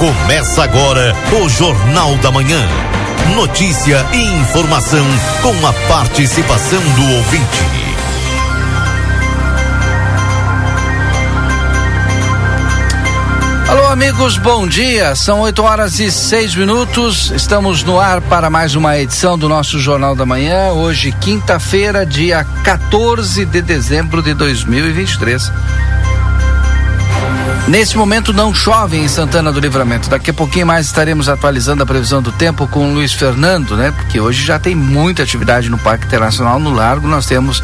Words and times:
Começa 0.00 0.64
agora 0.64 1.14
o 1.42 1.46
Jornal 1.46 2.16
da 2.22 2.30
Manhã. 2.30 2.66
Notícia 3.34 4.02
e 4.14 4.40
informação 4.40 5.04
com 5.42 5.66
a 5.66 5.74
participação 5.88 6.80
do 6.80 7.16
ouvinte. 7.16 7.60
Alô, 13.68 13.88
amigos, 13.88 14.38
bom 14.38 14.66
dia. 14.66 15.14
São 15.14 15.40
8 15.40 15.62
horas 15.62 16.00
e 16.00 16.10
6 16.10 16.54
minutos. 16.54 17.30
Estamos 17.32 17.82
no 17.82 18.00
ar 18.00 18.22
para 18.22 18.48
mais 18.48 18.74
uma 18.74 18.98
edição 18.98 19.36
do 19.36 19.50
nosso 19.50 19.78
Jornal 19.78 20.16
da 20.16 20.24
Manhã. 20.24 20.72
Hoje, 20.72 21.12
quinta-feira, 21.12 22.06
dia 22.06 22.42
14 22.64 23.44
de 23.44 23.60
dezembro 23.60 24.22
de 24.22 24.32
2023. 24.32 25.52
Nesse 27.70 27.96
momento 27.96 28.32
não 28.32 28.52
chove 28.52 28.96
em 28.96 29.06
Santana 29.06 29.52
do 29.52 29.60
Livramento. 29.60 30.10
Daqui 30.10 30.30
a 30.30 30.34
pouquinho 30.34 30.66
mais 30.66 30.86
estaremos 30.86 31.28
atualizando 31.28 31.84
a 31.84 31.86
previsão 31.86 32.20
do 32.20 32.32
tempo 32.32 32.66
com 32.66 32.90
o 32.90 32.94
Luiz 32.94 33.12
Fernando, 33.12 33.76
né? 33.76 33.92
Porque 33.92 34.20
hoje 34.20 34.44
já 34.44 34.58
tem 34.58 34.74
muita 34.74 35.22
atividade 35.22 35.70
no 35.70 35.78
Parque 35.78 36.04
Internacional 36.04 36.58
no 36.58 36.74
Largo. 36.74 37.06
Nós 37.06 37.26
temos 37.26 37.62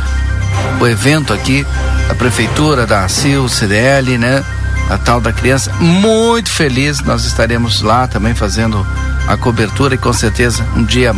o 0.81 0.87
evento 0.87 1.33
aqui 1.33 1.67
da 2.07 2.15
prefeitura, 2.15 2.87
da 2.87 3.09
CIL, 3.09 3.49
CDL, 3.49 4.17
né? 4.17 4.45
A 4.89 4.97
tal 4.97 5.21
da 5.21 5.33
criança. 5.33 5.73
Muito 5.81 6.51
feliz. 6.51 7.01
Nós 7.01 7.25
estaremos 7.25 7.83
lá 7.83 8.07
também 8.07 8.33
fazendo 8.33 8.87
a 9.27 9.37
cobertura 9.37 9.97
e 9.97 9.99
com 9.99 10.13
certeza 10.13 10.65
um 10.77 10.85
dia 10.85 11.13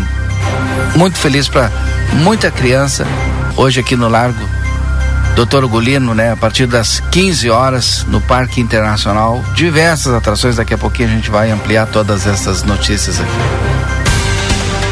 muito 0.97 1.19
feliz 1.19 1.47
para 1.47 1.71
muita 2.15 2.51
criança 2.51 3.07
hoje 3.55 3.81
aqui 3.81 3.95
no 3.95 4.09
Largo 4.09 4.49
Doutor 5.39 5.63
Ugolino, 5.63 6.17
né? 6.17 6.33
A 6.33 6.37
partir 6.37 6.67
das 6.67 6.99
15 7.13 7.49
horas 7.49 8.05
no 8.09 8.21
Parque 8.21 8.61
Internacional, 8.61 9.41
diversas 9.55 10.13
atrações. 10.13 10.57
Daqui 10.57 10.75
a 10.75 10.79
pouquinho 10.79 11.11
a 11.11 11.13
gente 11.13 11.31
vai 11.31 11.49
ampliar 11.53 11.87
todas 11.87 12.27
essas 12.27 12.65
notícias 12.65 13.21
aqui. 13.21 13.31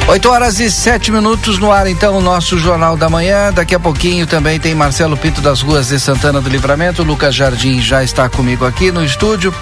8 0.06 0.28
horas 0.30 0.60
e 0.60 0.70
7 0.70 1.10
minutos 1.10 1.58
no 1.58 1.72
ar, 1.72 1.88
então, 1.88 2.16
o 2.16 2.20
nosso 2.20 2.60
Jornal 2.60 2.96
da 2.96 3.10
Manhã. 3.10 3.52
Daqui 3.52 3.74
a 3.74 3.80
pouquinho 3.80 4.24
também 4.24 4.60
tem 4.60 4.72
Marcelo 4.72 5.16
Pinto 5.16 5.40
das 5.40 5.62
Ruas 5.62 5.88
de 5.88 5.98
Santana 5.98 6.40
do 6.40 6.48
Livramento. 6.48 7.02
Lucas 7.02 7.34
Jardim 7.34 7.82
já 7.82 8.04
está 8.04 8.28
comigo 8.28 8.64
aqui 8.64 8.92
no 8.92 9.04
estúdio. 9.04 9.52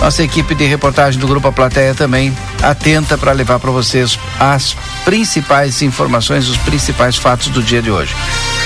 Nossa 0.00 0.24
equipe 0.24 0.52
de 0.56 0.64
reportagem 0.64 1.20
do 1.20 1.28
Grupo 1.28 1.46
A 1.46 1.52
Plateia 1.52 1.94
também 1.94 2.36
atenta 2.60 3.16
para 3.16 3.30
levar 3.30 3.60
para 3.60 3.70
vocês 3.70 4.18
as 4.40 4.76
principais 5.04 5.80
informações, 5.80 6.48
os 6.48 6.56
principais 6.56 7.16
fatos 7.16 7.46
do 7.46 7.62
dia 7.62 7.80
de 7.80 7.92
hoje. 7.92 8.16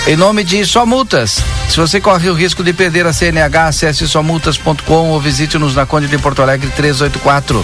Em 0.08 0.16
nome 0.16 0.42
de 0.42 0.64
Só 0.64 0.86
Multas. 0.86 1.44
Se 1.68 1.76
você 1.76 2.00
corre 2.00 2.30
o 2.30 2.34
risco 2.34 2.64
de 2.64 2.72
perder 2.72 3.06
a 3.06 3.12
CNH, 3.12 3.66
acesse 3.66 4.08
somultas.com 4.08 5.10
ou 5.10 5.20
visite-nos 5.20 5.76
na 5.76 5.84
Conde 5.84 6.06
de 6.06 6.16
Porto 6.16 6.40
Alegre 6.40 6.70
384. 6.74 7.62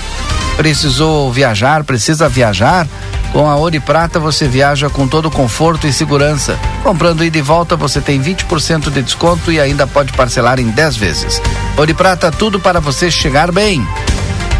Precisou 0.55 1.33
viajar? 1.33 1.85
Precisa 1.85 2.29
viajar? 2.29 2.87
Com 3.33 3.49
a 3.49 3.57
Ouro 3.57 3.81
Prata 3.81 4.21
você 4.21 4.47
viaja 4.47 4.91
com 4.91 5.09
todo 5.09 5.31
conforto 5.31 5.87
e 5.87 5.93
segurança. 5.93 6.59
Comprando 6.83 7.25
ida 7.25 7.39
e 7.39 7.41
volta 7.41 7.77
você 7.77 7.99
tem 7.99 8.23
20% 8.23 8.91
de 8.91 9.01
desconto 9.01 9.51
e 9.51 9.59
ainda 9.59 9.87
pode 9.87 10.13
parcelar 10.13 10.61
em 10.61 10.69
10 10.69 10.97
vezes. 10.99 11.41
Ouro 11.79 11.95
Prata, 11.95 12.31
tudo 12.31 12.61
para 12.61 12.79
você 12.79 13.11
chegar 13.11 13.51
bem. 13.51 13.83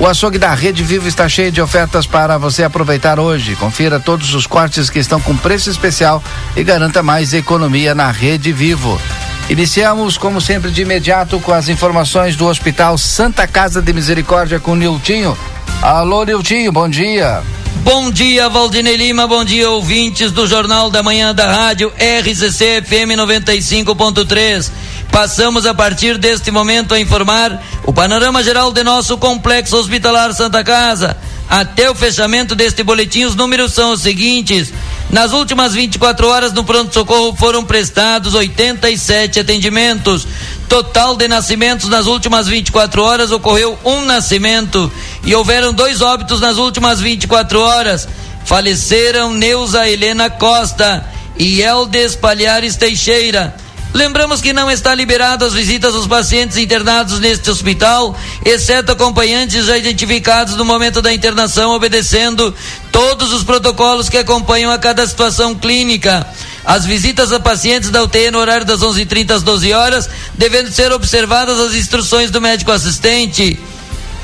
O 0.01 0.07
açougue 0.07 0.39
da 0.39 0.53
Rede 0.53 0.83
Vivo 0.83 1.07
está 1.07 1.29
cheio 1.29 1.53
de 1.53 1.61
ofertas 1.61 2.07
para 2.07 2.37
você 2.37 2.65
aproveitar 2.65 3.21
hoje. 3.21 3.55
Confira 3.55 4.01
todos 4.01 4.35
os 4.35 4.47
cortes 4.47 4.91
que 4.91 4.99
estão 4.99 5.21
com 5.21 5.37
preço 5.37 5.71
especial 5.71 6.23
e 6.57 6.65
garanta 6.65 7.03
mais 7.03 7.33
economia 7.33 7.95
na 7.95 8.11
Rede 8.11 8.53
Vivo. 8.53 9.01
Iniciamos, 9.49 10.19
como 10.19 10.41
sempre, 10.41 10.71
de 10.71 10.83
imediato 10.83 11.39
com 11.39 11.53
as 11.53 11.69
informações 11.69 12.35
do 12.35 12.47
Hospital 12.47 12.99
Santa 12.99 13.47
Casa 13.47 13.81
de 13.81 13.93
Misericórdia 13.93 14.59
com 14.59 14.75
Niltinho. 14.75 15.37
Alô, 15.81 16.25
Niltinho, 16.25 16.73
bom 16.73 16.89
dia. 16.89 17.43
Bom 17.85 18.11
dia, 18.11 18.49
Valdinei 18.49 18.97
Lima. 18.97 19.27
Bom 19.27 19.45
dia, 19.45 19.69
ouvintes 19.71 20.33
do 20.33 20.47
Jornal 20.47 20.91
da 20.91 21.03
Manhã 21.03 21.35
da 21.35 21.53
Rádio 21.53 21.93
RCC 21.99 22.83
FM 22.83 23.13
95.3. 23.19 24.71
Passamos 25.15 25.65
a 25.65 25.73
partir 25.73 26.19
deste 26.19 26.51
momento 26.51 26.93
a 26.93 26.99
informar 26.99 27.63
o 27.87 27.93
panorama 27.93 28.43
geral 28.43 28.73
de 28.73 28.83
nosso 28.83 29.17
complexo 29.17 29.77
hospitalar 29.77 30.35
Santa 30.35 30.65
Casa. 30.65 31.17
Até 31.49 31.89
o 31.89 31.95
fechamento 31.95 32.57
deste 32.57 32.83
boletim, 32.83 33.23
os 33.23 33.37
números 33.37 33.73
são 33.73 33.93
os 33.93 34.01
seguintes. 34.01 34.73
Nas 35.11 35.33
últimas 35.33 35.73
24 35.73 36.27
horas 36.27 36.53
no 36.53 36.65
pronto-socorro 36.65 37.33
foram 37.37 37.65
prestados 37.65 38.35
87 38.35 39.39
atendimentos. 39.39 40.27
Total 40.69 41.15
de 41.15 41.29
nascimentos 41.29 41.89
nas 41.89 42.07
últimas 42.07 42.49
24 42.49 43.01
horas 43.01 43.31
ocorreu 43.31 43.79
um 43.85 44.05
nascimento 44.05 44.91
e 45.23 45.33
houveram 45.33 45.73
dois 45.73 46.01
óbitos 46.01 46.41
nas 46.41 46.59
últimas 46.59 46.99
24 46.99 47.61
horas. 47.61 48.09
Faleceram 48.45 49.33
Neuza 49.33 49.89
Helena 49.89 50.29
Costa 50.29 51.07
e 51.39 51.63
Eldes 51.63 52.17
Palhares 52.17 52.75
Teixeira. 52.75 53.63
Lembramos 53.95 54.41
que 54.41 54.53
não 54.53 54.69
está 54.69 54.93
liberado 54.93 55.45
as 55.45 55.53
visitas 55.53 55.95
aos 55.95 56.09
pacientes 56.09 56.57
internados 56.57 57.21
neste 57.21 57.49
hospital, 57.49 58.19
exceto 58.45 58.91
acompanhantes 58.91 59.67
já 59.67 59.79
identificados 59.79 60.57
no 60.57 60.65
momento 60.65 61.01
da 61.01 61.13
internação, 61.15 61.71
obedecendo 61.71 62.53
todos 62.91 63.33
os 63.33 63.45
protocolos 63.45 64.09
que 64.09 64.19
acompanham 64.19 64.73
a 64.73 64.79
cada 64.79 65.07
situação 65.07 65.55
clínica. 65.55 66.27
As 66.65 66.85
visitas 66.85 67.33
a 67.33 67.39
pacientes 67.39 67.91
da 67.91 68.03
UTI 68.03 68.33
no 68.33 68.41
horário 68.41 68.67
das 68.67 68.81
11h30 68.81 69.31
às 69.31 69.43
12 69.45 69.73
horas, 69.73 70.11
devendo 70.35 70.73
ser 70.73 70.91
observadas 70.91 71.61
as 71.61 71.75
instruções 71.75 72.33
do 72.33 72.41
médico 72.41 72.73
assistente. 72.73 73.61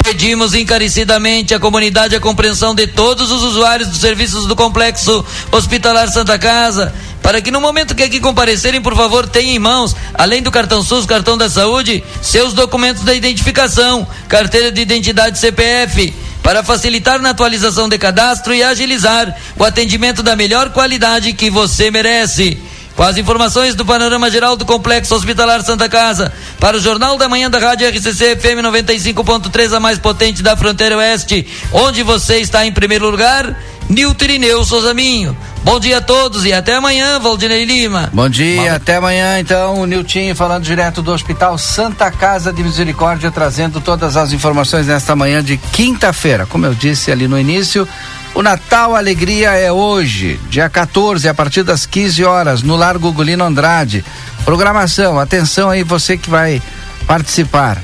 Pedimos 0.03 0.55
encarecidamente 0.55 1.55
à 1.55 1.61
comunidade 1.61 2.17
a 2.17 2.21
compreensão 2.21 2.75
de 2.75 2.87
todos 2.87 3.31
os 3.31 3.43
usuários 3.43 3.89
dos 3.89 4.01
serviços 4.01 4.47
do 4.47 4.57
Complexo 4.57 5.25
Hospitalar 5.53 6.09
Santa 6.09 6.39
Casa 6.39 6.93
para 7.23 7.41
que 7.41 7.51
no 7.51 7.61
momento 7.61 7.95
que 7.95 8.03
aqui 8.03 8.19
comparecerem, 8.19 8.81
por 8.81 8.97
favor, 8.97 9.29
tenham 9.29 9.55
em 9.55 9.59
mãos, 9.59 9.95
além 10.15 10.43
do 10.43 10.51
cartão 10.51 10.83
SUS, 10.83 11.07
cartão 11.07 11.37
da 11.37 11.49
saúde, 11.49 12.03
seus 12.23 12.55
documentos 12.55 13.05
da 13.05 13.15
identificação, 13.15 14.07
carteira 14.27 14.73
de 14.73 14.81
identidade 14.81 15.39
CPF, 15.39 16.13
para 16.43 16.65
facilitar 16.65 17.21
na 17.21 17.31
atualização 17.31 17.89
de 17.89 17.99
cadastro 17.99 18.55
e 18.55 18.63
agilizar 18.63 19.37
o 19.57 19.65
atendimento 19.65 20.23
da 20.23 20.35
melhor 20.35 20.71
qualidade 20.71 21.33
que 21.35 21.51
você 21.51 21.91
merece. 21.91 22.59
Com 23.01 23.05
as 23.05 23.17
informações 23.17 23.75
do 23.75 23.83
panorama 23.83 24.31
geral 24.31 24.59
do 24.59 24.67
Complexo 24.67 25.15
Hospitalar 25.15 25.63
Santa 25.63 25.89
Casa, 25.89 26.31
para 26.59 26.77
o 26.77 26.81
Jornal 26.81 27.17
da 27.17 27.31
Manhã 27.31 27.49
da 27.49 27.59
Rádio 27.59 27.89
RCC 27.89 28.37
FM 28.37 28.61
95.3, 28.63 29.75
a 29.75 29.81
mais 29.81 29.99
potente 29.99 30.43
da 30.43 30.55
fronteira 30.55 30.99
oeste, 30.99 31.47
onde 31.73 32.03
você 32.03 32.41
está 32.41 32.67
em 32.67 32.73
primeiro 32.73 33.11
lugar, 33.11 33.57
Nilton 33.89 34.25
Irineu 34.27 34.63
Souza 34.67 34.93
Minho. 34.93 35.35
Bom 35.65 35.81
dia 35.81 35.97
a 35.97 36.01
todos 36.03 36.45
e 36.45 36.53
até 36.53 36.75
amanhã, 36.75 37.19
Valdinei 37.19 37.65
Lima. 37.65 38.11
Bom 38.13 38.29
dia, 38.29 38.75
até 38.75 38.97
amanhã 38.97 39.41
então, 39.41 39.81
o 39.81 39.87
Niltinho 39.87 40.37
falando 40.37 40.65
direto 40.65 41.01
do 41.01 41.11
Hospital 41.11 41.57
Santa 41.57 42.11
Casa 42.11 42.53
de 42.53 42.63
Misericórdia, 42.63 43.31
trazendo 43.31 43.81
todas 43.81 44.15
as 44.15 44.35
informações 44.35 44.87
nesta 44.87 45.17
manhã 45.17 45.43
de 45.43 45.57
quinta-feira. 45.57 46.45
Como 46.45 46.67
eu 46.67 46.75
disse 46.75 47.11
ali 47.11 47.27
no 47.27 47.39
início, 47.39 47.89
o 48.35 48.43
Natal 48.43 48.95
Alegria 48.95 49.51
é 49.51 49.73
hoje, 49.73 50.41
dia 50.49 50.69
14, 50.69 51.29
a 51.29 51.35
partir 51.35 51.63
das 51.63 51.85
15 51.85 52.25
horas, 52.25 52.63
no 52.63 52.77
Largo 52.77 53.13
Gulino 53.13 53.45
Andrade. 53.45 54.05
Programação, 54.45 55.19
atenção 55.19 55.69
aí 55.69 55.83
você 55.83 56.17
que 56.17 56.31
vai 56.31 56.63
participar. 57.07 57.79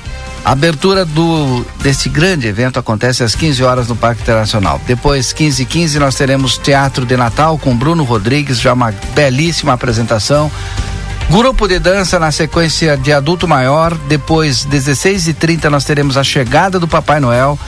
A 0.45 0.53
abertura 0.53 1.05
do 1.05 1.67
desse 1.83 2.09
grande 2.09 2.47
evento 2.47 2.79
acontece 2.79 3.25
às 3.25 3.35
15 3.35 3.65
horas 3.65 3.89
no 3.89 3.97
Parque 3.97 4.23
Internacional. 4.23 4.81
Depois, 4.87 5.33
15 5.33 5.65
h 5.65 5.73
15 5.73 5.99
nós 5.99 6.15
teremos 6.15 6.57
Teatro 6.57 7.05
de 7.05 7.17
Natal 7.17 7.59
com 7.59 7.77
Bruno 7.77 8.05
Rodrigues, 8.05 8.61
já 8.61 8.73
uma 8.73 8.95
belíssima 9.13 9.73
apresentação. 9.73 10.49
Grupo 11.29 11.67
de 11.67 11.81
dança 11.81 12.21
na 12.21 12.31
sequência 12.31 12.97
de 12.97 13.13
adulto 13.13 13.49
maior. 13.49 13.93
Depois, 14.07 14.65
16 14.65 15.31
h 15.31 15.35
30 15.37 15.69
nós 15.69 15.85
teremos 15.85 16.17
a 16.17 16.23
chegada 16.23 16.79
do 16.79 16.87
Papai 16.87 17.19
Noel. 17.19 17.59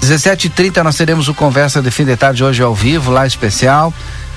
17 0.00 0.48
h 0.48 0.54
30 0.54 0.84
nós 0.84 0.96
teremos 0.96 1.28
o 1.28 1.34
Conversa 1.34 1.82
de 1.82 1.90
Fim 1.90 2.04
de 2.04 2.16
Tarde 2.16 2.44
hoje 2.44 2.62
ao 2.62 2.74
vivo, 2.74 3.10
lá 3.10 3.26
especial. 3.26 3.92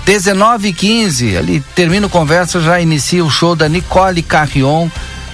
19 0.05 0.69
h 0.69 0.77
15 0.77 1.37
ali 1.37 1.59
termina 1.75 2.07
o 2.07 2.09
conversa, 2.09 2.59
já 2.59 2.79
inicia 2.79 3.23
o 3.23 3.29
show 3.29 3.55
da 3.55 3.69
Nicole 3.69 4.23
Carrion 4.23 4.89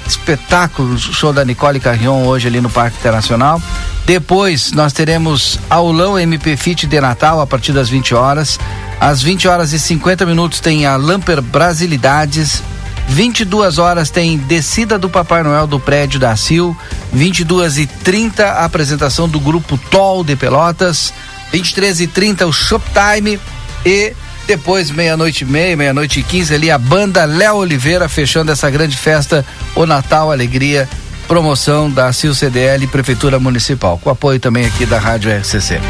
espetáculo, 0.08 0.98
show 0.98 1.34
da 1.34 1.44
Nicole 1.44 1.80
Carrion 1.80 2.26
hoje 2.26 2.48
ali 2.48 2.62
no 2.62 2.70
Parque 2.70 2.98
Internacional. 2.98 3.62
Depois 4.06 4.72
nós 4.72 4.94
teremos 4.94 5.60
aulão 5.70 6.18
MP 6.18 6.56
Fit 6.56 6.88
de 6.88 7.02
Natal 7.02 7.42
a 7.42 7.48
partir 7.48 7.74
das 7.74 7.90
20 7.90 8.16
horas. 8.16 8.58
Às 9.00 9.22
20 9.22 9.48
horas 9.48 9.74
e 9.74 9.80
50 9.80 10.26
minutos 10.26 10.60
tem 10.60 10.86
a 10.86 10.96
Lamper 10.96 11.42
Brasilidades. 11.42 12.64
22 13.08 13.78
horas 13.78 14.10
tem 14.10 14.38
descida 14.38 15.00
do 15.00 15.10
Papai 15.10 15.42
Noel 15.44 15.66
do 15.66 15.80
prédio 15.80 16.20
da 16.20 16.36
Sil. 16.36 16.76
22 17.14 17.78
e 17.80 17.88
30 17.88 18.46
a 18.46 18.66
apresentação 18.66 19.28
do 19.28 19.40
grupo 19.40 19.78
Tol 19.78 20.24
de 20.24 20.36
Pelotas. 20.36 21.14
23 21.52 22.02
e 22.02 22.08
30 22.08 22.46
o 22.46 22.54
Shoptime 22.54 23.40
e 23.86 24.14
depois, 24.48 24.90
meia-noite 24.90 25.44
e 25.44 25.48
meia, 25.48 25.76
meia-noite 25.76 26.22
e 26.22 26.24
quinze, 26.24 26.56
ali 26.56 26.72
a 26.72 26.78
banda 26.78 27.26
Léo 27.26 27.58
Oliveira 27.58 28.08
fechando 28.08 28.50
essa 28.50 28.70
grande 28.70 28.96
festa, 28.96 29.46
o 29.76 29.86
Natal 29.86 30.32
Alegria, 30.32 30.88
promoção 31.28 31.92
da 31.92 32.14
CIL 32.14 32.34
CDL 32.34 32.88
Prefeitura 32.88 33.40
Municipal, 33.40 34.00
com 34.02 34.10
apoio 34.10 34.40
também 34.40 34.66
aqui 34.66 34.86
da 34.86 34.98
Rádio 34.98 35.38
RCC. 35.38 35.82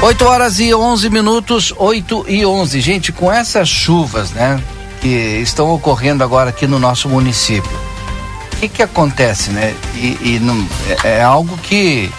8 0.00 0.24
horas 0.24 0.60
e 0.60 0.72
11 0.72 1.10
minutos, 1.10 1.74
8 1.76 2.26
e 2.28 2.46
11. 2.46 2.80
Gente, 2.80 3.10
com 3.10 3.32
essas 3.32 3.68
chuvas, 3.68 4.30
né, 4.30 4.62
que 5.04 5.42
estão 5.42 5.68
ocorrendo 5.68 6.24
agora 6.24 6.48
aqui 6.48 6.66
no 6.66 6.78
nosso 6.78 7.10
município, 7.10 7.70
o 8.50 8.56
que 8.56 8.70
que 8.70 8.82
acontece, 8.82 9.50
né? 9.50 9.74
E, 9.94 10.16
e 10.22 10.38
não, 10.40 10.66
é, 11.04 11.18
é 11.18 11.22
algo 11.22 11.58
que 11.58 12.10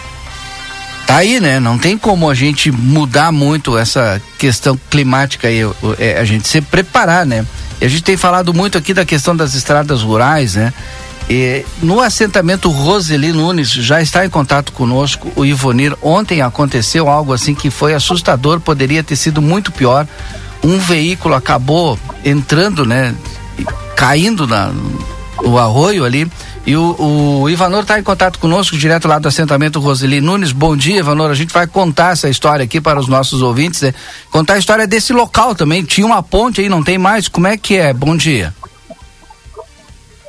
tá 1.08 1.16
aí, 1.16 1.40
né? 1.40 1.60
Não 1.60 1.80
tem 1.80 1.98
como 1.98 2.30
a 2.30 2.36
gente 2.36 2.70
mudar 2.70 3.32
muito 3.32 3.76
essa 3.76 4.22
questão 4.38 4.80
climática 4.88 5.48
aí, 5.48 5.62
é, 5.98 6.20
a 6.20 6.24
gente 6.24 6.48
se 6.48 6.62
preparar, 6.62 7.26
né? 7.26 7.44
E 7.82 7.86
a 7.86 7.88
gente 7.88 8.04
tem 8.04 8.16
falado 8.16 8.54
muito 8.54 8.78
aqui 8.78 8.94
da 8.94 9.04
questão 9.04 9.36
das 9.36 9.56
estradas 9.56 10.04
rurais, 10.04 10.54
né? 10.54 10.72
E 11.28 11.66
no 11.82 12.00
assentamento 12.00 12.70
Roseli 12.70 13.34
Nunes 13.34 13.72
já 13.72 14.00
está 14.00 14.24
em 14.24 14.30
contato 14.30 14.72
conosco 14.72 15.32
o 15.36 15.44
Ivonir. 15.44 15.98
Ontem 16.04 16.44
aconteceu 16.44 17.10
algo 17.10 17.34
assim 17.34 17.56
que 17.56 17.72
foi 17.72 17.96
assustador, 17.96 18.60
poderia 18.60 19.04
ter 19.04 19.16
sido 19.16 19.42
muito 19.42 19.72
pior. 19.72 20.08
Um 20.66 20.80
veículo 20.80 21.36
acabou 21.36 22.00
entrando, 22.24 22.84
né? 22.88 23.14
Caindo 23.96 24.48
na, 24.48 24.74
no 25.44 25.60
arroio 25.60 26.04
ali. 26.04 26.28
E 26.66 26.76
o, 26.76 27.42
o 27.44 27.48
Ivanor 27.48 27.84
está 27.84 28.00
em 28.00 28.04
contato 28.04 28.40
conosco, 28.40 28.76
direto 28.76 29.08
lá 29.08 29.20
do 29.20 29.28
assentamento 29.28 29.80
Roseli 29.80 30.20
Nunes. 30.20 30.52
Bom 30.52 30.76
dia, 30.76 30.98
Ivanor. 30.98 31.30
A 31.30 31.36
gente 31.36 31.54
vai 31.54 31.68
contar 31.68 32.14
essa 32.14 32.28
história 32.28 32.66
aqui 32.66 32.82
para 32.82 33.00
os 33.00 33.08
nossos 33.08 33.44
ouvintes. 33.44 33.80
Né? 33.84 33.94
Contar 34.32 34.56
a 34.56 34.58
história 34.58 34.88
desse 34.88 35.14
local 35.14 35.54
também. 35.54 35.84
Tinha 35.84 36.08
uma 36.08 36.24
ponte 36.24 36.62
aí, 36.62 36.68
não 36.68 36.84
tem 36.84 36.98
mais? 36.98 37.28
Como 37.28 37.46
é 37.46 37.56
que 37.56 37.78
é? 37.78 37.94
Bom 37.94 38.18
dia. 38.18 38.52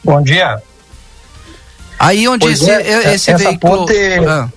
Bom 0.04 0.22
dia. 0.22 0.60
Aí 1.98 2.28
onde 2.28 2.46
esse, 2.46 2.70
é, 2.70 3.14
esse 3.14 3.34
veículo. 3.34 3.86
Ponte... 3.86 3.94
Ah. 4.28 4.48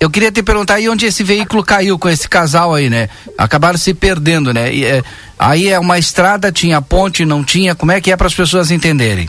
Eu 0.00 0.08
queria 0.08 0.30
te 0.30 0.42
perguntar 0.42 0.74
aí 0.74 0.88
onde 0.88 1.06
esse 1.06 1.24
veículo 1.24 1.64
caiu 1.64 1.98
com 1.98 2.08
esse 2.08 2.28
casal 2.28 2.72
aí, 2.72 2.88
né? 2.88 3.08
Acabaram 3.36 3.76
se 3.76 3.92
perdendo, 3.92 4.54
né? 4.54 4.72
E, 4.72 4.84
é, 4.84 5.02
aí 5.36 5.68
é 5.68 5.78
uma 5.78 5.98
estrada, 5.98 6.52
tinha 6.52 6.80
ponte, 6.80 7.24
não 7.24 7.42
tinha. 7.42 7.74
Como 7.74 7.90
é 7.90 8.00
que 8.00 8.12
é 8.12 8.16
para 8.16 8.28
as 8.28 8.34
pessoas 8.34 8.70
entenderem? 8.70 9.28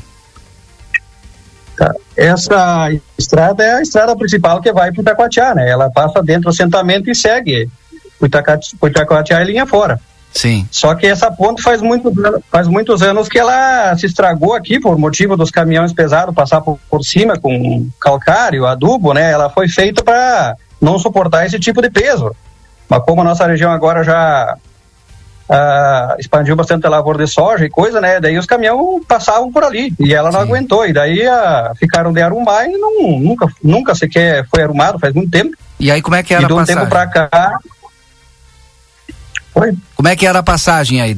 Tá. 1.75 1.91
Essa 2.15 2.89
estrada 3.17 3.63
é 3.63 3.75
a 3.75 3.81
estrada 3.81 4.15
principal 4.15 4.61
que 4.61 4.71
vai 4.71 4.91
para 4.91 5.01
Itacoatiá, 5.01 5.55
né? 5.55 5.69
Ela 5.69 5.89
passa 5.89 6.21
dentro 6.21 6.43
do 6.43 6.49
assentamento 6.49 7.09
e 7.09 7.15
segue 7.15 7.67
Itacoatiá 8.21 9.41
e 9.41 9.45
linha 9.45 9.65
fora. 9.65 9.99
Sim. 10.33 10.67
Só 10.71 10.93
que 10.95 11.07
essa 11.07 11.31
ponte 11.31 11.61
faz, 11.61 11.81
muito, 11.81 12.11
faz 12.51 12.67
muitos 12.67 13.01
anos 13.01 13.27
que 13.27 13.39
ela 13.39 13.95
se 13.97 14.05
estragou 14.05 14.53
aqui 14.53 14.79
por 14.79 14.97
motivo 14.97 15.35
dos 15.35 15.51
caminhões 15.51 15.91
pesados 15.91 16.35
passar 16.35 16.61
por, 16.61 16.79
por 16.89 17.03
cima 17.03 17.39
com 17.39 17.89
calcário, 17.99 18.65
adubo, 18.65 19.13
né? 19.13 19.31
Ela 19.31 19.49
foi 19.49 19.67
feita 19.67 20.03
para 20.03 20.55
não 20.79 20.99
suportar 20.99 21.45
esse 21.45 21.59
tipo 21.59 21.81
de 21.81 21.89
peso. 21.89 22.35
Mas 22.87 23.03
como 23.03 23.21
a 23.21 23.23
nossa 23.23 23.45
região 23.45 23.71
agora 23.71 24.03
já 24.03 24.55
uh, 25.49 26.19
expandiu 26.19 26.55
bastante 26.55 26.85
a 26.85 26.89
lavoura 26.89 27.23
de 27.25 27.31
soja 27.31 27.65
e 27.65 27.69
coisa, 27.69 27.99
né? 27.99 28.19
Daí 28.19 28.37
os 28.37 28.45
caminhões 28.45 29.03
passavam 29.07 29.51
por 29.51 29.63
ali 29.63 29.93
e 29.99 30.13
ela 30.13 30.31
não 30.31 30.39
Sim. 30.39 30.45
aguentou. 30.45 30.85
E 30.85 30.93
daí 30.93 31.27
uh, 31.27 31.75
ficaram 31.77 32.13
de 32.13 32.21
arrumar 32.21 32.65
e 32.65 32.77
não, 32.77 33.19
nunca, 33.19 33.47
nunca 33.63 33.95
sequer 33.95 34.45
foi 34.49 34.63
arrumado, 34.63 34.99
faz 34.99 35.13
muito 35.13 35.31
tempo. 35.31 35.55
E 35.79 35.91
aí 35.91 36.01
como 36.01 36.15
é 36.15 36.23
que 36.23 36.33
era 36.33 36.43
e 36.43 36.47
de 36.47 36.53
um 36.53 36.63
tempo 36.63 36.87
para 36.87 37.07
cá 37.07 37.59
Oi? 39.59 39.75
Como 39.95 40.07
é 40.07 40.15
que 40.15 40.25
era 40.25 40.39
a 40.39 40.43
passagem 40.43 41.01
aí? 41.01 41.17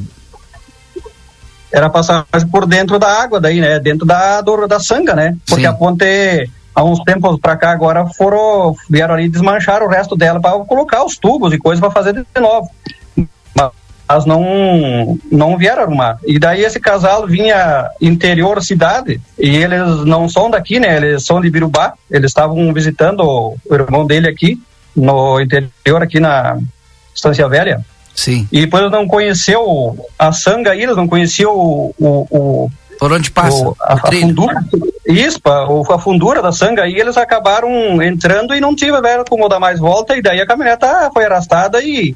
Era 1.72 1.86
a 1.86 1.90
passagem 1.90 2.48
por 2.50 2.66
dentro 2.66 2.98
da 2.98 3.22
água, 3.22 3.40
daí, 3.40 3.60
né? 3.60 3.78
Dentro 3.78 4.04
da, 4.04 4.40
do, 4.40 4.66
da 4.66 4.80
sanga, 4.80 5.14
né? 5.14 5.36
Porque 5.46 5.62
Sim. 5.62 5.68
a 5.68 5.72
ponte, 5.72 6.50
há 6.74 6.82
uns 6.82 6.98
tempos 7.04 7.38
para 7.38 7.56
cá, 7.56 7.70
agora 7.70 8.04
foram, 8.08 8.74
vieram 8.90 9.14
ali 9.14 9.28
desmanchar 9.28 9.82
o 9.82 9.88
resto 9.88 10.16
dela 10.16 10.40
para 10.40 10.58
colocar 10.64 11.04
os 11.04 11.16
tubos 11.16 11.52
e 11.52 11.58
coisas 11.58 11.80
para 11.80 11.90
fazer 11.90 12.12
de 12.12 12.40
novo. 12.40 12.68
Mas 14.08 14.26
não, 14.26 15.18
não 15.30 15.56
vieram 15.56 15.84
arrumar. 15.84 16.18
E 16.26 16.38
daí 16.38 16.62
esse 16.62 16.78
casal 16.78 17.26
vinha 17.26 17.88
interior 18.00 18.62
cidade 18.62 19.20
e 19.38 19.56
eles 19.56 20.04
não 20.04 20.28
são 20.28 20.50
daqui, 20.50 20.78
né? 20.78 20.96
Eles 20.96 21.24
são 21.24 21.40
de 21.40 21.48
Birubá. 21.48 21.94
Eles 22.10 22.30
estavam 22.30 22.74
visitando 22.74 23.20
o 23.22 23.56
irmão 23.70 24.04
dele 24.04 24.28
aqui 24.28 24.60
no 24.94 25.40
interior, 25.40 26.02
aqui 26.02 26.20
na 26.20 26.58
Estância 27.14 27.48
Velha. 27.48 27.82
Sim. 28.14 28.46
E 28.52 28.60
depois 28.60 28.90
não 28.90 29.06
conheceu 29.06 29.96
a 30.18 30.32
sanga 30.32 30.76
eles 30.76 30.96
não 30.96 31.08
conheceu 31.08 31.50
o, 31.50 31.94
o, 31.98 32.26
o 32.30 32.70
por 32.98 33.12
onde 33.12 33.30
passa? 33.30 33.56
O, 33.56 33.76
a, 33.80 33.94
a, 33.94 34.12
fundura, 34.12 34.64
isso, 35.08 35.40
a, 35.44 35.94
a 35.94 35.98
fundura 35.98 36.42
da 36.42 36.52
sanga 36.52 36.82
aí 36.82 36.94
eles 36.94 37.16
acabaram 37.16 38.02
entrando 38.02 38.54
e 38.54 38.60
não 38.60 38.76
tiveram 38.76 39.24
como 39.28 39.48
dar 39.48 39.58
mais 39.58 39.80
volta 39.80 40.16
e 40.16 40.22
daí 40.22 40.40
a 40.40 40.46
caminhoneta 40.46 41.10
foi 41.12 41.24
arrastada 41.24 41.82
e 41.82 42.14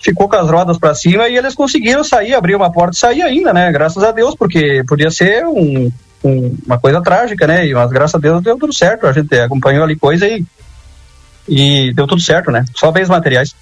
ficou 0.00 0.28
com 0.28 0.36
as 0.36 0.50
rodas 0.50 0.78
para 0.78 0.94
cima 0.94 1.28
e 1.28 1.36
eles 1.36 1.54
conseguiram 1.54 2.02
sair, 2.02 2.34
abrir 2.34 2.54
uma 2.54 2.72
porta 2.72 2.96
e 2.96 2.98
sair 2.98 3.22
ainda, 3.22 3.52
né? 3.52 3.70
Graças 3.70 4.02
a 4.02 4.10
Deus, 4.10 4.34
porque 4.34 4.82
podia 4.88 5.10
ser 5.10 5.46
um, 5.46 5.92
um, 6.24 6.56
uma 6.66 6.78
coisa 6.78 7.00
trágica, 7.00 7.46
né? 7.46 7.66
Mas 7.72 7.90
graças 7.90 8.14
a 8.14 8.18
Deus 8.18 8.42
deu 8.42 8.58
tudo 8.58 8.72
certo. 8.72 9.06
A 9.06 9.12
gente 9.12 9.38
acompanhou 9.38 9.84
ali 9.84 9.96
coisa 9.96 10.26
e, 10.26 10.44
e 11.48 11.92
deu 11.92 12.06
tudo 12.06 12.20
certo, 12.20 12.50
né? 12.50 12.64
Só 12.74 12.90
bens 12.90 13.08
materiais. 13.08 13.54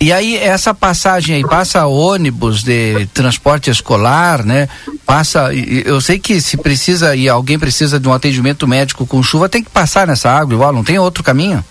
E 0.00 0.12
aí 0.12 0.36
essa 0.36 0.72
passagem 0.72 1.36
aí 1.36 1.42
passa 1.42 1.86
ônibus 1.86 2.62
de 2.62 3.06
transporte 3.06 3.68
escolar, 3.68 4.44
né? 4.44 4.68
Passa, 5.04 5.52
eu 5.52 6.00
sei 6.00 6.20
que 6.20 6.40
se 6.40 6.56
precisa 6.56 7.16
e 7.16 7.28
alguém 7.28 7.58
precisa 7.58 7.98
de 7.98 8.08
um 8.08 8.12
atendimento 8.12 8.68
médico 8.68 9.06
com 9.06 9.22
chuva, 9.22 9.48
tem 9.48 9.62
que 9.62 9.70
passar 9.70 10.06
nessa 10.06 10.30
água 10.30 10.54
igual, 10.54 10.72
não 10.72 10.84
tem 10.84 10.98
outro 10.98 11.24
caminho? 11.24 11.64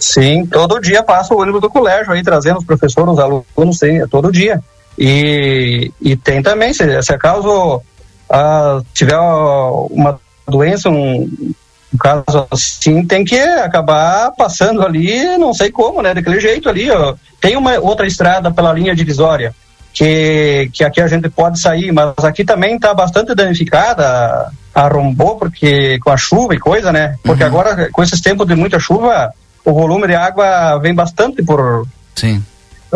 Sim, 0.00 0.44
todo 0.46 0.80
dia 0.80 1.00
passa 1.04 1.32
o 1.32 1.40
ônibus 1.40 1.60
do 1.60 1.70
colégio 1.70 2.12
aí 2.12 2.24
trazendo 2.24 2.58
os 2.58 2.64
professores, 2.64 3.12
os 3.12 3.18
alunos, 3.20 3.78
sim, 3.78 4.04
todo 4.08 4.32
dia. 4.32 4.60
E, 4.98 5.92
e 6.00 6.16
tem 6.16 6.42
também, 6.42 6.72
se, 6.74 7.02
se 7.02 7.12
acaso 7.12 7.76
uh, 7.76 8.84
tiver 8.92 9.16
uma 9.16 10.18
doença, 10.48 10.90
um, 10.90 11.54
um 11.92 11.98
caso 11.98 12.46
assim, 12.50 13.04
tem 13.04 13.24
que 13.24 13.38
acabar 13.38 14.32
passando 14.32 14.82
ali, 14.82 15.36
não 15.36 15.52
sei 15.52 15.70
como, 15.70 16.00
né? 16.00 16.14
Daquele 16.14 16.40
jeito 16.40 16.68
ali, 16.68 16.90
ó. 16.90 17.14
Tem 17.40 17.56
uma 17.56 17.78
outra 17.78 18.06
estrada 18.06 18.50
pela 18.50 18.72
linha 18.72 18.94
divisória, 18.94 19.54
que, 19.92 20.70
que 20.72 20.84
aqui 20.84 21.00
a 21.00 21.08
gente 21.08 21.28
pode 21.28 21.58
sair, 21.60 21.92
mas 21.92 22.12
aqui 22.24 22.44
também 22.44 22.76
está 22.76 22.94
bastante 22.94 23.34
danificada, 23.34 24.50
arrombou, 24.74 25.36
porque 25.36 25.98
com 25.98 26.10
a 26.10 26.16
chuva 26.16 26.54
e 26.54 26.58
coisa, 26.58 26.92
né? 26.92 27.16
Porque 27.22 27.42
uhum. 27.42 27.48
agora, 27.48 27.90
com 27.92 28.02
esses 28.02 28.20
tempos 28.20 28.46
de 28.46 28.54
muita 28.54 28.80
chuva, 28.80 29.32
o 29.64 29.72
volume 29.72 30.06
de 30.06 30.14
água 30.14 30.78
vem 30.78 30.94
bastante 30.94 31.42
por. 31.42 31.86
Sim 32.14 32.42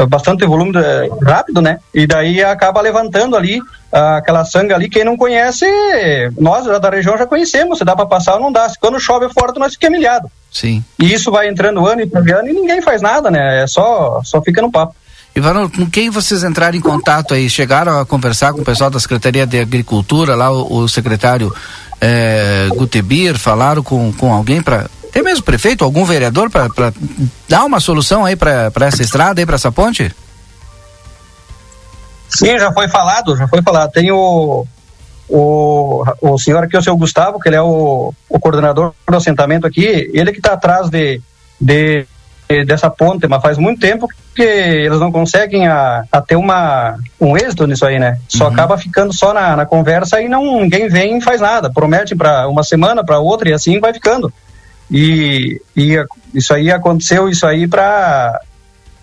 bastante 0.05 0.45
volume 0.45 0.73
de, 0.73 0.81
rápido, 1.25 1.63
né? 1.63 1.79
E 1.95 2.07
daí 2.07 2.43
acaba 2.43 2.81
levantando 2.81 3.37
ali 3.37 3.61
uh, 3.61 4.17
aquela 4.19 4.45
sanga 4.45 4.75
ali. 4.75 4.89
Quem 4.89 5.05
não 5.05 5.17
conhece, 5.17 5.65
nós 6.39 6.67
da 6.81 6.91
região 6.91 7.17
já 7.17 7.27
conhecemos. 7.27 7.79
Se 7.79 7.85
dá 7.85 7.97
para 7.97 8.07
passar 8.07 8.35
ou 8.35 8.41
não 8.41 8.53
dá. 8.53 8.71
Quando 8.81 9.01
chove 9.01 9.29
forte, 9.33 9.59
nós 9.59 9.73
ficamos 9.73 9.99
milhados. 9.99 10.31
Sim. 10.53 10.85
E 10.99 11.13
isso 11.13 11.31
vai 11.31 11.49
entrando 11.49 11.87
ano 11.87 12.03
e 12.03 12.33
ano 12.33 12.49
e 12.49 12.53
ninguém 12.53 12.83
faz 12.83 13.01
nada, 13.01 13.31
né? 13.31 13.63
É 13.63 13.67
só, 13.67 14.21
só 14.25 14.43
fica 14.43 14.61
no 14.61 14.71
papo. 14.71 14.95
Ivano, 15.35 15.71
com 15.71 15.85
quem 15.89 16.09
vocês 16.09 16.43
entraram 16.43 16.79
em 16.79 16.81
contato 16.81 17.35
aí? 17.35 17.51
Chegaram 17.51 18.01
a 18.01 18.07
conversar 18.07 18.55
com 18.55 18.63
o 18.63 18.65
pessoal 18.65 18.89
da 18.89 18.99
Secretaria 18.99 19.47
de 19.47 19.61
Agricultura, 19.61 20.35
lá 20.35 20.51
o, 20.51 20.79
o 20.79 20.89
secretário 20.89 21.55
é, 22.01 22.69
Gutebir, 22.75 23.39
falaram 23.39 23.83
com, 23.83 24.13
com 24.15 24.33
alguém 24.33 24.63
para 24.63 24.87
tem 25.17 25.23
mesmo 25.23 25.45
prefeito, 25.45 25.83
algum 25.83 26.05
vereador 26.05 26.51
para 26.51 26.93
dar 27.49 27.65
uma 27.65 27.81
solução 27.81 28.27
aí 28.27 28.37
para 28.37 28.71
essa 28.83 29.01
estrada 29.01 29.41
aí, 29.41 29.47
para 29.47 29.55
essa 29.55 29.73
ponte? 29.73 30.15
Sim, 32.29 32.59
já 32.59 32.71
foi 32.71 32.87
falado, 32.87 33.35
já 33.35 33.49
foi 33.49 33.63
falado. 33.63 33.93
Tem 33.93 34.13
o, 34.13 34.67
o, 35.27 36.05
o 36.21 36.39
senhor 36.39 36.63
aqui, 36.63 36.77
o 36.77 36.83
seu 36.83 36.95
Gustavo, 36.99 37.41
que 37.41 37.49
ele 37.49 37.57
é 37.57 37.63
o, 37.63 38.13
o 38.29 38.39
coordenador 38.39 38.93
do 39.09 39.17
assentamento 39.17 39.67
aqui, 39.67 40.11
ele 40.13 40.33
que 40.33 40.39
está 40.39 40.53
atrás 40.53 40.91
de, 40.91 41.23
de, 41.59 42.07
dessa 42.67 42.91
ponte, 42.91 43.27
mas 43.27 43.41
faz 43.41 43.57
muito 43.57 43.81
tempo 43.81 44.07
que 44.35 44.43
eles 44.43 45.01
não 45.01 45.11
conseguem 45.11 45.67
a, 45.67 46.05
a 46.13 46.21
ter 46.21 46.37
uma, 46.37 46.99
um 47.19 47.39
êxito 47.39 47.67
nisso 47.67 47.87
aí, 47.87 47.99
né? 47.99 48.19
Só 48.29 48.49
uhum. 48.49 48.53
acaba 48.53 48.77
ficando 48.77 49.15
só 49.15 49.33
na, 49.33 49.57
na 49.57 49.65
conversa 49.65 50.21
e 50.21 50.29
não 50.29 50.61
ninguém 50.61 50.91
vem 50.91 51.17
e 51.17 51.23
faz 51.23 51.41
nada. 51.41 51.73
Promete 51.73 52.15
para 52.15 52.47
uma 52.49 52.63
semana, 52.63 53.03
para 53.03 53.19
outra 53.19 53.49
e 53.49 53.55
assim 53.55 53.81
vai 53.81 53.95
ficando. 53.95 54.31
E, 54.91 55.61
e 55.77 55.97
isso 56.35 56.55
aí 56.55 56.71
aconteceu, 56.71 57.29
isso 57.29 57.47
aí 57.47 57.67
para 57.67 58.41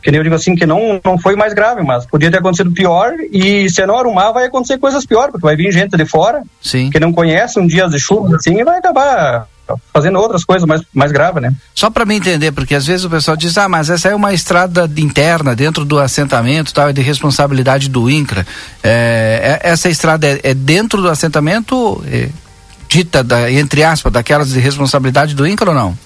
que 0.02 0.12
nem 0.12 0.18
eu 0.18 0.24
digo 0.24 0.36
assim, 0.36 0.54
que 0.54 0.66
não, 0.66 1.00
não 1.04 1.18
foi 1.18 1.34
mais 1.34 1.54
grave, 1.54 1.82
mas 1.82 2.06
podia 2.06 2.30
ter 2.30 2.40
acontecido 2.40 2.74
pior 2.74 3.13
e 3.32 3.70
se 3.70 3.86
não 3.86 3.98
arrumar 3.98 4.34
vai 4.34 4.46
acontecer 4.46 4.78
coisas 4.78 5.06
piores, 5.06 5.32
porque 5.32 5.46
vai 5.46 5.56
vir 5.56 5.72
gente 5.72 5.96
de 5.96 6.06
fora 6.06 6.44
Sim. 6.62 6.90
que 6.90 7.00
não 7.00 7.13
conhece 7.13 7.58
um 7.58 7.66
dia 7.66 7.88
de 7.88 7.98
chuva 7.98 8.36
assim 8.36 8.60
e 8.60 8.66
vai 8.66 8.80
acabar 8.80 9.48
fazendo 9.94 10.20
outras 10.20 10.44
coisas 10.44 10.68
mais, 10.68 10.82
mais 10.94 11.12
graves, 11.12 11.42
né? 11.42 11.54
Só 11.74 11.90
para 11.90 12.06
me 12.06 12.16
entender, 12.16 12.52
porque 12.52 12.75
às 12.75 12.86
vezes 12.86 13.06
o 13.06 13.10
pessoal 13.10 13.38
diz, 13.38 13.58
ah, 13.58 13.70
mas 13.70 13.90
essa 13.90 14.10
é 14.10 14.16
uma 14.16 14.34
estrada 14.34 14.90
interna 14.98 15.56
dentro 15.56 15.86
do 15.86 16.00
assentamento, 16.00 16.74
tal, 16.74 16.90
é 16.90 16.94
de 16.94 17.02
responsabilidade 17.02 17.90
do 17.90 18.10
INCRA. 18.10 18.46
É, 18.84 19.60
é, 19.63 19.70
essa 19.70 19.90
estrada 19.90 20.28
é, 20.28 20.40
é, 20.44 20.54
dentro 20.54 21.02
do 21.02 21.10
assentamento, 21.10 22.04
é, 22.08 22.30
dita, 22.93 23.23
da, 23.23 23.51
entre 23.51 23.83
aspas, 23.83 24.13
daquelas 24.13 24.50
de 24.50 24.59
responsabilidade 24.59 25.33
do 25.33 25.47
INCRA 25.47 25.71
ou 25.71 25.75
não? 25.75 25.97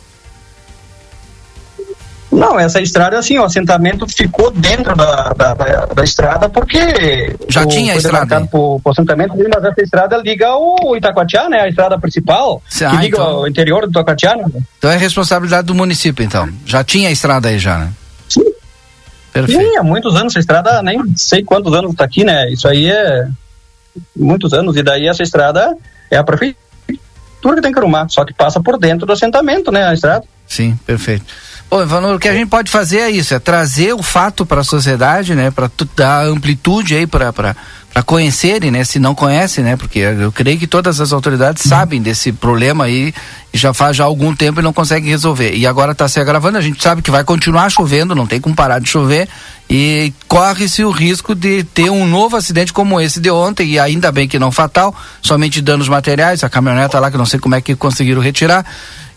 Não, 2.32 2.58
essa 2.58 2.80
estrada, 2.80 3.18
assim, 3.18 3.38
o 3.38 3.44
assentamento 3.44 4.08
ficou 4.08 4.52
dentro 4.52 4.96
da, 4.96 5.34
da, 5.34 5.54
da, 5.54 5.86
da 5.88 6.04
estrada 6.04 6.48
porque. 6.48 7.36
Já 7.50 7.64
o, 7.64 7.68
tinha 7.68 7.94
a 7.94 7.98
estrada? 7.98 8.46
Pro 8.46 8.80
assentamento, 8.86 9.34
mas 9.36 9.64
essa 9.64 9.82
estrada 9.82 10.18
liga 10.18 10.56
o 10.56 10.96
Itacoatiá, 10.96 11.50
né? 11.50 11.62
A 11.62 11.68
estrada 11.68 12.00
principal, 12.00 12.62
ah, 12.64 12.90
que 12.92 12.98
liga 12.98 13.18
então... 13.18 13.42
o 13.42 13.48
interior 13.48 13.82
do 13.82 13.90
Itacoatiá, 13.90 14.36
né? 14.36 14.46
Então 14.78 14.92
é 14.92 14.98
responsabilidade 14.98 15.68
do 15.68 15.76
município, 15.76 16.24
então. 16.24 16.48
Já 16.66 16.84
tinha 16.84 17.10
a 17.10 17.12
estrada 17.12 17.50
aí 17.50 17.60
já, 17.60 17.80
né? 17.80 17.92
Sim. 18.30 18.46
Perfeito. 19.34 19.62
Sim, 19.62 19.78
há 19.78 19.84
muitos 19.84 20.16
anos. 20.16 20.34
Essa 20.34 20.40
estrada, 20.40 20.82
nem 20.84 21.02
sei 21.16 21.44
quantos 21.44 21.74
anos 21.74 21.92
está 21.92 22.06
aqui, 22.06 22.24
né? 22.24 22.50
Isso 22.52 22.68
aí 22.68 22.90
é 22.90 23.28
muitos 24.16 24.54
anos. 24.54 24.76
E 24.78 24.84
daí 24.84 25.08
essa 25.08 25.24
estrada 25.24 25.76
é 26.12 26.18
a 26.18 26.24
prefeitura 26.24 26.67
que 27.42 27.62
tem 27.62 27.72
que 27.72 27.80
arrumar, 27.80 28.08
só 28.10 28.26
que 28.26 28.34
passa 28.34 28.60
por 28.60 28.78
dentro 28.78 29.06
do 29.06 29.14
assentamento, 29.14 29.72
né? 29.72 29.86
A 29.86 29.94
estrada. 29.94 30.26
Sim, 30.48 30.78
perfeito. 30.86 31.26
Ô, 31.70 31.82
Ivanor, 31.82 32.16
o 32.16 32.20
que 32.20 32.30
a 32.30 32.34
gente 32.34 32.48
pode 32.48 32.72
fazer 32.72 33.00
é 33.00 33.10
isso, 33.10 33.34
é 33.34 33.40
trazer 33.40 33.94
o 33.94 34.02
fato 34.02 34.46
para 34.46 34.62
a 34.62 34.64
sociedade, 34.64 35.36
né, 35.36 35.52
para 35.52 35.70
dar 35.96 36.26
amplitude 36.26 36.96
aí 36.96 37.06
para 37.06 37.34
para 37.34 38.04
conhecerem, 38.04 38.70
né, 38.70 38.84
se 38.84 39.00
não 39.00 39.16
conhecem, 39.16 39.64
né, 39.64 39.76
porque 39.76 40.00
eu 40.00 40.32
creio 40.32 40.58
que 40.60 40.68
todas 40.68 41.02
as 41.02 41.12
autoridades 41.12 41.66
uhum. 41.66 41.70
sabem 41.70 42.02
desse 42.02 42.32
problema 42.32 42.86
aí 42.86 43.14
e 43.52 43.58
já 43.58 43.74
faz 43.74 43.98
já 43.98 44.06
algum 44.06 44.36
tempo 44.36 44.60
e 44.60 44.64
não 44.64 44.72
conseguem 44.72 45.10
resolver. 45.10 45.56
E 45.56 45.66
agora 45.66 45.94
está 45.94 46.08
se 46.08 46.20
agravando, 46.20 46.58
a 46.58 46.62
gente 46.62 46.82
sabe 46.82 47.02
que 47.02 47.10
vai 47.10 47.24
continuar 47.24 47.70
chovendo, 47.70 48.16
não 48.16 48.28
tem 48.28 48.40
como 48.40 48.56
parar 48.56 48.80
de 48.80 48.88
chover 48.88 49.28
e 49.70 50.14
corre-se 50.28 50.86
o 50.86 50.92
risco 50.92 51.36
de 51.36 51.64
ter 51.64 51.90
um 51.90 52.08
novo 52.08 52.38
acidente 52.38 52.72
como 52.72 53.02
esse 53.02 53.20
de 53.20 53.32
ontem 53.32 53.72
e 53.72 53.80
ainda 53.80 54.12
bem 54.12 54.28
que 54.28 54.40
não 54.40 54.52
fatal, 54.52 54.96
somente 55.22 55.60
danos 55.60 55.90
materiais, 55.90 56.44
a 56.44 56.50
caminhoneta 56.50 57.00
lá 57.00 57.12
que 57.12 57.18
não 57.18 57.26
sei 57.26 57.40
como 57.40 57.56
é 57.56 57.62
que 57.62 57.76
conseguiram 57.76 58.22
retirar 58.22 58.66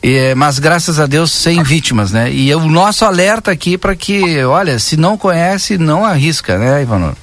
é, 0.02 0.34
mas 0.34 0.58
graças 0.58 0.98
a 0.98 1.06
Deus 1.06 1.30
sem 1.30 1.62
vítimas, 1.62 2.10
né? 2.10 2.32
E 2.32 2.54
o 2.54 2.60
nosso 2.68 3.04
alerta 3.04 3.50
aqui 3.50 3.76
para 3.76 3.94
que, 3.94 4.42
olha, 4.44 4.78
se 4.78 4.96
não 4.96 5.16
conhece, 5.16 5.76
não 5.76 6.04
arrisca, 6.04 6.58
né, 6.58 6.82
Ivanor? 6.82 7.14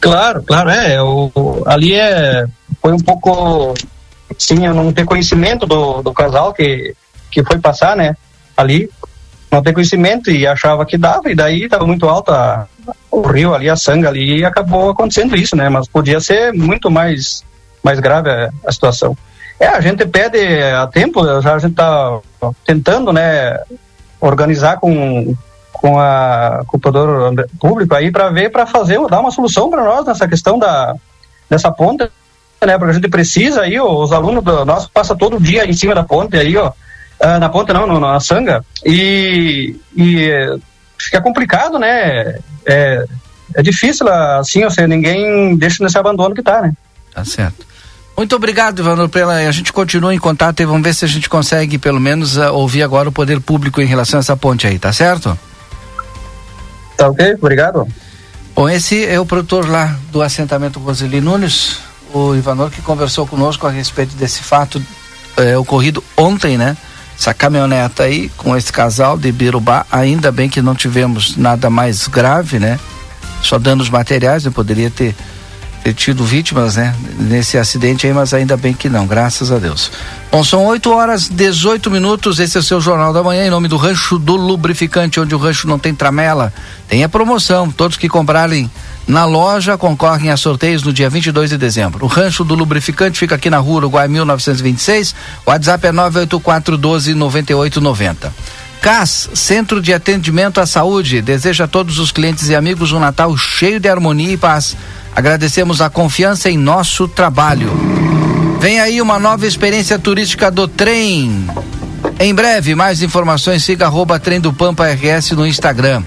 Claro, 0.00 0.42
claro, 0.42 0.70
é. 0.70 1.00
O, 1.00 1.62
ali 1.64 1.94
é, 1.94 2.44
foi 2.80 2.92
um 2.92 2.98
pouco, 2.98 3.72
sim, 4.36 4.66
eu 4.66 4.74
não 4.74 4.92
ter 4.92 5.04
conhecimento 5.04 5.64
do, 5.64 6.02
do 6.02 6.12
casal 6.12 6.52
que, 6.52 6.92
que 7.30 7.44
foi 7.44 7.58
passar, 7.60 7.96
né? 7.96 8.16
Ali, 8.56 8.90
não 9.48 9.62
ter 9.62 9.72
conhecimento 9.72 10.28
e 10.28 10.44
achava 10.44 10.84
que 10.84 10.98
dava, 10.98 11.30
e 11.30 11.36
daí 11.36 11.64
estava 11.64 11.86
muito 11.86 12.08
alto 12.08 12.32
a, 12.32 12.66
o 13.12 13.22
rio 13.22 13.54
ali, 13.54 13.70
a 13.70 13.76
sanga 13.76 14.08
ali, 14.08 14.40
e 14.40 14.44
acabou 14.44 14.90
acontecendo 14.90 15.36
isso, 15.36 15.54
né? 15.54 15.68
Mas 15.68 15.86
podia 15.86 16.20
ser 16.20 16.52
muito 16.52 16.90
mais, 16.90 17.44
mais 17.80 18.00
grave 18.00 18.28
a, 18.28 18.50
a 18.66 18.72
situação. 18.72 19.16
É, 19.62 19.68
a 19.68 19.80
gente 19.80 20.04
pede 20.06 20.60
a 20.60 20.88
tempo, 20.88 21.24
já 21.40 21.54
a 21.54 21.58
gente 21.60 21.70
está 21.70 22.18
tentando, 22.66 23.12
né, 23.12 23.56
organizar 24.20 24.80
com, 24.80 25.36
com, 25.72 26.00
a, 26.00 26.64
com 26.66 26.78
o 26.78 27.58
público 27.60 27.94
aí 27.94 28.10
para 28.10 28.28
ver, 28.30 28.50
para 28.50 28.66
fazer, 28.66 28.98
dar 29.06 29.20
uma 29.20 29.30
solução 29.30 29.70
para 29.70 29.84
nós 29.84 30.04
nessa 30.04 30.26
questão 30.26 30.58
da, 30.58 30.96
dessa 31.48 31.70
ponte, 31.70 32.10
né, 32.60 32.76
porque 32.76 32.90
a 32.90 32.92
gente 32.92 33.08
precisa 33.08 33.60
aí, 33.60 33.78
os 33.78 34.10
alunos 34.10 34.42
do, 34.42 34.64
nosso 34.64 34.90
passam 34.90 35.16
todo 35.16 35.38
dia 35.38 35.64
em 35.64 35.72
cima 35.72 35.94
da 35.94 36.02
ponte 36.02 36.36
aí, 36.36 36.56
ó, 36.56 36.72
ah, 37.20 37.38
na 37.38 37.48
ponte 37.48 37.72
não, 37.72 38.00
na 38.00 38.18
sanga, 38.18 38.64
e, 38.84 39.76
e 39.96 40.58
fica 40.98 41.20
complicado, 41.22 41.78
né, 41.78 42.36
é, 42.66 43.04
é 43.54 43.62
difícil 43.62 44.08
assim, 44.08 44.64
ou 44.64 44.70
seja, 44.72 44.88
ninguém 44.88 45.56
deixa 45.56 45.84
nesse 45.84 45.96
abandono 45.96 46.34
que 46.34 46.42
tá, 46.42 46.62
né. 46.62 46.72
Tá 47.14 47.24
certo. 47.24 47.71
Muito 48.16 48.36
obrigado, 48.36 48.80
Ivanor, 48.80 49.08
pela. 49.08 49.34
A 49.36 49.52
gente 49.52 49.72
continua 49.72 50.14
em 50.14 50.18
contato 50.18 50.60
e 50.60 50.66
vamos 50.66 50.82
ver 50.82 50.94
se 50.94 51.04
a 51.04 51.08
gente 51.08 51.28
consegue, 51.28 51.78
pelo 51.78 51.98
menos, 51.98 52.36
uh, 52.36 52.52
ouvir 52.52 52.82
agora 52.82 53.08
o 53.08 53.12
poder 53.12 53.40
público 53.40 53.80
em 53.80 53.86
relação 53.86 54.18
a 54.18 54.20
essa 54.20 54.36
ponte 54.36 54.66
aí, 54.66 54.78
tá 54.78 54.92
certo? 54.92 55.36
Tá 56.96 57.08
ok, 57.08 57.34
obrigado. 57.34 57.88
Bom, 58.54 58.68
esse 58.68 59.04
é 59.04 59.18
o 59.18 59.24
produtor 59.24 59.68
lá 59.68 59.96
do 60.10 60.20
assentamento 60.20 60.78
Roseli 60.78 61.20
Nunes, 61.20 61.78
o 62.12 62.34
Ivanor, 62.34 62.70
que 62.70 62.82
conversou 62.82 63.26
conosco 63.26 63.66
a 63.66 63.70
respeito 63.70 64.14
desse 64.14 64.42
fato 64.42 64.80
é, 65.36 65.56
ocorrido 65.56 66.04
ontem, 66.16 66.58
né? 66.58 66.76
Essa 67.18 67.32
caminhoneta 67.32 68.02
aí 68.02 68.28
com 68.36 68.54
esse 68.56 68.70
casal 68.70 69.16
de 69.16 69.32
Birubá, 69.32 69.86
ainda 69.90 70.30
bem 70.30 70.50
que 70.50 70.60
não 70.60 70.74
tivemos 70.74 71.36
nada 71.36 71.70
mais 71.70 72.06
grave, 72.06 72.58
né? 72.58 72.78
Só 73.42 73.58
danos 73.58 73.88
materiais, 73.88 74.44
eu 74.44 74.52
poderia 74.52 74.90
ter 74.90 75.14
ter 75.82 75.94
tido 75.94 76.24
vítimas, 76.24 76.76
né? 76.76 76.94
Nesse 77.18 77.58
acidente 77.58 78.06
aí, 78.06 78.12
mas 78.12 78.32
ainda 78.32 78.56
bem 78.56 78.72
que 78.72 78.88
não, 78.88 79.06
graças 79.06 79.50
a 79.50 79.58
Deus. 79.58 79.90
Bom, 80.30 80.44
são 80.44 80.64
8 80.64 80.90
horas 80.90 81.28
18 81.28 81.90
minutos. 81.90 82.38
Esse 82.38 82.56
é 82.56 82.60
o 82.60 82.62
seu 82.62 82.80
Jornal 82.80 83.12
da 83.12 83.22
Manhã, 83.22 83.46
em 83.46 83.50
nome 83.50 83.68
do 83.68 83.76
Rancho 83.76 84.18
do 84.18 84.36
Lubrificante, 84.36 85.18
onde 85.18 85.34
o 85.34 85.38
rancho 85.38 85.66
não 85.66 85.78
tem 85.78 85.94
tramela. 85.94 86.52
Tem 86.88 87.02
a 87.02 87.08
promoção. 87.08 87.70
Todos 87.70 87.96
que 87.96 88.08
comprarem 88.08 88.70
na 89.06 89.24
loja 89.24 89.76
concorrem 89.76 90.30
a 90.30 90.36
sorteios 90.36 90.82
no 90.82 90.92
dia 90.92 91.10
22 91.10 91.50
de 91.50 91.58
dezembro. 91.58 92.04
O 92.04 92.08
Rancho 92.08 92.44
do 92.44 92.54
Lubrificante 92.54 93.18
fica 93.18 93.34
aqui 93.34 93.50
na 93.50 93.58
rua 93.58 93.78
Uruguai 93.78 94.06
1926. 94.06 95.14
O 95.44 95.50
WhatsApp 95.50 95.88
é 95.88 95.92
984 95.92 96.76
12 96.76 97.14
9890. 97.14 98.32
CAS, 98.80 99.30
Centro 99.34 99.80
de 99.80 99.92
Atendimento 99.92 100.60
à 100.60 100.66
Saúde, 100.66 101.22
deseja 101.22 101.64
a 101.64 101.68
todos 101.68 102.00
os 102.00 102.10
clientes 102.10 102.48
e 102.48 102.54
amigos 102.54 102.90
um 102.90 102.98
Natal 102.98 103.36
cheio 103.36 103.78
de 103.78 103.88
harmonia 103.88 104.32
e 104.32 104.36
paz. 104.36 104.76
Agradecemos 105.14 105.80
a 105.80 105.90
confiança 105.90 106.50
em 106.50 106.56
nosso 106.56 107.06
trabalho. 107.06 107.70
Vem 108.60 108.80
aí 108.80 109.02
uma 109.02 109.18
nova 109.18 109.46
experiência 109.46 109.98
turística 109.98 110.50
do 110.50 110.66
trem. 110.66 111.46
Em 112.18 112.34
breve, 112.34 112.74
mais 112.74 113.02
informações, 113.02 113.64
siga 113.64 113.86
arroba 113.86 114.18
trem 114.18 114.40
do 114.40 114.52
Pampa 114.52 114.86
RS 114.86 115.32
no 115.32 115.46
Instagram. 115.46 116.02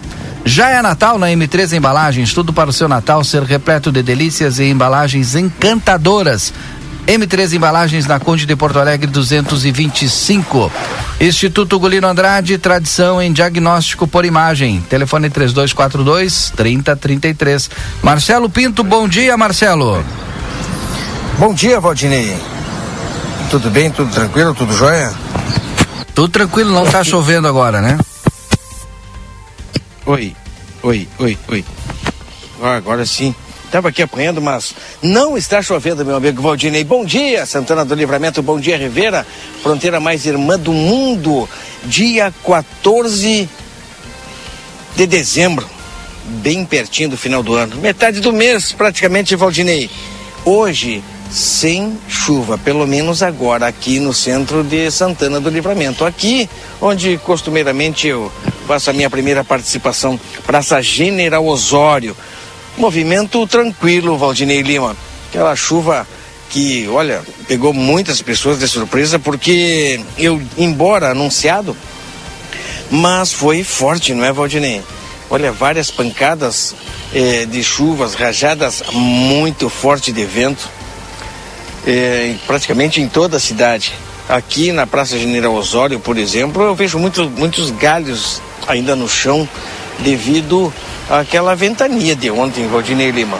Já 0.47 0.69
é 0.69 0.81
Natal 0.81 1.17
na 1.17 1.27
M3 1.27 1.75
Embalagens, 1.75 2.31
tudo 2.31 2.53
para 2.53 2.69
o 2.69 2.73
seu 2.73 2.87
Natal 2.87 3.23
ser 3.23 3.41
repleto 3.41 3.91
de 3.91 4.03
delícias 4.03 4.59
e 4.59 4.65
embalagens 4.65 5.35
encantadoras. 5.35 6.53
M3 7.07 7.53
Embalagens 7.53 8.07
na 8.07 8.19
Conde 8.19 8.45
de 8.45 8.55
Porto 8.55 8.79
Alegre 8.79 9.07
225. 9.07 10.71
Instituto 11.21 11.79
Gulino 11.79 12.07
Andrade, 12.07 12.57
tradição 12.57 13.21
em 13.21 13.31
diagnóstico 13.31 14.07
por 14.07 14.25
imagem. 14.25 14.81
Telefone 14.89 15.29
3242 15.29 16.51
3033. 16.55 17.69
Marcelo 18.01 18.49
Pinto, 18.49 18.83
bom 18.83 19.07
dia, 19.07 19.37
Marcelo. 19.37 20.03
Bom 21.37 21.53
dia, 21.53 21.79
Valdinei. 21.79 22.35
Tudo 23.51 23.69
bem, 23.69 23.91
tudo 23.91 24.11
tranquilo, 24.11 24.55
tudo 24.55 24.75
jóia? 24.75 25.13
Tudo 26.15 26.29
tranquilo, 26.29 26.73
não 26.73 26.85
está 26.85 27.03
chovendo 27.03 27.47
agora, 27.47 27.81
né? 27.81 27.99
Oi, 30.07 30.35
oi, 30.81 31.07
oi, 31.19 31.37
oi. 31.49 31.65
agora 32.61 33.05
sim. 33.05 33.35
Estava 33.65 33.89
aqui 33.89 34.01
apanhando, 34.01 34.41
mas 34.41 34.73
não 35.01 35.37
está 35.37 35.61
chovendo, 35.61 36.05
meu 36.05 36.15
amigo 36.15 36.41
Valdinei. 36.41 36.83
Bom 36.83 37.03
dia, 37.03 37.45
Santana 37.45 37.83
do 37.83 37.95
Livramento. 37.95 38.41
Bom 38.41 38.59
dia, 38.59 38.77
Rivera. 38.77 39.25
Fronteira 39.61 39.99
mais 39.99 40.25
irmã 40.25 40.57
do 40.57 40.71
mundo. 40.71 41.49
Dia 41.83 42.33
14 42.45 43.49
de 44.95 45.07
dezembro. 45.07 45.67
Bem 46.25 46.63
pertinho 46.63 47.09
do 47.09 47.17
final 47.17 47.43
do 47.43 47.53
ano. 47.53 47.75
Metade 47.77 48.21
do 48.21 48.31
mês, 48.31 48.71
praticamente, 48.71 49.35
Valdinei. 49.35 49.89
Hoje, 50.45 51.03
sem 51.29 51.97
chuva, 52.07 52.57
pelo 52.57 52.87
menos 52.87 53.21
agora, 53.21 53.67
aqui 53.67 53.99
no 53.99 54.13
centro 54.13 54.63
de 54.63 54.89
Santana 54.89 55.39
do 55.39 55.49
Livramento. 55.49 56.05
Aqui, 56.05 56.49
onde 56.79 57.17
costumeiramente 57.17 58.07
eu 58.07 58.31
faço 58.67 58.89
a 58.89 58.93
minha 58.93 59.09
primeira 59.09 59.43
participação, 59.43 60.19
Praça 60.45 60.81
General 60.81 61.45
Osório 61.45 62.15
Movimento 62.77 63.47
tranquilo, 63.47 64.17
Valdinei 64.17 64.61
Lima. 64.61 64.95
Aquela 65.29 65.55
chuva 65.55 66.05
que, 66.49 66.87
olha, 66.89 67.21
pegou 67.47 67.73
muitas 67.73 68.21
pessoas 68.21 68.59
de 68.59 68.67
surpresa 68.67 69.17
porque 69.17 69.99
eu, 70.17 70.41
embora 70.57 71.11
anunciado, 71.11 71.75
mas 72.91 73.31
foi 73.31 73.63
forte, 73.63 74.13
não 74.13 74.25
é, 74.25 74.31
Valdinei? 74.31 74.81
Olha, 75.29 75.51
várias 75.51 75.89
pancadas 75.89 76.75
eh, 77.13 77.45
de 77.45 77.63
chuvas, 77.63 78.13
rajadas 78.13 78.83
muito 78.91 79.69
forte 79.69 80.11
de 80.11 80.23
vento, 80.23 80.69
eh, 81.87 82.35
praticamente 82.45 83.01
em 83.01 83.07
toda 83.07 83.37
a 83.37 83.39
cidade. 83.39 83.93
Aqui 84.29 84.71
na 84.71 84.85
Praça 84.85 85.17
General 85.17 85.53
Osório, 85.53 85.99
por 85.99 86.17
exemplo, 86.17 86.63
eu 86.63 86.75
vejo 86.75 86.99
muito, 86.99 87.29
muitos 87.29 87.71
galhos 87.71 88.41
ainda 88.67 88.95
no 88.95 89.07
chão 89.07 89.47
devido 89.99 90.73
àquela 91.09 91.55
ventania 91.55 92.15
de 92.15 92.29
ontem, 92.31 92.67
Valdinei 92.67 93.11
Lima. 93.11 93.37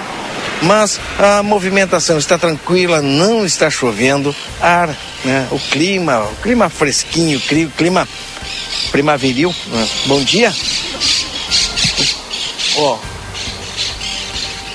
mas 0.61 0.99
a 1.19 1.43
movimentação 1.43 2.17
está 2.17 2.37
tranquila, 2.37 3.01
não 3.01 3.45
está 3.45 3.69
chovendo, 3.69 4.35
ar, 4.61 4.89
né? 5.23 5.47
O 5.51 5.59
clima, 5.59 6.19
o 6.19 6.35
clima 6.41 6.69
fresquinho, 6.69 7.37
o 7.37 7.71
clima 7.71 8.07
primaveril. 8.91 9.53
Né? 9.67 9.87
Bom 10.05 10.23
dia. 10.23 10.53
Ó. 12.77 12.97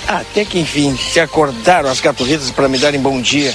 Até 0.06 0.44
que 0.44 0.58
enfim, 0.58 0.99
se 1.12 1.20
acordaram 1.20 1.88
as 1.88 2.00
caturritas 2.00 2.50
para 2.50 2.68
me 2.68 2.78
darem 2.78 3.00
bom 3.00 3.20
dia. 3.20 3.54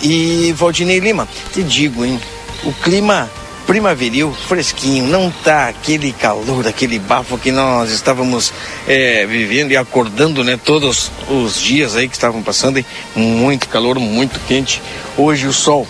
E 0.00 0.52
Valdinei 0.56 0.98
Lima, 0.98 1.28
te 1.52 1.62
digo, 1.62 2.04
hein? 2.04 2.20
O 2.64 2.72
clima 2.72 3.30
primaveril, 3.66 4.32
fresquinho, 4.48 5.06
não 5.06 5.30
tá 5.30 5.68
aquele 5.68 6.12
calor, 6.12 6.66
aquele 6.66 6.98
bafo 6.98 7.38
que 7.38 7.50
nós 7.50 7.90
estávamos 7.90 8.52
é, 8.86 9.24
vivendo 9.26 9.72
e 9.72 9.76
acordando, 9.76 10.42
né? 10.44 10.58
Todos 10.62 11.10
os 11.28 11.60
dias 11.60 11.96
aí 11.96 12.08
que 12.08 12.14
estavam 12.14 12.42
passando, 12.42 12.84
muito 13.14 13.68
calor, 13.68 13.98
muito 13.98 14.40
quente. 14.46 14.82
Hoje 15.16 15.46
o 15.46 15.52
sol 15.52 15.86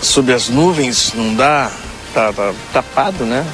sob 0.00 0.32
as 0.32 0.48
nuvens 0.48 1.12
não 1.14 1.34
dá, 1.34 1.70
tá, 2.14 2.32
tá 2.32 2.54
tapado, 2.72 3.24
né? 3.24 3.44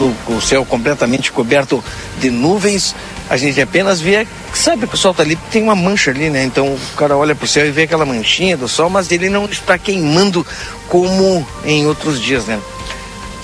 O, 0.00 0.34
o 0.34 0.40
céu 0.40 0.64
completamente 0.64 1.30
coberto 1.30 1.82
de 2.18 2.30
nuvens 2.30 2.94
a 3.28 3.36
gente 3.36 3.60
apenas 3.60 4.00
vê, 4.00 4.26
sabe 4.58 4.86
que 4.86 4.94
o 4.94 4.98
sol 4.98 5.12
está 5.12 5.22
ali, 5.22 5.36
tem 5.50 5.62
uma 5.62 5.74
mancha 5.74 6.10
ali, 6.10 6.30
né? 6.30 6.44
Então 6.44 6.66
o 6.66 6.80
cara 6.96 7.16
olha 7.16 7.34
para 7.34 7.44
o 7.44 7.48
céu 7.48 7.66
e 7.66 7.70
vê 7.70 7.82
aquela 7.82 8.04
manchinha 8.04 8.56
do 8.56 8.68
sol, 8.68 8.90
mas 8.90 9.10
ele 9.10 9.28
não 9.28 9.46
está 9.46 9.78
queimando 9.78 10.46
como 10.88 11.46
em 11.64 11.86
outros 11.86 12.20
dias, 12.20 12.46
né? 12.46 12.60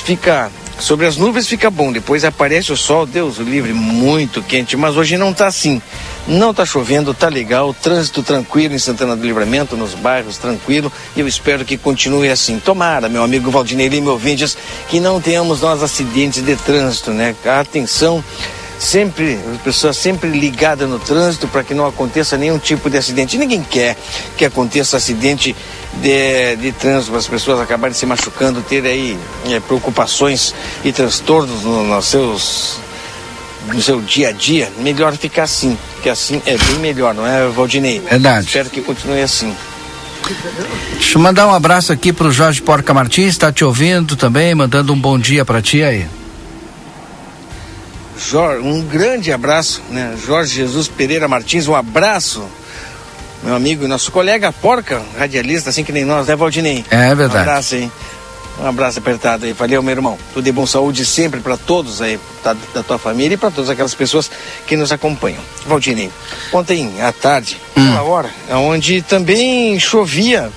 Fica 0.05 0.51
sobre 0.79 1.07
as 1.07 1.17
nuvens 1.17 1.49
fica 1.49 1.71
bom, 1.71 1.91
depois 1.91 2.25
aparece 2.25 2.73
o 2.73 2.77
sol, 2.77 3.05
Deus 3.05 3.39
o 3.39 3.43
livre, 3.43 3.73
muito 3.73 4.43
quente, 4.43 4.77
mas 4.77 4.97
hoje 4.97 5.17
não 5.17 5.31
está 5.31 5.47
assim. 5.47 5.83
Não 6.27 6.51
está 6.51 6.65
chovendo, 6.65 7.15
tá 7.15 7.29
legal, 7.29 7.75
trânsito 7.75 8.23
tranquilo 8.23 8.75
em 8.75 8.79
Santana 8.79 9.17
do 9.17 9.25
Livramento, 9.25 9.77
nos 9.77 9.95
bairros 9.95 10.37
tranquilo, 10.37 10.93
e 11.17 11.21
eu 11.21 11.27
espero 11.27 11.65
que 11.65 11.77
continue 11.77 12.31
assim. 12.31 12.59
Tomara, 12.59 13.09
meu 13.09 13.23
amigo 13.23 13.51
Valdinei 13.51 13.89
meu 13.89 14.13
ouvintes, 14.13 14.57
que 14.89 15.01
não 15.01 15.21
tenhamos 15.21 15.63
nós 15.63 15.83
acidentes 15.83 16.45
de 16.45 16.55
trânsito, 16.55 17.11
né? 17.11 17.35
Atenção 17.45 18.23
sempre, 18.79 19.39
as 19.55 19.61
pessoas 19.61 19.97
sempre 19.97 20.31
ligadas 20.31 20.89
no 20.89 20.99
trânsito 20.99 21.49
para 21.49 21.65
que 21.65 21.75
não 21.75 21.87
aconteça 21.87 22.37
nenhum 22.37 22.59
tipo 22.59 22.89
de 22.89 22.97
acidente. 22.97 23.37
ninguém 23.37 23.63
quer 23.63 23.97
que 24.37 24.45
aconteça 24.45 24.97
acidente 24.97 25.55
de, 25.95 26.57
de 26.57 26.73
trânsito, 26.73 27.15
as 27.17 27.27
pessoas 27.27 27.61
acabarem 27.61 27.95
se 27.95 28.07
machucando, 28.07 28.63
ter 28.63 28.85
aí 28.85 29.19
é, 29.47 29.61
preocupações 29.61 30.55
e 30.85 30.93
transtornos 30.93 31.63
no, 31.63 31.85
nos 31.85 32.07
seus 32.07 32.81
no 33.67 33.83
seu 33.83 34.01
dia 34.01 34.29
a 34.29 34.33
dia, 34.33 34.73
melhor 34.79 35.15
ficar 35.15 35.43
assim, 35.43 35.77
que 36.03 36.09
assim 36.09 36.41
é 36.47 36.57
bem 36.57 36.79
melhor, 36.79 37.13
não 37.13 37.27
é, 37.27 37.47
Valdinei? 37.49 38.01
Verdade. 38.01 38.47
Espero 38.47 38.71
que 38.71 38.81
continue 38.81 39.21
assim. 39.21 39.55
Deixa 40.93 41.19
eu 41.19 41.23
mandar 41.23 41.47
um 41.47 41.55
abraço 41.55 41.93
aqui 41.93 42.11
pro 42.11 42.33
Jorge 42.33 42.63
Porca 42.63 42.95
Martins, 42.95 43.29
está 43.29 43.53
te 43.53 43.65
ouvindo 43.65 44.17
também, 44.17 44.55
mandando 44.55 44.93
um 44.93 44.99
bom 44.99 45.19
dia 45.19 45.45
para 45.45 45.61
ti 45.61 45.83
aí. 45.83 46.07
Jorge, 48.19 48.67
um 48.67 48.83
grande 48.83 49.33
abraço, 49.33 49.83
né? 49.91 50.17
Jorge 50.25 50.55
Jesus 50.55 50.89
Pereira 50.89 51.29
Martins, 51.29 51.69
um 51.69 51.75
abraço, 51.75 52.45
meu 53.43 53.55
amigo 53.55 53.85
e 53.85 53.89
nosso 53.89 54.11
colega 54.11 54.53
Porca, 54.53 55.01
radialista, 55.17 55.71
assim 55.71 55.85
que 55.85 55.93
nem 55.93 56.05
nós, 56.05 56.27
né, 56.27 56.35
Valdinei? 56.35 56.85
É 56.91 57.15
verdade. 57.15 57.39
Um 57.39 57.41
abraço 57.41 57.75
aí. 57.77 57.93
Um 58.61 58.67
abraço 58.67 58.99
apertado 58.99 59.47
aí. 59.47 59.53
Valeu, 59.53 59.81
meu 59.83 59.93
irmão. 59.93 60.19
Tudo 60.35 60.45
de 60.45 60.51
bom 60.51 60.67
saúde 60.67 61.07
sempre 61.07 61.39
para 61.39 61.57
todos 61.57 62.03
aí, 62.03 62.19
da, 62.43 62.57
da, 62.75 62.83
tua 62.83 62.99
família 62.99 63.35
e 63.35 63.39
para 63.39 63.53
todas 63.53 63.71
aquelas 63.71 63.95
pessoas 63.95 64.29
que 64.67 64.77
nos 64.77 64.91
acompanham. 64.91 65.41
Valdinei, 65.65 66.11
ontem 66.53 67.01
à 67.01 67.13
tarde, 67.13 67.57
hum. 67.77 67.93
uma 67.93 68.03
hora, 68.03 68.31
onde 68.51 69.01
também 69.03 69.79
chovia, 69.79 70.51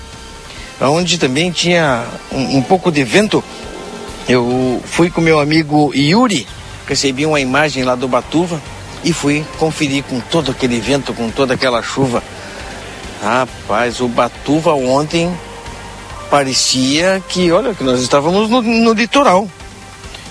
onde 0.80 1.20
também 1.20 1.52
tinha 1.52 2.04
um, 2.32 2.58
um 2.58 2.62
pouco 2.64 2.92
de 2.92 3.04
vento, 3.04 3.44
eu 4.28 4.82
fui 4.84 5.12
com 5.12 5.22
meu 5.22 5.40
amigo 5.40 5.94
Yuri, 5.94 6.48
recebi 6.88 7.26
uma 7.26 7.40
imagem 7.40 7.84
lá 7.84 7.96
do 7.96 8.08
Batuva 8.08 8.62
e 9.04 9.14
fui 9.14 9.46
conferir 9.58 10.04
com 10.04 10.20
todo 10.20 10.52
aquele 10.52 10.80
vento, 10.80 11.14
com 11.14 11.30
toda 11.30 11.54
aquela 11.54 11.82
chuva. 11.82 12.24
Rapaz, 13.22 14.00
o 14.00 14.08
Batuva 14.08 14.74
ontem 14.74 15.32
parecia 16.30 17.22
que, 17.28 17.52
olha, 17.52 17.74
que 17.74 17.84
nós 17.84 18.02
estávamos 18.02 18.50
no, 18.50 18.62
no 18.62 18.94
litoral. 18.94 19.48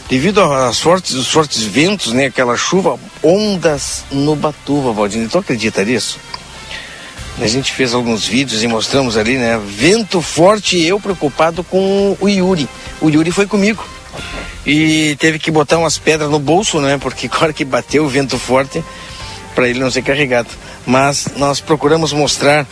Devido 0.09 0.40
aos 0.40 0.80
fortes, 0.80 1.12
os 1.12 1.29
fortes 1.29 1.62
ventos, 1.62 2.12
né, 2.12 2.27
aquela 2.27 2.57
chuva, 2.57 2.98
ondas 3.22 4.05
no 4.11 4.35
Batuva, 4.35 4.92
Valdir. 4.92 5.29
Tu 5.29 5.38
acredita 5.38 5.85
nisso? 5.85 6.18
A 7.40 7.46
gente 7.46 7.72
fez 7.72 7.94
alguns 7.94 8.27
vídeos 8.27 8.62
e 8.62 8.66
mostramos 8.66 9.16
ali, 9.16 9.38
né? 9.38 9.59
Vento 9.64 10.20
forte 10.20 10.77
e 10.77 10.87
eu 10.87 10.98
preocupado 10.98 11.62
com 11.62 12.16
o 12.20 12.29
Yuri. 12.29 12.68
O 13.01 13.09
Yuri 13.09 13.31
foi 13.31 13.46
comigo 13.46 13.83
e 14.64 15.16
teve 15.18 15.38
que 15.38 15.51
botar 15.51 15.79
umas 15.79 15.99
pedras 15.99 16.31
no 16.31 16.38
bolso, 16.38 16.81
né? 16.81 16.99
Porque 16.99 17.29
agora 17.33 17.53
que 17.53 17.64
bateu 17.64 18.05
o 18.05 18.09
vento 18.09 18.38
forte, 18.38 18.83
para 19.55 19.68
ele 19.68 19.81
não 19.81 19.90
ser 19.90 20.03
carregado. 20.03 20.49
Mas 20.87 21.29
nós 21.37 21.61
procuramos 21.61 22.12
mostrar 22.12 22.66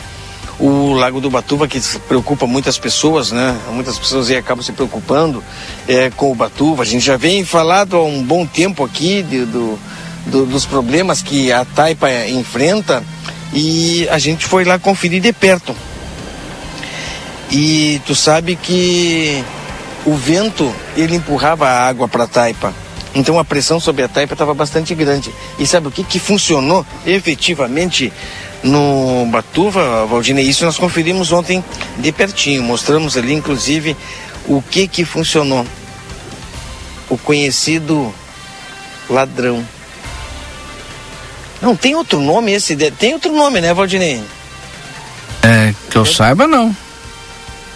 o 0.59 0.93
Lago 0.93 1.21
do 1.21 1.29
Batuva, 1.29 1.67
que 1.67 1.79
preocupa 2.07 2.45
muitas 2.45 2.77
pessoas, 2.77 3.31
né? 3.31 3.57
Muitas 3.71 3.97
pessoas 3.97 4.29
aí 4.29 4.37
acabam 4.37 4.63
se 4.63 4.73
preocupando 4.73 5.43
é, 5.87 6.09
com 6.09 6.31
o 6.31 6.35
Batuva. 6.35 6.83
A 6.83 6.85
gente 6.85 7.05
já 7.05 7.15
vem 7.15 7.45
falado 7.45 7.95
há 7.95 8.03
um 8.03 8.21
bom 8.21 8.45
tempo 8.45 8.83
aqui 8.83 9.23
de, 9.23 9.45
do, 9.45 9.79
do, 10.25 10.45
dos 10.45 10.65
problemas 10.65 11.21
que 11.21 11.51
a 11.51 11.63
Taipa 11.63 12.11
enfrenta 12.27 13.03
e 13.53 14.07
a 14.09 14.19
gente 14.19 14.45
foi 14.45 14.65
lá 14.65 14.77
conferir 14.77 15.21
de 15.21 15.31
perto. 15.31 15.73
E 17.51 18.01
tu 18.05 18.13
sabe 18.13 18.55
que 18.55 19.43
o 20.09 20.15
vento 20.15 20.73
ele 20.97 21.15
empurrava 21.15 21.67
a 21.67 21.87
água 21.87 22.07
para 22.07 22.23
a 22.23 22.27
taipa. 22.27 22.73
Então 23.13 23.37
a 23.37 23.45
pressão 23.45 23.79
sobre 23.79 24.03
a 24.03 24.07
taipa 24.07 24.33
estava 24.33 24.53
bastante 24.53 24.95
grande. 24.95 25.33
E 25.59 25.67
sabe 25.67 25.87
o 25.87 25.91
que, 25.91 26.03
que 26.03 26.19
funcionou 26.19 26.85
efetivamente 27.05 28.11
no 28.63 29.27
Batuva, 29.27 30.05
Valdinei? 30.07 30.45
Isso 30.45 30.65
nós 30.65 30.77
conferimos 30.77 31.31
ontem 31.31 31.63
de 31.97 32.11
pertinho. 32.11 32.63
Mostramos 32.63 33.17
ali, 33.17 33.33
inclusive, 33.33 33.95
o 34.47 34.61
que 34.61 34.87
que 34.87 35.05
funcionou. 35.05 35.65
O 37.07 37.17
conhecido 37.17 38.13
ladrão. 39.09 39.65
Não, 41.61 41.75
tem 41.75 41.95
outro 41.95 42.19
nome 42.19 42.53
esse? 42.53 42.75
Tem 42.91 43.13
outro 43.13 43.31
nome, 43.31 43.61
né, 43.61 43.73
Valdinei? 43.73 44.23
É, 45.43 45.73
que 45.89 45.97
eu 45.97 46.05
saiba 46.05 46.47
não. 46.47 46.75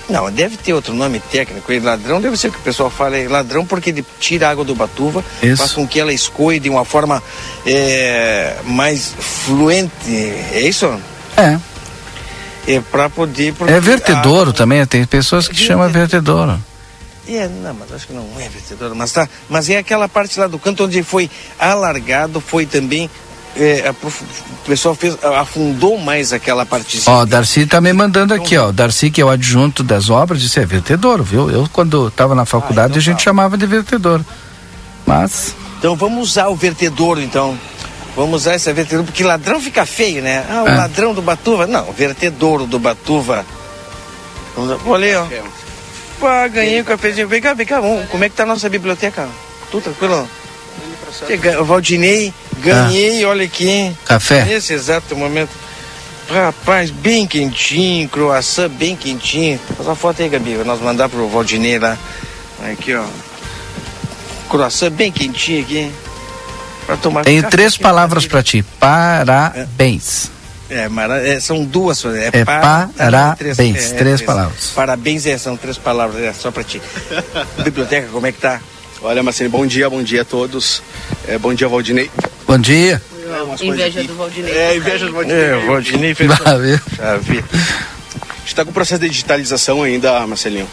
Não, 0.10 0.30
deve 0.32 0.58
ter 0.58 0.74
outro 0.74 0.94
nome 0.94 1.20
técnico. 1.20 1.72
E 1.72 1.80
ladrão 1.80 2.20
deve 2.20 2.36
ser 2.36 2.50
o 2.50 2.52
que 2.52 2.58
o 2.58 2.62
pessoal 2.62 2.90
fala 2.90 3.18
é 3.18 3.28
ladrão 3.28 3.66
porque 3.66 3.90
ele 3.90 4.06
tira 4.20 4.48
a 4.48 4.52
água 4.52 4.66
do 4.66 4.76
Batuva, 4.76 5.24
isso. 5.42 5.58
faz 5.58 5.72
com 5.72 5.88
que 5.88 6.00
ela 6.00 6.12
escoe 6.12 6.60
de 6.60 6.70
uma 6.70 6.84
forma 6.84 7.24
é, 7.66 8.58
mais 8.66 9.14
fluente. 9.18 9.92
É 10.52 10.62
isso? 10.62 10.88
É. 11.38 11.58
É 12.66 12.80
para 12.80 13.10
poder. 13.10 13.54
É 13.68 13.80
vertedouro 13.80 14.52
a... 14.52 14.54
também, 14.54 14.86
tem 14.86 15.06
pessoas 15.06 15.48
que 15.48 15.56
chamam 15.56 15.90
vertedouro. 15.90 16.60
É, 17.28 17.48
não, 17.48 17.74
mas 17.74 17.92
acho 17.94 18.08
que 18.08 18.14
não 18.14 18.28
é 18.38 18.50
vertedouro, 18.50 18.96
mas 18.96 19.12
tá. 19.14 19.28
Mas 19.50 19.70
é 19.70 19.78
aquela 19.78 20.10
parte 20.10 20.38
lá 20.38 20.48
do 20.48 20.60
canto 20.60 20.84
onde 20.84 21.02
foi 21.04 21.32
alargado, 21.58 22.42
foi 22.42 22.66
também 22.66 23.10
é, 23.56 23.94
o 24.02 24.66
pessoal 24.66 24.96
fez, 24.96 25.18
afundou 25.24 25.98
mais 25.98 26.34
aquela 26.34 26.66
partezinha. 26.66 27.16
Ó, 27.16 27.26
Darcy 27.26 27.66
tá 27.66 27.80
me 27.80 27.94
mandando 27.94 28.34
aqui, 28.34 28.58
ó. 28.58 28.72
Darcy, 28.72 29.12
que 29.12 29.22
é 29.22 29.26
o 29.26 29.30
adjunto 29.30 29.84
das 29.84 30.10
obras, 30.10 30.42
disse 30.42 30.60
é 30.60 30.66
vertedouro, 30.66 31.24
viu? 31.24 31.50
Eu, 31.50 31.70
quando 31.72 32.08
estava 32.08 32.34
na 32.34 32.46
faculdade, 32.46 32.88
ah, 32.88 32.90
então 32.90 33.00
a 33.00 33.04
gente 33.04 33.18
tá. 33.18 33.24
chamava 33.24 33.58
de 33.58 33.66
vertedouro. 33.66 34.26
Mas. 35.06 35.56
Então 35.78 35.96
vamos 35.96 36.30
usar 36.30 36.48
o 36.48 36.56
vertedouro, 36.56 37.22
então. 37.22 37.58
Vamos 38.16 38.42
usar 38.42 38.56
esse 38.56 38.72
vertedouro, 38.72 39.06
porque 39.06 39.24
ladrão 39.24 39.60
fica 39.60 39.86
feio, 39.86 40.22
né? 40.22 40.46
Ah, 40.50 40.64
o 40.64 40.68
é. 40.68 40.76
ladrão 40.76 41.14
do 41.14 41.22
Batuva. 41.22 41.66
Não, 41.66 41.90
o 41.90 41.94
vertedouro 41.94 42.66
do 42.66 42.80
Batuva. 42.80 43.46
Ler, 45.00 45.18
ó. 45.18 45.28
Pá, 46.20 46.48
ganhei 46.48 46.82
o 46.82 46.86
cafezinho. 46.86 47.28
Vem 47.28 47.42
cá, 47.42 47.54
vem 47.54 47.66
cá. 47.66 47.82
Vamos, 47.82 48.08
como 48.10 48.24
é 48.24 48.30
que 48.30 48.36
tá 48.36 48.44
a 48.44 48.46
nossa 48.46 48.70
biblioteca? 48.70 49.28
Tudo 49.72 49.84
tranquilo? 49.84 50.28
O 51.60 51.66
Valdinei 51.66 52.34
Ganhei, 52.64 53.24
ah. 53.24 53.30
olha 53.30 53.46
aqui. 53.46 53.96
Café? 54.06 54.46
Nesse 54.46 54.74
exato 54.74 55.16
momento. 55.16 55.50
Rapaz, 56.30 56.90
bem 56.90 57.28
quentinho, 57.28 58.08
croissant 58.08 58.70
bem 58.70 58.96
quentinho. 58.96 59.60
Faz 59.76 59.88
uma 59.88 59.96
foto 59.96 60.22
aí, 60.22 60.30
Gabi, 60.30 60.56
nós 60.66 60.80
mandar 60.80 61.10
pro 61.10 61.28
Valdinei 61.28 61.78
lá. 61.78 61.98
Aqui, 62.72 62.96
ó. 62.96 63.04
Croissant 64.50 64.92
bem 64.92 65.12
quentinho 65.12 65.62
aqui. 65.62 65.92
Pra 66.86 66.96
tomar 66.96 67.26
Tenho 67.26 67.44
três 67.50 67.78
palavras 67.78 68.26
para 68.26 68.42
ti. 68.42 68.64
Parabéns. 68.80 70.32
É, 70.70 70.88
é, 71.36 71.40
são 71.40 71.66
duas. 71.66 72.04
É, 72.06 72.30
é 72.32 72.46
para, 72.46 72.90
parabéns, 72.98 73.38
três, 73.38 73.60
é, 73.60 73.72
três, 73.72 73.92
três, 73.92 74.22
palavras. 74.22 74.72
Parabéns, 74.74 75.26
é, 75.26 75.38
são 75.38 75.58
três 75.58 75.78
palavras, 75.78 76.24
é 76.24 76.34
só 76.34 76.50
para 76.50 76.64
ti. 76.64 76.82
Biblioteca, 77.64 78.08
como 78.12 78.26
é 78.26 78.32
que 78.32 78.40
tá? 78.40 78.60
Olha, 79.04 79.22
Marcelo, 79.22 79.50
bom 79.50 79.68
dia, 79.68 79.90
bom 79.90 80.02
dia 80.02 80.22
a 80.22 80.26
todos. 80.26 80.82
É, 81.28 81.38
bom 81.38 81.54
dia, 81.54 81.68
Valdinei. 81.68 82.10
Bom 82.48 82.58
dia. 82.58 83.02
É, 83.62 83.66
inveja 83.66 84.04
do 84.04 84.16
Valdinei. 84.16 84.54
É, 84.54 84.78
inveja 84.78 85.06
do 85.08 85.12
Valdinei. 85.12 85.44
É, 85.44 85.58
o 85.58 85.66
Valdinei 85.68 86.16
fez. 86.16 86.32
Já 86.96 87.18
vi. 87.18 87.40
A 87.40 88.36
gente 88.40 88.48
está 88.48 88.64
com 88.64 88.72
o 88.72 88.74
processo 88.74 89.02
de 89.02 89.10
digitalização 89.10 89.84
ainda, 89.84 90.26
Marcelinho. 90.26 90.70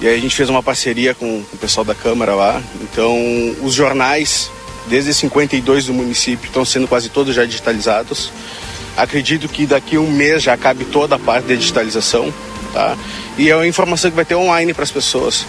E 0.00 0.08
aí 0.08 0.16
a 0.16 0.20
gente 0.20 0.34
fez 0.34 0.48
uma 0.48 0.62
parceria 0.62 1.14
com, 1.14 1.42
com 1.42 1.56
o 1.56 1.58
pessoal 1.58 1.84
da 1.84 1.94
Câmara 1.94 2.34
lá. 2.34 2.62
Então, 2.80 3.14
os 3.62 3.74
jornais, 3.74 4.50
desde 4.86 5.12
52 5.12 5.86
do 5.86 5.92
município, 5.92 6.46
estão 6.46 6.64
sendo 6.64 6.88
quase 6.88 7.10
todos 7.10 7.34
já 7.34 7.44
digitalizados. 7.44 8.32
Acredito 8.96 9.46
que 9.46 9.66
daqui 9.66 9.96
a 9.96 10.00
um 10.00 10.10
mês 10.10 10.42
já 10.42 10.56
cabe 10.56 10.86
toda 10.86 11.16
a 11.16 11.18
parte 11.18 11.48
da 11.48 11.54
digitalização. 11.54 12.32
Tá? 12.72 12.96
E 13.36 13.50
é 13.50 13.54
uma 13.54 13.66
informação 13.66 14.10
que 14.10 14.16
vai 14.16 14.24
ter 14.24 14.36
online 14.36 14.72
para 14.72 14.84
as 14.84 14.90
pessoas. 14.90 15.44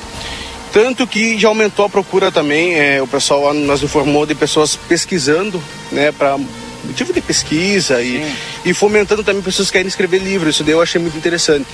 Tanto 0.71 1.07
que 1.07 1.37
já 1.37 1.47
aumentou 1.47 1.85
a 1.85 1.89
procura 1.89 2.31
também, 2.31 2.75
é, 2.75 3.01
o 3.01 3.07
pessoal 3.07 3.53
nos 3.53 3.81
informou 3.81 4.25
de 4.25 4.35
pessoas 4.35 4.75
pesquisando, 4.75 5.61
né, 5.91 6.11
para 6.11 6.37
motivo 6.83 7.13
de 7.13 7.21
pesquisa 7.21 8.01
e, 8.01 8.25
e 8.65 8.73
fomentando 8.73 9.23
também 9.23 9.41
pessoas 9.41 9.69
que 9.69 9.73
querem 9.73 9.87
escrever 9.87 10.19
livros. 10.19 10.55
Isso 10.55 10.63
daí 10.63 10.73
eu 10.73 10.81
achei 10.81 10.99
muito 10.99 11.17
interessante. 11.17 11.67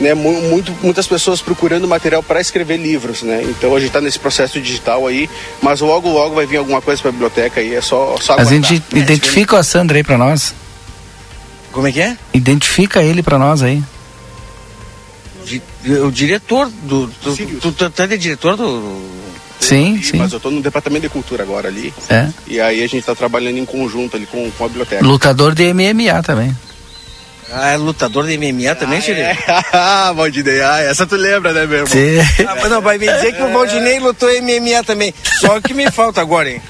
Né? 0.00 0.14
Muito, 0.14 0.72
muitas 0.82 1.06
pessoas 1.06 1.40
procurando 1.40 1.86
material 1.86 2.22
para 2.22 2.40
escrever 2.40 2.76
livros. 2.76 3.22
Né? 3.22 3.42
Então 3.44 3.74
a 3.74 3.78
gente 3.78 3.88
está 3.88 4.00
nesse 4.00 4.18
processo 4.18 4.60
digital 4.60 5.06
aí, 5.06 5.28
mas 5.62 5.80
logo, 5.80 6.08
logo 6.08 6.34
vai 6.34 6.46
vir 6.46 6.56
alguma 6.56 6.80
coisa 6.80 7.00
para 7.00 7.10
a 7.10 7.12
biblioteca 7.12 7.60
aí. 7.60 7.74
É 7.74 7.80
só, 7.80 8.16
só 8.20 8.34
aguardar. 8.34 8.54
A 8.54 8.56
gente 8.56 8.82
é, 8.94 8.98
identifica 8.98 9.56
o 9.56 9.62
Sandra 9.62 9.98
aí 9.98 10.04
para 10.04 10.18
nós. 10.18 10.54
Como 11.72 11.86
é 11.86 11.92
que 11.92 12.00
é? 12.00 12.16
Identifica 12.32 13.02
ele 13.02 13.22
para 13.22 13.38
nós 13.38 13.62
aí. 13.62 13.82
O 16.04 16.10
diretor 16.10 16.68
do. 16.68 17.06
do 17.06 17.36
tu, 17.60 17.72
tu, 17.72 17.90
tu, 17.90 18.02
é 18.02 18.16
diretor 18.16 18.56
do 18.56 19.26
Sim, 19.60 20.00
sim. 20.02 20.18
Mas 20.18 20.32
eu 20.32 20.36
estou 20.36 20.52
no 20.52 20.62
departamento 20.62 21.02
de 21.02 21.08
cultura 21.08 21.42
agora 21.42 21.68
ali. 21.68 21.92
É. 22.08 22.28
E 22.46 22.60
aí 22.60 22.78
a 22.78 22.86
gente 22.86 22.98
está 22.98 23.14
trabalhando 23.14 23.58
em 23.58 23.64
conjunto 23.64 24.16
ali 24.16 24.26
com, 24.26 24.50
com 24.50 24.64
a 24.64 24.68
biblioteca. 24.68 25.04
Lutador 25.04 25.54
de 25.54 25.72
MMA 25.72 26.22
também. 26.22 26.56
Ah, 27.52 27.70
é 27.72 27.76
lutador 27.76 28.26
de 28.26 28.36
MMA 28.36 28.74
também, 28.74 29.00
ah, 29.00 29.10
É. 29.10 29.36
Ah, 29.72 30.12
Valdinei, 30.12 30.60
ah, 30.60 30.80
essa 30.80 31.06
tu 31.06 31.16
lembra, 31.16 31.52
né, 31.52 31.66
meu 31.66 31.78
irmão? 31.78 31.86
Sim. 31.86 32.18
Ah, 32.46 32.56
mas 32.60 32.70
não, 32.70 32.80
vai 32.80 32.98
me 32.98 33.06
dizer 33.06 33.32
que 33.34 33.42
o 33.42 33.52
Valdinei 33.52 33.98
lutou 34.00 34.28
MMA 34.28 34.82
também. 34.84 35.14
Só 35.40 35.60
que 35.60 35.72
me 35.72 35.90
falta 35.90 36.20
agora, 36.20 36.50
hein? 36.50 36.60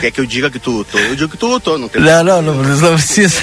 Quer 0.00 0.10
que 0.10 0.20
eu 0.20 0.26
diga 0.26 0.50
que 0.50 0.58
tu 0.58 0.70
lutou? 0.70 1.00
Eu 1.00 1.16
digo 1.16 1.30
que 1.30 1.36
tu 1.38 1.46
lutou, 1.46 1.78
não 1.78 1.88
tem 1.88 2.02
Não, 2.02 2.22
não, 2.22 2.42
não, 2.42 2.54
não 2.54 2.94
precisa. 2.94 3.40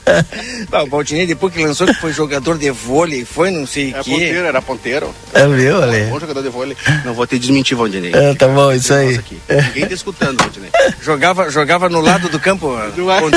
não, 0.70 0.84
o 0.84 0.86
Valdinei, 0.86 1.26
depois 1.26 1.52
que 1.52 1.64
lançou 1.64 1.86
que 1.86 1.94
foi 1.94 2.12
jogador 2.12 2.58
de 2.58 2.70
vôlei, 2.70 3.24
foi 3.24 3.50
não 3.50 3.66
sei 3.66 3.92
o 3.92 3.96
é, 3.96 4.02
quê. 4.02 4.10
Ponteiro, 4.10 4.46
era 4.46 4.62
ponteiro. 4.62 5.14
É 5.32 5.46
meu, 5.46 5.82
Ale? 5.82 6.04
Bom 6.04 6.20
jogador 6.20 6.42
de 6.42 6.48
vôlei. 6.48 6.76
Não 7.04 7.14
vou 7.14 7.26
te 7.26 7.38
desmentir, 7.38 7.76
Valdinei. 7.76 8.12
É, 8.14 8.34
tá 8.34 8.48
bom, 8.48 8.72
isso 8.72 8.92
aí. 8.92 9.18
Ninguém 9.48 9.86
tá 9.86 9.94
escutando, 9.94 10.38
Valdinei. 10.38 10.70
Jogava, 11.00 11.50
jogava 11.50 11.88
no 11.88 12.00
lado 12.00 12.28
do 12.28 12.38
campo, 12.38 12.76
do 12.94 13.02
no 13.02 13.06
lado, 13.06 13.30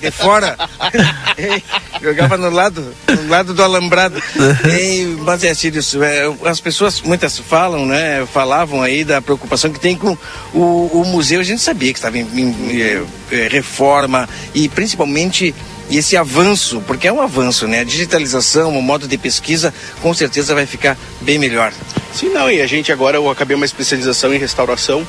de 0.00 0.10
fora. 0.10 0.56
jogava 2.02 2.36
no 2.36 2.50
lado, 2.50 2.94
no 3.08 3.28
lado 3.28 3.54
do 3.54 3.62
alambrado. 3.62 4.20
e, 4.68 5.16
mas 5.20 5.44
é, 5.44 5.52
Sirius, 5.54 5.94
é, 5.94 6.24
as 6.44 6.60
pessoas, 6.60 7.00
muitas 7.00 7.38
falam, 7.38 7.86
né, 7.86 8.26
falavam 8.32 8.82
aí 8.82 9.04
da 9.04 9.20
preocupação 9.20 9.72
que 9.72 9.80
tem 9.80 9.96
com 9.96 10.16
o, 10.54 10.90
o 10.92 11.04
museu. 11.04 11.40
A 11.40 11.44
gente 11.44 11.62
sabia 11.62 11.92
que 11.92 11.98
estava 11.98 12.18
em, 12.18 12.26
em, 12.34 12.48
em 12.48 12.82
é, 12.82 13.02
é, 13.30 13.48
reforma 13.48 14.28
e 14.54 14.68
principalmente 14.68 15.54
esse 15.90 16.16
avanço, 16.16 16.82
porque 16.86 17.08
é 17.08 17.12
um 17.12 17.22
avanço, 17.22 17.66
né? 17.66 17.80
A 17.80 17.84
digitalização, 17.84 18.76
o 18.76 18.82
modo 18.82 19.08
de 19.08 19.16
pesquisa, 19.16 19.72
com 20.02 20.12
certeza 20.12 20.54
vai 20.54 20.66
ficar 20.66 20.98
bem 21.22 21.38
melhor. 21.38 21.72
Sim, 22.12 22.28
não, 22.28 22.50
e 22.50 22.60
a 22.60 22.66
gente 22.66 22.92
agora, 22.92 23.16
eu 23.16 23.30
acabei 23.30 23.56
uma 23.56 23.64
especialização 23.64 24.34
em 24.34 24.38
restauração 24.38 25.06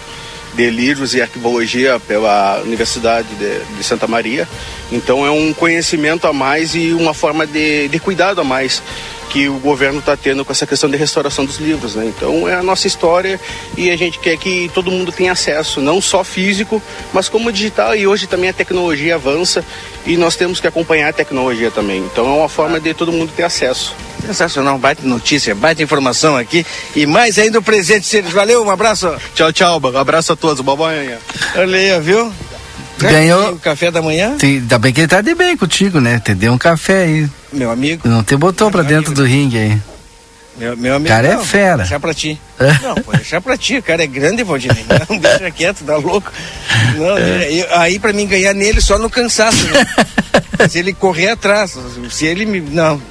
de 0.60 0.70
livros 0.70 1.16
e 1.16 1.22
arquivologia 1.22 2.02
pela 2.06 2.60
Universidade 2.66 3.30
de, 3.36 3.78
de, 3.78 3.82
Santa 3.82 4.08
Maria. 4.08 4.46
Então 4.92 5.26
é 5.26 5.32
um 5.32 5.54
conhecimento 5.54 6.28
a 6.28 6.34
mais 6.34 6.76
e 6.76 6.92
uma 6.92 7.14
forma 7.14 7.48
de, 7.48 7.88
de 7.88 7.98
cuidado 7.98 8.42
a 8.42 8.44
mais 8.44 8.84
que 9.30 9.48
o 9.48 9.60
governo 9.60 10.00
está 10.00 10.18
tendo 10.18 10.44
com 10.44 10.52
essa 10.52 10.66
questão 10.66 10.90
de 10.90 10.98
restauração 10.98 11.46
dos 11.46 11.58
livros. 11.58 11.96
Né? 11.96 12.06
Então 12.08 12.48
é 12.48 12.56
a 12.56 12.64
nossa 12.64 12.88
história 12.88 13.40
e 13.78 13.92
a 13.92 13.98
gente 13.98 14.20
quer 14.20 14.38
que 14.38 14.70
todo 14.74 14.92
mundo 14.92 15.12
tenha 15.12 15.32
acesso, 15.32 15.80
não 15.80 16.02
só 16.02 16.24
físico, 16.24 16.82
mas 17.14 17.30
como 17.30 17.52
digital. 17.52 17.96
E 17.96 18.08
hoje 18.08 18.28
também 18.28 18.50
a 18.50 18.54
tecnologia 18.54 19.16
avança 19.16 19.64
e 20.06 20.18
nós 20.18 20.36
temos 20.36 20.60
que 20.60 20.68
acompanhar 20.68 21.10
a 21.10 21.14
tecnologia 21.14 21.72
também. 21.72 22.00
Então 22.00 22.26
é 22.26 22.38
uma 22.40 22.50
forma 22.50 22.80
de 22.80 22.94
todo 22.94 23.12
mundo 23.12 23.32
ter 23.36 23.44
acesso. 23.44 23.96
Sensacional, 24.26 24.78
baita 24.78 25.02
notícia, 25.08 25.56
baita 25.56 25.82
informação 25.82 26.36
aqui 26.36 26.66
e 26.96 27.06
mais 27.06 27.40
ainda 27.40 27.60
o 27.60 27.62
presente, 27.62 28.06
Sirius. 28.06 28.34
Valeu, 28.34 28.66
um 28.66 28.70
abraço. 28.70 29.16
Tchau, 29.34 29.54
tchau, 29.54 29.82
um 29.82 29.98
abraço 29.98 30.34
a 30.34 30.36
todos, 30.36 30.62
boa 30.62 30.78
manhã. 30.78 31.18
Olha 31.56 32.02
viu? 32.02 32.32
Ganhou. 32.98 33.54
O 33.54 33.60
café 33.60 33.90
da 33.90 34.02
manhã? 34.02 34.36
Ainda 34.42 34.78
bem 34.78 34.92
que 34.92 35.02
ele 35.02 35.08
tá 35.08 35.22
de 35.22 35.34
bem 35.34 35.56
contigo, 35.56 36.02
né? 36.02 36.20
Te 36.20 36.34
deu 36.34 36.52
um 36.52 36.58
café 36.58 37.04
aí. 37.04 37.30
Meu 37.52 37.72
amigo. 37.72 38.08
Não 38.08 38.24
te 38.24 38.36
botou 38.36 38.70
pra 38.70 38.82
dentro 38.82 39.12
amigo. 39.12 39.16
do 39.16 39.24
ringue 39.24 39.58
aí. 39.58 39.82
Meu, 40.58 40.76
meu 40.76 40.96
amigo. 40.96 41.08
cara 41.08 41.28
é 41.28 41.34
não, 41.36 41.42
é 41.42 41.46
fera. 41.46 41.70
Vou 41.70 41.78
deixar 41.78 42.00
pra 42.00 42.14
ti. 42.14 42.42
É? 42.60 42.66
Não, 42.84 42.96
vou 42.96 43.16
deixar 43.16 43.42
pra 43.42 43.58
ti. 43.58 43.78
O 43.78 43.84
cara 43.84 44.04
é 44.04 44.08
grande, 44.08 44.44
Valdinei. 44.44 44.86
Não, 45.10 45.18
deixa 45.18 45.50
quieto, 45.52 45.86
tá 45.86 45.96
louco. 45.96 46.32
Não, 46.98 47.18
é. 47.18 47.52
eu, 47.52 47.66
aí 47.78 47.98
pra 47.98 48.12
mim 48.12 48.28
ganhar 48.28 48.54
nele 48.54 48.82
só 48.82 49.00
no 49.00 49.10
cansaço, 49.10 49.66
né? 49.68 49.86
se 50.68 50.80
ele 50.80 50.94
correr 50.94 51.30
atrás. 51.30 51.78
Se 52.12 52.26
ele 52.26 52.46
me. 52.46 52.60
Não, 52.60 53.02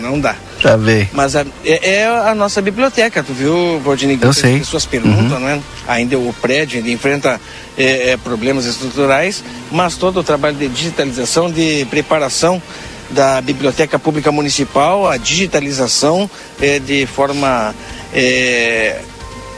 não 0.00 0.20
dá. 0.20 0.36
Tá 0.62 0.76
bem. 0.76 1.08
Mas 1.12 1.34
a, 1.34 1.46
é, 1.64 2.00
é, 2.00 2.06
a 2.06 2.34
nossa 2.34 2.60
biblioteca, 2.60 3.22
tu 3.22 3.32
viu, 3.32 3.80
Valdinei? 3.80 4.18
Eu 4.20 4.32
sei. 4.32 4.54
As 4.54 4.58
pessoas 4.60 4.86
perguntam, 4.86 5.38
uhum. 5.38 5.44
né? 5.44 5.62
Ainda 5.88 6.18
o 6.18 6.34
prédio 6.40 6.78
ainda 6.78 6.90
enfrenta 6.90 7.40
é, 7.76 8.10
é, 8.10 8.16
problemas 8.16 8.66
estruturais, 8.66 9.42
mas 9.70 9.96
todo 9.96 10.20
o 10.20 10.24
trabalho 10.24 10.56
de 10.56 10.68
digitalização, 10.68 11.50
de 11.50 11.86
preparação 11.90 12.60
da 13.10 13.40
Biblioteca 13.40 13.98
Pública 13.98 14.32
Municipal, 14.32 15.08
a 15.08 15.16
digitalização 15.16 16.30
é, 16.60 16.78
de 16.78 17.06
forma, 17.06 17.74
é, 18.12 19.00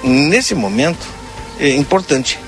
nesse 0.03 0.55
momento, 0.55 1.07
é 1.59 1.75
importante. 1.77 2.39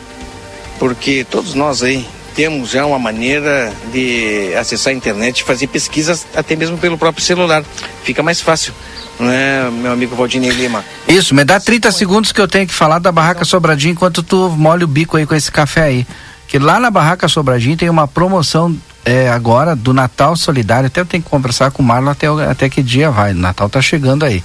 Porque 0.79 1.27
todos 1.29 1.55
nós 1.55 1.83
aí 1.83 2.07
temos 2.35 2.71
já 2.71 2.87
uma 2.87 2.99
maneira 2.99 3.73
de 3.93 4.55
acessar 4.59 4.93
a 4.93 4.97
internet, 4.97 5.45
fazer 5.45 5.67
pesquisas 5.67 6.27
até 6.35 6.57
mesmo 6.57 6.79
pelo 6.79 6.97
próprio 6.97 7.25
celular. 7.25 7.65
Fica 8.03 8.23
mais 8.23 8.41
fácil, 8.41 8.73
não 9.19 9.31
é, 9.31 9.71
meu 9.71 9.93
amigo 9.93 10.17
Valdinei 10.17 10.51
Lima? 10.51 10.85
Isso, 11.07 11.35
me 11.35 11.45
dá 11.45 11.61
30 11.61 11.93
segundos 11.93 12.33
que 12.33 12.41
eu 12.41 12.49
tenho 12.49 12.67
que 12.67 12.73
falar 12.73 12.99
da 12.99 13.13
Barraca 13.13 13.45
Sobradinho 13.45 13.93
enquanto 13.93 14.23
tu 14.23 14.49
molha 14.51 14.85
o 14.85 14.89
bico 14.89 15.17
aí 15.17 15.27
com 15.27 15.35
esse 15.35 15.51
café 15.51 15.83
aí. 15.83 16.07
Que 16.49 16.59
lá 16.59 16.81
na 16.81 16.91
Barraca 16.91 17.29
Sobradinho 17.29 17.77
tem 17.77 17.89
uma 17.89 18.09
promoção 18.09 18.77
é, 19.05 19.29
agora 19.29 19.75
do 19.75 19.93
Natal 19.93 20.37
Solidário. 20.37 20.87
Até 20.87 21.01
eu 21.01 21.07
tenho 21.07 21.23
que 21.23 21.31
conversar 21.31 21.71
com 21.71 21.83
o 21.83 21.87
Marlon 21.87 22.11
até, 22.11 22.27
até 22.27 22.69
que 22.69 22.83
dia 22.83 23.11
vai. 23.11 23.33
O 23.33 23.37
Natal 23.37 23.69
tá 23.69 23.81
chegando 23.81 24.25
aí. 24.25 24.43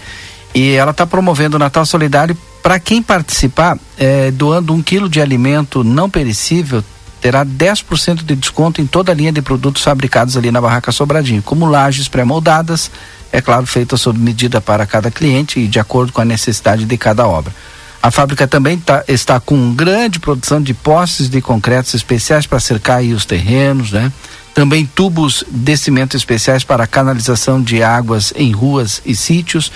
E 0.53 0.71
ela 0.71 0.91
está 0.91 1.05
promovendo 1.05 1.57
o 1.57 1.59
Natal 1.59 1.85
Solidário 1.85 2.37
para 2.63 2.79
quem 2.79 3.01
participar, 3.01 3.77
é, 3.97 4.31
doando 4.31 4.73
um 4.73 4.81
quilo 4.81 5.07
de 5.07 5.21
alimento 5.21 5.83
não 5.83 6.09
perecível, 6.09 6.83
terá 7.21 7.45
10% 7.45 8.23
de 8.23 8.35
desconto 8.35 8.81
em 8.81 8.87
toda 8.87 9.11
a 9.11 9.15
linha 9.15 9.31
de 9.31 9.41
produtos 9.41 9.83
fabricados 9.83 10.35
ali 10.37 10.49
na 10.49 10.61
Barraca 10.61 10.91
Sobradinho, 10.91 11.43
como 11.43 11.65
lajes 11.65 12.07
pré-moldadas, 12.07 12.89
é 13.31 13.41
claro, 13.41 13.65
feita 13.65 13.97
sob 13.97 14.17
medida 14.17 14.61
para 14.61 14.85
cada 14.85 15.11
cliente 15.11 15.59
e 15.59 15.67
de 15.67 15.79
acordo 15.79 16.13
com 16.13 16.21
a 16.21 16.25
necessidade 16.25 16.85
de 16.85 16.97
cada 16.97 17.27
obra. 17.27 17.53
A 18.01 18.11
fábrica 18.11 18.47
também 18.47 18.77
tá, 18.77 19.03
está 19.07 19.39
com 19.39 19.73
grande 19.73 20.19
produção 20.19 20.61
de 20.61 20.73
postes 20.73 21.27
de 21.27 21.41
concretos 21.41 21.93
especiais 21.95 22.45
para 22.45 22.59
cercar 22.59 23.03
os 23.03 23.25
terrenos, 23.25 23.91
né? 23.91 24.11
Também 24.55 24.85
tubos 24.85 25.43
de 25.47 25.77
cimento 25.77 26.17
especiais 26.17 26.63
para 26.63 26.87
canalização 26.87 27.61
de 27.61 27.83
águas 27.83 28.33
em 28.35 28.51
ruas 28.51 29.01
e 29.05 29.13
sítios. 29.13 29.71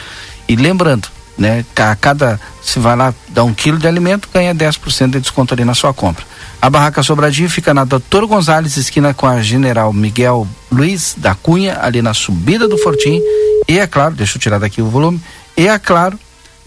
E 0.47 0.55
lembrando, 0.55 1.09
né? 1.37 1.65
A 1.75 1.95
cada, 1.95 2.39
se 2.63 2.79
vai 2.79 2.95
lá 2.95 3.13
dar 3.27 3.43
um 3.43 3.53
quilo 3.53 3.77
de 3.77 3.87
alimento, 3.87 4.29
ganha 4.33 4.55
10% 4.55 5.11
de 5.11 5.19
desconto 5.19 5.53
ali 5.53 5.65
na 5.65 5.75
sua 5.75 5.93
compra. 5.93 6.25
A 6.61 6.69
barraca 6.69 7.03
Sobradinho 7.03 7.49
fica 7.49 7.73
na 7.73 7.83
Doutor 7.83 8.25
Gonzalez, 8.25 8.77
esquina 8.77 9.13
com 9.13 9.27
a 9.27 9.41
General 9.41 9.91
Miguel 9.93 10.47
Luiz 10.71 11.13
da 11.17 11.35
Cunha, 11.35 11.77
ali 11.81 12.01
na 12.01 12.13
subida 12.13 12.67
do 12.67 12.77
Fortim. 12.77 13.21
E 13.67 13.77
é 13.77 13.85
claro, 13.85 14.15
deixa 14.15 14.37
eu 14.37 14.41
tirar 14.41 14.59
daqui 14.59 14.81
o 14.81 14.89
volume. 14.89 15.21
E 15.57 15.67
é 15.67 15.77
claro, 15.77 16.17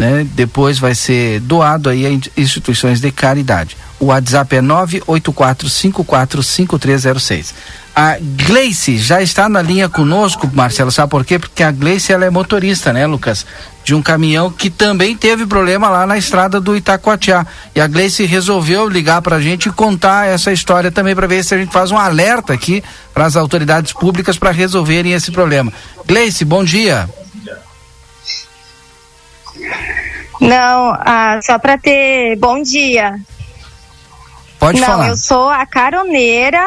né, 0.03 0.27
depois 0.35 0.81
vai 0.81 0.97
ser 0.97 1.39
doado 1.39 1.89
aí 1.89 2.05
a 2.05 2.11
instituições 2.37 3.01
de 3.01 3.13
caridade. 3.13 3.77
O 4.01 4.07
WhatsApp 4.07 4.57
é 4.57 4.61
984545306. 4.61 7.55
A 7.95 8.17
Gleice 8.21 8.99
já 8.99 9.23
está 9.23 9.49
na 9.49 9.63
linha 9.63 9.89
conosco, 9.89 10.51
Marcelo, 10.53 10.91
sabe 10.91 11.09
por 11.09 11.25
quê? 11.25 11.39
Porque 11.39 11.63
a 11.63 11.71
Gleice 11.71 12.13
ela 12.13 12.25
é 12.25 12.31
motorista, 12.31 12.93
né, 12.93 13.07
Lucas? 13.07 13.47
De 13.85 13.95
um 13.95 14.03
caminhão 14.03 14.51
que 14.51 14.71
também 14.71 15.17
teve 15.17 15.47
problema 15.47 15.89
lá 15.89 16.05
na 16.05 16.19
estrada 16.19 16.61
do 16.61 16.77
Itacoatiá. 16.77 17.47
E 17.73 17.81
a 17.81 17.87
Gleice 17.87 18.27
resolveu 18.27 18.89
ligar 18.89 19.23
para 19.23 19.37
a 19.37 19.41
gente 19.41 19.69
e 19.69 19.73
contar 19.73 20.27
essa 20.27 20.53
história 20.53 20.91
também 20.91 21.15
para 21.15 21.29
ver 21.29 21.45
se 21.45 21.55
a 21.55 21.59
gente 21.59 21.73
faz 21.73 21.93
um 21.93 21.99
alerta 21.99 22.53
aqui 22.53 22.83
para 23.15 23.27
as 23.27 23.37
autoridades 23.37 23.93
públicas 23.93 24.37
para 24.37 24.51
resolverem 24.51 25.13
esse 25.13 25.31
problema. 25.31 25.73
Gleice, 26.05 26.45
bom 26.45 26.65
dia. 26.65 27.09
Não, 30.41 30.97
ah, 31.01 31.39
só 31.43 31.59
para 31.59 31.79
ter 31.79 32.37
bom 32.37 32.63
dia. 32.63 33.17
Pode 34.59 34.81
Não, 34.81 34.87
falar. 34.87 35.09
eu 35.09 35.17
sou 35.17 35.49
a 35.49 35.65
caroneira 35.67 36.63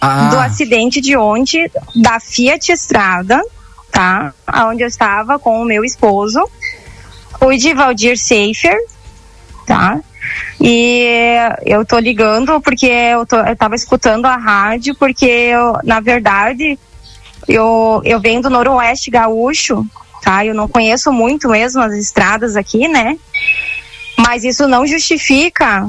Ah. 0.00 0.28
do 0.30 0.38
acidente 0.38 1.00
de 1.00 1.16
ontem 1.16 1.70
da 1.96 2.20
Fiat 2.20 2.70
Estrada, 2.72 3.40
tá? 3.90 4.32
Onde 4.66 4.82
eu 4.82 4.88
estava 4.88 5.38
com 5.38 5.60
o 5.60 5.64
meu 5.64 5.84
esposo, 5.84 6.40
o 7.40 7.50
Edivaldir 7.52 8.18
Seifer, 8.18 8.76
tá? 9.66 9.98
E 10.60 11.34
eu 11.64 11.84
tô 11.84 11.98
ligando 11.98 12.60
porque 12.60 12.86
eu, 12.86 13.24
tô, 13.26 13.36
eu 13.38 13.56
tava 13.56 13.74
escutando 13.74 14.26
a 14.26 14.36
rádio, 14.36 14.94
porque 14.94 15.24
eu, 15.26 15.78
na 15.84 16.00
verdade, 16.00 16.78
eu, 17.46 18.02
eu 18.04 18.20
venho 18.20 18.42
do 18.42 18.50
Noroeste 18.50 19.10
Gaúcho, 19.10 19.86
tá? 20.22 20.44
Eu 20.44 20.54
não 20.54 20.68
conheço 20.68 21.12
muito 21.12 21.48
mesmo 21.48 21.82
as 21.82 21.92
estradas 21.94 22.56
aqui, 22.56 22.88
né? 22.88 23.16
Mas 24.18 24.44
isso 24.44 24.66
não 24.66 24.86
justifica 24.86 25.88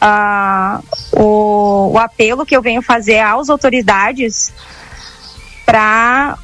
ah, 0.00 0.80
o, 1.12 1.92
o 1.92 1.98
apelo 1.98 2.44
que 2.44 2.56
eu 2.56 2.62
venho 2.62 2.82
fazer 2.82 3.20
às 3.20 3.48
autoridades 3.48 4.52
para 5.64 6.36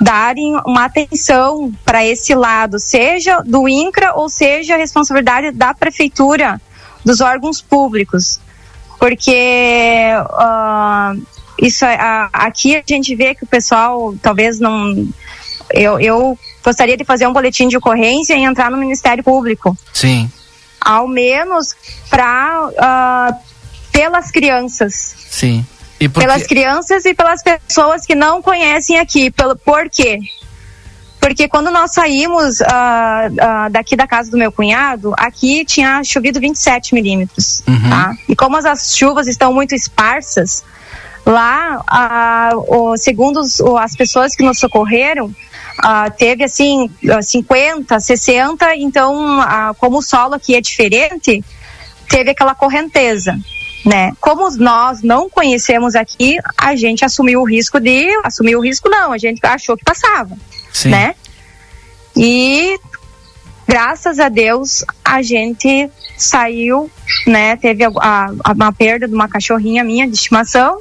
darem 0.00 0.56
uma 0.66 0.86
atenção 0.86 1.72
para 1.84 2.04
esse 2.04 2.34
lado, 2.34 2.80
seja 2.80 3.40
do 3.42 3.68
INCRA 3.68 4.14
ou 4.14 4.28
seja 4.28 4.74
a 4.74 4.78
responsabilidade 4.78 5.52
da 5.52 5.72
prefeitura, 5.72 6.60
dos 7.04 7.20
órgãos 7.20 7.60
públicos, 7.60 8.40
porque 8.98 10.10
ah, 10.30 11.14
isso 11.58 11.84
é- 11.84 12.28
aqui 12.32 12.76
a 12.76 12.82
gente 12.86 13.14
vê 13.14 13.34
que 13.34 13.44
o 13.44 13.46
pessoal 13.46 14.14
talvez 14.20 14.58
não 14.58 15.06
eu, 15.72 16.00
eu 16.00 16.38
gostaria 16.64 16.96
de 16.96 17.04
fazer 17.04 17.26
um 17.26 17.32
boletim 17.32 17.68
de 17.68 17.76
ocorrência 17.76 18.34
e 18.34 18.42
entrar 18.42 18.70
no 18.70 18.76
Ministério 18.76 19.22
Público 19.22 19.76
Sim. 19.92 20.30
ao 20.80 21.06
menos 21.08 21.74
para 22.08 23.38
pelas 23.92 24.30
crianças, 24.30 25.14
Sim. 25.30 25.64
E 26.00 26.08
porque... 26.08 26.26
pelas 26.26 26.46
crianças 26.46 27.04
e 27.04 27.14
pelas 27.14 27.42
pessoas 27.42 28.04
que 28.06 28.14
não 28.14 28.42
conhecem 28.42 28.98
aqui. 28.98 29.30
Pelo, 29.30 29.54
por 29.56 29.88
quê? 29.90 30.18
Porque 31.20 31.46
quando 31.46 31.70
nós 31.70 31.92
saímos 31.94 32.60
ah, 32.62 33.28
ah, 33.40 33.68
daqui 33.68 33.94
da 33.94 34.08
casa 34.08 34.28
do 34.28 34.36
meu 34.36 34.50
cunhado, 34.50 35.14
aqui 35.16 35.64
tinha 35.64 36.02
chovido 36.02 36.40
27 36.40 36.94
milímetros, 36.94 37.62
Uhum. 37.68 37.88
tá? 37.88 38.14
E 38.28 38.34
como 38.34 38.56
as, 38.56 38.64
as 38.64 38.96
chuvas 38.96 39.28
estão 39.28 39.52
muito 39.52 39.72
esparsas, 39.72 40.64
lá, 41.24 41.82
ah, 41.86 42.50
o- 42.54 42.96
segundo 42.96 43.40
as 43.78 43.96
pessoas 43.96 44.34
que 44.34 44.42
nos 44.42 44.58
socorreram, 44.58 45.34
ah, 45.78 46.10
teve 46.10 46.44
assim 46.44 46.90
ah, 47.10 47.22
50, 47.22 47.98
60, 48.00 48.76
então 48.76 49.40
ah, 49.40 49.74
como 49.78 49.98
o 49.98 50.02
solo 50.02 50.34
aqui 50.34 50.54
é 50.54 50.60
diferente, 50.60 51.42
teve 52.08 52.30
aquela 52.30 52.54
correnteza, 52.54 53.38
né? 53.86 54.12
Como 54.20 54.50
nós 54.58 55.02
não 55.02 55.30
conhecemos 55.30 55.94
aqui, 55.94 56.36
a 56.58 56.74
gente 56.76 57.04
assumiu 57.04 57.40
o 57.40 57.44
risco 57.48 57.80
de, 57.80 58.08
assumiu 58.24 58.58
o 58.58 58.62
risco 58.62 58.88
não, 58.88 59.12
a 59.12 59.18
gente 59.18 59.40
achou 59.44 59.76
que 59.76 59.84
passava, 59.84 60.36
Sim. 60.72 60.90
né? 60.90 61.14
E 62.16 62.78
graças 63.66 64.18
a 64.18 64.28
Deus 64.28 64.84
a 65.04 65.22
gente 65.22 65.88
saiu, 66.16 66.90
né? 67.26 67.56
Teve 67.56 67.84
a, 67.84 67.90
a- 68.00 68.52
uma 68.54 68.72
perda 68.72 69.06
de 69.08 69.14
uma 69.14 69.28
cachorrinha 69.28 69.82
minha 69.84 70.06
de 70.06 70.14
estimação 70.14 70.78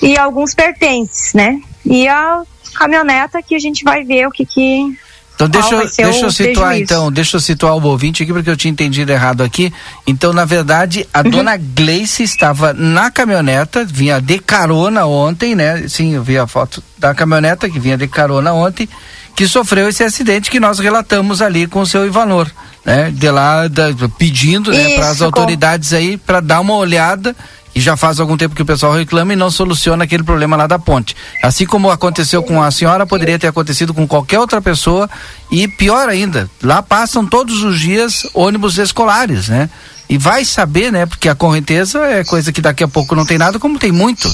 e 0.00 0.16
alguns 0.16 0.54
pertences, 0.54 1.32
né? 1.34 1.60
E 1.84 2.08
a 2.08 2.42
caminhoneta 2.74 3.42
que 3.42 3.54
a 3.54 3.58
gente 3.58 3.84
vai 3.84 4.04
ver 4.04 4.26
o 4.26 4.30
que 4.30 4.46
que 4.46 4.96
Então 5.34 5.48
deixa, 5.48 5.74
eu- 5.74 5.90
deixa 5.96 6.26
eu 6.26 6.30
situar 6.32 6.78
então, 6.78 7.10
deixa 7.12 7.36
eu 7.36 7.40
situar 7.40 7.74
o 7.76 7.82
ouvinte 7.86 8.22
aqui 8.22 8.32
porque 8.32 8.48
eu 8.50 8.56
tinha 8.56 8.70
entendido 8.70 9.10
errado 9.12 9.42
aqui. 9.42 9.72
Então, 10.06 10.32
na 10.32 10.44
verdade, 10.44 11.06
a 11.12 11.20
Uhum. 11.20 11.30
dona 11.30 11.56
Gleice 11.56 12.22
estava 12.22 12.72
na 12.72 13.10
caminhoneta, 13.10 13.84
vinha 13.84 14.20
de 14.20 14.38
carona 14.38 15.04
ontem, 15.06 15.54
né? 15.54 15.86
Sim, 15.88 16.14
eu 16.14 16.22
vi 16.22 16.38
a 16.38 16.46
foto 16.46 16.82
da 16.96 17.14
caminhoneta 17.14 17.68
que 17.68 17.78
vinha 17.80 17.96
de 17.98 18.06
carona 18.06 18.52
ontem, 18.52 18.88
que 19.34 19.46
sofreu 19.48 19.88
esse 19.88 20.02
acidente 20.04 20.50
que 20.50 20.60
nós 20.60 20.78
relatamos 20.78 21.40
ali 21.42 21.66
com 21.66 21.80
o 21.80 21.86
seu 21.86 22.06
Ivanor, 22.06 22.50
né? 22.84 23.10
De 23.10 23.30
lá 23.30 23.66
da- 23.68 23.88
pedindo, 24.18 24.70
né, 24.70 24.94
para 24.96 25.10
as 25.10 25.18
com- 25.18 25.24
autoridades 25.24 25.92
aí 25.92 26.16
para 26.16 26.40
dar 26.40 26.60
uma 26.60 26.74
olhada 26.74 27.34
e 27.74 27.80
já 27.80 27.96
faz 27.96 28.20
algum 28.20 28.36
tempo 28.36 28.54
que 28.54 28.60
o 28.60 28.66
pessoal 28.66 28.92
reclama 28.92 29.32
e 29.32 29.36
não 29.36 29.50
soluciona 29.50 30.04
aquele 30.04 30.22
problema 30.22 30.56
lá 30.56 30.66
da 30.66 30.78
ponte. 30.78 31.16
Assim 31.42 31.64
como 31.64 31.90
aconteceu 31.90 32.42
com 32.42 32.62
a 32.62 32.70
senhora, 32.70 33.06
poderia 33.06 33.38
ter 33.38 33.46
acontecido 33.46 33.94
com 33.94 34.06
qualquer 34.06 34.38
outra 34.38 34.60
pessoa 34.60 35.08
e 35.50 35.66
pior 35.66 36.08
ainda, 36.08 36.50
lá 36.62 36.82
passam 36.82 37.24
todos 37.24 37.62
os 37.62 37.80
dias 37.80 38.26
ônibus 38.34 38.76
escolares, 38.76 39.48
né? 39.48 39.70
E 40.10 40.18
vai 40.18 40.44
saber, 40.44 40.92
né? 40.92 41.06
Porque 41.06 41.26
a 41.30 41.34
correnteza 41.34 41.98
é 42.04 42.22
coisa 42.22 42.52
que 42.52 42.60
daqui 42.60 42.84
a 42.84 42.88
pouco 42.88 43.14
não 43.14 43.24
tem 43.24 43.38
nada, 43.38 43.58
como 43.58 43.78
tem 43.78 43.90
muito. 43.90 44.30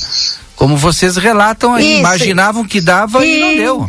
Como 0.56 0.76
vocês 0.76 1.16
relatam 1.16 1.72
aí, 1.74 1.92
Isso. 1.92 2.00
imaginavam 2.00 2.64
que 2.64 2.80
dava 2.80 3.24
e, 3.24 3.38
não 3.40 3.52
E- 3.52 3.56
deu. 3.58 3.88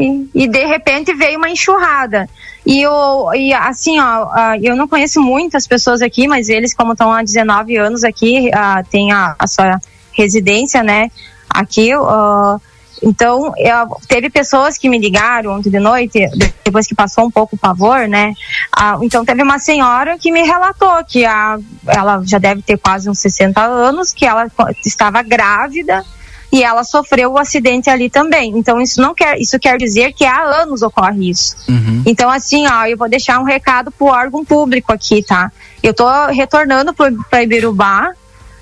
E, 0.00 0.30
e 0.34 0.48
de 0.48 0.64
repente 0.64 1.14
veio 1.14 1.38
uma 1.38 1.50
enxurrada. 1.50 2.28
E, 2.66 2.86
o, 2.86 3.32
e 3.34 3.52
assim, 3.54 3.98
ó, 3.98 4.54
eu 4.60 4.76
não 4.76 4.86
conheço 4.86 5.20
muitas 5.20 5.66
pessoas 5.66 6.02
aqui, 6.02 6.28
mas 6.28 6.48
eles, 6.48 6.74
como 6.74 6.92
estão 6.92 7.10
há 7.12 7.22
19 7.22 7.76
anos 7.76 8.04
aqui, 8.04 8.50
ah, 8.52 8.82
têm 8.90 9.10
a, 9.12 9.34
a 9.38 9.46
sua 9.46 9.80
residência, 10.12 10.82
né, 10.82 11.10
aqui. 11.48 11.92
ah, 11.92 12.58
então, 13.02 13.52
eu- 13.56 13.96
teve 14.08 14.28
pessoas 14.28 14.76
que 14.76 14.88
me 14.88 14.98
ligaram 14.98 15.52
ontem 15.52 15.70
de 15.70 15.78
noite, 15.78 16.28
depois 16.64 16.84
que 16.86 16.96
passou 16.96 17.24
um 17.26 17.30
pouco 17.30 17.54
o 17.54 17.58
pavor, 17.58 18.08
né? 18.08 18.34
Ah, 18.76 18.98
então, 19.00 19.24
teve 19.24 19.40
uma 19.40 19.58
senhora 19.60 20.18
que 20.18 20.32
me 20.32 20.42
relatou 20.42 21.04
que 21.04 21.24
a, 21.24 21.58
ela 21.86 22.20
já 22.24 22.38
deve 22.38 22.60
ter 22.60 22.76
quase 22.76 23.08
uns 23.08 23.20
60 23.20 23.62
anos, 23.62 24.12
que 24.12 24.26
ela 24.26 24.48
estava 24.84 25.22
grávida 25.22 26.04
e 26.50 26.62
ela 26.62 26.82
sofreu 26.82 27.32
o 27.32 27.38
acidente 27.38 27.90
ali 27.90 28.08
também. 28.08 28.56
Então 28.56 28.80
isso 28.80 29.00
não 29.00 29.14
quer, 29.14 29.38
isso 29.38 29.58
quer 29.58 29.76
dizer 29.76 30.12
que 30.12 30.24
há 30.24 30.42
anos 30.42 30.82
ocorre 30.82 31.30
isso. 31.30 31.56
Uhum. 31.68 32.02
Então 32.06 32.30
assim, 32.30 32.66
ó, 32.66 32.86
eu 32.86 32.96
vou 32.96 33.08
deixar 33.08 33.38
um 33.38 33.44
recado 33.44 33.90
pro 33.90 34.06
órgão 34.06 34.44
público 34.44 34.92
aqui, 34.92 35.22
tá? 35.22 35.52
Eu 35.82 35.94
tô 35.94 36.08
retornando 36.26 36.94
para 36.94 37.42
Ibirubá, 37.42 38.12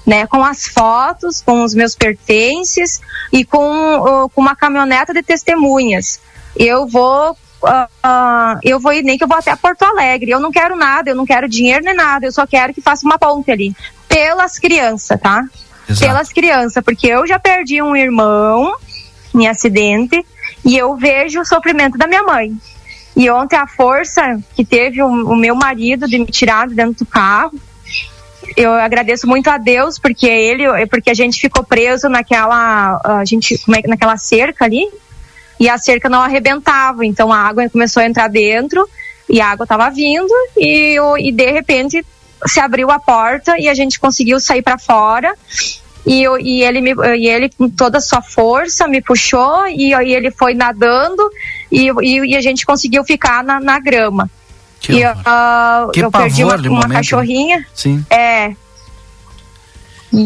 né, 0.05 0.27
com 0.27 0.43
as 0.43 0.67
fotos, 0.67 1.41
com 1.41 1.65
os 1.65 1.75
meus 1.75 1.97
pertences 1.97 3.01
e 3.33 3.45
com, 3.45 3.59
ó, 3.59 4.29
com 4.29 4.41
uma 4.41 4.55
caminhoneta 4.55 5.13
de 5.13 5.23
testemunhas. 5.23 6.21
Eu 6.57 6.87
vou 6.87 7.37
ah, 7.65 7.89
ah, 8.03 8.59
eu 8.63 8.79
vou 8.79 8.93
ir 8.93 9.03
nem 9.03 9.17
que 9.17 9.25
eu 9.25 9.29
vou 9.29 9.37
até 9.37 9.55
Porto 9.57 9.83
Alegre. 9.83 10.31
Eu 10.31 10.41
não 10.41 10.51
quero 10.51 10.77
nada, 10.77 11.11
eu 11.11 11.17
não 11.17 11.25
quero 11.25 11.49
dinheiro 11.49 11.85
nem 11.85 11.95
nada, 11.95 12.27
eu 12.27 12.33
só 12.33 12.47
quero 12.47 12.75
que 12.75 12.81
faça 12.81 13.07
uma 13.07 13.19
ponte 13.19 13.51
ali. 13.51 13.75
Pelas 14.09 14.59
crianças, 14.59 15.21
tá? 15.21 15.45
Exato. 15.89 16.01
pelas 16.07 16.29
crianças, 16.33 16.83
porque 16.85 17.07
eu 17.07 17.27
já 17.27 17.39
perdi 17.39 17.81
um 17.81 17.95
irmão 17.95 18.75
em 19.35 19.47
acidente 19.49 20.25
e 20.65 20.77
eu 20.77 20.97
vejo 20.97 21.41
o 21.41 21.45
sofrimento 21.45 21.97
da 21.97 22.07
minha 22.07 22.23
mãe. 22.23 22.53
E 23.15 23.31
ontem 23.31 23.57
a 23.57 23.67
força 23.67 24.39
que 24.55 24.65
teve 24.65 25.03
o, 25.03 25.07
o 25.07 25.37
meu 25.37 25.55
marido 25.55 26.07
de 26.07 26.19
me 26.19 26.27
tirar 26.27 26.69
de 26.69 26.75
dentro 26.75 27.05
do 27.05 27.07
carro, 27.07 27.53
eu 28.57 28.73
agradeço 28.73 29.27
muito 29.27 29.49
a 29.49 29.59
Deus 29.59 29.99
porque 29.99 30.27
ele, 30.27 30.65
porque 30.87 31.11
a 31.11 31.15
gente 31.15 31.41
ficou 31.41 31.65
preso 31.65 32.09
naquela, 32.09 33.01
a 33.03 33.25
gente, 33.25 33.59
como 33.59 33.77
é 33.77 33.83
que- 33.83 33.89
naquela 33.89 34.17
cerca 34.17 34.65
ali 34.65 34.87
e 35.59 35.69
a 35.69 35.79
cerca 35.79 36.09
não 36.09 36.21
arrebentava, 36.21 37.05
então 37.07 37.33
a 37.33 37.39
água 37.39 37.69
começou 37.71 38.03
a 38.03 38.07
entrar 38.07 38.29
dentro 38.29 38.87
e 39.29 39.41
a 39.41 39.49
água 39.51 39.65
estava 39.65 39.91
vindo 39.91 40.33
e, 40.57 40.97
e 41.19 41.33
de 41.33 41.51
repente 41.51 42.05
se 42.45 42.61
abriu 42.61 42.91
a 42.91 42.99
porta 42.99 43.59
e 43.59 43.69
a 43.69 43.75
gente 43.75 43.99
conseguiu 43.99 44.39
sair 44.41 44.63
para 44.63 44.79
fora 44.79 45.33
e, 46.05 46.23
eu- 46.23 46.39
e 46.39 46.63
ele 46.63 46.81
me, 46.81 46.95
e 47.17 47.29
ele 47.29 47.49
com 47.49 47.69
toda 47.69 47.99
a 47.99 48.01
sua 48.01 48.21
força 48.23 48.87
me 48.87 49.01
puxou 49.01 49.67
e, 49.69 49.93
e 49.95 50.15
ele 50.15 50.31
foi 50.31 50.55
nadando 50.55 51.23
e, 51.73 51.89
e, 52.03 52.33
e 52.33 52.37
a 52.37 52.41
gente 52.41 52.65
conseguiu 52.67 53.03
ficar 53.05 53.43
na, 53.43 53.59
na 53.59 53.79
grama 53.81 54.31
Que 54.81 54.93
e 54.93 55.05
horror. 55.07 55.23
ah, 55.25 55.89
Que 55.93 56.01
eu 56.01 56.11
perdi 56.11 56.45
uma, 56.45 56.57
uma 56.57 56.87
né? 56.87 56.95
cachorrinha 56.97 57.67
Sim. 57.75 58.05
é. 58.11 58.53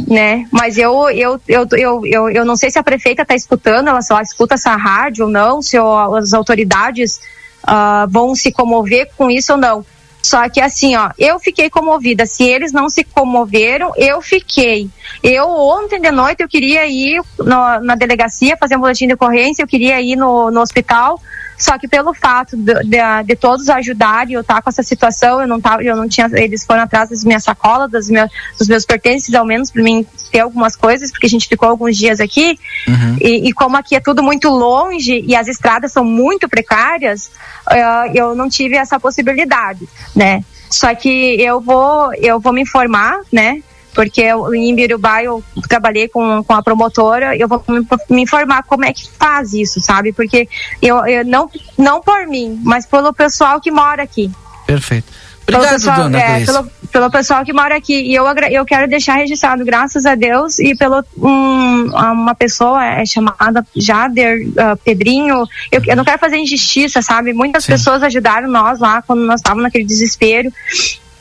Né? 0.07 0.47
Mas 0.53 0.77
eu, 0.79 1.09
eu, 1.11 1.41
eu, 1.49 1.67
eu, 1.73 2.07
eu, 2.07 2.31
eu 2.31 2.45
não 2.45 2.55
sei 2.57 2.71
se 2.71 2.79
a 2.79 2.83
prefeita 2.83 3.23
está 3.23 3.35
escutando, 3.35 3.89
ela 3.89 4.03
só 4.03 4.21
escuta 4.21 4.55
essa 4.55 4.77
rádio 4.77 5.25
ou 5.25 5.31
não, 5.31 5.63
se 5.63 5.79
o- 5.79 6.15
as 6.17 6.33
autoridades 6.33 7.21
ah, 7.67 8.07
vão 8.09 8.35
se 8.35 8.53
comover 8.53 9.11
com 9.17 9.31
isso 9.31 9.53
ou 9.53 9.59
não. 9.59 9.85
Só 10.31 10.49
que 10.49 10.61
assim, 10.61 10.95
ó, 10.95 11.11
eu 11.19 11.41
fiquei 11.41 11.69
comovida. 11.69 12.25
Se 12.25 12.45
eles 12.45 12.71
não 12.73 12.89
se 12.89 13.03
comoveram, 13.03 13.93
eu 13.97 14.23
fiquei. 14.23 14.89
Eu 15.25 15.49
ontem 15.49 16.01
de 16.01 16.13
noite 16.13 16.41
eu 16.41 16.49
queria 16.49 16.87
ir 16.87 17.21
no- 17.37 17.81
na 17.81 17.97
delegacia 17.97 18.57
fazer 18.57 18.77
um 18.77 18.81
boletim 18.81 19.09
de 19.09 19.15
ocorrência, 19.15 19.61
eu 19.61 19.67
queria 19.67 20.01
ir 20.01 20.15
no, 20.15 20.49
no 20.53 20.61
hospital. 20.61 21.21
Só 21.61 21.79
que 21.79 21.87
pelo 21.87 22.15
fato 22.15 22.57
de, 22.57 22.73
de- 22.85 23.23
de 23.27 23.37
todos 23.37 23.69
ajudarem, 23.69 24.35
eu 24.35 24.41
estar 24.41 24.63
com 24.63 24.71
essa 24.71 24.83
situação, 24.83 25.43
eu 25.43 25.47
não 25.47 25.61
tava, 25.61 25.83
eu 25.85 25.95
não 25.95 26.09
tinha, 26.09 26.29
eles 26.33 26.65
foram 26.65 26.83
atrás 26.83 27.11
das 27.11 27.23
minhas 27.23 27.45
sacolas, 27.45 27.91
das 27.91 28.09
minhas, 28.09 28.31
dos 28.59 28.67
meus 28.67 28.87
pertences, 28.87 29.35
ao 29.35 29.45
menos 29.45 29.71
para 29.71 29.83
mim 29.83 30.07
ter 30.33 30.41
algumas 30.41 30.75
coisas, 30.75 31.11
porque 31.11 31.27
a 31.27 31.29
gente 31.29 31.47
ficou 31.47 31.69
alguns 31.69 31.99
dias 31.99 32.19
aqui. 32.19 32.59
Uhum. 32.89 33.17
E, 33.21 33.49
e 33.49 33.53
como 33.53 33.77
aqui 33.77 33.95
é 33.95 34.01
tudo 34.01 34.23
muito 34.23 34.49
longe 34.49 35.23
e 35.27 35.37
as 35.37 35.49
estradas 35.49 35.93
são 35.93 36.03
muito 36.03 36.49
precárias, 36.49 37.31
eh, 37.71 38.13
eu 38.15 38.35
não 38.35 38.49
tive 38.49 38.77
essa 38.77 38.99
possibilidade, 38.99 39.87
né? 40.17 40.43
Só 40.71 40.95
que 40.95 41.41
eu 41.43 41.61
vou, 41.61 42.15
eu 42.15 42.41
vou 42.41 42.53
me 42.55 42.63
informar, 42.63 43.21
né? 43.31 43.61
Porque 43.95 44.21
eu, 44.21 44.55
em 44.55 44.75
Birubá 44.75 45.23
eu 45.23 45.43
trabalhei 45.69 46.09
com, 46.09 46.43
com 46.43 46.53
a 46.53 46.63
promotora, 46.63 47.37
eu 47.37 47.49
vou 47.49 47.63
me, 47.69 47.87
me, 48.09 48.23
informar 48.23 48.63
como 48.63 48.85
é 48.85 48.93
que 48.93 49.09
faz 49.19 49.53
isso, 49.53 49.81
sabe? 49.81 50.13
Porque 50.13 50.49
eu, 50.81 51.05
eu 51.07 51.25
não, 51.25 51.51
não 51.77 52.01
por 52.01 52.27
mim, 52.27 52.61
mas 52.65 52.87
pelo 52.87 53.13
pessoal 53.13 53.61
que 53.61 53.71
mora 53.71 54.03
aqui. 54.03 54.31
Perfeito. 54.67 55.13
Obrigado, 55.43 55.73
pessoal, 55.73 55.97
dona 55.97 56.19
é, 56.19 56.45
pelo, 56.45 56.71
pelo, 56.93 57.11
pessoal 57.11 57.45
que 57.45 57.53
mora 57.53 57.77
aqui. 57.77 57.95
E 57.95 58.15
eu, 58.15 58.25
eu 58.51 58.65
quero 58.65 58.89
deixar 58.89 59.15
registrado, 59.15 59.65
graças 59.65 60.07
a 60.07 60.15
Deus, 60.15 60.59
e 60.59 60.77
pelo 60.77 61.05
um, 61.19 61.87
uma 61.87 62.35
pessoa 62.35 62.85
é 62.85 63.05
chamada 63.05 63.67
Jader 63.75 64.47
uh, 64.49 64.77
Pedrinho. 64.85 65.45
Eu, 65.73 65.83
eu 65.87 65.97
não 65.97 66.05
quero 66.05 66.19
fazer 66.19 66.37
injustiça, 66.37 67.03
sabe? 67.03 67.33
Muitas 67.33 67.65
Sim. 67.65 67.73
pessoas 67.73 68.03
ajudaram 68.03 68.49
nós 68.49 68.79
lá 68.79 69.03
quando 69.03 69.23
nós 69.23 69.41
estávamos 69.41 69.65
naquele 69.65 69.85
desespero. 69.85 70.53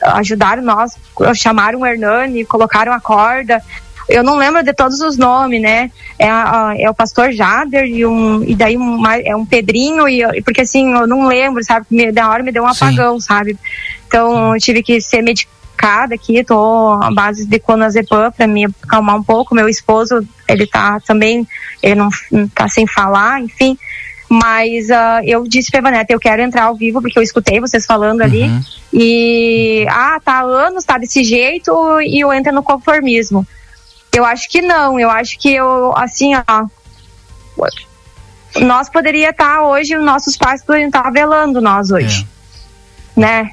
Ajudaram 0.02 0.62
nós, 0.62 0.96
chamaram 1.34 1.80
o 1.80 1.86
Hernani, 1.86 2.44
colocaram 2.44 2.92
a 2.92 3.00
corda 3.00 3.62
eu 4.10 4.24
não 4.24 4.36
lembro 4.36 4.62
de 4.62 4.72
todos 4.72 5.00
os 5.00 5.16
nomes, 5.16 5.62
né? 5.62 5.90
É, 6.18 6.28
a, 6.28 6.74
é 6.76 6.90
o 6.90 6.94
pastor 6.94 7.32
Jader 7.32 7.84
e, 7.84 8.04
um, 8.04 8.42
e 8.42 8.54
daí 8.54 8.76
um, 8.76 9.06
é 9.06 9.34
um 9.36 9.46
Pedrinho, 9.46 10.08
e, 10.08 10.42
porque 10.42 10.62
assim, 10.62 10.92
eu 10.92 11.06
não 11.06 11.26
lembro, 11.26 11.62
sabe? 11.64 11.86
Me, 11.90 12.10
da 12.10 12.28
hora 12.28 12.42
me 12.42 12.50
deu 12.50 12.64
um 12.64 12.66
apagão, 12.66 13.20
Sim. 13.20 13.26
sabe? 13.26 13.58
Então 14.06 14.54
eu 14.54 14.60
tive 14.60 14.82
que 14.82 15.00
ser 15.00 15.22
medicada 15.22 16.14
aqui, 16.14 16.42
tô 16.42 16.98
à 17.00 17.10
base 17.12 17.46
de 17.46 17.58
clonazepam 17.60 18.32
para 18.32 18.46
me 18.46 18.66
acalmar 18.82 19.16
um 19.16 19.22
pouco. 19.22 19.54
Meu 19.54 19.68
esposo, 19.68 20.26
ele 20.48 20.66
tá 20.66 20.98
também, 21.00 21.46
ele 21.80 21.94
não, 21.94 22.10
não 22.32 22.48
tá 22.48 22.68
sem 22.68 22.86
falar, 22.86 23.40
enfim. 23.40 23.78
Mas 24.32 24.88
uh, 24.90 25.24
eu 25.24 25.42
disse 25.42 25.72
pra 25.72 25.80
Vanessa, 25.80 26.06
eu 26.10 26.20
quero 26.20 26.40
entrar 26.40 26.66
ao 26.66 26.76
vivo, 26.76 27.02
porque 27.02 27.18
eu 27.18 27.22
escutei 27.22 27.58
vocês 27.58 27.84
falando 27.84 28.22
ali. 28.22 28.44
Uhum. 28.44 28.62
E, 28.92 29.84
ah, 29.90 30.20
tá 30.24 30.34
há 30.34 30.42
anos, 30.42 30.84
tá 30.84 30.96
desse 30.98 31.24
jeito, 31.24 32.00
e 32.00 32.20
eu 32.20 32.32
entro 32.32 32.52
no 32.52 32.62
conformismo. 32.62 33.44
Eu 34.12 34.24
acho 34.24 34.48
que 34.48 34.62
não, 34.62 35.00
eu 35.00 35.10
acho 35.10 35.36
que 35.36 35.52
eu, 35.52 35.92
assim, 35.96 36.32
ó. 36.36 36.66
Nós 38.60 38.88
poderia 38.88 39.30
estar 39.30 39.56
tá 39.56 39.66
hoje, 39.66 39.96
nossos 39.96 40.36
pais 40.36 40.62
poderiam 40.62 40.88
estar 40.88 41.02
tá 41.02 41.10
velando 41.10 41.60
nós 41.60 41.90
hoje. 41.90 42.24
É. 43.16 43.20
Né? 43.20 43.50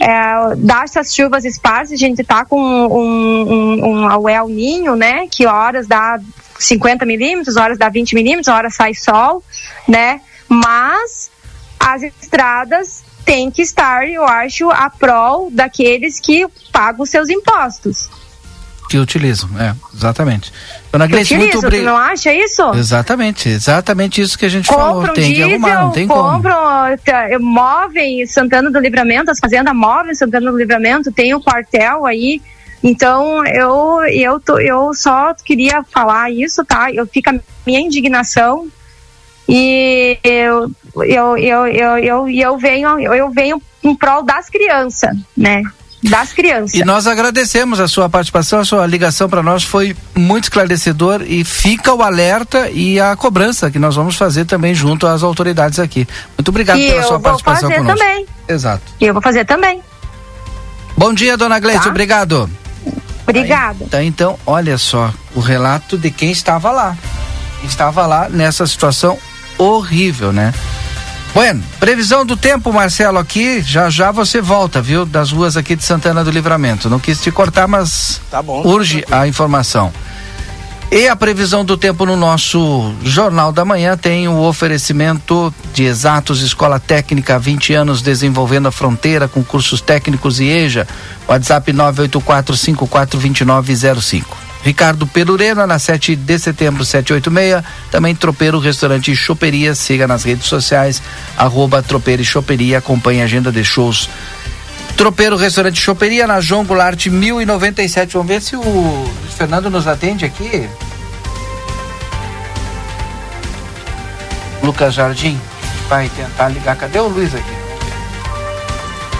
É, 0.00 0.54
dar 0.56 0.84
essas 0.84 1.12
chuvas 1.12 1.44
esparsas, 1.44 1.92
a 1.92 1.96
gente 1.96 2.22
tá 2.22 2.44
com 2.44 2.60
um, 2.60 3.44
um, 3.44 4.06
um, 4.06 4.28
El 4.28 4.48
Ninho, 4.48 4.94
né? 4.94 5.26
Que 5.28 5.46
horas 5.46 5.88
dá 5.88 6.20
50 6.58 7.04
milímetros, 7.04 7.56
horas 7.56 7.78
dá 7.78 7.88
20 7.88 8.14
milímetros, 8.14 8.48
horas 8.48 8.74
sai 8.74 8.94
sol, 8.94 9.42
né? 9.86 10.20
Mas 10.48 11.30
as 11.78 12.02
estradas 12.02 13.04
têm 13.24 13.50
que 13.50 13.62
estar, 13.62 14.08
eu 14.08 14.24
acho, 14.24 14.70
a 14.70 14.88
prol 14.88 15.50
daqueles 15.50 16.20
que 16.20 16.46
pagam 16.72 17.02
os 17.02 17.10
seus 17.10 17.28
impostos 17.28 18.08
que 18.88 18.98
utilizam, 18.98 19.48
é, 19.60 19.74
exatamente. 19.94 20.52
Dona 20.92 21.06
Gleice, 21.06 21.36
muito 21.36 21.58
obrigado. 21.58 21.86
não 21.86 21.96
acha 21.96 22.32
isso? 22.32 22.62
Exatamente, 22.74 23.48
exatamente 23.48 24.20
isso 24.20 24.38
que 24.38 24.46
a 24.46 24.48
gente 24.48 24.68
compram 24.68 24.86
falou. 24.86 25.08
Tem 25.08 25.32
diesel, 25.32 25.48
que 25.48 25.54
arrumar, 25.54 25.82
não 25.82 25.90
tem 25.90 26.06
compram, 26.06 26.54
como. 26.54 26.98
Tá, 27.04 27.38
movem 27.40 28.26
Santana 28.26 28.70
do 28.70 28.78
Livramento, 28.78 29.30
as 29.30 29.38
fazendas 29.38 29.74
movem 29.74 30.14
Santana 30.14 30.50
do 30.50 30.56
Livramento, 30.56 31.10
tem 31.12 31.34
o 31.34 31.38
um 31.38 31.42
quartel 31.42 32.06
aí. 32.06 32.40
Então, 32.86 33.44
eu, 33.44 34.04
eu, 34.04 34.38
tô, 34.38 34.60
eu 34.60 34.94
só 34.94 35.34
queria 35.34 35.82
falar 35.92 36.30
isso, 36.30 36.64
tá? 36.64 36.88
Eu 36.92 37.04
fica 37.04 37.32
a 37.32 37.40
minha 37.66 37.80
indignação 37.80 38.68
e 39.48 40.16
eu, 40.22 40.70
eu, 40.94 41.36
eu, 41.36 41.66
eu, 41.66 41.98
eu, 41.98 42.28
eu 42.28 42.56
venho, 42.56 43.00
eu 43.00 43.28
venho 43.32 43.60
em 43.82 43.92
prol 43.92 44.22
das 44.22 44.48
crianças, 44.48 45.16
né? 45.36 45.64
das 46.00 46.32
crianças. 46.32 46.74
E 46.78 46.84
nós 46.84 47.08
agradecemos 47.08 47.80
a 47.80 47.88
sua 47.88 48.08
participação, 48.08 48.60
a 48.60 48.64
sua 48.64 48.86
ligação 48.86 49.28
para 49.28 49.42
nós 49.42 49.64
foi 49.64 49.96
muito 50.14 50.44
esclarecedor 50.44 51.22
e 51.26 51.42
fica 51.42 51.92
o 51.92 52.04
alerta 52.04 52.70
e 52.70 53.00
a 53.00 53.16
cobrança 53.16 53.68
que 53.68 53.80
nós 53.80 53.96
vamos 53.96 54.14
fazer 54.14 54.44
também 54.44 54.72
junto 54.72 55.08
às 55.08 55.24
autoridades 55.24 55.80
aqui. 55.80 56.06
Muito 56.38 56.50
obrigado 56.50 56.78
e 56.78 56.86
pela 56.86 57.02
sua 57.02 57.18
participação 57.18 57.68
conosco. 57.68 57.80
Eu 57.80 57.84
vou 57.84 57.96
fazer 57.96 58.04
também. 58.04 58.26
Exato. 58.46 58.82
E 59.00 59.06
eu 59.06 59.12
vou 59.12 59.22
fazer 59.22 59.44
também. 59.44 59.82
Bom 60.96 61.12
dia, 61.12 61.36
dona 61.36 61.58
Gleice, 61.58 61.82
tá? 61.82 61.90
obrigado. 61.90 62.48
Obrigada. 63.26 63.86
Tá, 63.90 64.02
então, 64.02 64.38
olha 64.46 64.78
só, 64.78 65.12
o 65.34 65.40
relato 65.40 65.98
de 65.98 66.10
quem 66.10 66.30
estava 66.30 66.70
lá. 66.70 66.96
Estava 67.64 68.06
lá 68.06 68.28
nessa 68.28 68.66
situação 68.66 69.18
horrível, 69.58 70.32
né? 70.32 70.52
Bueno, 71.34 71.62
previsão 71.78 72.24
do 72.24 72.36
tempo, 72.36 72.72
Marcelo, 72.72 73.18
aqui, 73.18 73.60
já 73.60 73.90
já 73.90 74.10
você 74.10 74.40
volta, 74.40 74.80
viu? 74.80 75.04
Das 75.04 75.32
ruas 75.32 75.56
aqui 75.56 75.76
de 75.76 75.84
Santana 75.84 76.24
do 76.24 76.30
Livramento. 76.30 76.88
Não 76.88 76.98
quis 76.98 77.20
te 77.20 77.30
cortar, 77.30 77.68
mas 77.68 78.20
tá 78.30 78.42
bom, 78.42 78.62
urge 78.66 79.02
tá 79.02 79.20
a 79.20 79.28
informação. 79.28 79.92
E 80.90 81.06
a 81.08 81.16
previsão 81.16 81.64
do 81.64 81.76
tempo 81.76 82.06
no 82.06 82.16
nosso 82.16 82.94
Jornal 83.02 83.50
da 83.52 83.64
Manhã 83.64 83.96
tem 83.96 84.28
o 84.28 84.40
oferecimento 84.42 85.52
de 85.74 85.82
Exatos 85.82 86.42
Escola 86.42 86.78
Técnica, 86.78 87.40
20 87.40 87.74
anos 87.74 88.00
desenvolvendo 88.00 88.68
a 88.68 88.72
fronteira 88.72 89.26
com 89.26 89.42
cursos 89.42 89.80
técnicos 89.80 90.38
e 90.38 90.44
EJA. 90.44 90.86
WhatsApp 91.28 91.72
984542905. 91.72 94.24
Ricardo 94.62 95.06
Perurena, 95.06 95.66
na 95.66 95.78
7 95.78 96.16
de 96.16 96.38
setembro, 96.38 96.82
786. 96.84 97.62
Também 97.90 98.14
Tropeiro 98.14 98.58
Restaurante 98.58 99.14
Choperia. 99.14 99.74
Siga 99.74 100.06
nas 100.06 100.24
redes 100.24 100.46
sociais, 100.46 101.02
arroba 101.36 101.82
Tropeiro 101.82 102.22
e 102.22 102.24
Choperia. 102.24 102.78
Acompanhe 102.78 103.20
a 103.22 103.24
agenda 103.24 103.52
de 103.52 103.62
shows. 103.64 104.08
Tropeiro 104.96 105.36
Restaurante 105.36 105.78
Choperia, 105.78 106.26
na 106.26 106.40
João 106.40 106.64
Goulart, 106.64 107.06
1097. 107.06 108.14
Vamos 108.14 108.28
ver 108.28 108.40
se 108.40 108.56
o 108.56 109.10
Fernando 109.36 109.70
nos 109.70 109.86
atende 109.86 110.24
aqui. 110.24 110.68
Lucas 114.62 114.94
Jardim 114.94 115.38
vai 115.88 116.08
tentar 116.08 116.48
ligar. 116.48 116.76
Cadê 116.76 116.98
o 116.98 117.08
Luiz 117.08 117.34
aqui? 117.34 117.56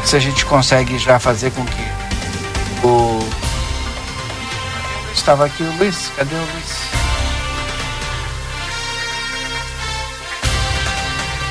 Se 0.05 0.17
a 0.17 0.19
gente 0.19 0.45
consegue 0.47 0.99
já 0.99 1.19
fazer 1.19 1.51
com 1.53 1.65
que 1.65 2.87
o 2.87 3.29
Estava 5.13 5.47
aqui 5.47 5.63
o 5.63 5.77
Luiz. 5.79 6.11
Cadê 6.17 6.35
o 6.35 6.39
Luiz? 6.39 7.06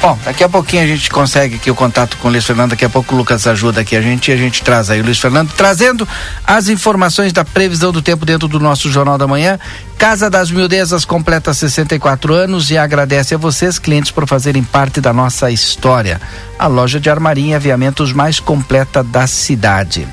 Bom, 0.06 0.20
daqui 0.24 0.44
a 0.44 0.50
pouquinho 0.50 0.84
a 0.84 0.86
gente 0.86 1.10
consegue 1.10 1.56
aqui 1.56 1.72
o 1.72 1.74
contato 1.74 2.16
com 2.18 2.28
o 2.28 2.32
Luiz 2.32 2.46
Fernando. 2.46 2.70
Daqui 2.70 2.86
a 2.86 2.90
pouco 2.90 3.16
o 3.16 3.18
Lucas 3.18 3.48
ajuda 3.48 3.82
aqui 3.82 3.96
a 3.96 4.02
gente 4.04 4.30
e 4.30 4.36
a 4.36 4.38
gente 4.38 4.62
traz 4.62 4.92
aí 4.92 5.02
o 5.02 5.04
Luiz 5.04 5.18
Fernando 5.18 5.52
trazendo 5.58 6.08
as 6.46 6.70
informações 6.70 7.34
da 7.34 7.44
previsão 7.44 7.92
do 7.92 8.04
tempo 8.04 8.24
dentro 8.24 8.48
do 8.48 8.60
nosso 8.60 8.88
Jornal 8.92 9.18
da 9.18 9.26
Manhã. 9.26 9.58
Casa 9.98 10.30
das 10.30 10.52
Mildezas 10.52 11.06
completa 11.06 11.56
64 11.56 12.36
anos 12.36 12.70
e 12.70 12.78
agradece 12.78 13.34
a 13.34 13.38
vocês, 13.40 13.80
clientes, 13.80 14.12
por 14.12 14.28
fazerem 14.28 14.64
parte 14.64 15.02
da 15.02 15.12
nossa 15.12 15.50
história. 15.50 16.22
A 16.60 16.68
loja 16.68 17.00
de 17.00 17.10
armarinha 17.10 17.54
e 17.54 17.56
aviamentos 17.56 18.14
mais 18.14 18.40
completa 18.40 19.04
da 19.04 19.26
cidade. 19.26 20.08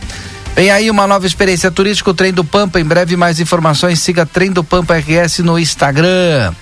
Vem 0.57 0.71
aí 0.71 0.91
uma 0.91 1.07
nova 1.07 1.27
experiência 1.27 1.71
turística, 1.71 2.09
o 2.09 2.15
Trem 2.15 2.33
do 2.33 2.45
Pampa. 2.45 2.81
Em 2.81 2.85
breve, 2.85 3.15
mais 3.15 3.41
informações. 3.41 4.01
Siga 4.01 4.25
Trem 4.25 4.53
do 4.53 4.65
Pampa 4.65 4.95
RS 4.97 5.41
no 5.41 5.59
Instagram. 5.59 6.55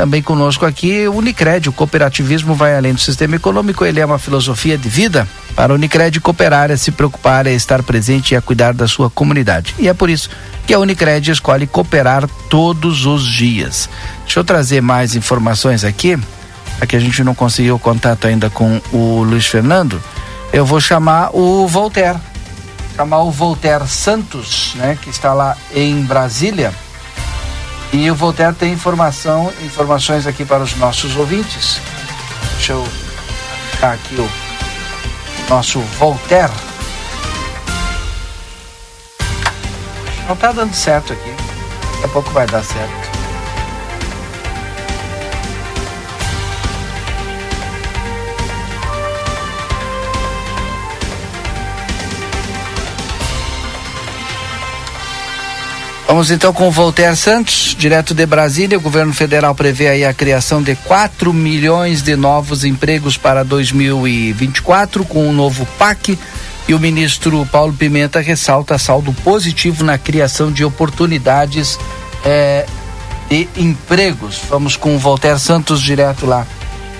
Também 0.00 0.22
conosco 0.22 0.64
aqui 0.64 1.06
o 1.06 1.16
Unicred. 1.16 1.68
O 1.68 1.72
cooperativismo 1.74 2.54
vai 2.54 2.74
além 2.74 2.94
do 2.94 3.00
sistema 3.00 3.36
econômico, 3.36 3.84
ele 3.84 4.00
é 4.00 4.06
uma 4.06 4.18
filosofia 4.18 4.78
de 4.78 4.88
vida. 4.88 5.28
Para 5.54 5.74
o 5.74 5.74
Unicred, 5.74 6.18
cooperar 6.22 6.70
é 6.70 6.76
se 6.78 6.90
preocupar, 6.90 7.46
é 7.46 7.52
estar 7.52 7.82
presente 7.82 8.32
e 8.32 8.34
é 8.34 8.40
cuidar 8.40 8.72
da 8.72 8.88
sua 8.88 9.10
comunidade. 9.10 9.74
E 9.78 9.90
é 9.90 9.92
por 9.92 10.08
isso 10.08 10.30
que 10.66 10.72
a 10.72 10.78
Unicred 10.78 11.30
escolhe 11.30 11.66
cooperar 11.66 12.26
todos 12.48 13.04
os 13.04 13.26
dias. 13.26 13.90
Deixa 14.24 14.40
eu 14.40 14.44
trazer 14.44 14.80
mais 14.80 15.14
informações 15.14 15.84
aqui, 15.84 16.18
aqui 16.80 16.96
a 16.96 17.00
gente 17.00 17.22
não 17.22 17.34
conseguiu 17.34 17.78
contato 17.78 18.26
ainda 18.26 18.48
com 18.48 18.80
o 18.94 19.22
Luiz 19.22 19.44
Fernando. 19.44 20.02
Eu 20.50 20.64
vou 20.64 20.80
chamar 20.80 21.28
o 21.36 21.68
Voltaire 21.68 22.16
chamar 22.96 23.18
o 23.18 23.30
Voltaire 23.30 23.86
Santos, 23.86 24.72
né, 24.76 24.98
que 25.00 25.10
está 25.10 25.34
lá 25.34 25.58
em 25.74 26.00
Brasília. 26.00 26.72
E 27.92 28.08
o 28.10 28.14
Voltaire 28.14 28.54
tem 28.54 28.72
informação, 28.72 29.52
informações 29.62 30.26
aqui 30.26 30.44
para 30.44 30.62
os 30.62 30.74
nossos 30.76 31.16
ouvintes. 31.16 31.80
Deixa 32.54 32.72
eu 32.74 32.86
achar 33.74 33.94
aqui 33.94 34.14
o 34.14 34.30
nosso 35.48 35.80
Voltaire. 35.98 36.52
Não 40.26 40.34
está 40.34 40.52
dando 40.52 40.72
certo 40.72 41.12
aqui. 41.12 41.34
Daqui 41.94 42.04
a 42.04 42.08
pouco 42.08 42.30
vai 42.30 42.46
dar 42.46 42.62
certo. 42.62 43.09
Vamos 56.10 56.32
então 56.32 56.52
com 56.52 56.66
o 56.66 56.72
Voltaire 56.72 57.14
Santos, 57.14 57.72
direto 57.78 58.12
de 58.12 58.26
Brasília. 58.26 58.76
O 58.76 58.80
governo 58.80 59.14
federal 59.14 59.54
prevê 59.54 59.86
aí 59.86 60.04
a 60.04 60.12
criação 60.12 60.60
de 60.60 60.74
4 60.74 61.32
milhões 61.32 62.02
de 62.02 62.16
novos 62.16 62.64
empregos 62.64 63.16
para 63.16 63.44
2024 63.44 65.04
com 65.04 65.20
o 65.20 65.28
um 65.28 65.32
novo 65.32 65.64
PAC 65.78 66.18
E 66.66 66.74
o 66.74 66.80
ministro 66.80 67.46
Paulo 67.46 67.72
Pimenta 67.72 68.18
ressalta 68.18 68.76
saldo 68.76 69.12
positivo 69.22 69.84
na 69.84 69.98
criação 69.98 70.50
de 70.50 70.64
oportunidades 70.64 71.78
é, 72.24 72.66
de 73.28 73.48
empregos. 73.56 74.40
Vamos 74.48 74.74
com 74.74 74.96
o 74.96 74.98
Voltaire 74.98 75.38
Santos 75.38 75.80
direto 75.80 76.26
lá 76.26 76.44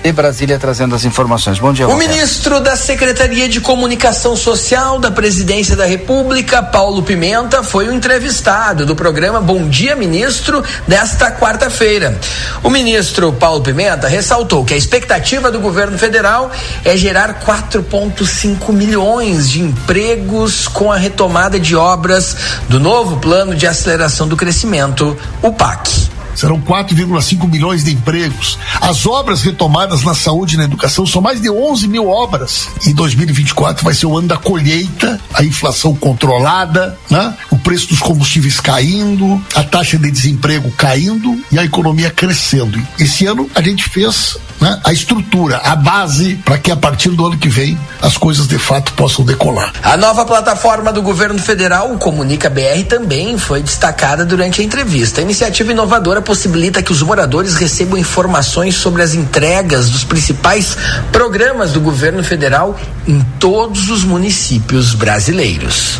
de 0.03 0.11
Brasília 0.11 0.57
trazendo 0.57 0.95
as 0.95 1.05
informações. 1.05 1.59
Bom 1.59 1.71
dia. 1.71 1.87
O 1.87 1.95
ministro 1.95 2.59
da 2.59 2.75
Secretaria 2.75 3.47
de 3.47 3.61
Comunicação 3.61 4.35
Social 4.35 4.99
da 4.99 5.11
Presidência 5.11 5.75
da 5.75 5.85
República, 5.85 6.63
Paulo 6.63 7.03
Pimenta, 7.03 7.63
foi 7.63 7.87
o 7.87 7.93
entrevistado 7.93 8.85
do 8.85 8.95
programa 8.95 9.39
Bom 9.39 9.67
Dia 9.67 9.95
Ministro 9.95 10.63
desta 10.87 11.31
quarta-feira. 11.31 12.19
O 12.63 12.69
ministro 12.69 13.31
Paulo 13.33 13.61
Pimenta 13.61 14.07
ressaltou 14.07 14.65
que 14.65 14.73
a 14.73 14.77
expectativa 14.77 15.51
do 15.51 15.59
governo 15.59 15.97
federal 15.97 16.51
é 16.83 16.97
gerar 16.97 17.41
4,5 17.41 18.73
milhões 18.73 19.49
de 19.49 19.61
empregos 19.61 20.67
com 20.67 20.91
a 20.91 20.97
retomada 20.97 21.59
de 21.59 21.75
obras 21.75 22.35
do 22.67 22.79
novo 22.79 23.17
Plano 23.17 23.55
de 23.55 23.67
Aceleração 23.67 24.27
do 24.27 24.35
Crescimento, 24.35 25.17
o 25.41 25.51
PAC. 25.51 26.20
Serão 26.35 26.59
4,5 26.61 27.49
milhões 27.49 27.83
de 27.83 27.91
empregos. 27.91 28.57
As 28.79 29.05
obras 29.05 29.41
retomadas 29.41 30.03
na 30.03 30.13
saúde 30.13 30.55
e 30.55 30.57
na 30.57 30.63
educação 30.63 31.05
são 31.05 31.21
mais 31.21 31.41
de 31.41 31.49
11 31.49 31.87
mil 31.87 32.07
obras. 32.07 32.69
E 32.85 32.93
2024 32.93 33.83
vai 33.83 33.93
ser 33.93 34.05
o 34.05 34.17
ano 34.17 34.27
da 34.27 34.37
colheita, 34.37 35.19
a 35.33 35.43
inflação 35.43 35.95
controlada, 35.95 36.97
né? 37.09 37.35
o 37.49 37.57
preço 37.57 37.87
dos 37.87 37.99
combustíveis 37.99 38.59
caindo, 38.59 39.41
a 39.55 39.63
taxa 39.63 39.97
de 39.97 40.09
desemprego 40.09 40.71
caindo 40.71 41.41
e 41.51 41.59
a 41.59 41.63
economia 41.63 42.09
crescendo. 42.09 42.81
Esse 42.99 43.25
ano 43.25 43.49
a 43.55 43.61
gente 43.61 43.87
fez 43.89 44.37
né, 44.61 44.79
a 44.83 44.93
estrutura, 44.93 45.57
a 45.57 45.75
base, 45.75 46.35
para 46.45 46.57
que 46.57 46.71
a 46.71 46.75
partir 46.75 47.09
do 47.09 47.25
ano 47.25 47.37
que 47.37 47.49
vem 47.49 47.77
as 48.01 48.15
coisas 48.15 48.47
de 48.47 48.59
fato 48.59 48.93
possam 48.93 49.25
decolar. 49.25 49.73
A 49.81 49.97
nova 49.97 50.23
plataforma 50.23 50.93
do 50.93 51.01
governo 51.01 51.39
federal, 51.39 51.91
o 51.91 51.97
Comunica 51.97 52.49
BR, 52.49 52.83
também 52.87 53.37
foi 53.37 53.61
destacada 53.61 54.23
durante 54.23 54.61
a 54.61 54.63
entrevista. 54.63 55.19
A 55.19 55.23
iniciativa 55.23 55.71
inovadora 55.71 56.20
possibilita 56.21 56.81
que 56.81 56.91
os 56.91 57.01
moradores 57.01 57.55
recebam 57.55 57.97
informações 57.97 58.75
sobre 58.75 59.01
as 59.01 59.13
entregas 59.13 59.89
dos 59.89 60.03
principais 60.03 60.77
programas 61.11 61.73
do 61.73 61.79
governo 61.79 62.23
federal 62.23 62.79
em 63.07 63.21
todos 63.39 63.89
os 63.89 64.03
municípios 64.03 64.93
brasileiros. 64.93 65.99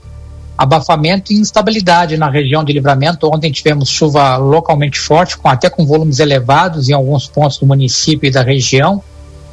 abafamento 0.56 1.32
e 1.32 1.36
instabilidade 1.36 2.16
na 2.16 2.30
região 2.30 2.62
de 2.62 2.72
livramento. 2.72 3.28
Ontem 3.32 3.50
tivemos 3.50 3.88
chuva 3.88 4.36
localmente 4.36 5.00
forte, 5.00 5.36
com, 5.36 5.48
até 5.48 5.68
com 5.68 5.86
volumes 5.86 6.18
elevados 6.18 6.88
em 6.88 6.92
alguns 6.92 7.26
pontos 7.26 7.58
do 7.58 7.66
município 7.66 8.28
e 8.28 8.30
da 8.30 8.42
região, 8.42 9.02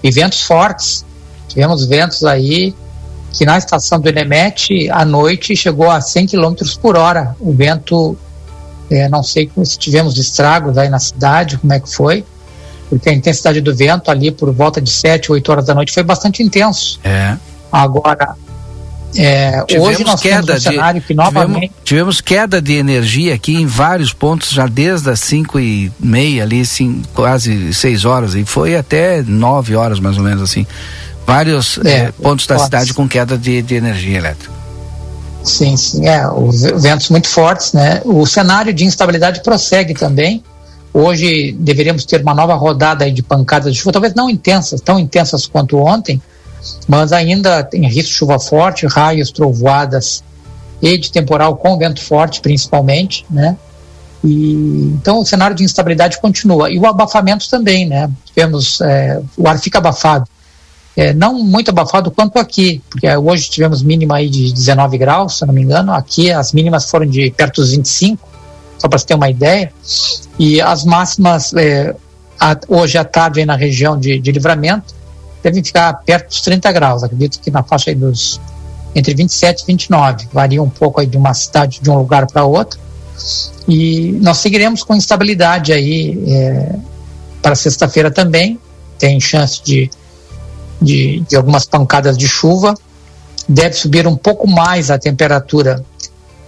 e 0.04 0.12
ventos 0.12 0.42
fortes. 0.42 1.06
Tivemos 1.48 1.86
ventos 1.86 2.24
aí 2.24 2.76
que 3.32 3.46
na 3.46 3.58
estação 3.58 4.00
do 4.00 4.08
Enemete, 4.08 4.90
à 4.92 5.04
noite, 5.04 5.56
chegou 5.56 5.90
a 5.90 6.00
100 6.00 6.28
km 6.28 6.54
por 6.82 6.96
hora. 6.96 7.36
O 7.40 7.52
vento, 7.52 8.16
é, 8.92 9.10
não 9.10 9.24
sei 9.24 9.50
se 9.64 9.78
tivemos 9.78 10.18
estragos 10.18 10.78
aí 10.78 10.90
na 10.90 11.00
cidade, 11.00 11.58
como 11.58 11.74
é 11.74 11.80
que 11.80 11.92
foi, 11.92 12.24
porque 12.94 13.10
a 13.10 13.14
intensidade 13.14 13.60
do 13.60 13.76
vento 13.76 14.12
ali 14.12 14.32
por 14.32 14.54
volta 14.54 14.80
de 14.80 14.90
7, 14.90 15.32
8 15.32 15.52
horas 15.52 15.66
da 15.66 15.74
noite 15.74 15.92
foi 15.92 16.04
bastante 16.04 16.44
intenso. 16.44 17.00
É. 17.04 17.36
Agora, 17.72 18.36
é, 19.16 19.64
hoje 19.80 20.04
nós 20.04 20.22
queda 20.22 20.54
um 20.54 20.60
cenário 20.60 21.02
de, 21.02 21.08
que 21.08 21.14
novamente... 21.16 21.54
Tivemos, 21.54 21.84
tivemos, 21.84 22.22
queda 22.22 22.62
de 22.62 22.74
energia 22.74 23.34
aqui 23.34 23.56
em 23.56 23.66
vários 23.66 24.14
pontos, 24.14 24.52
já 24.52 24.68
desde 24.68 25.10
as 25.10 25.20
5 25.22 25.60
e 25.60 25.92
meia 26.00 26.44
ali, 26.44 26.62
quase 27.16 27.74
6 27.74 28.06
horas, 28.06 28.36
e 28.36 28.46
foi 28.46 28.78
até 28.78 29.24
9 29.24 29.76
horas 29.76 30.00
mais 30.00 30.18
ou 30.18 30.24
menos 30.24 30.44
assim. 30.44 30.68
Vários 31.26 31.80
é, 31.84 31.90
é, 31.90 32.12
pontos 32.12 32.46
da 32.46 32.60
cidade 32.60 32.94
com 32.94 33.08
queda 33.08 33.36
de, 33.36 33.62
de 33.64 33.74
energia 33.74 34.18
elétrica. 34.20 34.54
Sim, 35.44 35.76
sim, 35.76 36.08
é, 36.08 36.28
os 36.30 36.62
ventos 36.62 37.10
muito 37.10 37.28
fortes, 37.28 37.74
né? 37.74 38.02
O 38.06 38.26
cenário 38.26 38.72
de 38.72 38.86
instabilidade 38.86 39.42
prossegue 39.42 39.96
também. 39.96 40.44
Hoje 40.94 41.54
deveríamos 41.54 42.06
ter 42.06 42.22
uma 42.22 42.36
nova 42.36 42.54
rodada 42.54 43.12
de 43.12 43.24
pancadas 43.24 43.74
de 43.74 43.80
chuva, 43.80 43.94
talvez 43.94 44.14
não 44.14 44.30
intensas, 44.30 44.80
tão 44.80 45.00
intensas 45.00 45.48
quanto 45.48 45.78
ontem, 45.78 46.22
mas 46.88 47.12
ainda 47.12 47.64
tem 47.64 47.82
risco 47.88 48.12
de 48.12 48.16
chuva 48.16 48.40
forte, 48.40 48.86
raios, 48.86 49.32
trovoadas 49.32 50.24
e 50.80 50.96
de 50.98 51.12
temporal 51.12 51.56
com 51.58 51.78
vento 51.80 52.00
forte, 52.00 52.42
principalmente, 52.42 53.26
né? 53.28 53.58
E, 54.24 54.92
então 54.94 55.20
o 55.20 55.26
cenário 55.26 55.56
de 55.56 55.64
instabilidade 55.64 56.22
continua. 56.22 56.70
E 56.70 56.78
o 56.78 56.86
abafamento 56.86 57.50
também, 57.50 57.88
né? 57.88 58.10
Tivemos, 58.26 58.80
é, 58.82 59.20
o 59.36 59.48
ar 59.48 59.60
fica 59.60 59.80
abafado. 59.80 60.28
É, 60.96 61.12
não 61.12 61.40
muito 61.44 61.70
abafado 61.70 62.12
quanto 62.12 62.38
aqui, 62.38 62.84
porque 62.88 63.10
hoje 63.18 63.50
tivemos 63.50 63.82
mínima 63.82 64.18
aí 64.18 64.30
de 64.30 64.54
19 64.54 64.96
graus, 65.00 65.40
se 65.40 65.46
não 65.46 65.54
me 65.54 65.64
engano. 65.64 65.92
Aqui 65.92 66.32
as 66.32 66.54
mínimas 66.54 66.88
foram 66.88 67.08
de 67.08 67.32
perto 67.32 67.62
dos 67.62 67.72
25 67.72 68.33
só 68.84 68.90
para 68.90 69.00
você 69.00 69.06
ter 69.06 69.16
uma 69.16 69.30
ideia. 69.30 69.72
E 70.38 70.60
as 70.60 70.84
máximas 70.84 71.54
é, 71.54 71.96
a, 72.38 72.58
hoje 72.68 72.98
à 72.98 73.06
tarde 73.06 73.46
na 73.46 73.56
região 73.56 73.98
de, 73.98 74.20
de, 74.20 74.32
livramento 74.32 74.94
devem 75.42 75.64
ficar 75.64 75.94
perto 76.06 76.28
dos 76.28 76.42
30 76.42 76.70
graus. 76.74 77.04
Acredito 77.04 77.40
que 77.40 77.50
na 77.50 77.64
faixa 77.64 77.96
dos 77.96 78.42
entre 78.94 79.16
27 79.16 79.62
e 79.62 79.66
29. 79.68 80.28
Varia 80.34 80.62
um 80.62 80.70
pouco 80.70 81.00
aí 81.00 81.08
de 81.08 81.18
uma 81.18 81.34
cidade, 81.34 81.80
de 81.82 81.90
um 81.90 81.98
lugar 81.98 82.28
para 82.28 82.44
outro. 82.44 82.78
E 83.68 84.12
nós 84.22 84.40
seguiremos 84.40 84.84
com 84.84 84.94
instabilidade 84.94 85.72
aí 85.72 86.22
é, 86.28 86.76
para 87.42 87.56
sexta-feira 87.56 88.12
também. 88.12 88.60
Tem 89.00 89.20
chance 89.20 89.64
de, 89.64 89.90
de, 90.82 91.22
de 91.22 91.36
algumas 91.38 91.66
pancadas 91.66 92.18
de 92.18 92.28
chuva 92.28 92.76
deve 93.48 93.74
subir 93.74 94.08
um 94.08 94.16
pouco 94.16 94.48
mais 94.48 94.90
a 94.90 94.98
temperatura 94.98 95.84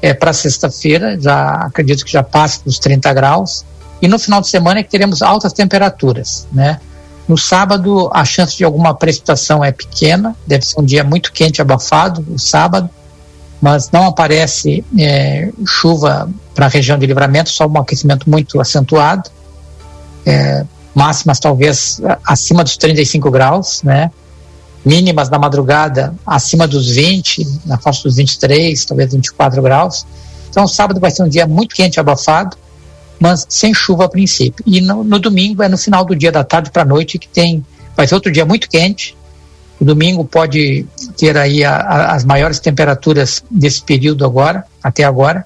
é, 0.02 0.14
para 0.14 0.34
sexta-feira, 0.34 1.20
já 1.20 1.52
acredito 1.56 2.06
que 2.06 2.12
já 2.12 2.24
passe 2.24 2.64
dos 2.64 2.80
30 2.80 3.14
graus. 3.14 3.66
E 4.02 4.08
no 4.08 4.20
final 4.20 4.42
de 4.42 4.48
semana 4.48 4.80
é 4.80 4.84
que 4.84 4.90
teremos 4.90 5.22
altas 5.22 5.54
temperaturas, 5.54 6.48
né? 6.52 6.80
No 7.28 7.38
sábado, 7.38 8.10
a 8.14 8.24
chance 8.24 8.56
de 8.56 8.64
alguma 8.64 8.94
precipitação 8.94 9.64
é 9.64 9.72
pequena, 9.72 10.36
deve 10.46 10.64
ser 10.64 10.80
um 10.80 10.86
dia 10.86 11.04
muito 11.04 11.32
quente, 11.32 11.60
abafado, 11.60 12.24
o 12.30 12.38
sábado, 12.38 12.88
mas 13.60 13.90
não 13.90 14.06
aparece 14.06 14.86
é, 15.00 15.50
chuva 15.66 16.30
para 16.54 16.68
a 16.68 16.70
região 16.70 17.00
de 17.00 17.06
livramento, 17.08 17.50
só 17.50 17.66
um 17.66 17.80
aquecimento 17.80 18.30
muito 18.30 18.62
acentuado. 18.62 19.32
É, 20.24 20.64
máximas 20.94 21.40
talvez 21.40 22.00
acima 22.24 22.64
dos 22.64 22.78
35 22.78 23.30
graus, 23.32 23.82
né? 23.84 24.12
Mínimas 24.86 25.30
na 25.30 25.40
madrugada 25.40 26.14
acima 26.26 26.68
dos 26.68 26.92
20, 26.92 27.62
na 27.66 27.78
faixa 27.78 28.04
dos 28.04 28.18
23, 28.18 28.86
talvez 28.86 29.12
24 29.12 29.62
graus. 29.62 30.06
Então, 30.50 30.68
sábado 30.68 31.00
vai 31.00 31.10
ser 31.10 31.24
um 31.24 31.28
dia 31.28 31.48
muito 31.48 31.76
quente, 31.76 32.00
abafado, 32.00 32.56
mas 33.20 33.46
sem 33.50 33.74
chuva 33.74 34.06
a 34.06 34.10
princípio. 34.10 34.64
E 34.66 34.80
no, 34.80 35.04
no 35.04 35.20
domingo 35.20 35.64
é 35.64 35.68
no 35.68 35.78
final 35.78 36.06
do 36.06 36.16
dia 36.16 36.32
da 36.32 36.44
tarde 36.44 36.70
para 36.70 36.84
a 36.84 36.86
noite 36.86 37.18
que 37.18 37.28
tem, 37.28 37.66
vai 37.98 38.08
ser 38.08 38.16
outro 38.16 38.32
dia 38.32 38.46
muito 38.46 38.70
quente. 38.70 39.18
O 39.80 39.84
domingo 39.84 40.24
pode 40.24 40.86
ter 41.18 41.36
aí 41.36 41.64
a, 41.64 41.76
a, 41.76 42.16
as 42.16 42.24
maiores 42.24 42.60
temperaturas 42.60 43.44
desse 43.50 43.82
período 43.82 44.24
agora, 44.24 44.66
até 44.82 45.04
agora, 45.04 45.46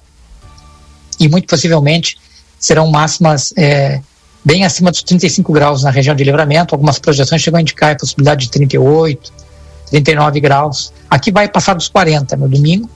e 1.18 1.28
muito 1.28 1.48
possivelmente 1.48 2.18
serão 2.58 2.90
máximas 2.90 3.52
é, 3.56 4.00
bem 4.44 4.64
acima 4.64 4.90
dos 4.90 5.02
35 5.02 5.52
graus 5.52 5.82
na 5.82 5.90
região 5.90 6.14
de 6.14 6.24
livramento. 6.24 6.74
Algumas 6.74 6.98
projeções 6.98 7.42
chegam 7.42 7.58
a 7.58 7.60
indicar 7.60 7.92
a 7.92 7.96
possibilidade 7.96 8.46
de 8.46 8.50
38, 8.50 9.32
39 9.90 10.40
graus. 10.40 10.92
Aqui 11.08 11.30
vai 11.30 11.48
passar 11.48 11.74
dos 11.74 11.88
40 11.88 12.36
no 12.36 12.48
domingo, 12.48 12.88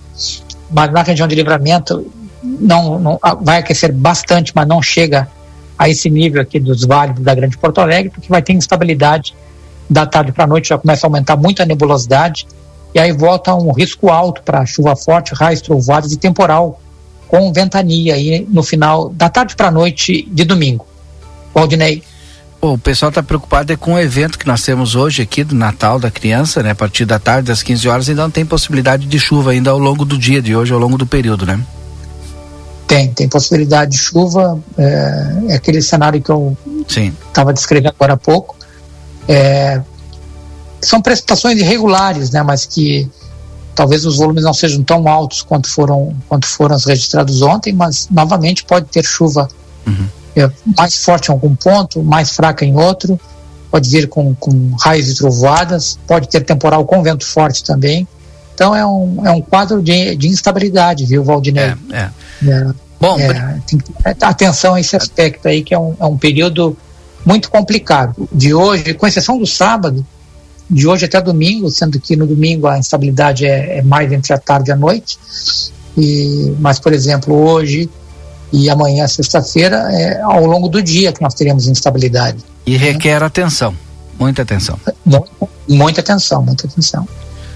mas 0.71 0.91
na 0.93 1.03
região 1.03 1.29
de 1.29 1.35
livramento 1.35 2.07
não, 2.43 2.99
não 2.99 3.21
vai 3.41 3.59
aquecer 3.59 3.93
bastante, 3.93 4.53
mas 4.55 4.67
não 4.67 4.83
chega 4.83 5.29
a 5.79 5.89
esse 5.89 6.09
nível 6.09 6.41
aqui 6.41 6.61
dos 6.61 6.85
vales 6.85 7.19
da 7.21 7.35
Grande 7.35 7.59
Porto 7.59 7.81
Alegre, 7.81 8.11
porque 8.11 8.29
vai 8.29 8.43
ter 8.43 8.53
instabilidade 8.53 9.35
da 9.89 10.07
tarde 10.07 10.33
para 10.33 10.45
a 10.45 10.47
noite, 10.47 10.69
já 10.69 10.79
começa 10.79 11.07
a 11.07 11.09
aumentar 11.09 11.37
muito 11.37 11.61
a 11.63 11.67
nebulosidade, 11.67 12.47
e 12.95 12.99
aí 12.99 13.13
volta 13.13 13.55
um 13.55 13.73
risco 13.73 14.09
alto 14.09 14.43
para 14.43 14.65
chuva 14.65 14.95
forte, 14.95 15.35
raios, 15.35 15.61
trovoadas 15.61 16.13
e 16.13 16.17
temporal 16.17 16.81
com 17.27 17.53
ventania 17.53 18.15
aí 18.15 18.47
no 18.49 18.63
final 18.63 19.09
da 19.09 19.29
tarde 19.29 19.57
para 19.57 19.69
a 19.69 19.71
noite 19.71 20.23
de 20.31 20.45
domingo. 20.45 20.87
Valdinei. 21.55 22.03
o 22.61 22.77
pessoal 22.77 23.11
está 23.11 23.23
preocupado 23.23 23.73
é 23.73 23.77
com 23.77 23.95
o 23.95 23.99
evento 23.99 24.39
que 24.39 24.47
nós 24.47 24.63
temos 24.63 24.97
hoje 24.97 25.23
aqui 25.23 25.45
do 25.45 25.55
Natal 25.55 26.01
da 26.01 26.11
criança, 26.11 26.63
né? 26.63 26.73
A 26.73 26.75
partir 26.75 27.05
da 27.05 27.19
tarde, 27.19 27.49
das 27.49 27.63
15 27.63 27.89
horas, 27.89 28.09
ainda 28.09 28.23
não 28.23 28.31
tem 28.31 28.45
possibilidade 28.45 29.07
de 29.07 29.19
chuva 29.21 29.53
ainda 29.53 29.71
ao 29.71 29.79
longo 29.79 30.05
do 30.05 30.19
dia 30.19 30.43
de 30.43 30.57
hoje, 30.57 30.73
ao 30.73 30.81
longo 30.81 30.99
do 30.99 31.07
período, 31.07 31.47
né? 31.47 31.61
Tem, 32.89 33.13
tem 33.13 33.29
possibilidade 33.29 33.93
de 33.93 33.99
chuva. 33.99 34.59
É, 34.77 35.37
é 35.51 35.55
aquele 35.55 35.81
cenário 35.81 36.21
que 36.21 36.31
eu 36.31 36.57
estava 36.89 37.53
descrevendo 37.53 37.95
agora 37.95 38.15
há 38.15 38.17
pouco. 38.17 38.57
É, 39.29 39.81
são 40.81 41.01
precipitações 41.01 41.59
irregulares, 41.61 42.31
né? 42.31 42.43
Mas 42.43 42.67
que 42.67 43.09
talvez 43.75 44.05
os 44.05 44.17
volumes 44.17 44.43
não 44.43 44.53
sejam 44.53 44.83
tão 44.83 45.09
altos 45.09 45.43
quanto 45.43 45.69
foram 45.69 46.15
quanto 46.29 46.47
foram 46.47 46.77
os 46.77 46.85
registrados 46.85 47.43
ontem, 47.43 47.73
mas 47.73 48.09
novamente 48.11 48.65
pode 48.65 48.87
ter 48.87 49.05
chuva. 49.05 49.49
Uhum 49.87 50.09
é, 50.37 50.51
mais 50.77 51.03
forte 51.05 51.29
em 51.29 51.33
algum 51.33 51.55
ponto, 51.55 52.03
mais 52.03 52.31
fraca 52.31 52.65
em 52.65 52.77
outro, 52.77 53.19
pode 53.71 53.89
vir 53.89 54.09
com, 54.09 54.35
com 54.35 54.75
raios 54.81 55.09
e 55.09 55.15
trovoadas, 55.15 55.99
pode 56.07 56.29
ter 56.29 56.45
temporal 56.45 56.85
com 56.85 57.03
vento 57.03 57.27
forte 57.27 57.63
também. 57.65 58.07
Então 58.55 58.75
é 58.75 58.87
um, 58.87 59.27
é 59.27 59.31
um 59.33 59.41
quadro 59.41 59.83
de, 59.83 60.15
de 60.17 60.29
instabilidade, 60.29 61.05
viu, 61.05 61.25
Valdinei? 61.25 61.65
É, 61.65 61.77
é. 61.93 62.11
é 62.49 62.75
Bom, 63.01 63.19
é, 63.19 63.61
tem 63.67 63.79
que 63.79 63.93
ter 63.93 64.25
atenção 64.25 64.75
a 64.75 64.81
esse 64.81 64.97
aspecto 64.97 65.47
aí, 65.47 65.63
que 65.63 65.75
é 65.75 65.79
um, 65.79 65.95
é 66.01 66.07
um 66.07 66.17
período 66.17 66.77
muito 67.25 67.51
complicado. 67.51 68.29
De 68.33 68.55
hoje, 68.55 68.95
com 68.95 69.07
exceção 69.07 69.39
do 69.39 69.47
sábado, 69.47 70.07
de 70.71 70.87
hoje 70.87 71.05
até 71.05 71.21
domingo, 71.21 71.71
sendo 71.71 72.01
que 72.01 72.17
no 72.17 72.27
domingo 72.27 72.67
a 72.67 72.79
instabilidade 72.79 73.45
é, 73.45 73.79
é 73.79 73.83
mais 73.83 74.11
entre 74.11 74.33
a 74.33 74.39
tarde 74.39 74.71
e 74.71 74.73
a 74.73 74.77
noite. 74.77 75.19
E, 75.99 76.55
mas, 76.59 76.79
por 76.79 76.93
exemplo, 76.93 77.35
hoje 77.35 77.91
e 78.55 78.71
amanhã, 78.71 79.09
sexta-feira, 79.09 79.89
é 79.91 80.21
ao 80.23 80.47
longo 80.47 80.69
do 80.69 80.81
dia 80.81 81.13
que 81.13 81.21
nós 81.21 81.35
teremos 81.35 81.67
instabilidade. 81.67 82.39
E 82.65 82.77
requer 82.77 83.21
atenção, 83.21 83.75
muita 84.17 84.43
atenção. 84.43 84.79
muita 85.69 86.01
atenção, 86.01 86.41
muita 86.41 86.69
atenção. 86.69 87.07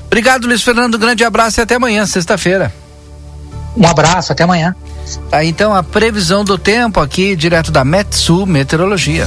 Obrigado, 0.07 0.49
Luiz 0.49 0.61
Fernando. 0.61 0.99
Grande 0.99 1.23
abraço 1.23 1.61
e 1.61 1.63
até 1.63 1.77
amanhã, 1.77 2.05
sexta-feira. 2.05 2.73
Um 3.77 3.87
abraço, 3.87 4.33
até 4.33 4.43
amanhã. 4.43 4.75
Tá, 5.31 5.45
então 5.45 5.73
a 5.73 5.85
previsão 5.85 6.45
do 6.45 6.59
tempo 6.59 6.99
aqui, 6.99 7.37
direto 7.37 7.71
da 7.71 7.85
Metsu 7.85 8.45
Meteorologia. 8.45 9.27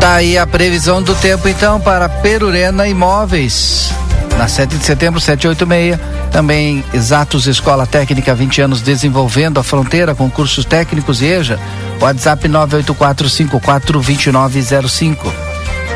Tá 0.00 0.16
aí 0.16 0.36
a 0.36 0.46
previsão 0.46 1.02
do 1.02 1.14
tempo 1.14 1.48
então 1.48 1.80
para 1.80 2.06
Perurena 2.08 2.86
Imóveis. 2.86 3.90
Na 4.36 4.48
7 4.48 4.76
de 4.76 4.84
setembro, 4.84 5.20
786. 5.20 5.98
Também 6.30 6.84
Exatos 6.92 7.46
Escola 7.46 7.86
Técnica, 7.86 8.34
20 8.34 8.60
anos 8.60 8.82
desenvolvendo 8.82 9.60
a 9.60 9.62
fronteira 9.62 10.14
com 10.14 10.28
cursos 10.28 10.64
técnicos 10.64 11.22
e 11.22 11.26
EJA. 11.26 11.60
WhatsApp 12.00 12.48
984542905. 12.48 15.16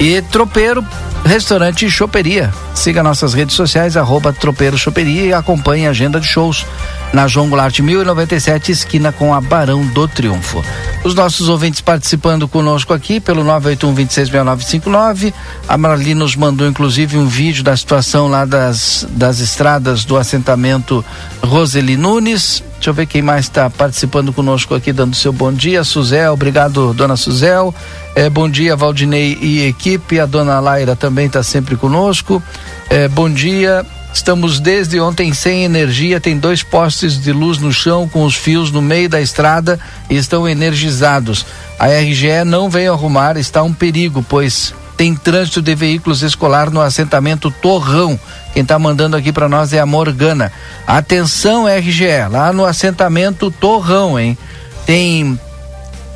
E 0.00 0.22
Tropeiro 0.22 0.86
Restaurante 1.24 1.88
Choperia. 1.90 2.52
Siga 2.74 3.02
nossas 3.02 3.34
redes 3.34 3.54
sociais, 3.54 3.96
arroba 3.96 4.32
Tropeiro 4.32 4.78
Choperia 4.78 5.26
e 5.26 5.32
acompanhe 5.32 5.86
a 5.86 5.90
agenda 5.90 6.20
de 6.20 6.26
shows 6.26 6.64
na 7.12 7.26
João 7.26 7.48
Goulart 7.48 7.78
1097, 7.80 8.72
esquina 8.72 9.12
com 9.12 9.34
a 9.34 9.40
Barão 9.40 9.84
do 9.86 10.06
Triunfo. 10.06 10.62
Os 11.04 11.14
nossos 11.14 11.48
ouvintes 11.48 11.80
participando 11.80 12.46
conosco 12.46 12.92
aqui 12.92 13.18
pelo 13.20 13.44
981-266959. 13.44 15.32
A 15.66 15.78
Marli 15.78 16.14
nos 16.14 16.36
mandou 16.36 16.66
inclusive 16.66 17.16
um 17.16 17.26
vídeo 17.26 17.62
da 17.64 17.76
situação 17.76 18.28
lá 18.28 18.44
das, 18.44 19.06
das 19.10 19.38
estradas 19.40 20.04
do 20.04 20.16
assentamento 20.16 21.04
Roseli 21.42 21.96
Nunes. 21.96 22.62
Deixa 22.74 22.90
eu 22.90 22.94
ver 22.94 23.06
quem 23.06 23.22
mais 23.22 23.46
está 23.46 23.68
participando 23.68 24.32
conosco 24.32 24.72
aqui, 24.74 24.92
dando 24.92 25.16
seu 25.16 25.32
bom 25.32 25.52
dia. 25.52 25.82
Suzel, 25.82 26.32
obrigado, 26.32 26.94
dona 26.94 27.16
Suzel. 27.16 27.74
É, 28.14 28.30
bom 28.30 28.48
dia, 28.48 28.76
Valdinei 28.76 29.36
e 29.40 29.66
equipe. 29.66 30.20
A 30.20 30.26
dona 30.26 30.60
Laira 30.60 30.94
também 30.94 31.07
está 31.08 31.42
sempre 31.42 31.76
conosco. 31.76 32.42
É, 32.90 33.08
bom 33.08 33.30
dia. 33.30 33.84
Estamos 34.12 34.58
desde 34.58 34.98
ontem 34.98 35.32
sem 35.32 35.64
energia, 35.64 36.20
tem 36.20 36.38
dois 36.38 36.62
postes 36.62 37.20
de 37.20 37.30
luz 37.32 37.58
no 37.58 37.72
chão 37.72 38.08
com 38.08 38.24
os 38.24 38.34
fios 38.34 38.70
no 38.70 38.80
meio 38.80 39.08
da 39.08 39.20
estrada 39.20 39.78
e 40.08 40.16
estão 40.16 40.48
energizados. 40.48 41.46
A 41.78 41.86
RGE 41.88 42.44
não 42.44 42.70
veio 42.70 42.92
arrumar, 42.92 43.36
está 43.36 43.62
um 43.62 43.72
perigo, 43.72 44.24
pois 44.28 44.74
tem 44.96 45.14
trânsito 45.14 45.62
de 45.62 45.74
veículos 45.74 46.22
escolar 46.22 46.70
no 46.70 46.80
assentamento 46.80 47.50
Torrão. 47.50 48.18
Quem 48.52 48.62
está 48.62 48.78
mandando 48.78 49.16
aqui 49.16 49.30
para 49.30 49.48
nós 49.48 49.72
é 49.72 49.78
a 49.78 49.86
Morgana. 49.86 50.50
Atenção, 50.86 51.68
RGE, 51.68 52.28
lá 52.28 52.52
no 52.52 52.64
assentamento 52.64 53.50
Torrão, 53.50 54.18
hein? 54.18 54.36
Tem 54.84 55.38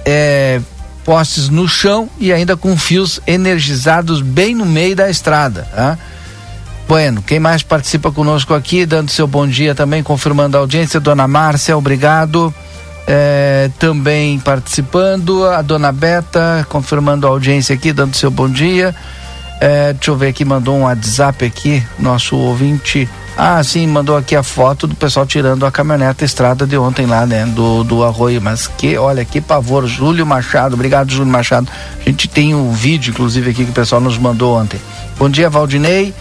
é, 0.04 0.60
postes 1.04 1.48
no 1.48 1.68
chão 1.68 2.08
e 2.18 2.32
ainda 2.32 2.56
com 2.56 2.76
fios 2.76 3.20
energizados 3.26 4.20
bem 4.20 4.54
no 4.54 4.64
meio 4.64 4.94
da 4.96 5.10
estrada, 5.10 5.66
tá? 5.74 5.98
Bueno, 6.88 7.22
quem 7.22 7.40
mais 7.40 7.62
participa 7.62 8.12
conosco 8.12 8.52
aqui, 8.52 8.84
dando 8.84 9.10
seu 9.10 9.26
bom 9.26 9.46
dia 9.46 9.74
também, 9.74 10.02
confirmando 10.02 10.56
a 10.56 10.60
audiência, 10.60 11.00
dona 11.00 11.26
Márcia, 11.26 11.76
obrigado. 11.76 12.52
É, 13.06 13.70
também 13.78 14.38
participando, 14.38 15.44
a 15.44 15.60
dona 15.62 15.90
Beta, 15.90 16.66
confirmando 16.68 17.26
a 17.26 17.30
audiência 17.30 17.74
aqui, 17.74 17.92
dando 17.92 18.14
seu 18.14 18.30
bom 18.30 18.48
dia. 18.48 18.94
É, 19.60 19.92
deixa 19.92 20.10
eu 20.10 20.16
ver 20.16 20.28
aqui, 20.28 20.44
mandou 20.44 20.76
um 20.76 20.82
WhatsApp 20.82 21.44
aqui, 21.44 21.82
nosso 21.98 22.36
ouvinte 22.36 23.08
Ah, 23.36 23.62
sim, 23.64 23.86
mandou 23.86 24.16
aqui 24.16 24.36
a 24.36 24.42
foto 24.42 24.86
do 24.86 24.94
pessoal 24.94 25.24
tirando 25.24 25.64
a 25.64 25.72
caminhonete 25.72 26.24
estrada 26.24 26.66
de 26.66 26.76
ontem 26.76 27.06
lá, 27.06 27.24
né? 27.26 27.46
Do, 27.46 27.82
do 27.82 28.04
arroio. 28.04 28.42
Mas 28.42 28.66
que, 28.66 28.96
olha, 28.96 29.24
que 29.24 29.40
pavor. 29.40 29.86
Júlio 29.86 30.26
Machado, 30.26 30.74
obrigado, 30.74 31.10
Júlio 31.10 31.32
Machado. 31.32 31.68
A 31.98 32.08
gente 32.08 32.28
tem 32.28 32.54
um 32.54 32.72
vídeo, 32.72 33.10
inclusive, 33.10 33.50
aqui 33.50 33.64
que 33.64 33.70
o 33.70 33.74
pessoal 33.74 34.00
nos 34.00 34.18
mandou 34.18 34.54
ontem. 34.56 34.80
Bom 35.18 35.30
dia, 35.30 35.48
Valdinei. 35.48 36.14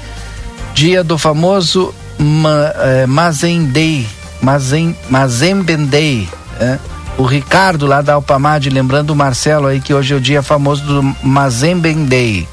Dia 0.74 1.04
do 1.04 1.18
famoso 1.18 1.94
Ma, 2.18 2.74
eh, 2.76 3.06
Mazendei. 3.08 4.08
Mazen, 4.42 4.96
Mazembendei. 5.10 6.28
É? 6.60 6.80
O 7.18 7.26
Ricardo 7.26 7.86
lá 7.86 8.02
da 8.02 8.14
Alpamade, 8.14 8.70
lembrando 8.70 9.12
o 9.12 9.16
Marcelo 9.16 9.68
aí 9.68 9.82
que 9.82 9.94
hoje 9.94 10.14
é 10.14 10.18
o 10.18 10.22
dia 10.22 10.42
famoso 10.42 10.84
do 10.84 11.16
Mazembendei. 11.22 12.48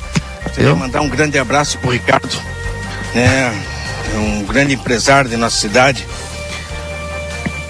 Queria 0.55 0.75
mandar 0.75 1.01
um 1.01 1.09
grande 1.09 1.39
abraço 1.39 1.79
pro 1.79 1.91
Ricardo, 1.91 2.37
né? 3.15 3.78
Um 4.17 4.45
grande 4.45 4.75
empresário 4.75 5.31
de 5.31 5.37
nossa 5.37 5.57
cidade. 5.57 6.07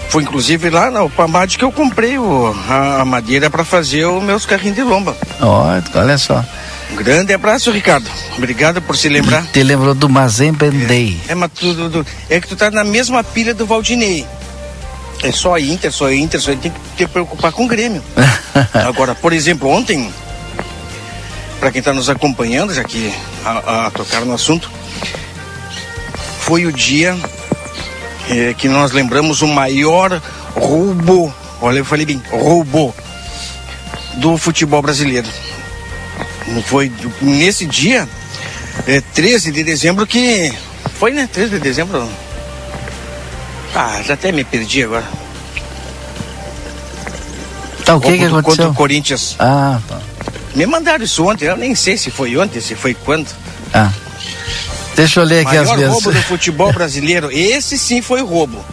Foi 0.08 0.22
inclusive 0.22 0.70
lá 0.70 0.90
na 0.90 1.00
Alpamade 1.00 1.58
que 1.58 1.64
eu 1.64 1.70
comprei 1.70 2.18
o, 2.18 2.54
a, 2.68 3.02
a 3.02 3.04
madeira 3.04 3.50
para 3.50 3.64
fazer 3.64 4.06
os 4.06 4.22
meus 4.22 4.46
carrinhos 4.46 4.76
de 4.76 4.82
lomba. 4.82 5.14
Ó, 5.40 5.66
olha 5.94 6.16
só. 6.16 6.44
Um 6.90 6.96
grande 6.96 7.34
abraço, 7.34 7.70
Ricardo. 7.70 8.08
Obrigado 8.36 8.80
por 8.80 8.96
se 8.96 9.08
lembrar. 9.08 9.44
Te 9.52 9.62
lembrou 9.62 9.94
do 9.94 10.08
Mazembendei. 10.08 11.20
É, 11.28 11.34
mas 11.34 11.50
tu, 11.52 11.74
tu, 11.74 11.90
tu, 11.90 12.06
é 12.30 12.40
que 12.40 12.48
tu 12.48 12.56
tá 12.56 12.70
na 12.70 12.82
mesma 12.82 13.22
pilha 13.22 13.52
do 13.52 13.66
Valdinei. 13.66 14.26
É 15.22 15.32
só 15.32 15.58
Inter, 15.58 15.92
só 15.92 16.10
Inter, 16.10 16.40
só 16.40 16.54
tem 16.54 16.70
que 16.70 16.80
te 16.96 17.06
preocupar 17.06 17.52
com 17.52 17.64
o 17.64 17.68
Grêmio. 17.68 18.02
Agora, 18.72 19.14
por 19.14 19.32
exemplo, 19.32 19.68
ontem, 19.68 20.10
para 21.60 21.70
quem 21.70 21.80
está 21.80 21.92
nos 21.92 22.08
acompanhando, 22.08 22.72
já 22.72 22.84
que 22.84 23.12
a, 23.44 23.86
a 23.86 23.90
tocar 23.90 24.24
no 24.24 24.32
assunto, 24.32 24.70
foi 26.48 26.64
o 26.64 26.72
dia 26.72 27.14
é, 28.30 28.54
que 28.54 28.70
nós 28.70 28.90
lembramos 28.92 29.42
o 29.42 29.46
maior 29.46 30.18
roubo, 30.54 31.32
olha, 31.60 31.80
eu 31.80 31.84
falei 31.84 32.06
bem, 32.06 32.22
roubo 32.30 32.94
do 34.14 34.38
futebol 34.38 34.80
brasileiro. 34.80 35.28
Foi 36.64 36.90
nesse 37.20 37.66
dia, 37.66 38.08
é, 38.86 39.02
13 39.12 39.52
de 39.52 39.62
dezembro, 39.62 40.06
que. 40.06 40.50
Foi, 40.94 41.10
né? 41.12 41.28
13 41.30 41.50
de 41.50 41.58
dezembro. 41.60 42.08
Ah, 43.74 44.00
já 44.02 44.14
até 44.14 44.32
me 44.32 44.42
perdi 44.42 44.84
agora. 44.84 45.04
Tá, 47.84 47.94
o 47.94 48.00
que, 48.00 48.16
que 48.16 48.24
aconteceu? 48.24 48.42
Contra 48.42 48.68
o 48.70 48.74
Corinthians. 48.74 49.36
Ah, 49.38 49.78
tá. 49.86 50.00
Me 50.54 50.64
mandaram 50.64 51.04
isso 51.04 51.28
ontem, 51.28 51.44
eu 51.44 51.58
nem 51.58 51.74
sei 51.74 51.98
se 51.98 52.10
foi 52.10 52.38
ontem, 52.38 52.58
se 52.62 52.74
foi 52.74 52.94
quando. 52.94 53.28
Ah. 53.74 53.92
Deixa 54.98 55.20
eu 55.20 55.24
ler 55.24 55.46
aqui 55.46 55.54
Maior 55.56 55.62
as 55.62 55.78
vezes. 55.78 55.92
roubo 55.92 56.10
do 56.10 56.22
futebol 56.22 56.72
brasileiro, 56.72 57.30
esse 57.30 57.78
sim 57.78 58.02
foi 58.02 58.20
roubo. 58.20 58.64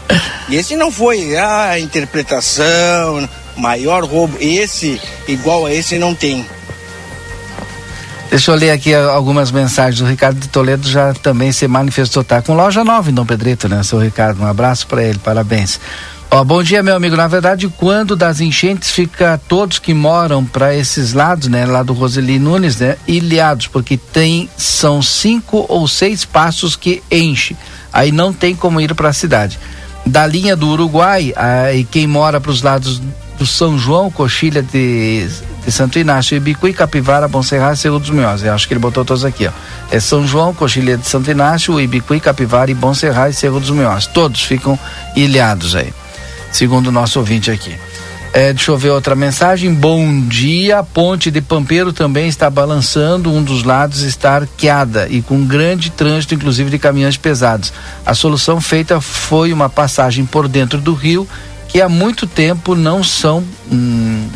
Esse 0.49 0.76
não 0.76 0.91
foi 0.91 1.38
a 1.38 1.69
ah, 1.69 1.80
interpretação, 1.80 3.30
maior 3.55 4.03
roubo. 4.03 4.36
Esse, 4.39 4.99
igual 5.28 5.67
a 5.67 5.71
esse, 5.71 5.99
não 5.99 6.15
tem. 6.15 6.43
Deixa 8.28 8.49
eu 8.49 8.55
ler 8.55 8.71
aqui 8.71 8.91
algumas 8.91 9.51
mensagens. 9.51 10.01
O 10.01 10.05
Ricardo 10.05 10.39
de 10.39 10.47
Toledo 10.47 10.89
já 10.89 11.13
também 11.13 11.51
se 11.51 11.67
manifestou. 11.67 12.23
Tá 12.23 12.41
com 12.41 12.55
loja 12.55 12.84
nova 12.84 13.11
em 13.11 13.13
Dom 13.13 13.23
Pedrito, 13.23 13.69
né, 13.69 13.84
seu 13.84 13.99
Ricardo? 13.99 14.41
Um 14.41 14.47
abraço 14.47 14.88
para 14.88 15.03
ele, 15.03 15.19
parabéns. 15.19 15.80
Bom 16.45 16.61
dia, 16.61 16.84
meu 16.84 16.95
amigo. 16.95 17.15
Na 17.15 17.28
verdade, 17.28 17.67
quando 17.67 18.15
das 18.15 18.41
enchentes 18.41 18.91
fica 18.91 19.39
todos 19.47 19.80
que 19.80 19.93
moram 19.93 20.43
para 20.43 20.76
esses 20.76 21.13
lados, 21.13 21.47
né, 21.47 21.65
lá 21.65 21.82
do 21.82 21.93
Roseli 21.93 22.38
Nunes, 22.38 22.78
né, 22.78 22.97
ilhados, 23.07 23.67
porque 23.67 23.95
tem 23.95 24.49
são 24.57 25.01
cinco 25.01 25.65
ou 25.69 25.88
seis 25.88 26.26
passos 26.26 26.76
que 26.76 27.01
enche. 27.09 27.55
Aí 27.91 28.11
não 28.11 28.34
tem 28.34 28.53
como 28.53 28.82
ir 28.82 28.93
para 28.93 29.09
a 29.09 29.13
cidade. 29.13 29.57
Da 30.05 30.28
linha 30.28 30.55
do 30.55 30.67
Uruguai, 30.67 31.34
aí 31.36 31.84
quem 31.86 32.05
mora 32.05 32.39
para 32.39 32.51
os 32.51 32.61
lados 32.61 33.01
do 33.39 33.45
São 33.45 33.80
João, 33.80 34.11
Coxilha 34.11 34.61
de, 34.61 35.28
de 35.65 35.71
Santo 35.71 35.97
Inácio, 35.97 36.38
Ibicuí, 36.38 36.73
Capivara, 36.73 37.28
Bom 37.28 37.41
Serra 37.41 37.73
e 37.73 37.78
Cerro 37.78 37.97
dos 37.97 38.09
Minhós. 38.09 38.43
Eu 38.43 38.53
acho 38.53 38.67
que 38.67 38.73
ele 38.73 38.80
botou 38.80 39.05
todos 39.05 39.26
aqui, 39.26 39.47
ó. 39.47 39.51
É 39.89 39.99
São 39.99 40.28
João, 40.28 40.53
Coxilha 40.53 40.97
de 40.97 41.07
Santo 41.07 41.32
Inácio, 41.32 41.80
Ibicuí, 41.80 42.19
Capivara 42.19 42.69
e 42.69 42.76
Bom 42.76 42.93
Serra 42.93 43.30
e 43.30 43.34
Cerro 43.34 43.59
dos 43.59 43.71
Minhós. 43.71 44.05
Todos 44.05 44.43
ficam 44.43 44.78
ilhados 45.15 45.76
aí 45.76 45.91
segundo 46.52 46.88
o 46.88 46.91
nosso 46.91 47.20
ouvinte 47.20 47.52
aqui. 47.52 47.76
É, 48.36 48.52
deixa 48.52 48.70
eu 48.70 48.78
ver 48.78 48.89
outra 48.89 49.16
mensagem. 49.16 49.74
Bom 49.74 50.28
dia. 50.28 50.80
A 50.80 50.84
ponte 50.84 51.32
de 51.32 51.39
Pampeiro 51.39 51.93
também 51.93 52.28
está 52.28 52.50
balançando, 52.50 53.32
um 53.32 53.41
dos 53.41 53.64
lados 53.64 54.02
está 54.02 54.36
arqueada 54.36 55.08
e 55.10 55.22
com 55.22 55.46
grande 55.46 55.89
trânsito, 55.89 56.34
inclusive 56.34 56.70
de 56.70 56.78
caminhões 56.78 57.16
pesados. 57.16 57.72
A 58.06 58.14
solução 58.14 58.60
feita 58.60 59.00
foi 59.00 59.54
uma 59.54 59.70
passagem 59.70 60.26
por 60.26 60.50
dentro 60.50 60.82
do 60.82 60.93
rio 60.93 61.26
que 61.70 61.82
há 61.82 61.88
muito 61.88 62.28
tempo 62.28 62.76
não 62.76 63.02
são. 63.02 63.41
Hum, 63.72 64.28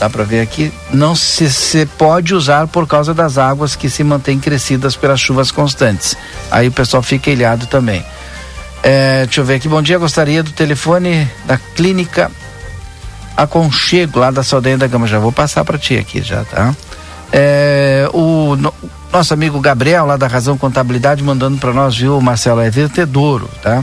dá 0.00 0.08
para 0.08 0.24
ver 0.24 0.40
aqui, 0.40 0.72
não 0.90 1.14
se, 1.14 1.50
se 1.52 1.84
pode 1.84 2.34
usar 2.34 2.66
por 2.68 2.86
causa 2.86 3.12
das 3.12 3.36
águas 3.36 3.76
que 3.76 3.90
se 3.90 4.02
mantêm 4.02 4.40
crescidas 4.40 4.96
pelas 4.96 5.20
chuvas 5.20 5.50
constantes. 5.50 6.16
Aí 6.50 6.68
o 6.68 6.72
pessoal 6.72 7.02
fica 7.02 7.30
ilhado 7.30 7.66
também. 7.66 8.02
É, 8.86 9.24
deixa 9.24 9.40
eu 9.40 9.46
ver 9.46 9.54
aqui, 9.54 9.66
bom 9.66 9.80
dia, 9.80 9.96
gostaria 9.96 10.42
do 10.42 10.52
telefone 10.52 11.26
da 11.46 11.56
clínica 11.56 12.30
Aconchego, 13.34 14.18
lá 14.18 14.30
da 14.30 14.42
Saldanha 14.42 14.76
da 14.76 14.86
Gama, 14.86 15.06
já 15.06 15.18
vou 15.18 15.32
passar 15.32 15.64
para 15.64 15.78
ti 15.78 15.96
aqui 15.96 16.20
já, 16.20 16.44
tá? 16.44 16.76
É, 17.32 18.06
o 18.12 18.54
no, 18.56 18.74
nosso 19.10 19.32
amigo 19.32 19.58
Gabriel, 19.58 20.04
lá 20.04 20.18
da 20.18 20.26
Razão 20.26 20.58
Contabilidade, 20.58 21.22
mandando 21.22 21.56
para 21.56 21.72
nós, 21.72 21.96
viu, 21.96 22.20
Marcelo, 22.20 22.60
é 22.60 22.68
vertedouro, 22.68 23.48
tá? 23.62 23.82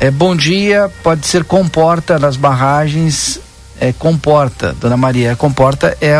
É, 0.00 0.10
bom 0.10 0.34
dia, 0.34 0.90
pode 1.04 1.24
ser 1.24 1.44
comporta 1.44 2.18
nas 2.18 2.36
barragens, 2.36 3.38
é 3.80 3.92
comporta, 3.92 4.74
Dona 4.80 4.96
Maria, 4.96 5.30
é 5.30 5.34
comporta 5.36 5.96
é, 6.00 6.16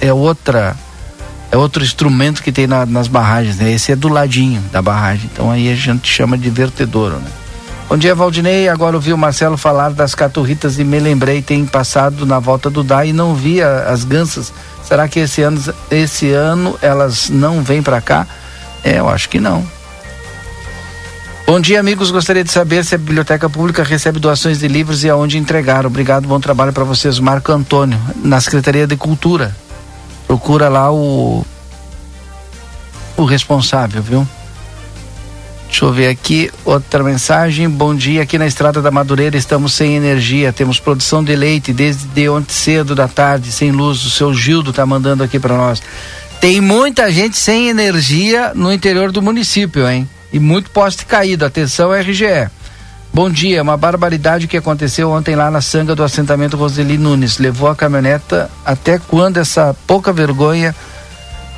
é 0.00 0.12
outra 0.14 0.74
é 1.50 1.56
outro 1.56 1.82
instrumento 1.82 2.42
que 2.42 2.52
tem 2.52 2.66
na, 2.66 2.84
nas 2.84 3.08
barragens, 3.08 3.56
né? 3.56 3.72
Esse 3.72 3.92
é 3.92 3.96
do 3.96 4.08
ladinho 4.08 4.60
da 4.70 4.82
barragem, 4.82 5.30
então 5.32 5.50
aí 5.50 5.70
a 5.72 5.74
gente 5.74 6.06
chama 6.06 6.36
de 6.36 6.50
vertedouro, 6.50 7.16
né? 7.16 7.30
Bom 7.88 7.96
dia, 7.96 8.14
Valdinei. 8.14 8.68
Agora 8.68 8.96
ouvi 8.96 9.14
o 9.14 9.18
Marcelo 9.18 9.56
falar 9.56 9.90
das 9.90 10.14
caturritas 10.14 10.78
e 10.78 10.84
me 10.84 10.98
lembrei, 10.98 11.40
tem 11.40 11.64
passado 11.64 12.26
na 12.26 12.38
volta 12.38 12.68
do 12.68 12.82
DAI 12.82 13.08
e 13.08 13.12
não 13.14 13.34
vi 13.34 13.62
a, 13.62 13.84
as 13.84 14.04
gansas. 14.04 14.52
Será 14.84 15.08
que 15.08 15.20
esse 15.20 15.40
ano, 15.40 15.74
esse 15.90 16.30
ano 16.30 16.78
elas 16.82 17.30
não 17.30 17.62
vêm 17.62 17.82
para 17.82 17.98
cá? 18.02 18.26
É, 18.84 18.98
eu 18.98 19.08
acho 19.08 19.30
que 19.30 19.40
não. 19.40 19.64
Bom 21.46 21.58
dia, 21.58 21.80
amigos. 21.80 22.10
Gostaria 22.10 22.44
de 22.44 22.52
saber 22.52 22.84
se 22.84 22.94
a 22.94 22.98
Biblioteca 22.98 23.48
Pública 23.48 23.82
recebe 23.82 24.20
doações 24.20 24.58
de 24.58 24.68
livros 24.68 25.02
e 25.02 25.08
aonde 25.08 25.38
entregar. 25.38 25.86
Obrigado, 25.86 26.28
bom 26.28 26.38
trabalho 26.38 26.74
para 26.74 26.84
vocês. 26.84 27.18
Marco 27.18 27.50
Antônio, 27.50 27.98
na 28.22 28.38
Secretaria 28.38 28.86
de 28.86 28.98
Cultura 28.98 29.56
procura 30.28 30.68
lá 30.68 30.92
o 30.92 31.44
o 33.16 33.24
responsável, 33.24 34.00
viu? 34.00 34.28
Deixa 35.66 35.84
eu 35.84 35.92
ver 35.92 36.08
aqui 36.08 36.50
outra 36.64 37.02
mensagem. 37.02 37.68
Bom 37.68 37.94
dia, 37.94 38.22
aqui 38.22 38.38
na 38.38 38.46
Estrada 38.46 38.80
da 38.80 38.90
Madureira 38.90 39.36
estamos 39.36 39.74
sem 39.74 39.96
energia, 39.96 40.52
temos 40.52 40.78
produção 40.78 41.24
de 41.24 41.34
leite 41.34 41.72
desde 41.72 42.28
ontem 42.28 42.52
cedo 42.52 42.94
da 42.94 43.08
tarde, 43.08 43.50
sem 43.50 43.72
luz. 43.72 44.04
O 44.04 44.10
seu 44.10 44.32
Gildo 44.32 44.72
tá 44.72 44.86
mandando 44.86 45.24
aqui 45.24 45.38
para 45.40 45.56
nós. 45.56 45.82
Tem 46.40 46.60
muita 46.60 47.10
gente 47.10 47.36
sem 47.36 47.68
energia 47.68 48.52
no 48.54 48.72
interior 48.72 49.10
do 49.10 49.20
município, 49.20 49.88
hein? 49.88 50.08
E 50.32 50.38
muito 50.38 50.70
poste 50.70 51.04
caído. 51.04 51.44
Atenção, 51.44 51.92
RGE. 51.92 52.48
Bom 53.18 53.28
dia, 53.28 53.60
uma 53.64 53.76
barbaridade 53.76 54.46
que 54.46 54.56
aconteceu 54.56 55.10
ontem 55.10 55.34
lá 55.34 55.50
na 55.50 55.60
sanga 55.60 55.92
do 55.92 56.04
assentamento 56.04 56.56
Roseli 56.56 56.96
Nunes. 56.96 57.38
Levou 57.38 57.68
a 57.68 57.74
caminhoneta 57.74 58.48
até 58.64 58.96
quando 58.96 59.38
essa 59.38 59.74
pouca 59.88 60.12
vergonha 60.12 60.72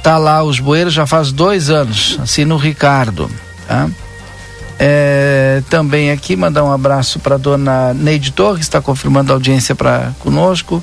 tá 0.03 0.17
lá, 0.17 0.43
os 0.43 0.59
bueiros 0.59 0.95
já 0.95 1.07
faz 1.07 1.31
dois 1.31 1.69
anos, 1.69 2.19
assim 2.23 2.47
no 2.47 2.57
Ricardo, 2.57 3.31
tá? 3.69 3.91
É, 4.79 5.63
também 5.69 6.11
aqui 6.11 6.35
mandar 6.35 6.65
um 6.65 6.73
abraço 6.73 7.21
para 7.21 7.37
dona 7.37 7.93
Neide 7.93 8.33
Torres, 8.33 8.63
está 8.63 8.81
confirmando 8.81 9.31
a 9.31 9.35
audiência 9.37 9.75
para 9.75 10.13
conosco. 10.19 10.83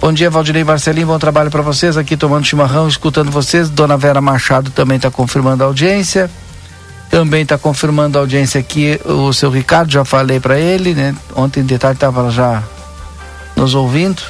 Bom 0.00 0.14
dia, 0.14 0.30
Valdirei 0.30 0.64
Marcelinho, 0.64 1.08
bom 1.08 1.18
trabalho 1.18 1.50
para 1.50 1.60
vocês 1.60 1.94
aqui 1.98 2.16
tomando 2.16 2.46
chimarrão, 2.46 2.88
escutando 2.88 3.30
vocês. 3.30 3.68
Dona 3.68 3.98
Vera 3.98 4.22
Machado 4.22 4.70
também 4.70 4.96
está 4.96 5.10
confirmando 5.10 5.62
a 5.62 5.66
audiência. 5.66 6.30
Também 7.16 7.44
está 7.44 7.56
confirmando 7.56 8.18
a 8.18 8.20
audiência 8.20 8.60
aqui 8.60 9.00
o 9.02 9.32
seu 9.32 9.48
Ricardo, 9.48 9.90
já 9.90 10.04
falei 10.04 10.38
para 10.38 10.60
ele, 10.60 10.92
né? 10.92 11.16
Ontem 11.34 11.64
de 11.64 11.78
tarde 11.78 11.96
estava 11.96 12.30
já 12.30 12.62
nos 13.56 13.74
ouvindo, 13.74 14.20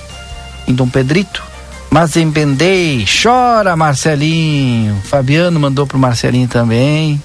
em 0.68 0.72
Dom 0.72 0.88
Pedrito. 0.88 1.42
Mas 1.90 2.14
embendei, 2.14 3.04
chora 3.04 3.74
Marcelinho. 3.74 5.02
Fabiano 5.02 5.58
mandou 5.58 5.84
pro 5.84 5.98
Marcelinho 5.98 6.46
também. 6.46 7.20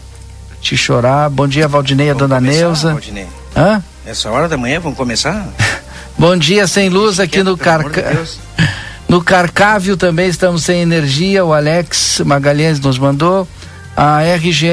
Te 0.60 0.76
chorar. 0.76 1.30
Bom 1.30 1.48
dia, 1.48 1.68
Valdinei, 1.68 2.10
a 2.10 2.16
dona 2.16 2.38
começar, 2.38 2.60
Neuza. 2.60 2.92
Valdinei. 2.94 3.28
Hã? 3.56 3.84
Essa 4.04 4.32
hora 4.32 4.50
da 4.50 4.58
manhã 4.58 4.80
vamos 4.80 4.98
começar? 4.98 5.48
Bom 6.18 6.36
dia, 6.36 6.66
sem 6.66 6.90
luz 6.90 7.20
aqui 7.20 7.44
no 7.44 7.56
Carca. 7.56 8.20
No 9.08 9.22
Carcávio 9.22 9.98
também 9.98 10.30
estamos 10.30 10.64
sem 10.64 10.82
energia. 10.82 11.44
O 11.44 11.54
Alex 11.54 12.22
Magalhães 12.26 12.80
nos 12.80 12.98
mandou. 12.98 13.46
A 13.96 14.22
RGE, 14.22 14.68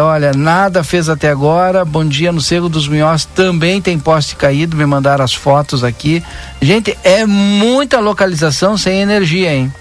olha, 0.00 0.32
nada 0.32 0.84
fez 0.84 1.08
até 1.08 1.30
agora. 1.30 1.84
Bom 1.84 2.04
dia 2.04 2.30
no 2.30 2.40
Cerro 2.40 2.68
dos 2.68 2.86
Minhós 2.86 3.24
também 3.24 3.80
tem 3.80 3.98
poste 3.98 4.36
caído. 4.36 4.76
Me 4.76 4.84
mandaram 4.84 5.24
as 5.24 5.34
fotos 5.34 5.82
aqui. 5.82 6.22
Gente, 6.60 6.96
é 7.02 7.24
muita 7.24 7.98
localização 7.98 8.76
sem 8.76 9.00
energia, 9.00 9.54
hein? 9.54 9.72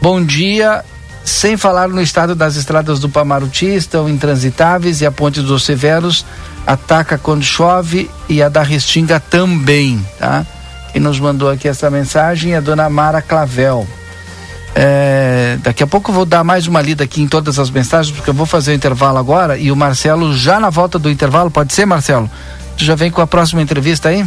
Bom 0.00 0.24
dia. 0.24 0.84
Sem 1.24 1.58
falar 1.58 1.88
no 1.88 2.00
estado 2.00 2.34
das 2.34 2.56
estradas 2.56 3.00
do 3.00 3.08
Pamaruti, 3.08 3.66
estão 3.66 4.08
intransitáveis 4.08 5.02
e 5.02 5.06
a 5.06 5.12
ponte 5.12 5.42
dos 5.42 5.62
Severos 5.62 6.24
ataca 6.66 7.18
quando 7.18 7.42
chove 7.42 8.10
e 8.30 8.42
a 8.42 8.48
da 8.48 8.62
Restinga 8.62 9.20
também, 9.20 10.02
tá? 10.18 10.46
Quem 10.90 11.02
nos 11.02 11.20
mandou 11.20 11.50
aqui 11.50 11.68
essa 11.68 11.90
mensagem 11.90 12.54
é 12.54 12.56
a 12.56 12.60
dona 12.60 12.88
Mara 12.88 13.20
Clavel. 13.20 13.86
É, 14.74 15.58
daqui 15.62 15.82
a 15.82 15.86
pouco 15.86 16.10
eu 16.10 16.14
vou 16.14 16.24
dar 16.24 16.44
mais 16.44 16.66
uma 16.66 16.80
lida 16.80 17.04
aqui 17.04 17.22
em 17.22 17.28
todas 17.28 17.58
as 17.58 17.70
mensagens, 17.70 18.14
porque 18.14 18.30
eu 18.30 18.34
vou 18.34 18.46
fazer 18.46 18.72
o 18.72 18.74
intervalo 18.74 19.18
agora 19.18 19.56
e 19.56 19.72
o 19.72 19.76
Marcelo 19.76 20.36
já 20.36 20.60
na 20.60 20.70
volta 20.70 20.98
do 20.98 21.10
intervalo, 21.10 21.50
pode 21.50 21.72
ser, 21.72 21.86
Marcelo? 21.86 22.30
Tu 22.76 22.84
já 22.84 22.94
vem 22.94 23.10
com 23.10 23.20
a 23.20 23.26
próxima 23.26 23.60
entrevista 23.60 24.08
aí? 24.08 24.24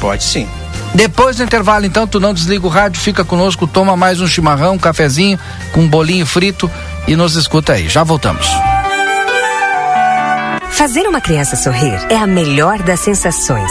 Pode 0.00 0.24
sim. 0.24 0.48
Depois 0.94 1.36
do 1.36 1.42
intervalo, 1.42 1.84
então, 1.84 2.06
tu 2.06 2.18
não 2.18 2.32
desliga 2.32 2.66
o 2.66 2.70
rádio, 2.70 3.00
fica 3.00 3.24
conosco, 3.24 3.66
toma 3.66 3.96
mais 3.96 4.20
um 4.20 4.26
chimarrão, 4.26 4.74
um 4.74 4.78
cafezinho, 4.78 5.38
com 5.72 5.82
um 5.82 5.88
bolinho 5.88 6.24
frito 6.24 6.70
e 7.06 7.14
nos 7.14 7.34
escuta 7.34 7.74
aí. 7.74 7.88
Já 7.88 8.02
voltamos. 8.02 8.46
Fazer 10.70 11.06
uma 11.08 11.20
criança 11.20 11.56
sorrir 11.56 12.00
é 12.08 12.16
a 12.16 12.26
melhor 12.26 12.78
das 12.82 13.00
sensações. 13.00 13.70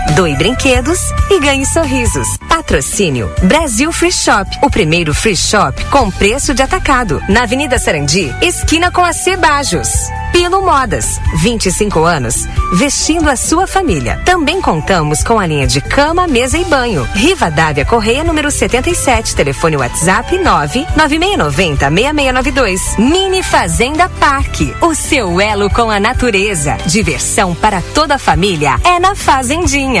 doe 0.15 0.35
brinquedos 0.35 0.99
e 1.29 1.39
ganhe 1.39 1.65
sorrisos. 1.65 2.27
Patrocínio 2.47 3.31
Brasil 3.43 3.91
Free 3.91 4.11
Shop, 4.11 4.49
o 4.61 4.69
primeiro 4.69 5.13
free 5.13 5.35
shop 5.35 5.83
com 5.85 6.11
preço 6.11 6.53
de 6.53 6.61
atacado, 6.61 7.21
na 7.27 7.43
Avenida 7.43 7.79
Sarandi, 7.79 8.33
esquina 8.41 8.91
com 8.91 9.03
a 9.03 9.13
Cebajos. 9.13 9.89
Pilo 10.31 10.61
Modas, 10.63 11.19
25 11.35 12.03
anos, 12.05 12.47
vestindo 12.73 13.29
a 13.29 13.35
sua 13.35 13.67
família. 13.67 14.21
Também 14.25 14.61
contamos 14.61 15.21
com 15.23 15.37
a 15.37 15.45
linha 15.45 15.67
de 15.67 15.81
cama, 15.81 16.25
mesa 16.25 16.57
e 16.57 16.63
banho. 16.63 17.03
Riva 17.13 17.51
Dávia 17.51 17.85
Correia, 17.85 18.23
número 18.23 18.49
77, 18.49 19.35
telefone 19.35 19.75
WhatsApp 19.75 20.37
99690 20.37 21.89
6692. 21.89 22.97
Mini 22.97 23.43
Fazenda 23.43 24.07
Parque, 24.07 24.73
o 24.81 24.95
seu 24.95 25.39
elo 25.41 25.69
com 25.69 25.91
a 25.91 25.99
natureza. 25.99 26.77
Diversão 26.85 27.53
para 27.53 27.81
toda 27.93 28.15
a 28.15 28.19
família 28.19 28.79
é 28.85 28.99
na 28.99 29.15
Fazendinha. 29.15 30.00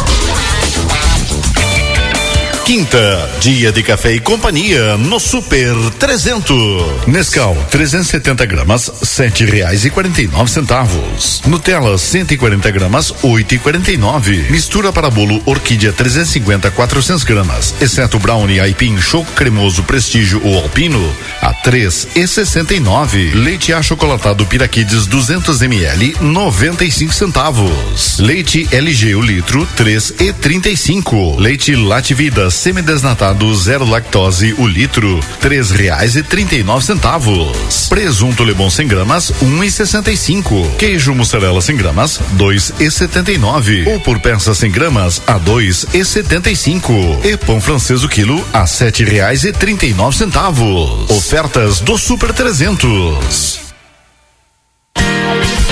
Quinta, 2.71 3.29
dia 3.41 3.69
de 3.69 3.83
café 3.83 4.13
e 4.13 4.21
companhia 4.21 4.95
no 4.95 5.19
Super 5.19 5.75
300. 5.99 7.05
Nescau, 7.05 7.53
370 7.69 8.45
gramas, 8.45 8.89
sete 9.03 9.43
reais 9.43 9.83
e 9.83 9.89
quarenta 9.89 10.21
e 10.21 10.27
nove 10.27 10.49
centavos. 10.49 11.41
Nutella, 11.45 11.97
140 11.97 12.71
gramas, 12.71 13.13
oito 13.23 13.55
e 13.55 13.59
quarenta 13.59 13.91
e 13.91 13.97
nove. 13.97 14.45
Mistura 14.49 14.93
para 14.93 15.09
bolo 15.09 15.41
Orquídea 15.45 15.91
350, 15.91 16.71
400 16.71 17.25
gramas, 17.25 17.75
exceto 17.81 18.17
brownie 18.17 18.61
aipim 18.61 18.97
choco 19.01 19.33
cremoso 19.33 19.83
prestígio 19.83 20.41
ou 20.41 20.57
alpino, 20.63 21.13
a 21.41 21.53
três 21.53 22.07
e 22.15 22.25
sessenta 22.25 22.73
e 22.73 22.79
nove. 22.79 23.31
Leite 23.33 23.73
achocolatado 23.73 24.45
Piraquides 24.45 25.07
200 25.07 25.61
ml, 25.61 26.15
95 26.21 27.13
centavos. 27.13 28.17
Leite 28.19 28.65
LG 28.71 29.15
o 29.15 29.21
litro, 29.21 29.67
três 29.75 30.13
e 30.21 30.31
trinta 30.31 30.69
e 30.69 30.77
cinco. 30.77 31.37
Leite 31.37 31.75
Lativida 31.75 32.49
semidesnatado 32.61 33.55
zero 33.55 33.83
lactose 33.89 34.53
o 34.59 34.67
litro, 34.67 35.19
três 35.39 35.71
reais 35.71 36.15
e 36.15 36.21
trinta 36.21 36.53
e 36.53 36.61
nove 36.61 36.85
centavos. 36.85 37.87
Presunto 37.89 38.43
Lebon 38.43 38.69
100 38.69 38.87
gramas, 38.87 39.33
um 39.41 39.63
e 39.63 39.71
sessenta 39.71 40.11
e 40.11 40.15
cinco. 40.15 40.69
Queijo 40.77 41.15
mussarela 41.15 41.59
100 41.59 41.75
gramas, 41.75 42.19
dois 42.33 42.71
e 42.79 42.91
setenta 42.91 43.31
e 43.31 43.39
nove. 43.39 43.83
Ou 43.87 43.99
por 43.99 44.19
peça 44.19 44.53
100 44.53 44.69
gramas, 44.69 45.21
a 45.25 45.39
dois 45.39 45.87
e 45.91 46.05
setenta 46.05 46.51
e 46.51 46.55
cinco. 46.55 46.93
E 47.23 47.35
pão 47.35 47.59
francês 47.59 48.03
o 48.03 48.07
quilo, 48.07 48.45
a 48.53 48.67
sete 48.67 49.03
reais 49.03 49.43
e 49.43 49.51
trinta 49.51 49.87
e 49.87 49.93
nove 49.95 50.15
centavos. 50.15 51.09
Ofertas 51.09 51.79
do 51.79 51.97
Super 51.97 52.31
300. 52.31 53.70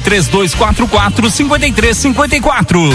3244 0.00 1.30
5354. 1.30 2.94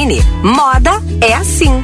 Moda 0.41 0.91
é 1.21 1.33
assim. 1.35 1.83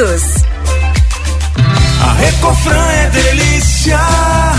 todos. 0.00 0.40
A 2.00 2.14
Recofran 2.14 2.90
é 2.92 3.10
delícia. 3.10 3.98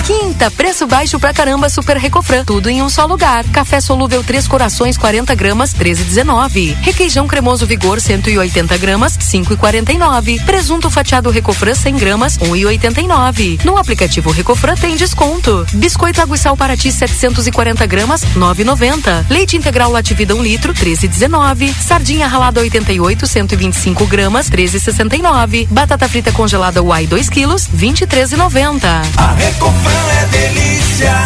Quinta, 0.05 0.51
preço 0.51 0.85
baixo 0.85 1.19
pra 1.19 1.33
caramba 1.33 1.69
Super 1.69 1.97
Recofran. 1.97 2.43
Tudo 2.45 2.69
em 2.69 2.83
um 2.83 2.89
só 2.89 3.05
lugar. 3.05 3.43
Café 3.45 3.79
solúvel 3.79 4.23
Três 4.23 4.47
Corações 4.47 4.95
40 4.97 5.33
gramas 5.33 5.73
13,19. 5.73 6.75
Requeijão 6.81 7.27
cremoso 7.27 7.65
Vigor 7.65 7.99
180 7.99 8.77
gramas 8.77 9.17
5,49. 9.17 10.43
Presunto 10.45 10.89
fatiado 10.91 11.31
Recofran 11.31 11.73
100 11.73 11.95
gramas 11.95 12.37
1,89. 12.37 13.63
No 13.63 13.77
aplicativo 13.77 14.29
Recofran 14.31 14.75
tem 14.75 14.95
desconto. 14.95 15.65
Biscoito 15.73 16.21
água 16.21 16.35
e 16.35 16.39
sal 16.39 16.55
Paraty 16.55 16.91
740 16.91 17.85
gramas 17.87 18.21
9,90. 18.35 19.25
Leite 19.29 19.57
integral 19.57 19.91
Lativida 19.91 20.35
1 20.35 20.43
litro 20.43 20.73
13,19. 20.73 21.73
Sardinha 21.73 22.27
ralada 22.27 22.61
88 22.61 23.25
125 23.25 24.05
gramas 24.05 24.49
13,69. 24.49 25.67
Batata 25.69 26.07
frita 26.07 26.31
congelada 26.31 26.83
Uai 26.83 27.07
2 27.07 27.30
quilos 27.32 27.67
23,90. 27.69 28.84
A 29.17 29.34
Recofran 29.34 30.05
é 30.21 30.25
delícia. 30.27 31.25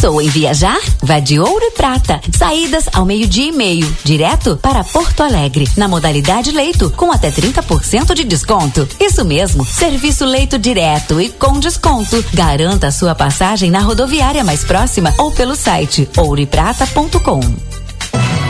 Pensou 0.00 0.22
em 0.22 0.28
viajar? 0.28 0.80
Vá 1.02 1.18
de 1.18 1.40
Ouro 1.40 1.60
e 1.60 1.72
Prata. 1.72 2.20
Saídas 2.32 2.84
ao 2.92 3.04
meio-dia 3.04 3.48
e 3.48 3.52
meio, 3.52 3.92
direto 4.04 4.56
para 4.56 4.84
Porto 4.84 5.24
Alegre, 5.24 5.68
na 5.76 5.88
modalidade 5.88 6.52
leito, 6.52 6.88
com 6.90 7.10
até 7.10 7.32
30% 7.32 8.14
de 8.14 8.22
desconto. 8.22 8.88
Isso 9.00 9.24
mesmo, 9.24 9.64
serviço 9.64 10.24
leito 10.24 10.56
direto 10.56 11.20
e 11.20 11.30
com 11.30 11.58
desconto. 11.58 12.24
Garanta 12.32 12.92
sua 12.92 13.12
passagem 13.12 13.72
na 13.72 13.80
rodoviária 13.80 14.44
mais 14.44 14.62
próxima 14.62 15.12
ou 15.18 15.32
pelo 15.32 15.56
site 15.56 16.08
ouroeprata.com. 16.16 17.67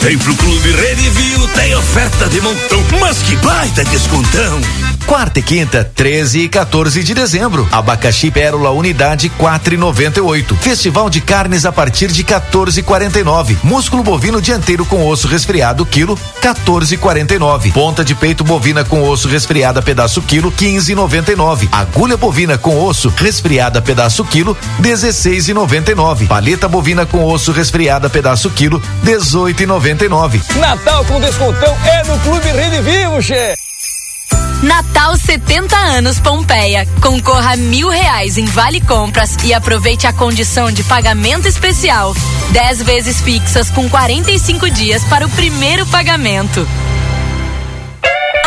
Vem 0.00 0.18
pro 0.18 0.34
Clube 0.36 0.70
Redivio, 0.70 1.48
tem 1.48 1.74
oferta 1.74 2.28
de 2.28 2.40
montão, 2.40 2.84
mas 3.00 3.22
que 3.22 3.36
baita 3.36 3.84
descontão. 3.84 4.60
Quarta 5.06 5.38
e 5.38 5.42
quinta, 5.42 5.88
13 5.94 6.40
e 6.40 6.48
14 6.48 7.04
de 7.04 7.14
dezembro. 7.14 7.68
Abacaxi 7.70 8.28
Pérola 8.28 8.70
Unidade 8.72 9.30
4,98. 9.38 10.56
Festival 10.56 11.08
de 11.08 11.20
carnes 11.20 11.64
a 11.64 11.70
partir 11.70 12.08
de 12.08 12.24
14,49. 12.24 13.56
Músculo 13.62 14.02
bovino 14.02 14.42
dianteiro 14.42 14.84
com 14.84 15.06
osso 15.06 15.28
resfriado 15.28 15.86
quilo 15.86 16.18
14,49. 16.42 17.72
Ponta 17.72 18.04
de 18.04 18.16
peito 18.16 18.42
bovina 18.42 18.84
com 18.84 19.08
osso 19.08 19.28
resfriada 19.28 19.80
pedaço 19.80 20.20
quilo 20.22 20.50
15,99. 20.50 21.68
Agulha 21.70 22.16
bovina 22.16 22.58
com 22.58 22.82
osso 22.82 23.08
resfriada 23.10 23.80
pedaço 23.80 24.24
quilo 24.24 24.56
16,99. 24.82 26.26
Paleta 26.26 26.66
bovina 26.66 27.06
com 27.06 27.22
osso 27.22 27.52
resfriada 27.52 28.10
pedaço 28.10 28.50
quilo 28.50 28.82
18,99. 29.04 30.56
Natal 30.56 31.04
com 31.04 31.20
descontão 31.20 31.76
é 31.84 32.02
no 32.08 32.18
Clube 32.18 32.48
Rede 32.48 32.82
Vivo, 32.82 33.22
che. 33.22 33.65
Natal 34.62 35.16
70 35.16 35.76
anos 35.76 36.18
Pompeia. 36.18 36.86
Concorra 37.00 37.52
a 37.52 37.56
mil 37.56 37.88
reais 37.88 38.38
em 38.38 38.46
Vale 38.46 38.80
Compras 38.80 39.36
e 39.44 39.52
aproveite 39.52 40.06
a 40.06 40.12
condição 40.12 40.72
de 40.72 40.82
pagamento 40.84 41.46
especial. 41.46 42.14
10 42.52 42.82
vezes 42.82 43.20
fixas 43.20 43.70
com 43.70 43.88
45 43.88 44.70
dias 44.70 45.04
para 45.04 45.26
o 45.26 45.30
primeiro 45.30 45.84
pagamento. 45.86 46.66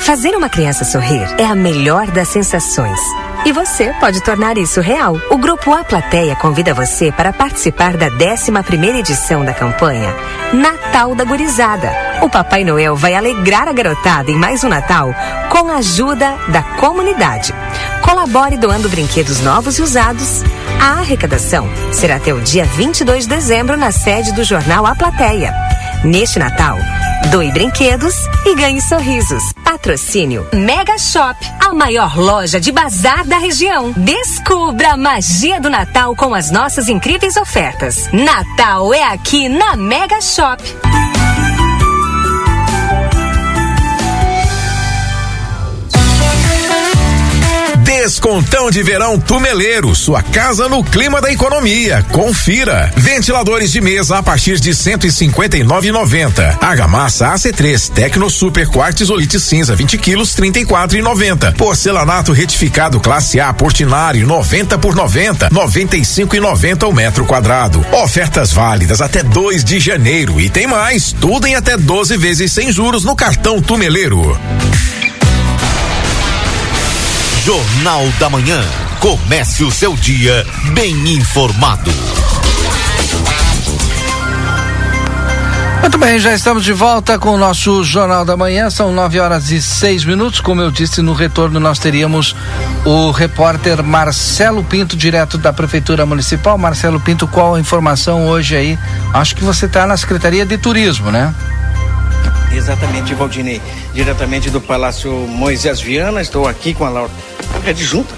Fazer 0.00 0.34
uma 0.34 0.48
criança 0.48 0.84
sorrir 0.84 1.28
é 1.38 1.44
a 1.44 1.54
melhor 1.54 2.06
das 2.10 2.28
sensações. 2.28 2.98
E 3.44 3.52
você 3.52 3.92
pode 4.00 4.20
tornar 4.22 4.56
isso 4.58 4.80
real. 4.80 5.16
O 5.30 5.36
Grupo 5.36 5.72
A 5.72 5.84
Plateia 5.84 6.34
convida 6.34 6.74
você 6.74 7.12
para 7.12 7.32
participar 7.32 7.96
da 7.96 8.06
11 8.06 8.50
primeira 8.64 8.98
edição 8.98 9.44
da 9.44 9.52
campanha 9.52 10.12
Natal 10.52 11.14
da 11.14 11.24
Gurizada. 11.24 11.92
O 12.22 12.28
Papai 12.28 12.64
Noel 12.64 12.96
vai 12.96 13.14
alegrar 13.14 13.68
a 13.68 13.72
garotada 13.72 14.30
em 14.30 14.36
mais 14.36 14.64
um 14.64 14.68
Natal 14.68 15.14
com 15.48 15.70
a 15.70 15.76
ajuda 15.76 16.34
da 16.48 16.62
comunidade. 16.62 17.54
Colabore 18.02 18.56
doando 18.56 18.88
brinquedos 18.88 19.40
novos 19.40 19.78
e 19.78 19.82
usados. 19.82 20.42
A 20.80 21.00
arrecadação 21.00 21.68
será 21.92 22.16
até 22.16 22.32
o 22.32 22.40
dia 22.40 22.64
22 22.64 23.24
de 23.24 23.34
dezembro 23.34 23.76
na 23.76 23.92
sede 23.92 24.32
do 24.32 24.44
jornal 24.44 24.86
A 24.86 24.94
Plateia. 24.94 25.54
Neste 26.02 26.38
Natal, 26.38 26.78
doe 27.30 27.52
brinquedos 27.52 28.14
e 28.46 28.54
ganhe 28.54 28.80
sorrisos. 28.80 29.42
Patrocínio 29.80 30.46
Mega 30.52 30.98
Shop, 30.98 31.34
a 31.58 31.72
maior 31.72 32.14
loja 32.18 32.60
de 32.60 32.70
bazar 32.70 33.24
da 33.24 33.38
região. 33.38 33.92
Descubra 33.92 34.92
a 34.92 34.96
magia 34.96 35.58
do 35.58 35.70
Natal 35.70 36.14
com 36.14 36.34
as 36.34 36.50
nossas 36.50 36.88
incríveis 36.88 37.36
ofertas. 37.38 38.10
Natal 38.12 38.92
é 38.92 39.02
aqui 39.02 39.48
na 39.48 39.76
Mega 39.76 40.20
Shop. 40.20 40.62
Descontão 48.02 48.70
de 48.70 48.82
verão 48.82 49.20
Tumeleiro, 49.20 49.94
sua 49.94 50.22
casa 50.22 50.70
no 50.70 50.82
clima 50.82 51.20
da 51.20 51.30
economia. 51.30 52.02
Confira. 52.10 52.90
Ventiladores 52.96 53.70
de 53.70 53.78
mesa 53.82 54.16
a 54.16 54.22
partir 54.22 54.58
de 54.58 54.70
159,90. 54.70 56.56
Argamassa 56.62 57.30
AC3 57.34 57.90
Tecno 57.90 58.30
Super 58.30 58.66
Quartzolite 58.68 59.38
cinza 59.38 59.76
20 59.76 59.98
quilos 59.98 60.34
34,90. 60.34 61.54
Porcelanato 61.56 62.32
retificado 62.32 62.98
classe 63.00 63.38
A 63.38 63.52
Portinari 63.52 64.24
90 64.24 64.78
por 64.78 64.94
90 64.94 65.50
95,90 65.50 66.88
o 66.88 66.94
metro 66.94 67.26
quadrado. 67.26 67.84
Ofertas 68.02 68.50
válidas 68.50 69.02
até 69.02 69.22
2 69.22 69.62
de 69.62 69.78
janeiro 69.78 70.40
e 70.40 70.48
tem 70.48 70.66
mais. 70.66 71.12
Tudo 71.12 71.46
em 71.46 71.54
até 71.54 71.76
12 71.76 72.16
vezes 72.16 72.50
sem 72.50 72.72
juros 72.72 73.04
no 73.04 73.14
cartão 73.14 73.60
Tumeleiro. 73.60 74.40
Jornal 77.44 78.06
da 78.18 78.28
Manhã. 78.28 78.62
Comece 79.00 79.64
o 79.64 79.70
seu 79.70 79.96
dia 79.96 80.46
bem 80.74 80.92
informado. 81.14 81.90
Muito 85.80 85.96
bem, 85.96 86.18
já 86.18 86.34
estamos 86.34 86.62
de 86.62 86.74
volta 86.74 87.18
com 87.18 87.30
o 87.30 87.38
nosso 87.38 87.82
Jornal 87.82 88.26
da 88.26 88.36
Manhã. 88.36 88.68
São 88.68 88.92
nove 88.92 89.18
horas 89.18 89.50
e 89.50 89.62
seis 89.62 90.04
minutos. 90.04 90.38
Como 90.38 90.60
eu 90.60 90.70
disse, 90.70 91.00
no 91.00 91.14
retorno 91.14 91.58
nós 91.58 91.78
teríamos 91.78 92.36
o 92.84 93.10
repórter 93.10 93.82
Marcelo 93.82 94.62
Pinto, 94.62 94.94
direto 94.94 95.38
da 95.38 95.50
Prefeitura 95.50 96.04
Municipal. 96.04 96.58
Marcelo 96.58 97.00
Pinto, 97.00 97.26
qual 97.26 97.54
a 97.54 97.60
informação 97.60 98.28
hoje 98.28 98.54
aí? 98.54 98.78
Acho 99.14 99.34
que 99.34 99.42
você 99.42 99.64
está 99.64 99.86
na 99.86 99.96
Secretaria 99.96 100.44
de 100.44 100.58
Turismo, 100.58 101.10
né? 101.10 101.34
Exatamente, 102.52 103.14
Valdinei. 103.14 103.60
Diretamente 103.94 104.50
do 104.50 104.60
Palácio 104.60 105.12
Moisés 105.12 105.80
Viana, 105.80 106.20
estou 106.20 106.46
aqui 106.46 106.74
com 106.74 106.84
a 106.84 106.88
Laura 106.88 107.10
adjunta, 107.66 108.14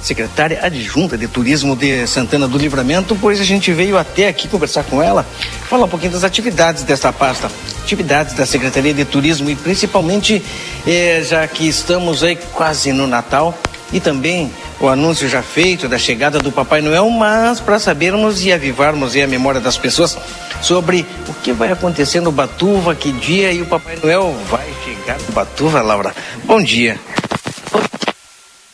secretária 0.00 0.60
adjunta 0.62 1.16
de 1.16 1.28
Turismo 1.28 1.76
de 1.76 2.06
Santana 2.06 2.48
do 2.48 2.58
Livramento, 2.58 3.16
pois 3.20 3.40
a 3.40 3.44
gente 3.44 3.72
veio 3.72 3.96
até 3.96 4.28
aqui 4.28 4.48
conversar 4.48 4.84
com 4.84 5.02
ela, 5.02 5.24
falar 5.68 5.84
um 5.84 5.88
pouquinho 5.88 6.12
das 6.12 6.24
atividades 6.24 6.82
dessa 6.82 7.12
pasta, 7.12 7.50
atividades 7.82 8.34
da 8.34 8.44
Secretaria 8.44 8.92
de 8.92 9.04
Turismo 9.04 9.48
e 9.48 9.56
principalmente, 9.56 10.42
eh, 10.86 11.22
já 11.24 11.46
que 11.46 11.68
estamos 11.68 12.22
aí 12.22 12.36
quase 12.52 12.92
no 12.92 13.06
Natal, 13.06 13.56
e 13.92 14.00
também 14.00 14.50
o 14.80 14.88
anúncio 14.88 15.28
já 15.28 15.42
feito 15.42 15.88
da 15.88 15.98
chegada 15.98 16.38
do 16.38 16.50
Papai 16.50 16.80
Noel, 16.80 17.08
mas 17.10 17.60
para 17.60 17.78
sabermos 17.78 18.44
e 18.44 18.52
avivarmos 18.52 19.14
a 19.14 19.26
memória 19.26 19.60
das 19.60 19.76
pessoas 19.76 20.16
sobre 20.60 21.04
o 21.28 21.34
que 21.34 21.52
vai 21.52 21.70
acontecer 21.70 22.20
no 22.20 22.32
Batuva, 22.32 22.94
que 22.94 23.12
dia 23.12 23.52
e 23.52 23.62
o 23.62 23.66
Papai 23.66 23.98
Noel 24.02 24.34
vai 24.48 24.66
chegar 24.84 25.18
no 25.20 25.32
Batuva, 25.32 25.82
Laura. 25.82 26.14
Bom 26.44 26.62
dia. 26.62 26.98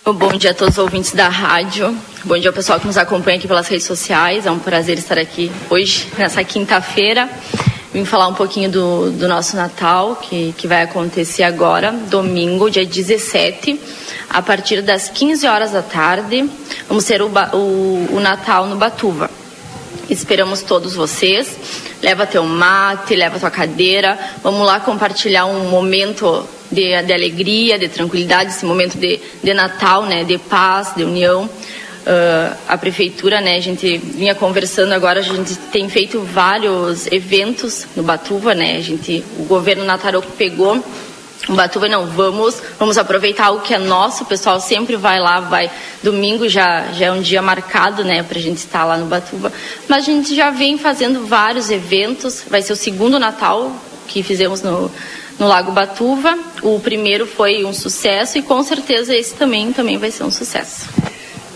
Bom 0.05 0.33
dia 0.33 0.53
a 0.53 0.55
todos 0.55 0.79
os 0.79 0.83
ouvintes 0.83 1.12
da 1.12 1.29
rádio. 1.29 1.95
Bom 2.25 2.39
dia 2.39 2.49
ao 2.49 2.55
pessoal 2.55 2.81
que 2.81 2.87
nos 2.87 2.97
acompanha 2.97 3.37
aqui 3.37 3.47
pelas 3.47 3.69
redes 3.69 3.87
sociais. 3.87 4.47
É 4.47 4.51
um 4.51 4.59
prazer 4.59 4.97
estar 4.97 5.19
aqui 5.19 5.53
hoje, 5.69 6.09
nessa 6.16 6.43
quinta-feira. 6.43 7.29
Vim 7.93 8.05
falar 8.05 8.28
um 8.28 8.34
pouquinho 8.34 8.70
do, 8.70 9.11
do 9.12 9.26
nosso 9.26 9.57
Natal, 9.57 10.16
que, 10.16 10.55
que 10.59 10.68
vai 10.68 10.82
acontecer 10.82 11.43
agora, 11.43 11.91
domingo, 11.91 12.70
dia 12.70 12.84
17, 12.84 13.80
a 14.28 14.43
partir 14.43 14.82
das 14.82 15.09
15 15.09 15.47
horas 15.47 15.72
da 15.72 15.80
tarde. 15.80 16.49
Vamos 16.86 17.05
ter 17.07 17.22
o, 17.22 17.30
o, 17.55 18.09
o 18.12 18.20
Natal 18.20 18.66
no 18.66 18.76
Batuva. 18.76 19.30
Esperamos 20.11 20.61
todos 20.61 20.95
vocês. 20.95 21.57
Leva 22.03 22.26
teu 22.26 22.45
mate, 22.45 23.16
leva 23.16 23.41
tua 23.41 23.51
cadeira. 23.51 24.18
Vamos 24.43 24.66
lá 24.66 24.80
compartilhar 24.80 25.47
um 25.47 25.70
momento 25.70 26.47
de, 26.70 27.03
de 27.03 27.12
alegria, 27.12 27.78
de 27.78 27.89
tranquilidade, 27.89 28.51
esse 28.51 28.66
momento 28.66 28.99
de, 28.99 29.18
de 29.43 29.55
Natal, 29.55 30.03
né, 30.05 30.24
de 30.24 30.36
paz, 30.36 30.95
de 30.95 31.05
união. 31.05 31.49
Uh, 32.09 32.56
a 32.66 32.78
prefeitura, 32.78 33.38
né, 33.38 33.56
a 33.56 33.61
gente 33.61 33.98
vinha 33.98 34.34
conversando 34.34 34.94
agora, 34.94 35.20
a 35.20 35.22
gente 35.22 35.54
tem 35.70 35.90
feito 35.90 36.22
vários 36.22 37.06
eventos 37.09 37.86
no 37.94 38.02
Batuva, 38.02 38.54
né, 38.54 38.78
a 38.78 38.80
gente, 38.80 39.22
o 39.38 39.44
governo 39.44 39.84
Nataroco 39.84 40.32
pegou 40.32 40.82
o 41.46 41.54
Batuva 41.54 41.86
não, 41.86 42.06
vamos, 42.06 42.62
vamos 42.78 42.98
aproveitar 42.98 43.50
o 43.50 43.61
que 43.61 43.74
é 43.74 43.78
nosso, 43.78 44.24
o 44.24 44.26
pessoal 44.26 44.59
sempre 44.59 44.96
vai 44.96 45.20
lá, 45.20 45.40
vai, 45.40 45.70
domingo 46.02 46.48
já, 46.48 46.92
já 46.92 47.06
é 47.06 47.12
um 47.12 47.20
dia 47.20 47.42
marcado, 47.42 48.02
né, 48.04 48.22
pra 48.22 48.40
gente 48.40 48.59
estar 48.59 48.84
lá 48.84 48.96
no 48.96 49.06
Batuva, 49.06 49.52
mas 49.86 50.04
a 50.04 50.06
gente 50.06 50.34
já 50.34 50.50
vem 50.50 50.78
fazendo 50.78 51.26
vários 51.26 51.70
eventos, 51.70 52.42
vai 52.48 52.62
ser 52.62 52.72
o 52.72 52.76
segundo 52.76 53.18
Natal 53.18 53.70
que 54.06 54.22
fizemos 54.22 54.62
no, 54.62 54.90
no 55.38 55.46
Lago 55.46 55.70
Batuva. 55.70 56.36
O 56.62 56.80
primeiro 56.80 57.26
foi 57.26 57.64
um 57.64 57.72
sucesso 57.72 58.38
e 58.38 58.42
com 58.42 58.62
certeza 58.62 59.14
esse 59.14 59.34
também, 59.34 59.72
também 59.72 59.98
vai 59.98 60.11
ser 60.11 60.24
um 60.24 60.30
sucesso. 60.30 60.88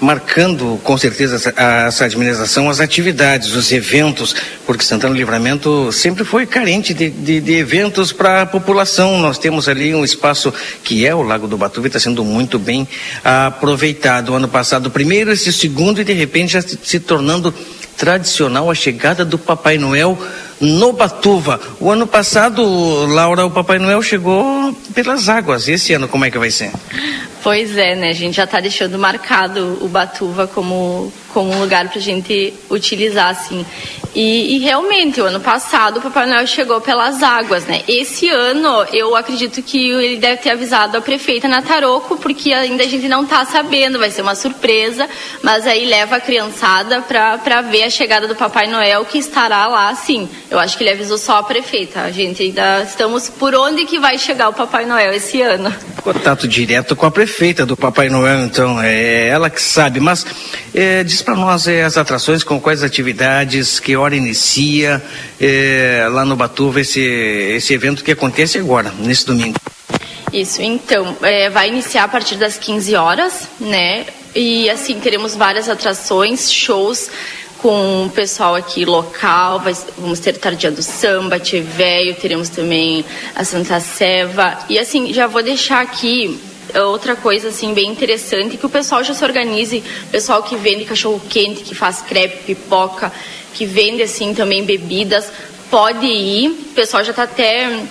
Marcando 0.02 0.80
com 0.82 0.98
certeza 0.98 1.36
essa, 1.36 1.54
essa 1.56 2.04
administração 2.06 2.68
as 2.68 2.80
atividades, 2.80 3.54
os 3.54 3.70
eventos, 3.70 4.34
porque 4.66 4.84
Santana 4.84 5.14
do 5.14 5.16
Livramento 5.16 5.92
sempre 5.92 6.24
foi 6.24 6.44
carente 6.44 6.92
de, 6.92 7.08
de, 7.08 7.40
de 7.40 7.54
eventos 7.54 8.12
para 8.12 8.42
a 8.42 8.46
população. 8.46 9.18
Nós 9.20 9.38
temos 9.38 9.68
ali 9.68 9.94
um 9.94 10.04
espaço 10.04 10.52
que 10.82 11.06
é 11.06 11.14
o 11.14 11.22
Lago 11.22 11.46
do 11.46 11.56
Batuva 11.56 11.86
e 11.86 11.88
está 11.88 12.00
sendo 12.00 12.24
muito 12.24 12.58
bem 12.58 12.88
aproveitado. 13.22 14.34
ano 14.34 14.48
passado, 14.48 14.90
primeiro, 14.90 15.30
esse 15.30 15.52
segundo, 15.52 16.00
e 16.00 16.04
de 16.04 16.12
repente 16.12 16.54
já 16.54 16.60
se, 16.60 16.76
se 16.82 16.98
tornando 16.98 17.54
tradicional 17.96 18.68
a 18.68 18.74
chegada 18.74 19.24
do 19.24 19.38
Papai 19.38 19.78
Noel 19.78 20.18
no 20.62 20.92
Batuva. 20.92 21.60
O 21.80 21.90
ano 21.90 22.06
passado, 22.06 22.64
Laura, 23.06 23.44
o 23.44 23.50
Papai 23.50 23.78
Noel 23.78 24.00
chegou 24.00 24.72
pelas 24.94 25.28
águas. 25.28 25.66
E 25.66 25.72
esse 25.72 25.92
ano 25.92 26.06
como 26.06 26.24
é 26.24 26.30
que 26.30 26.38
vai 26.38 26.50
ser? 26.50 26.70
Pois 27.42 27.76
é, 27.76 27.96
né? 27.96 28.10
A 28.10 28.14
gente 28.14 28.36
já 28.36 28.44
está 28.44 28.60
deixando 28.60 28.96
marcado 28.96 29.78
o 29.82 29.88
Batuva 29.88 30.46
como, 30.46 31.12
como 31.32 31.52
um 31.52 31.60
lugar 31.60 31.88
para 31.88 31.98
a 31.98 32.02
gente 32.02 32.54
utilizar, 32.70 33.30
assim. 33.30 33.64
E, 34.14 34.56
e, 34.56 34.58
realmente, 34.58 35.20
o 35.22 35.24
ano 35.24 35.40
passado 35.40 35.96
o 35.96 36.02
Papai 36.02 36.26
Noel 36.26 36.46
chegou 36.46 36.82
pelas 36.82 37.22
águas, 37.22 37.64
né? 37.64 37.80
Esse 37.88 38.28
ano, 38.28 38.84
eu 38.92 39.16
acredito 39.16 39.62
que 39.62 39.90
ele 39.90 40.18
deve 40.18 40.42
ter 40.42 40.50
avisado 40.50 40.98
a 40.98 41.00
prefeita 41.00 41.48
Nataroco, 41.48 42.18
porque 42.18 42.52
ainda 42.52 42.84
a 42.84 42.86
gente 42.86 43.08
não 43.08 43.22
está 43.24 43.42
sabendo, 43.46 43.98
vai 43.98 44.10
ser 44.10 44.20
uma 44.20 44.34
surpresa, 44.34 45.08
mas 45.42 45.66
aí 45.66 45.86
leva 45.86 46.16
a 46.16 46.20
criançada 46.20 47.00
para 47.00 47.62
ver 47.62 47.84
a 47.84 47.90
chegada 47.90 48.28
do 48.28 48.36
Papai 48.36 48.66
Noel, 48.66 49.02
que 49.06 49.16
estará 49.16 49.66
lá, 49.66 49.94
sim. 49.94 50.28
Eu 50.50 50.58
acho 50.58 50.76
que 50.76 50.84
ele 50.84 50.90
avisou 50.90 51.16
só 51.16 51.38
a 51.38 51.42
prefeita. 51.42 52.02
A 52.02 52.10
gente 52.10 52.42
ainda 52.42 52.82
estamos 52.82 53.30
por 53.30 53.54
onde 53.54 53.86
que 53.86 53.98
vai 53.98 54.18
chegar 54.18 54.50
o 54.50 54.52
Papai 54.52 54.84
Noel 54.84 55.14
esse 55.14 55.40
ano. 55.40 55.74
Contato 56.02 56.46
direto 56.46 56.94
com 56.94 57.06
a 57.06 57.10
prefeita 57.10 57.64
do 57.64 57.78
Papai 57.78 58.10
Noel, 58.10 58.44
então, 58.44 58.82
é 58.82 59.28
ela 59.28 59.48
que 59.48 59.62
sabe. 59.62 60.00
Mas 60.00 60.26
é, 60.74 61.02
diz 61.02 61.21
para 61.22 61.34
nós 61.34 61.66
é, 61.66 61.82
as 61.82 61.96
atrações, 61.96 62.44
com 62.44 62.60
quais 62.60 62.82
atividades, 62.82 63.80
que 63.80 63.96
hora 63.96 64.14
inicia 64.14 65.02
é, 65.40 66.06
lá 66.10 66.24
no 66.24 66.36
Batuva 66.36 66.80
esse, 66.80 67.00
esse 67.00 67.72
evento 67.72 68.04
que 68.04 68.10
acontece 68.10 68.58
agora, 68.58 68.92
nesse 68.98 69.26
domingo. 69.26 69.58
Isso, 70.32 70.62
então, 70.62 71.16
é, 71.22 71.50
vai 71.50 71.68
iniciar 71.68 72.04
a 72.04 72.08
partir 72.08 72.36
das 72.36 72.56
15 72.56 72.94
horas, 72.94 73.48
né? 73.60 74.06
E 74.34 74.68
assim, 74.70 74.98
teremos 74.98 75.36
várias 75.36 75.68
atrações, 75.68 76.50
shows 76.50 77.10
com 77.62 78.06
o 78.06 78.10
pessoal 78.10 78.56
aqui 78.56 78.84
local, 78.84 79.60
vai, 79.60 79.74
vamos 79.96 80.18
ter 80.18 80.32
Tardia 80.32 80.70
do 80.70 80.82
Samba, 80.82 81.38
Velho, 81.38 82.14
teremos 82.16 82.48
também 82.48 83.04
a 83.36 83.44
Santa 83.44 83.78
Seva. 83.78 84.58
E 84.68 84.78
assim, 84.78 85.12
já 85.12 85.28
vou 85.28 85.42
deixar 85.42 85.80
aqui 85.80 86.40
outra 86.80 87.14
coisa 87.16 87.48
assim 87.48 87.74
bem 87.74 87.90
interessante 87.90 88.56
que 88.56 88.66
o 88.66 88.68
pessoal 88.70 89.02
já 89.04 89.14
se 89.14 89.24
organize, 89.24 89.82
pessoal 90.10 90.42
que 90.42 90.56
vende 90.56 90.84
cachorro 90.84 91.20
quente, 91.28 91.62
que 91.62 91.74
faz 91.74 92.00
crepe, 92.00 92.54
pipoca, 92.54 93.12
que 93.54 93.66
vende 93.66 94.02
assim 94.02 94.34
também 94.34 94.64
bebidas, 94.64 95.30
pode 95.70 96.06
ir. 96.06 96.48
O 96.48 96.74
pessoal 96.74 97.04
já 97.04 97.10
está 97.10 97.24
até 97.24 97.84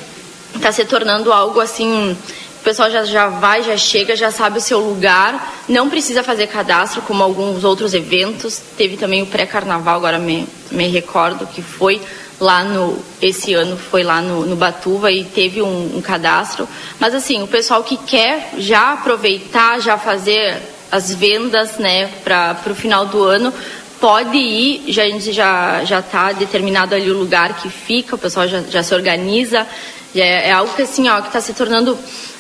tá 0.62 0.72
se 0.72 0.84
tornando 0.86 1.32
algo 1.32 1.60
assim 1.60 2.16
o 2.62 2.64
pessoal 2.64 2.92
já, 2.92 3.04
já 3.04 3.28
vai, 3.28 3.64
já 3.64 3.76
chega, 3.76 4.16
já 4.16 4.30
sabe 4.30 4.60
o 4.60 4.62
seu 4.62 4.78
lugar, 4.80 5.64
não 5.68 5.90
precisa 5.90 6.22
fazer 6.22 6.46
cadastro 6.46 7.02
como 7.02 7.24
alguns 7.24 7.64
outros 7.64 7.96
eventos. 7.96 8.62
Teve 8.78 8.98
também 8.98 9.24
o 9.24 9.26
pré-carnaval, 9.26 9.96
agora 9.96 10.20
me, 10.20 10.48
me 10.70 10.88
recordo 10.88 11.48
que 11.48 11.60
foi 11.60 12.00
lá 12.42 12.64
no 12.64 12.98
esse 13.22 13.54
ano 13.54 13.78
foi 13.78 14.02
lá 14.02 14.20
no, 14.20 14.48
no 14.48 14.56
Batuva 14.56 15.12
e 15.12 15.24
teve 15.24 15.62
um, 15.62 15.98
um, 15.98 16.02
cadastro. 16.02 16.68
Mas 17.00 17.14
assim, 17.14 17.44
o 17.44 17.48
pessoal 17.48 17.84
que 17.84 17.96
quer 17.96 18.56
já 18.58 18.94
aproveitar, 18.94 19.80
já 19.80 19.96
fazer 19.96 20.58
as 20.92 21.14
vendas, 21.14 21.78
né, 21.78 22.10
para 22.24 22.58
o 22.66 22.74
final 22.74 23.06
do 23.06 23.24
ano, 23.24 23.54
pode 24.00 24.36
ir, 24.36 24.92
já, 24.92 25.08
já 25.20 25.86
já 25.86 26.00
está 26.00 26.32
determinado 26.32 26.96
ali 26.96 27.12
o 27.12 27.18
lugar 27.18 27.62
que 27.62 27.70
fica, 27.70 28.16
o 28.16 28.18
pessoal 28.18 28.48
já, 28.48 28.62
já 28.64 28.82
se 28.82 28.96
organiza, 28.96 29.66
já 30.14 30.24
é, 30.24 30.50
é 30.50 30.52
algo 30.52 30.74
que 30.74 30.82
assim, 30.82 31.08
ó, 31.08 31.22
que 31.22 31.28
está 31.28 31.40
se 31.40 31.54
tornando 31.54 31.96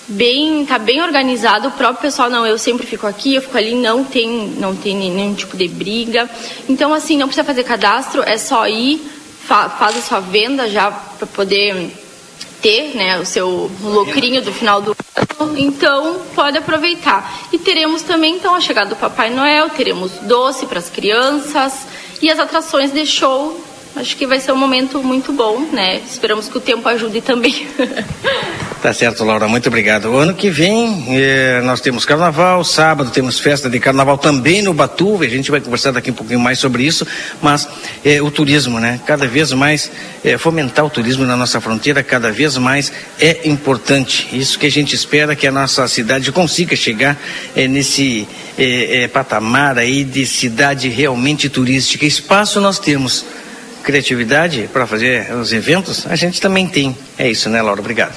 bem, 0.07 0.65
tá 0.65 0.79
bem 0.79 1.01
organizado. 1.03 1.67
O 1.67 1.71
próprio 1.71 2.01
pessoal 2.01 2.27
não, 2.27 2.45
eu 2.45 2.57
sempre 2.57 2.87
fico 2.87 3.05
aqui, 3.05 3.35
eu 3.35 3.41
fico 3.43 3.55
ali, 3.55 3.75
não 3.75 4.03
tem, 4.03 4.47
não 4.57 4.75
tem 4.75 4.95
nenhum 4.95 5.35
tipo 5.35 5.55
de 5.55 5.67
briga. 5.67 6.27
Então 6.67 6.91
assim, 6.91 7.17
não 7.17 7.27
precisa 7.27 7.45
fazer 7.45 7.63
cadastro, 7.63 8.23
é 8.23 8.37
só 8.39 8.67
ir, 8.67 8.99
fa 9.45 9.69
faz 9.69 9.97
a 9.97 10.01
sua 10.01 10.19
venda 10.19 10.69
já 10.69 10.91
para 10.91 11.27
poder 11.27 11.91
ter, 12.61 12.95
né, 12.95 13.19
o 13.19 13.25
seu 13.25 13.71
lucrinho 13.81 14.41
do 14.41 14.53
final 14.53 14.81
do 14.81 14.95
ano. 15.15 15.57
Então 15.57 16.21
pode 16.35 16.57
aproveitar. 16.57 17.47
E 17.51 17.57
teremos 17.57 18.03
também 18.03 18.35
então 18.35 18.53
a 18.53 18.61
chegada 18.61 18.89
do 18.89 18.95
Papai 18.95 19.29
Noel, 19.31 19.69
teremos 19.69 20.11
doce 20.21 20.65
para 20.67 20.79
as 20.79 20.89
crianças 20.89 21.87
e 22.21 22.29
as 22.29 22.39
atrações 22.39 22.91
de 22.91 23.05
show 23.05 23.59
acho 23.95 24.15
que 24.17 24.25
vai 24.25 24.39
ser 24.39 24.51
um 24.51 24.57
momento 24.57 25.03
muito 25.03 25.31
bom, 25.31 25.59
né? 25.71 26.01
Esperamos 26.05 26.47
que 26.47 26.57
o 26.57 26.61
tempo 26.61 26.87
ajude 26.87 27.21
também. 27.21 27.67
Tá 28.81 28.91
certo, 28.91 29.23
Laura, 29.23 29.47
muito 29.47 29.67
obrigado. 29.67 30.05
O 30.05 30.17
ano 30.17 30.33
que 30.33 30.49
vem 30.49 31.05
eh, 31.09 31.61
nós 31.63 31.81
temos 31.81 32.03
carnaval, 32.03 32.63
sábado 32.63 33.11
temos 33.11 33.39
festa 33.39 33.69
de 33.69 33.79
carnaval 33.79 34.17
também 34.17 34.63
no 34.63 34.73
Batuva, 34.73 35.23
a 35.23 35.29
gente 35.29 35.51
vai 35.51 35.61
conversar 35.61 35.91
daqui 35.91 36.09
um 36.09 36.15
pouquinho 36.15 36.39
mais 36.39 36.57
sobre 36.57 36.81
isso, 36.81 37.05
mas 37.43 37.69
eh, 38.03 38.23
o 38.23 38.31
turismo, 38.31 38.79
né? 38.79 38.99
Cada 39.05 39.27
vez 39.27 39.51
mais 39.51 39.91
eh, 40.25 40.35
fomentar 40.35 40.83
o 40.83 40.89
turismo 40.89 41.27
na 41.27 41.37
nossa 41.37 41.61
fronteira, 41.61 42.01
cada 42.01 42.31
vez 42.31 42.57
mais 42.57 42.91
é 43.19 43.47
importante. 43.47 44.27
Isso 44.33 44.57
que 44.57 44.65
a 44.65 44.71
gente 44.71 44.95
espera 44.95 45.35
que 45.35 45.45
a 45.45 45.51
nossa 45.51 45.87
cidade 45.87 46.31
consiga 46.31 46.75
chegar 46.75 47.15
nesse 47.55 48.27
patamar 49.13 49.77
aí 49.77 50.03
de 50.03 50.25
cidade 50.25 50.89
realmente 50.89 51.49
turística. 51.49 52.03
Espaço 52.03 52.59
nós 52.59 52.79
temos 52.79 53.25
criatividade 53.83 54.69
para 54.71 54.87
fazer 54.87 55.33
os 55.33 55.51
eventos, 55.51 56.05
a 56.07 56.15
gente 56.15 56.39
também 56.39 56.67
tem. 56.67 56.95
É 57.17 57.29
isso, 57.29 57.49
né, 57.49 57.61
Laura? 57.61 57.79
Obrigado. 57.79 58.15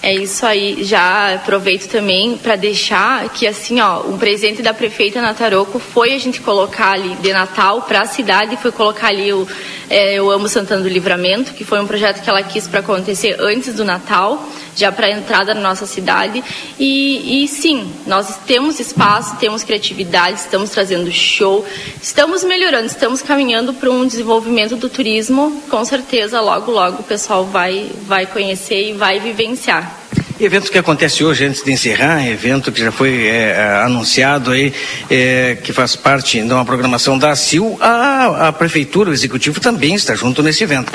É 0.00 0.14
isso 0.14 0.46
aí. 0.46 0.84
Já 0.84 1.34
aproveito 1.34 1.88
também 1.88 2.38
para 2.38 2.54
deixar 2.54 3.28
que 3.30 3.46
assim, 3.46 3.80
ó, 3.80 4.00
um 4.02 4.16
presente 4.16 4.62
da 4.62 4.72
prefeita 4.72 5.20
Nataroco 5.20 5.78
foi 5.78 6.14
a 6.14 6.18
gente 6.18 6.40
colocar 6.40 6.92
ali 6.92 7.16
de 7.16 7.32
Natal 7.32 7.82
para 7.82 8.02
a 8.02 8.06
cidade, 8.06 8.56
foi 8.56 8.70
colocar 8.70 9.08
ali 9.08 9.32
o 9.32 9.46
é, 9.90 10.14
Eu 10.14 10.30
Amo 10.30 10.48
Santana 10.48 10.82
do 10.82 10.88
Livramento, 10.88 11.54
que 11.54 11.64
foi 11.64 11.80
um 11.80 11.86
projeto 11.86 12.22
que 12.22 12.28
ela 12.28 12.42
quis 12.42 12.66
para 12.66 12.80
acontecer 12.80 13.36
antes 13.40 13.74
do 13.74 13.84
Natal, 13.84 14.46
já 14.76 14.92
para 14.92 15.06
a 15.06 15.10
entrada 15.10 15.54
na 15.54 15.60
nossa 15.60 15.86
cidade. 15.86 16.42
E, 16.78 17.44
e 17.44 17.48
sim, 17.48 17.90
nós 18.06 18.38
temos 18.46 18.78
espaço, 18.78 19.36
temos 19.36 19.64
criatividade, 19.64 20.40
estamos 20.40 20.70
trazendo 20.70 21.10
show, 21.10 21.64
estamos 22.00 22.44
melhorando, 22.44 22.86
estamos 22.86 23.22
caminhando 23.22 23.74
para 23.74 23.90
um 23.90 24.06
desenvolvimento 24.06 24.76
do 24.76 24.88
turismo. 24.88 25.62
Com 25.68 25.84
certeza, 25.84 26.40
logo, 26.40 26.70
logo 26.70 27.00
o 27.00 27.04
pessoal 27.04 27.44
vai, 27.44 27.90
vai 28.06 28.26
conhecer 28.26 28.90
e 28.90 28.92
vai 28.92 29.18
vivenciar. 29.18 29.98
Evento 30.40 30.70
que 30.70 30.78
acontece 30.78 31.24
hoje, 31.24 31.46
antes 31.46 31.64
de 31.64 31.72
encerrar, 31.72 32.24
evento 32.24 32.70
que 32.70 32.80
já 32.80 32.92
foi 32.92 33.26
é, 33.26 33.56
é, 33.56 33.82
anunciado 33.84 34.52
aí, 34.52 34.72
é, 35.10 35.58
que 35.64 35.72
faz 35.72 35.96
parte 35.96 36.40
de 36.40 36.52
uma 36.52 36.64
programação 36.64 37.18
da 37.18 37.34
CIL, 37.34 37.76
a, 37.80 38.46
a 38.46 38.52
Prefeitura, 38.52 39.10
o 39.10 39.12
Executivo 39.12 39.58
também 39.58 39.96
está 39.96 40.14
junto 40.14 40.40
nesse 40.40 40.62
evento. 40.62 40.92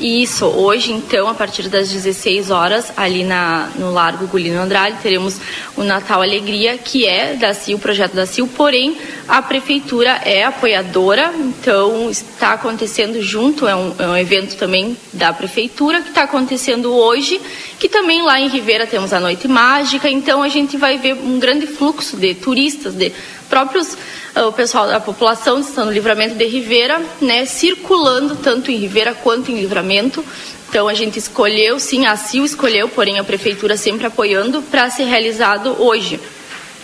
Isso, 0.00 0.46
hoje 0.46 0.92
então, 0.92 1.28
a 1.28 1.34
partir 1.34 1.68
das 1.68 1.90
16 1.90 2.50
horas, 2.50 2.90
ali 2.96 3.22
na, 3.22 3.68
no 3.76 3.92
Largo 3.92 4.26
Gulino 4.26 4.58
Andrade, 4.58 4.96
teremos 5.02 5.38
o 5.76 5.82
Natal 5.82 6.22
Alegria, 6.22 6.78
que 6.78 7.06
é 7.06 7.34
da 7.34 7.52
CIL, 7.52 7.76
o 7.76 7.80
projeto 7.80 8.14
da 8.14 8.24
CIL, 8.24 8.48
porém 8.48 8.96
a 9.28 9.42
Prefeitura 9.42 10.12
é 10.24 10.42
apoiadora, 10.42 11.34
então 11.38 12.08
está 12.08 12.54
acontecendo 12.54 13.20
junto, 13.20 13.68
é 13.68 13.76
um, 13.76 13.94
é 13.98 14.06
um 14.06 14.16
evento 14.16 14.56
também 14.56 14.96
da 15.12 15.34
Prefeitura, 15.34 16.00
que 16.00 16.08
está 16.08 16.22
acontecendo 16.22 16.94
hoje, 16.94 17.38
que 17.78 17.86
também 17.86 18.22
lá 18.22 18.40
em 18.40 18.48
Ribeira 18.48 18.86
temos 18.86 19.12
a 19.12 19.20
Noite 19.20 19.46
Mágica, 19.46 20.08
então 20.08 20.42
a 20.42 20.48
gente 20.48 20.78
vai 20.78 20.96
ver 20.96 21.12
um 21.12 21.38
grande 21.38 21.66
fluxo 21.66 22.16
de 22.16 22.34
turistas, 22.34 22.94
de 22.94 23.12
próprios 23.50 23.98
o 24.36 24.52
pessoal 24.52 24.86
da 24.86 25.00
população 25.00 25.60
estão 25.60 25.84
no 25.84 25.92
livramento 25.92 26.34
de 26.34 26.46
Ribeira, 26.46 27.00
né, 27.20 27.44
circulando 27.44 28.36
tanto 28.36 28.70
em 28.70 28.76
Ribeira 28.76 29.14
quanto 29.14 29.50
em 29.50 29.60
livramento. 29.60 30.24
Então 30.68 30.86
a 30.86 30.94
gente 30.94 31.18
escolheu, 31.18 31.80
sim, 31.80 32.06
a 32.06 32.16
CIL 32.16 32.44
escolheu, 32.44 32.88
porém 32.88 33.18
a 33.18 33.24
prefeitura 33.24 33.76
sempre 33.76 34.06
apoiando 34.06 34.62
para 34.62 34.88
ser 34.88 35.04
realizado 35.04 35.76
hoje 35.82 36.20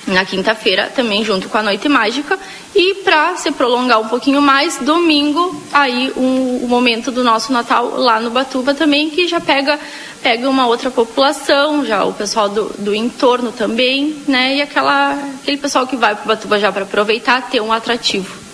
na 0.07 0.25
quinta-feira, 0.25 0.91
também 0.95 1.25
junto 1.25 1.49
com 1.49 1.59
a 1.59 1.63
Noite 1.63 1.89
Mágica. 1.89 2.39
E 2.75 2.95
para 3.03 3.37
se 3.37 3.51
prolongar 3.53 4.01
um 4.01 4.09
pouquinho 4.09 4.41
mais, 4.41 4.79
domingo, 4.79 5.63
aí 5.73 6.13
o 6.15 6.21
um, 6.21 6.69
momento 6.69 7.11
do 7.11 7.25
nosso 7.25 7.53
Natal 7.53 7.97
lá 7.97 8.21
no 8.21 8.31
Batuba 8.31 8.75
também, 8.75 9.11
que 9.11 9.27
já 9.27 9.41
pega, 9.41 9.79
pega 10.23 10.49
uma 10.49 10.67
outra 10.67 10.91
população, 10.91 11.85
já 11.85 12.05
o 12.05 12.13
pessoal 12.13 12.49
do, 12.49 12.65
do 12.79 12.95
entorno 12.95 13.51
também, 13.51 14.17
né? 14.29 14.57
E 14.57 14.63
aquela, 14.63 15.19
aquele 15.43 15.57
pessoal 15.57 15.87
que 15.87 15.97
vai 15.97 16.15
para 16.15 16.25
o 16.25 16.29
Batuba 16.29 16.59
já 16.59 16.71
para 16.71 16.83
aproveitar, 16.83 17.49
ter 17.51 17.61
um 17.61 17.73
atrativo. 17.73 18.47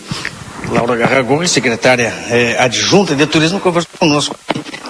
Laura 0.70 0.96
Garragão, 0.96 1.46
secretária 1.46 2.12
eh, 2.30 2.56
adjunta 2.58 3.14
de 3.14 3.26
turismo, 3.26 3.60
conversou 3.60 3.90
conosco 3.98 4.36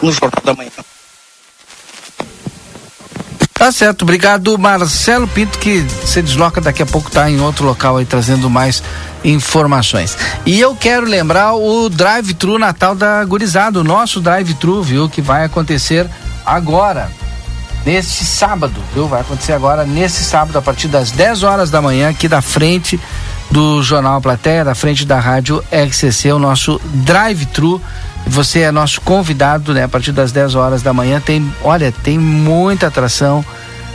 no 0.01 0.13
Jornal 0.13 0.43
da 0.45 0.55
Manhã. 0.55 0.71
Tá 3.63 3.71
certo, 3.71 4.03
obrigado 4.03 4.59
Marcelo 4.59 5.29
Pinto 5.29 5.57
que 5.57 5.87
se 6.05 6.21
desloca 6.21 6.61
daqui 6.61 6.83
a 6.83 6.87
pouco 6.87 7.09
tá 7.09 7.31
em 7.31 7.41
outro 7.41 7.65
local 7.65 7.97
aí 7.97 8.05
trazendo 8.05 8.51
mais 8.51 8.83
informações. 9.23 10.19
E 10.45 10.59
eu 10.59 10.75
quero 10.75 11.07
lembrar 11.07 11.55
o 11.55 11.89
drive-thru 11.89 12.59
Natal 12.59 12.97
da 12.97 13.25
Gurizada, 13.25 13.79
o 13.79 13.85
nosso 13.85 14.21
drive-thru, 14.21 14.83
viu, 14.83 15.09
que 15.09 15.23
vai 15.23 15.45
acontecer 15.45 16.11
agora, 16.45 17.09
neste 17.87 18.25
sábado, 18.25 18.83
viu? 18.93 19.07
Vai 19.07 19.21
acontecer 19.21 19.53
agora 19.53 19.85
nesse 19.85 20.25
sábado 20.25 20.59
a 20.59 20.61
partir 20.61 20.89
das 20.89 21.13
10 21.13 21.45
horas 21.45 21.71
da 21.71 21.81
manhã 21.81 22.09
aqui 22.09 22.27
da 22.27 22.43
frente 22.43 22.99
do 23.49 23.81
Jornal 23.81 24.21
Platéia, 24.21 24.65
da 24.65 24.75
frente 24.75 25.07
da 25.07 25.21
Rádio 25.21 25.63
RCC, 25.71 26.33
o 26.33 26.39
nosso 26.41 26.81
drive-thru 26.95 27.81
você 28.27 28.61
é 28.61 28.71
nosso 28.71 29.01
convidado, 29.01 29.75
né? 29.75 29.85
A 29.85 29.89
partir 29.89 30.13
das 30.13 30.33
10 30.33 30.55
horas 30.55 30.83
da 30.83 30.93
manhã 30.93 31.21
tem, 31.21 31.53
olha, 31.63 31.93
tem 31.93 32.19
muita 32.19 32.87
atração 32.87 33.45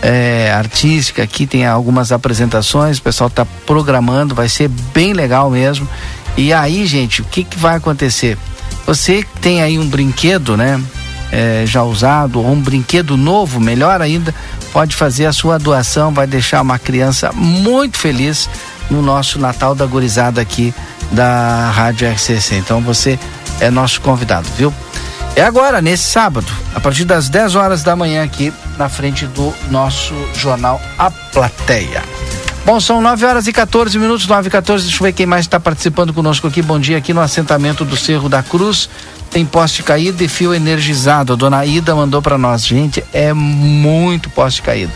é, 0.01 0.51
artística 0.51 1.23
aqui, 1.23 1.47
tem 1.47 1.65
algumas 1.65 2.11
apresentações, 2.11 2.97
o 2.97 3.01
pessoal 3.01 3.29
está 3.29 3.45
programando, 3.65 4.35
vai 4.35 4.49
ser 4.49 4.67
bem 4.67 5.13
legal 5.13 5.49
mesmo. 5.49 5.87
E 6.35 6.53
aí, 6.53 6.85
gente, 6.85 7.21
o 7.21 7.25
que, 7.25 7.43
que 7.43 7.57
vai 7.57 7.75
acontecer? 7.75 8.37
Você 8.85 9.25
tem 9.41 9.61
aí 9.61 9.79
um 9.79 9.87
brinquedo, 9.87 10.55
né? 10.55 10.81
É, 11.29 11.63
já 11.65 11.83
usado, 11.83 12.39
ou 12.39 12.49
um 12.49 12.61
brinquedo 12.61 13.17
novo, 13.17 13.59
melhor 13.59 14.01
ainda, 14.01 14.33
pode 14.71 14.95
fazer 14.95 15.25
a 15.25 15.33
sua 15.33 15.57
doação, 15.57 16.13
vai 16.13 16.25
deixar 16.25 16.61
uma 16.61 16.79
criança 16.79 17.33
muito 17.33 17.97
feliz 17.97 18.49
no 18.89 19.01
nosso 19.01 19.37
Natal 19.37 19.75
da 19.75 19.85
Gurizada 19.85 20.39
aqui 20.39 20.73
da 21.11 21.69
Rádio 21.71 22.09
RCC. 22.09 22.55
Então 22.55 22.79
você 22.79 23.19
é 23.59 23.69
nosso 23.69 24.01
convidado, 24.01 24.47
viu? 24.55 24.73
É 25.35 25.43
agora, 25.43 25.81
nesse 25.81 26.03
sábado, 26.03 26.51
a 26.73 26.79
partir 26.79 27.05
das 27.05 27.29
10 27.29 27.55
horas 27.55 27.83
da 27.83 27.95
manhã, 27.95 28.23
aqui 28.23 28.51
na 28.77 28.89
frente 28.89 29.27
do 29.27 29.53
nosso 29.69 30.15
jornal 30.33 30.81
A 30.97 31.11
Plateia. 31.11 32.03
Bom, 32.65 32.79
são 32.79 32.99
9 33.01 33.25
horas 33.25 33.47
e 33.47 33.53
14 33.53 33.97
minutos, 33.99 34.27
9 34.27 34.47
e 34.47 34.51
14. 34.51 34.83
Deixa 34.83 34.97
eu 34.97 35.05
ver 35.05 35.13
quem 35.13 35.25
mais 35.25 35.45
está 35.45 35.59
participando 35.59 36.13
conosco 36.13 36.47
aqui. 36.47 36.61
Bom 36.61 36.79
dia, 36.79 36.97
aqui 36.97 37.13
no 37.13 37.21
assentamento 37.21 37.85
do 37.85 37.95
Cerro 37.95 38.27
da 38.27 38.41
Cruz. 38.41 38.89
Tem 39.29 39.45
poste 39.45 39.83
caído 39.83 40.23
e 40.23 40.27
fio 40.27 40.53
energizado. 40.53 41.33
A 41.33 41.35
dona 41.35 41.65
Ida 41.65 41.95
mandou 41.95 42.21
para 42.21 42.37
nós. 42.37 42.65
Gente, 42.65 43.03
é 43.13 43.31
muito 43.31 44.29
poste 44.31 44.61
caído. 44.61 44.91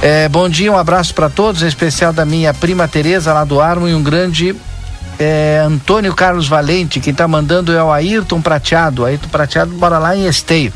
É, 0.00 0.28
bom 0.28 0.48
dia, 0.48 0.70
um 0.70 0.78
abraço 0.78 1.14
para 1.14 1.28
todos, 1.28 1.62
em 1.62 1.66
especial 1.66 2.12
da 2.12 2.24
minha 2.24 2.54
prima 2.54 2.86
Tereza 2.86 3.32
lá 3.32 3.44
do 3.44 3.60
Armo 3.60 3.88
e 3.88 3.94
um 3.94 4.02
grande 4.02 4.54
é, 5.18 5.62
Antônio 5.66 6.14
Carlos 6.14 6.48
Valente, 6.48 7.00
quem 7.00 7.12
está 7.12 7.26
mandando 7.28 7.72
é 7.72 7.82
o 7.82 7.92
Ayrton 7.92 8.40
Prateado. 8.40 9.04
Ayrton 9.04 9.28
Prateado 9.28 9.72
bora 9.72 9.98
lá 9.98 10.16
em 10.16 10.26
Esteio. 10.26 10.72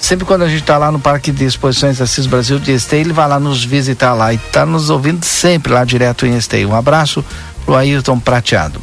Sempre 0.00 0.24
quando 0.24 0.42
a 0.42 0.48
gente 0.48 0.62
está 0.62 0.76
lá 0.76 0.90
no 0.90 0.98
Parque 0.98 1.30
de 1.30 1.44
Exposições 1.44 2.00
Assis 2.00 2.26
Brasil 2.26 2.58
de 2.58 2.72
Esteio, 2.72 3.02
ele 3.02 3.12
vai 3.12 3.28
lá 3.28 3.38
nos 3.38 3.64
visitar 3.64 4.14
lá 4.14 4.32
e 4.32 4.36
está 4.36 4.66
nos 4.66 4.90
ouvindo 4.90 5.24
sempre 5.24 5.72
lá 5.72 5.84
direto 5.84 6.26
em 6.26 6.36
Esteio. 6.36 6.70
Um 6.70 6.74
abraço 6.74 7.24
pro 7.64 7.76
Ayrton 7.76 8.18
Prateado. 8.18 8.80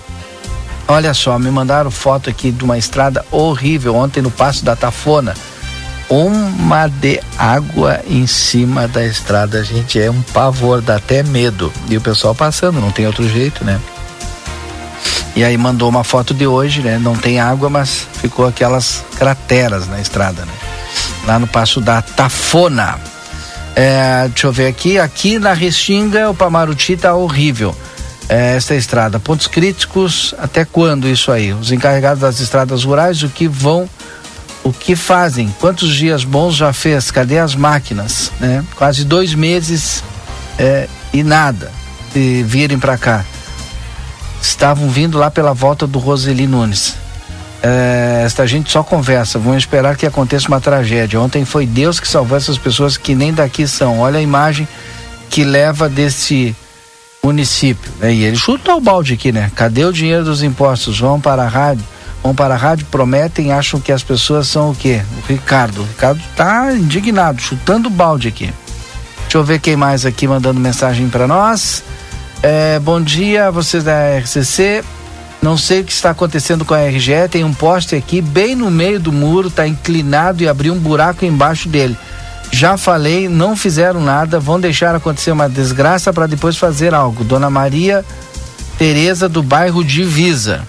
Olha 0.87 1.13
só, 1.13 1.37
me 1.37 1.51
mandaram 1.51 1.91
foto 1.91 2.29
aqui 2.29 2.51
de 2.51 2.63
uma 2.63 2.77
estrada 2.77 3.25
horrível 3.29 3.95
ontem 3.95 4.21
no 4.21 4.31
Passo 4.31 4.63
da 4.63 4.75
Tafona. 4.75 5.35
uma 6.09 6.87
de 6.87 7.19
água 7.37 7.99
em 8.07 8.25
cima 8.25 8.87
da 8.87 9.05
estrada, 9.05 9.63
gente, 9.63 9.99
é 9.99 10.09
um 10.09 10.21
pavor, 10.21 10.81
dá 10.81 10.95
até 10.95 11.21
medo. 11.21 11.71
E 11.89 11.97
o 11.97 12.01
pessoal 12.01 12.33
passando, 12.33 12.79
não 12.79 12.91
tem 12.91 13.05
outro 13.05 13.27
jeito, 13.27 13.63
né? 13.63 13.79
E 15.35 15.43
aí 15.43 15.57
mandou 15.57 15.87
uma 15.87 16.03
foto 16.03 16.33
de 16.33 16.45
hoje, 16.45 16.81
né? 16.81 16.97
Não 16.97 17.15
tem 17.15 17.39
água, 17.39 17.69
mas 17.69 18.07
ficou 18.13 18.47
aquelas 18.47 19.03
crateras 19.17 19.87
na 19.87 20.01
estrada, 20.01 20.45
né? 20.45 20.53
Lá 21.25 21.39
no 21.39 21.47
passo 21.47 21.79
da 21.79 22.01
Tafona. 22.01 22.99
É, 23.75 24.27
deixa 24.27 24.47
eu 24.47 24.51
ver 24.51 24.67
aqui, 24.67 24.99
aqui 24.99 25.39
na 25.39 25.53
Restinga 25.53 26.29
o 26.29 26.33
Pamaruti 26.33 26.97
tá 26.97 27.15
horrível. 27.15 27.75
É, 28.27 28.55
esta 28.55 28.75
estrada. 28.75 29.19
Pontos 29.19 29.47
críticos, 29.47 30.35
até 30.37 30.65
quando 30.65 31.07
isso 31.07 31.31
aí? 31.31 31.53
Os 31.53 31.71
encarregados 31.71 32.21
das 32.21 32.39
estradas 32.39 32.83
rurais, 32.83 33.23
o 33.23 33.29
que 33.29 33.47
vão 33.47 33.89
o 34.63 34.73
que 34.73 34.95
fazem? 34.95 35.53
Quantos 35.59 35.95
dias 35.95 36.23
bons 36.23 36.55
já 36.55 36.73
fez? 36.73 37.09
Cadê 37.11 37.39
as 37.39 37.55
máquinas? 37.55 38.31
Né? 38.39 38.63
Quase 38.75 39.03
dois 39.03 39.33
meses 39.33 40.03
é, 40.57 40.87
e 41.13 41.23
nada 41.23 41.71
de 42.13 42.43
virem 42.43 42.77
para 42.77 42.97
cá. 42.97 43.25
Estavam 44.41 44.89
vindo 44.89 45.17
lá 45.17 45.29
pela 45.29 45.53
volta 45.53 45.85
do 45.85 45.99
Roseli 45.99 46.47
Nunes. 46.47 46.95
É, 47.61 48.23
esta 48.25 48.47
gente 48.47 48.71
só 48.71 48.83
conversa, 48.83 49.37
vão 49.37 49.57
esperar 49.57 49.97
que 49.97 50.05
aconteça 50.05 50.47
uma 50.47 50.61
tragédia. 50.61 51.19
Ontem 51.19 51.43
foi 51.43 51.65
Deus 51.65 51.99
que 51.99 52.07
salvou 52.07 52.37
essas 52.37 52.57
pessoas 52.57 52.97
que 52.97 53.13
nem 53.13 53.33
daqui 53.33 53.67
são. 53.67 53.99
Olha 53.99 54.19
a 54.19 54.21
imagem 54.21 54.67
que 55.29 55.43
leva 55.43 55.89
desse 55.89 56.55
município. 57.21 57.91
Né? 57.99 58.13
E 58.13 58.23
ele 58.23 58.37
chuta 58.37 58.73
o 58.73 58.79
balde 58.79 59.13
aqui, 59.13 59.31
né? 59.31 59.51
Cadê 59.55 59.83
o 59.83 59.91
dinheiro 59.91 60.23
dos 60.23 60.41
impostos? 60.41 60.99
Vão 60.99 61.19
para 61.19 61.43
a 61.43 61.47
rádio 61.47 61.83
vão 62.23 62.35
para 62.35 62.53
a 62.53 62.57
rádio, 62.57 62.85
prometem, 62.91 63.51
acham 63.51 63.79
que 63.79 63.91
as 63.91 64.03
pessoas 64.03 64.47
são 64.47 64.71
o 64.71 64.75
quê? 64.75 65.01
O 65.17 65.27
Ricardo. 65.27 65.81
O 65.81 65.85
Ricardo 65.85 66.21
tá 66.35 66.73
indignado, 66.73 67.41
chutando 67.41 67.89
balde 67.89 68.27
aqui. 68.27 68.53
Deixa 69.21 69.37
eu 69.37 69.43
ver 69.43 69.59
quem 69.59 69.75
mais 69.75 70.05
aqui 70.05 70.27
mandando 70.27 70.59
mensagem 70.59 71.07
para 71.09 71.27
nós. 71.27 71.83
É, 72.41 72.79
bom 72.79 73.01
dia, 73.01 73.51
vocês 73.51 73.83
da 73.83 74.17
RCC. 74.17 74.83
Não 75.41 75.57
sei 75.57 75.81
o 75.81 75.83
que 75.83 75.91
está 75.91 76.11
acontecendo 76.11 76.63
com 76.63 76.73
a 76.73 76.87
RGE. 76.87 77.27
Tem 77.29 77.43
um 77.43 77.53
poste 77.53 77.95
aqui 77.95 78.21
bem 78.21 78.55
no 78.55 78.71
meio 78.71 78.99
do 78.99 79.11
muro, 79.11 79.49
está 79.49 79.67
inclinado 79.67 80.41
e 80.41 80.47
abriu 80.47 80.73
um 80.73 80.79
buraco 80.79 81.25
embaixo 81.25 81.67
dele. 81.67 81.97
Já 82.51 82.77
falei, 82.77 83.27
não 83.27 83.55
fizeram 83.55 84.01
nada, 84.01 84.39
vão 84.39 84.59
deixar 84.59 84.95
acontecer 84.95 85.31
uma 85.31 85.47
desgraça 85.49 86.11
para 86.11 86.27
depois 86.27 86.57
fazer 86.57 86.93
algo. 86.93 87.23
Dona 87.23 87.49
Maria 87.49 88.03
Tereza 88.77 89.27
do 89.27 89.43
bairro 89.43 89.83
Divisa. 89.83 90.65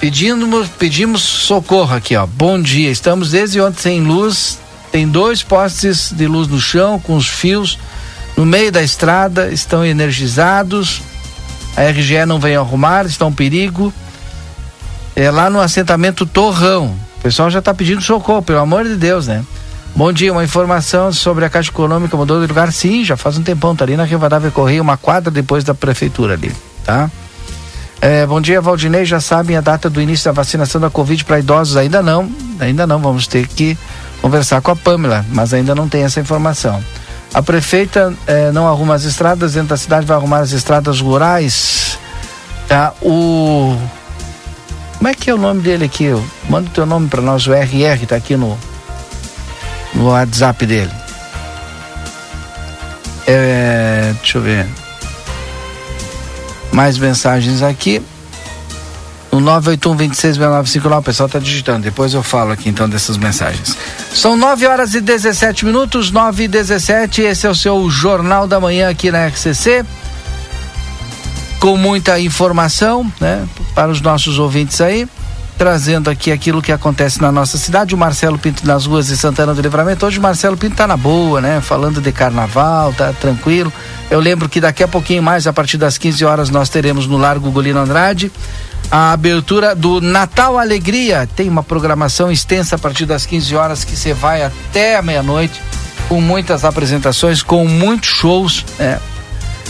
Pedimos, 0.00 0.68
pedimos 0.76 1.22
socorro 1.22 1.94
aqui, 1.94 2.16
ó. 2.16 2.26
Bom 2.26 2.60
dia. 2.60 2.90
Estamos 2.90 3.30
desde 3.30 3.60
ontem 3.60 3.80
sem 3.80 4.00
luz. 4.00 4.58
Tem 4.90 5.08
dois 5.08 5.42
postes 5.42 6.10
de 6.12 6.26
luz 6.26 6.48
no 6.48 6.60
chão 6.60 6.98
com 6.98 7.14
os 7.14 7.28
fios 7.28 7.78
no 8.36 8.44
meio 8.44 8.70
da 8.70 8.82
estrada, 8.82 9.48
estão 9.48 9.84
energizados. 9.84 11.02
A 11.76 11.82
RGE 11.82 12.24
não 12.26 12.38
vem 12.38 12.56
arrumar, 12.56 13.06
está 13.06 13.24
um 13.24 13.32
perigo. 13.32 13.92
É 15.14 15.30
lá 15.30 15.48
no 15.48 15.60
assentamento 15.60 16.26
Torrão. 16.26 16.94
O 17.18 17.22
pessoal 17.22 17.50
já 17.50 17.60
está 17.60 17.72
pedindo 17.72 18.02
socorro, 18.02 18.42
pelo 18.42 18.58
amor 18.58 18.84
de 18.84 18.96
Deus, 18.96 19.26
né? 19.26 19.42
Bom 19.94 20.12
dia, 20.12 20.30
uma 20.30 20.44
informação 20.44 21.10
sobre 21.10 21.46
a 21.46 21.48
Caixa 21.48 21.70
Econômica 21.70 22.14
mudou 22.16 22.38
de 22.40 22.46
lugar? 22.46 22.70
Sim, 22.70 23.02
já 23.02 23.16
faz 23.16 23.38
um 23.38 23.42
tempão, 23.42 23.74
tá 23.74 23.82
ali 23.82 23.96
na 23.96 24.04
Rivadavia 24.04 24.50
Correia, 24.50 24.82
uma 24.82 24.98
quadra 24.98 25.30
depois 25.30 25.64
da 25.64 25.74
prefeitura 25.74 26.34
ali, 26.34 26.52
tá? 26.84 27.10
É, 27.98 28.26
bom 28.26 28.38
dia, 28.40 28.60
Valdinei. 28.60 29.06
Já 29.06 29.20
sabem 29.20 29.56
a 29.56 29.60
data 29.62 29.88
do 29.88 30.00
início 30.00 30.26
da 30.26 30.32
vacinação 30.32 30.78
da 30.78 30.90
Covid 30.90 31.24
para 31.24 31.38
idosos? 31.38 31.78
Ainda 31.78 32.02
não, 32.02 32.30
ainda 32.60 32.86
não. 32.86 32.98
Vamos 32.98 33.26
ter 33.26 33.46
que 33.48 33.76
conversar 34.20 34.60
com 34.60 34.70
a 34.70 34.76
Pamela, 34.76 35.24
mas 35.30 35.54
ainda 35.54 35.74
não 35.74 35.88
tem 35.88 36.02
essa 36.02 36.20
informação. 36.20 36.82
A 37.34 37.42
prefeita 37.42 38.14
é, 38.26 38.50
não 38.50 38.66
arruma 38.68 38.94
as 38.94 39.04
estradas, 39.04 39.54
dentro 39.54 39.68
da 39.68 39.76
cidade 39.76 40.06
vai 40.06 40.16
arrumar 40.16 40.38
as 40.38 40.52
estradas 40.52 41.00
rurais. 41.00 41.98
Tá, 42.68 42.92
o. 43.02 43.76
Como 44.96 45.08
é 45.08 45.14
que 45.14 45.28
é 45.28 45.34
o 45.34 45.38
nome 45.38 45.60
dele 45.60 45.84
aqui? 45.84 46.08
Manda 46.48 46.68
o 46.68 46.72
teu 46.72 46.86
nome 46.86 47.08
para 47.08 47.20
nós, 47.20 47.46
o 47.46 47.52
RR, 47.52 48.06
tá 48.06 48.16
aqui 48.16 48.36
no, 48.36 48.58
no 49.94 50.08
WhatsApp 50.08 50.64
dele. 50.64 50.90
É, 53.26 54.14
deixa 54.16 54.38
eu 54.38 54.42
ver. 54.42 54.66
Mais 56.72 56.96
mensagens 56.96 57.62
aqui. 57.62 58.02
No 59.36 59.40
981 59.40 60.98
o 60.98 61.02
pessoal 61.02 61.26
está 61.26 61.38
digitando. 61.38 61.82
Depois 61.82 62.14
eu 62.14 62.22
falo 62.22 62.52
aqui 62.52 62.70
então 62.70 62.88
dessas 62.88 63.18
mensagens. 63.18 63.76
São 64.14 64.34
9 64.34 64.66
horas 64.66 64.94
e 64.94 65.00
17 65.00 65.66
minutos, 65.66 66.10
9 66.10 66.44
e 66.44 66.48
17. 66.48 67.20
Esse 67.20 67.46
é 67.46 67.50
o 67.50 67.54
seu 67.54 67.90
Jornal 67.90 68.46
da 68.46 68.58
Manhã 68.58 68.88
aqui 68.88 69.10
na 69.10 69.26
RCC. 69.26 69.84
Com 71.60 71.76
muita 71.76 72.18
informação, 72.18 73.12
né? 73.20 73.46
Para 73.74 73.90
os 73.90 74.00
nossos 74.00 74.38
ouvintes 74.38 74.80
aí 74.80 75.06
trazendo 75.58 76.10
aqui 76.10 76.30
aquilo 76.30 76.60
que 76.60 76.70
acontece 76.70 77.20
na 77.20 77.32
nossa 77.32 77.56
cidade. 77.56 77.94
O 77.94 77.98
Marcelo 77.98 78.38
Pinto 78.38 78.66
nas 78.66 78.84
ruas 78.84 79.06
de 79.06 79.16
Santana 79.16 79.54
do 79.54 79.62
Livramento. 79.62 80.04
Hoje 80.04 80.18
o 80.18 80.22
Marcelo 80.22 80.56
Pinto 80.56 80.76
tá 80.76 80.86
na 80.86 80.98
boa, 80.98 81.40
né? 81.40 81.62
Falando 81.62 82.00
de 82.00 82.12
carnaval, 82.12 82.92
tá 82.92 83.12
tranquilo. 83.14 83.72
Eu 84.10 84.20
lembro 84.20 84.50
que 84.50 84.60
daqui 84.60 84.82
a 84.82 84.88
pouquinho 84.88 85.22
mais, 85.22 85.46
a 85.46 85.52
partir 85.54 85.78
das 85.78 85.96
15 85.96 86.24
horas, 86.26 86.50
nós 86.50 86.68
teremos 86.68 87.06
no 87.06 87.16
Largo 87.16 87.50
Golino 87.50 87.80
Andrade 87.80 88.30
a 88.90 89.12
abertura 89.12 89.74
do 89.74 90.00
Natal 90.00 90.58
Alegria. 90.58 91.28
Tem 91.34 91.48
uma 91.48 91.62
programação 91.62 92.30
extensa 92.30 92.76
a 92.76 92.78
partir 92.78 93.06
das 93.06 93.26
15 93.26 93.56
horas 93.56 93.84
que 93.84 93.96
você 93.96 94.14
vai 94.14 94.42
até 94.42 94.96
a 94.96 95.02
meia-noite, 95.02 95.60
com 96.08 96.20
muitas 96.20 96.64
apresentações, 96.64 97.42
com 97.42 97.66
muitos 97.66 98.10
shows, 98.10 98.64
né? 98.78 98.98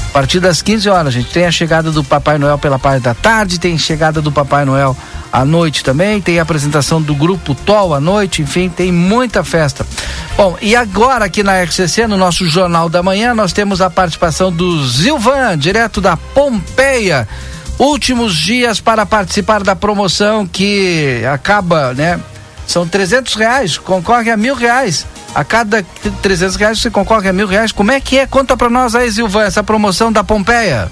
A 0.08 0.18
partir 0.18 0.40
das 0.40 0.62
15 0.62 0.88
horas, 0.88 1.12
gente 1.12 1.30
tem 1.30 1.44
a 1.44 1.52
chegada 1.52 1.90
do 1.92 2.02
Papai 2.02 2.38
Noel 2.38 2.56
pela 2.56 2.78
parte 2.78 3.02
da 3.02 3.12
tarde, 3.12 3.60
tem 3.60 3.76
chegada 3.76 4.22
do 4.22 4.32
Papai 4.32 4.64
Noel 4.64 4.96
à 5.30 5.44
noite 5.44 5.84
também, 5.84 6.22
tem 6.22 6.38
a 6.38 6.42
apresentação 6.42 7.02
do 7.02 7.14
grupo 7.14 7.54
TOL 7.54 7.92
à 7.92 8.00
noite, 8.00 8.40
enfim, 8.40 8.70
tem 8.70 8.90
muita 8.90 9.44
festa. 9.44 9.86
Bom, 10.34 10.56
e 10.62 10.74
agora 10.74 11.26
aqui 11.26 11.42
na 11.42 11.62
RCC, 11.62 12.06
no 12.06 12.16
nosso 12.16 12.48
Jornal 12.48 12.88
da 12.88 13.02
Manhã, 13.02 13.34
nós 13.34 13.52
temos 13.52 13.82
a 13.82 13.90
participação 13.90 14.50
do 14.50 14.86
Zilvan, 14.86 15.58
direto 15.58 16.00
da 16.00 16.16
Pompeia. 16.16 17.28
Últimos 17.78 18.36
dias 18.36 18.80
para 18.80 19.04
participar 19.04 19.62
da 19.62 19.76
promoção 19.76 20.46
que 20.46 21.22
acaba, 21.30 21.92
né? 21.94 22.20
São 22.66 22.86
300 22.86 23.34
reais, 23.34 23.78
concorre 23.78 24.30
a 24.30 24.36
mil 24.36 24.54
reais 24.54 25.06
a 25.36 25.44
cada 25.44 25.82
300 26.22 26.56
reais 26.56 26.80
você 26.80 26.90
concorre 26.90 27.28
a 27.28 27.32
mil 27.32 27.46
reais. 27.46 27.70
Como 27.70 27.92
é 27.92 28.00
que 28.00 28.16
é? 28.16 28.26
Conta 28.26 28.56
para 28.56 28.70
nós 28.70 28.94
aí, 28.94 29.12
Silvan, 29.12 29.42
essa 29.42 29.62
promoção 29.62 30.10
da 30.10 30.24
Pompeia. 30.24 30.90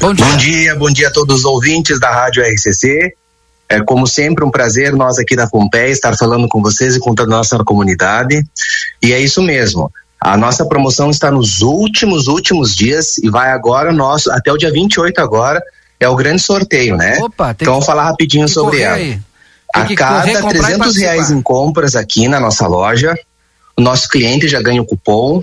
Bom 0.00 0.12
dia. 0.12 0.26
Bom 0.26 0.36
dia, 0.36 0.74
bom 0.74 0.90
dia 0.90 1.06
a 1.06 1.12
todos 1.12 1.38
os 1.38 1.44
ouvintes 1.44 2.00
da 2.00 2.10
Rádio 2.10 2.42
RCC. 2.42 3.14
É 3.68 3.80
como 3.80 4.08
sempre 4.08 4.44
um 4.44 4.50
prazer 4.50 4.92
nós 4.92 5.20
aqui 5.20 5.36
da 5.36 5.46
Pompeia 5.46 5.92
estar 5.92 6.16
falando 6.16 6.48
com 6.48 6.60
vocês 6.60 6.96
e 6.96 6.98
com 6.98 7.14
toda 7.14 7.32
a 7.32 7.36
nossa 7.36 7.56
comunidade. 7.58 8.44
E 9.00 9.12
é 9.12 9.20
isso 9.20 9.40
mesmo. 9.40 9.88
A 10.24 10.36
nossa 10.36 10.64
promoção 10.64 11.10
está 11.10 11.32
nos 11.32 11.62
últimos 11.62 12.28
últimos 12.28 12.76
dias 12.76 13.18
e 13.18 13.28
vai 13.28 13.50
agora 13.50 13.92
nosso 13.92 14.30
até 14.30 14.52
o 14.52 14.56
dia 14.56 14.70
28 14.70 15.20
agora 15.20 15.60
é 15.98 16.08
o 16.08 16.14
grande 16.14 16.40
sorteio, 16.40 16.96
né? 16.96 17.18
Opa, 17.20 17.50
então 17.50 17.72
vamos 17.72 17.86
falar 17.86 18.04
rapidinho 18.04 18.48
sobre 18.48 18.82
ela. 18.82 18.94
Aí. 18.94 19.18
A 19.74 19.84
cada 19.96 20.40
correr, 20.40 20.60
300 20.60 20.96
reais 20.96 21.30
em 21.32 21.42
compras 21.42 21.96
aqui 21.96 22.28
na 22.28 22.38
nossa 22.38 22.68
loja, 22.68 23.16
o 23.76 23.80
nosso 23.82 24.08
cliente 24.08 24.46
já 24.46 24.62
ganha 24.62 24.80
o 24.80 24.86
cupom, 24.86 25.42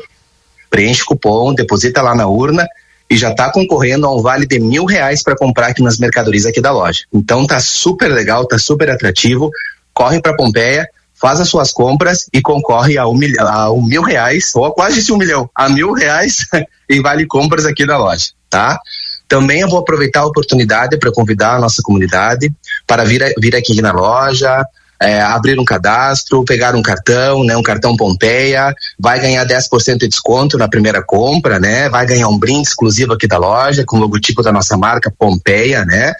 preenche 0.69 1.01
o 1.03 1.07
cupom, 1.07 1.53
deposita 1.53 2.01
lá 2.01 2.15
na 2.15 2.27
urna 2.27 2.65
e 3.09 3.17
já 3.17 3.31
está 3.31 3.51
concorrendo 3.51 4.05
a 4.05 4.15
um 4.15 4.21
vale 4.21 4.45
de 4.45 4.59
mil 4.59 4.85
reais 4.85 5.21
para 5.21 5.35
comprar 5.35 5.67
aqui 5.67 5.83
nas 5.83 5.97
mercadorias 5.97 6.45
aqui 6.45 6.61
da 6.61 6.71
loja. 6.71 7.01
Então 7.11 7.45
tá 7.45 7.59
super 7.59 8.07
legal, 8.07 8.45
tá 8.45 8.57
super 8.57 8.89
atrativo. 8.89 9.51
Corre 9.93 10.21
para 10.21 10.37
Pompeia, 10.37 10.87
faz 11.19 11.39
as 11.39 11.49
suas 11.49 11.71
compras 11.71 12.25
e 12.33 12.41
concorre 12.41 12.97
a 12.97 13.07
um, 13.07 13.13
mil, 13.13 13.33
a 13.39 13.71
um 13.71 13.81
mil 13.81 14.01
reais, 14.01 14.51
ou 14.55 14.71
quase 14.71 15.11
um 15.11 15.17
milhão, 15.17 15.49
a 15.55 15.69
mil 15.69 15.93
reais 15.93 16.47
em 16.89 17.01
vale 17.01 17.25
compras 17.25 17.65
aqui 17.65 17.85
da 17.85 17.97
loja, 17.97 18.27
tá? 18.49 18.79
Também 19.27 19.61
eu 19.61 19.69
vou 19.69 19.79
aproveitar 19.79 20.21
a 20.21 20.25
oportunidade 20.25 20.97
para 20.97 21.11
convidar 21.11 21.55
a 21.55 21.59
nossa 21.59 21.81
comunidade 21.83 22.51
para 22.87 23.03
vir, 23.03 23.33
vir 23.39 23.55
aqui 23.55 23.79
na 23.79 23.91
loja, 23.91 24.65
é, 25.01 25.21
abrir 25.21 25.59
um 25.59 25.63
cadastro, 25.63 26.43
pegar 26.43 26.75
um 26.75 26.81
cartão, 26.81 27.43
né, 27.43 27.55
um 27.55 27.63
cartão 27.63 27.95
Pompeia, 27.95 28.73
vai 28.99 29.19
ganhar 29.19 29.45
10% 29.45 29.97
de 29.97 30.07
desconto 30.07 30.57
na 30.57 30.67
primeira 30.67 31.01
compra, 31.01 31.59
né, 31.59 31.87
vai 31.89 32.05
ganhar 32.05 32.27
um 32.27 32.37
brinde 32.37 32.67
exclusivo 32.67 33.13
aqui 33.13 33.27
da 33.27 33.37
loja 33.37 33.85
com 33.85 33.97
o 33.97 33.99
logotipo 33.99 34.41
da 34.41 34.51
nossa 34.51 34.75
marca 34.75 35.13
Pompeia, 35.17 35.85
né. 35.85 36.13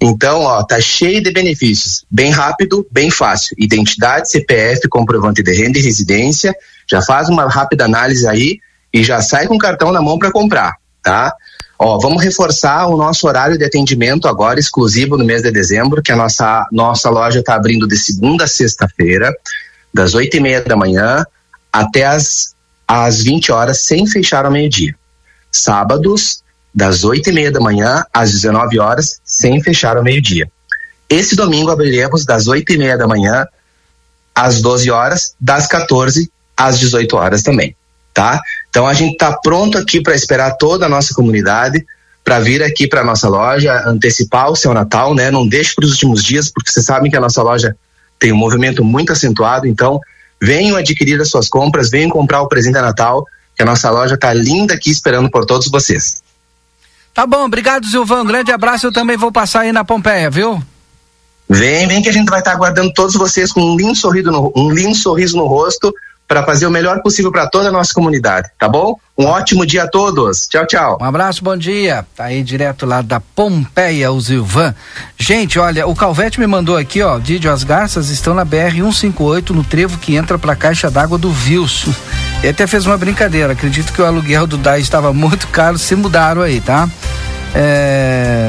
Então, 0.00 0.42
ó, 0.42 0.62
tá 0.62 0.80
cheio 0.80 1.22
de 1.22 1.30
benefícios, 1.30 2.04
bem 2.10 2.30
rápido, 2.30 2.86
bem 2.90 3.10
fácil. 3.10 3.56
Identidade, 3.58 4.30
CPF, 4.30 4.88
comprovante 4.88 5.42
de 5.42 5.52
renda 5.52 5.78
e 5.78 5.82
residência, 5.82 6.54
já 6.90 7.00
faz 7.02 7.28
uma 7.28 7.48
rápida 7.48 7.84
análise 7.84 8.26
aí 8.28 8.58
e 8.92 9.02
já 9.02 9.20
sai 9.22 9.46
com 9.46 9.56
o 9.56 9.58
cartão 9.58 9.90
na 9.92 10.02
mão 10.02 10.18
para 10.18 10.30
comprar, 10.30 10.76
tá? 11.02 11.34
Ó, 11.78 11.98
vamos 11.98 12.22
reforçar 12.22 12.86
o 12.86 12.96
nosso 12.96 13.26
horário 13.26 13.58
de 13.58 13.64
atendimento 13.64 14.28
agora 14.28 14.58
exclusivo 14.58 15.16
no 15.16 15.24
mês 15.24 15.42
de 15.42 15.50
dezembro, 15.50 16.02
que 16.02 16.12
a 16.12 16.16
nossa, 16.16 16.66
nossa 16.72 17.10
loja 17.10 17.40
está 17.40 17.54
abrindo 17.54 17.86
de 17.86 17.98
segunda 17.98 18.44
a 18.44 18.48
sexta-feira, 18.48 19.34
das 19.92 20.14
oito 20.14 20.36
e 20.36 20.40
meia 20.40 20.62
da 20.62 20.76
manhã 20.76 21.24
até 21.72 22.06
as, 22.06 22.54
as 22.88 23.22
20 23.22 23.52
horas, 23.52 23.82
sem 23.82 24.06
fechar 24.06 24.46
ao 24.46 24.52
meio-dia. 24.52 24.94
Sábados, 25.52 26.42
das 26.76 27.04
oito 27.04 27.30
e 27.30 27.32
meia 27.32 27.50
da 27.50 27.58
manhã 27.58 28.04
às 28.12 28.30
19 28.32 28.78
horas, 28.78 29.18
sem 29.24 29.62
fechar 29.62 29.96
ao 29.96 30.04
meio-dia. 30.04 30.46
Esse 31.08 31.34
domingo 31.34 31.70
abriremos 31.70 32.26
das 32.26 32.46
oito 32.48 32.70
e 32.70 32.76
meia 32.76 32.98
da 32.98 33.06
manhã 33.06 33.46
às 34.34 34.60
12 34.60 34.90
horas, 34.90 35.34
das 35.40 35.66
14 35.66 36.30
às 36.54 36.78
18 36.78 37.16
horas 37.16 37.42
também, 37.42 37.74
tá? 38.12 38.38
Então 38.68 38.86
a 38.86 38.92
gente 38.92 39.12
está 39.12 39.32
pronto 39.32 39.78
aqui 39.78 40.02
para 40.02 40.14
esperar 40.14 40.58
toda 40.58 40.84
a 40.84 40.88
nossa 40.88 41.14
comunidade 41.14 41.82
para 42.22 42.40
vir 42.40 42.62
aqui 42.62 42.86
para 42.86 43.02
nossa 43.02 43.28
loja, 43.28 43.84
antecipar 43.86 44.50
o 44.50 44.56
seu 44.56 44.74
Natal, 44.74 45.14
né? 45.14 45.30
Não 45.30 45.48
deixe 45.48 45.74
para 45.74 45.86
os 45.86 45.92
últimos 45.92 46.22
dias, 46.22 46.50
porque 46.50 46.70
vocês 46.70 46.84
sabem 46.84 47.10
que 47.10 47.16
a 47.16 47.20
nossa 47.20 47.42
loja 47.42 47.74
tem 48.18 48.32
um 48.32 48.36
movimento 48.36 48.84
muito 48.84 49.12
acentuado, 49.12 49.66
então 49.66 49.98
venham 50.42 50.76
adquirir 50.76 51.18
as 51.20 51.30
suas 51.30 51.48
compras, 51.48 51.88
venham 51.88 52.10
comprar 52.10 52.42
o 52.42 52.48
presente 52.48 52.74
de 52.74 52.82
Natal, 52.82 53.24
que 53.54 53.62
a 53.62 53.66
nossa 53.66 53.90
loja 53.90 54.16
está 54.16 54.34
linda 54.34 54.74
aqui 54.74 54.90
esperando 54.90 55.30
por 55.30 55.46
todos 55.46 55.68
vocês. 55.70 56.25
Tá 57.16 57.26
bom, 57.26 57.46
obrigado, 57.46 57.86
Silvão. 57.86 58.20
Um 58.20 58.26
grande 58.26 58.52
abraço. 58.52 58.88
Eu 58.88 58.92
também 58.92 59.16
vou 59.16 59.32
passar 59.32 59.60
aí 59.60 59.72
na 59.72 59.82
Pompeia, 59.82 60.28
viu? 60.28 60.62
Vem, 61.48 61.88
vem 61.88 62.02
que 62.02 62.10
a 62.10 62.12
gente 62.12 62.28
vai 62.28 62.40
estar 62.40 62.50
tá 62.50 62.56
aguardando 62.58 62.92
todos 62.92 63.14
vocês 63.14 63.50
com 63.50 63.62
um 63.62 63.74
lindo 63.74 63.96
sorriso 63.96 64.30
no, 64.30 64.52
um 64.54 64.70
lindo 64.70 64.94
sorriso 64.94 65.34
no 65.34 65.46
rosto 65.46 65.94
para 66.28 66.44
fazer 66.44 66.66
o 66.66 66.70
melhor 66.70 67.00
possível 67.00 67.32
para 67.32 67.46
toda 67.46 67.70
a 67.70 67.72
nossa 67.72 67.94
comunidade, 67.94 68.50
tá 68.58 68.68
bom? 68.68 68.98
Um 69.16 69.24
ótimo 69.24 69.64
dia 69.64 69.84
a 69.84 69.88
todos. 69.88 70.46
Tchau, 70.46 70.66
tchau. 70.66 70.98
Um 71.00 71.04
abraço, 71.04 71.42
bom 71.42 71.56
dia. 71.56 72.04
Tá 72.14 72.24
aí 72.24 72.42
direto 72.42 72.84
lá 72.84 73.00
da 73.00 73.18
Pompeia, 73.18 74.12
o 74.12 74.20
Zilvan. 74.20 74.74
Gente, 75.16 75.58
olha, 75.58 75.86
o 75.86 75.94
Calvete 75.94 76.38
me 76.38 76.46
mandou 76.46 76.76
aqui, 76.76 77.00
ó, 77.00 77.18
Didio, 77.18 77.50
as 77.50 77.64
garças 77.64 78.10
estão 78.10 78.34
na 78.34 78.44
BR 78.44 78.74
158 78.74 79.54
no 79.54 79.64
trevo 79.64 79.96
que 79.96 80.16
entra 80.16 80.38
para 80.38 80.52
a 80.52 80.56
caixa 80.56 80.90
d'água 80.90 81.16
do 81.16 81.30
Vilso. 81.30 81.94
E 82.42 82.48
até 82.48 82.66
fez 82.66 82.86
uma 82.86 82.96
brincadeira. 82.96 83.52
Acredito 83.52 83.92
que 83.92 84.00
o 84.00 84.04
aluguel 84.04 84.46
do 84.46 84.56
DAI 84.56 84.80
estava 84.80 85.12
muito 85.12 85.48
caro, 85.48 85.78
se 85.78 85.94
mudaram 85.94 86.42
aí, 86.42 86.60
tá? 86.60 86.88
É... 87.54 88.48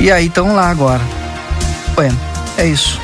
E 0.00 0.10
aí 0.10 0.26
estão 0.26 0.54
lá 0.54 0.70
agora. 0.70 1.02
Bueno, 1.94 2.18
é 2.56 2.66
isso. 2.66 3.00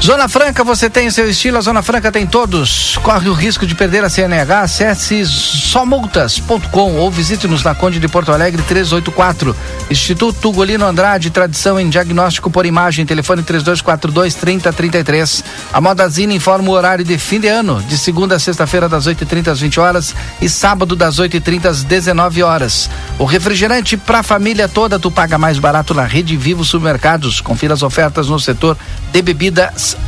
Zona 0.00 0.28
Franca, 0.28 0.62
você 0.62 0.88
tem 0.88 1.08
o 1.08 1.12
seu 1.12 1.28
estilo, 1.28 1.58
a 1.58 1.60
Zona 1.60 1.82
Franca 1.82 2.12
tem 2.12 2.24
todos. 2.24 2.96
Corre 3.02 3.28
o 3.28 3.32
risco 3.32 3.66
de 3.66 3.74
perder 3.74 4.04
a 4.04 4.08
CNH, 4.08 4.60
acesse 4.60 5.26
somultas.com 5.26 6.94
ou 6.94 7.10
visite-nos 7.10 7.64
na 7.64 7.74
Conde 7.74 7.98
de 7.98 8.06
Porto 8.06 8.30
Alegre 8.30 8.62
384. 8.62 9.54
Instituto 9.90 10.48
Ugolino 10.48 10.86
Andrade, 10.86 11.30
tradição 11.30 11.80
em 11.80 11.90
diagnóstico 11.90 12.48
por 12.48 12.64
imagem, 12.64 13.04
telefone 13.04 13.42
3242 13.42 14.34
3033. 14.36 15.44
A 15.72 15.80
Modazine 15.80 16.36
informa 16.36 16.70
o 16.70 16.72
horário 16.72 17.04
de 17.04 17.18
fim 17.18 17.40
de 17.40 17.48
ano, 17.48 17.82
de 17.82 17.98
segunda 17.98 18.36
a 18.36 18.38
sexta-feira 18.38 18.88
das 18.88 19.08
8h30 19.08 19.48
às 19.48 19.60
20 19.60 19.80
horas 19.80 20.14
e 20.40 20.48
sábado 20.48 20.94
das 20.94 21.18
8h30 21.18 21.66
às 21.66 21.82
19 21.82 22.42
horas. 22.44 22.88
O 23.18 23.24
refrigerante 23.24 23.96
para 23.96 24.20
a 24.20 24.22
família 24.22 24.68
toda 24.68 24.98
tu 24.98 25.10
paga 25.10 25.36
mais 25.36 25.58
barato 25.58 25.92
na 25.92 26.04
Rede 26.04 26.36
Vivo 26.36 26.64
Supermercados. 26.64 27.40
Confira 27.40 27.74
as 27.74 27.82
ofertas 27.82 28.28
no 28.28 28.38
setor 28.38 28.76
de 29.12 29.22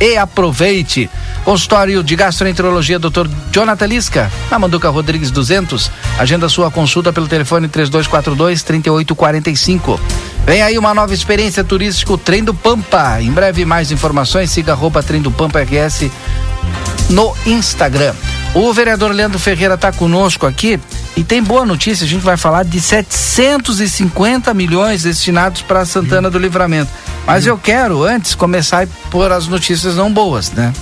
e 0.01 0.17
aproveite. 0.17 1.09
Consultório 1.45 2.03
de 2.03 2.17
Gastroenterologia 2.17 2.99
Dr. 2.99 3.27
Jonathan 3.53 3.87
Lisca, 3.87 4.33
na 4.51 4.59
Manduca 4.59 4.89
Rodrigues 4.89 5.31
200. 5.31 5.91
Agenda 6.19 6.49
sua 6.49 6.71
consulta 6.71 7.13
pelo 7.13 7.29
telefone 7.29 7.69
3242 7.69 8.63
3845. 8.63 10.01
Vem 10.45 10.63
aí 10.63 10.79
uma 10.79 10.95
nova 10.95 11.15
experiência 11.15 11.63
turística, 11.63 12.13
o 12.13 12.19
Trem 12.19 12.43
do 12.43 12.53
Pampa. 12.53 13.21
Em 13.21 13.31
breve 13.31 13.65
mais 13.65 13.91
informações, 13.91 14.51
siga 14.51 14.73
arroba 14.73 15.03
Trem 15.03 15.23
do 15.23 15.31
Pampa 15.31 15.61
RS 15.61 16.11
no 17.11 17.35
Instagram. 17.45 18.15
O 18.55 18.73
vereador 18.73 19.13
Leandro 19.13 19.39
Ferreira 19.39 19.75
está 19.75 19.93
conosco 19.93 20.47
aqui 20.47 20.81
e 21.17 21.23
tem 21.23 21.43
boa 21.43 21.65
notícia. 21.65 22.05
A 22.05 22.09
gente 22.09 22.23
vai 22.23 22.37
falar 22.37 22.65
de 22.65 22.81
750 22.81 24.53
milhões 24.55 25.03
destinados 25.03 25.63
para 25.63 25.85
Santana 25.85 26.31
do 26.31 26.39
Livramento. 26.39 26.91
Mas 27.27 27.47
eu 27.47 27.57
quero 27.57 28.03
antes 28.03 28.35
começar 28.35 28.87
por 29.11 29.31
as 29.31 29.47
notícias 29.47 29.97
não 29.97 30.13
boas, 30.13 30.51
né? 30.53 30.73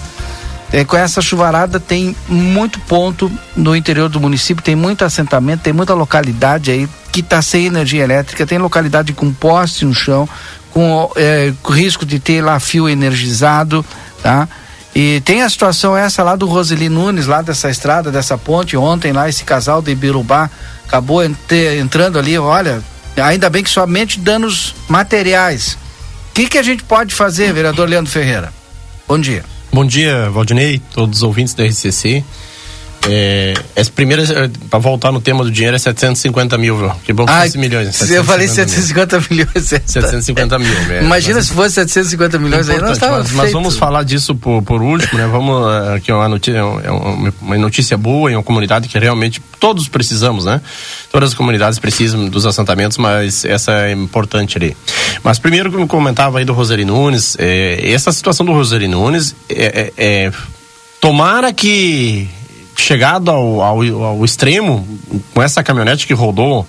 É, 0.73 0.85
com 0.85 0.97
essa 0.97 1.23
chuvarada 1.23 1.81
tem 1.81 2.15
muito 2.29 2.79
ponto 2.81 3.31
no 3.57 3.75
interior 3.75 4.09
do 4.09 4.21
município, 4.21 4.63
tem 4.63 4.77
muito 4.77 5.03
assentamento, 5.03 5.63
tem 5.63 5.73
muita 5.73 5.95
localidade 5.95 6.71
aí 6.71 6.89
que 7.11 7.21
está 7.21 7.41
sem 7.41 7.67
energia 7.67 8.05
elétrica, 8.05 8.47
tem 8.47 8.59
localidade 8.59 9.15
com 9.15 9.33
poste 9.33 9.87
no 9.87 9.95
chão, 9.95 10.29
com 10.71 11.11
é, 11.17 11.53
risco 11.71 12.05
de 12.05 12.19
ter 12.19 12.43
lá 12.43 12.61
fio 12.61 12.87
energizado, 12.89 13.85
tá? 14.23 14.47
E 14.95 15.23
tem 15.25 15.43
a 15.43 15.49
situação 15.49 15.97
essa 15.97 16.23
lá 16.23 16.37
do 16.37 16.47
Roseli 16.47 16.89
Nunes, 16.89 17.27
lá 17.27 17.41
dessa 17.41 17.71
estrada, 17.71 18.11
dessa 18.11 18.37
ponte, 18.37 18.77
ontem 18.77 19.13
lá 19.13 19.29
esse 19.29 19.45
casal 19.45 19.81
de 19.81 19.93
Ibirubá 19.93 20.51
acabou 20.87 21.23
entrando 21.25 22.19
ali, 22.19 22.39
olha, 22.39 22.83
ainda 23.17 23.49
bem 23.49 23.63
que 23.63 23.71
somente 23.71 24.19
danos 24.19 24.75
materiais. 24.89 25.79
Que, 26.39 26.49
que 26.49 26.57
a 26.57 26.63
gente 26.63 26.85
pode 26.85 27.13
fazer, 27.13 27.53
vereador 27.53 27.89
Leandro 27.89 28.13
Ferreira? 28.13 28.53
Bom 29.09 29.19
dia. 29.19 29.45
Bom 29.73 29.85
dia, 29.85 30.31
Valdinei, 30.31 30.81
todos 30.95 31.17
os 31.17 31.23
ouvintes 31.25 31.53
da 31.53 31.65
RCC. 31.65 32.25
É, 33.07 33.55
essa 33.77 33.91
primeira, 33.91 34.23
é, 34.23 34.51
para 34.69 34.79
voltar 34.79 35.13
no 35.13 35.21
tema 35.21 35.45
do 35.45 35.51
dinheiro, 35.51 35.77
é 35.77 35.79
750 35.79 36.59
mil, 36.59 36.77
viu? 36.77 36.91
Que 37.05 37.13
bom 37.13 37.25
que 37.25 37.33
fosse 37.33 37.59
milhões. 37.59 38.11
eu 38.11 38.25
falei 38.25 38.49
750 38.49 39.19
mil. 39.21 39.27
milhões. 39.31 39.65
750 39.65 40.59
mil. 40.59 40.75
É, 40.91 41.03
Imagina 41.03 41.41
se 41.41 41.53
fosse 41.53 41.75
750 41.75 42.39
milhões 42.39 42.69
aí, 42.69 42.79
não 42.81 42.93
estava 42.93 43.19
mas, 43.19 43.33
mas, 43.33 43.53
vamos 43.53 43.77
falar 43.77 44.03
disso 44.03 44.35
por, 44.35 44.63
por 44.63 44.83
último, 44.83 45.19
né? 45.19 45.27
Vamos, 45.27 45.73
é, 45.73 45.95
aqui 45.97 46.11
é 46.11 46.15
uma 46.15 46.29
notícia, 46.29 46.59
é 46.59 46.91
uma 47.41 47.59
notícia 47.59 47.97
boa 47.97 48.31
em 48.31 48.35
uma 48.35 48.43
comunidade 48.43 48.89
que 48.89 48.99
realmente 48.99 49.41
todos 49.61 49.89
precisamos, 49.89 50.45
né? 50.45 50.61
Todas 51.11 51.31
as 51.31 51.35
comunidades 51.35 51.79
precisam 51.79 52.29
dos 52.29 52.47
assentamentos, 52.47 52.99
mas 52.99 53.45
essa 53.45 53.73
é 53.73 53.93
importante 53.93 54.59
ali. 54.59 54.77
Mas 55.23 55.39
primeiro 55.39 55.71
que 55.71 55.77
eu 55.77 55.87
comentava 55.87 56.39
aí 56.39 56.45
do 56.45 56.53
Roseli 56.53 56.85
Nunes, 56.85 57.37
é, 57.39 57.91
essa 57.91 58.13
situação 58.13 58.45
do 58.45 58.53
Roseli 58.53 58.89
Nunes 58.89 59.35
é, 59.49 59.93
é 59.97 60.33
tomara 61.01 61.53
que 61.53 62.29
chegado 62.79 63.31
ao, 63.31 63.61
ao, 63.61 64.05
ao 64.05 64.25
extremo, 64.25 64.87
com 65.35 65.43
essa 65.43 65.63
caminhonete 65.63 66.07
que 66.07 66.15
rodou 66.15 66.67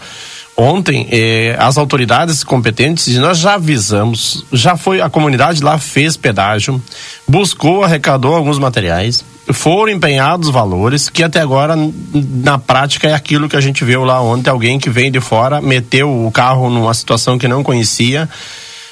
ontem, 0.57 1.07
eh, 1.09 1.55
as 1.57 1.77
autoridades 1.77 2.43
competentes, 2.43 3.15
nós 3.17 3.37
já 3.37 3.53
avisamos, 3.53 4.43
já 4.51 4.75
foi, 4.75 4.99
a 4.99 5.09
comunidade 5.09 5.63
lá 5.63 5.77
fez 5.77 6.17
pedágio, 6.17 6.81
buscou, 7.25 7.83
arrecadou 7.83 8.35
alguns 8.35 8.59
materiais, 8.59 9.23
foram 9.53 9.93
empenhados 9.93 10.49
valores, 10.49 11.09
que 11.09 11.23
até 11.23 11.39
agora, 11.39 11.75
na 12.13 12.57
prática, 12.57 13.07
é 13.07 13.13
aquilo 13.13 13.47
que 13.47 13.55
a 13.55 13.61
gente 13.61 13.85
viu 13.85 14.03
lá 14.03 14.21
ontem, 14.21 14.49
alguém 14.49 14.77
que 14.77 14.89
vem 14.89 15.09
de 15.09 15.21
fora, 15.21 15.61
meteu 15.61 16.25
o 16.25 16.29
carro 16.29 16.69
numa 16.69 16.93
situação 16.93 17.37
que 17.37 17.47
não 17.47 17.63
conhecia, 17.63 18.27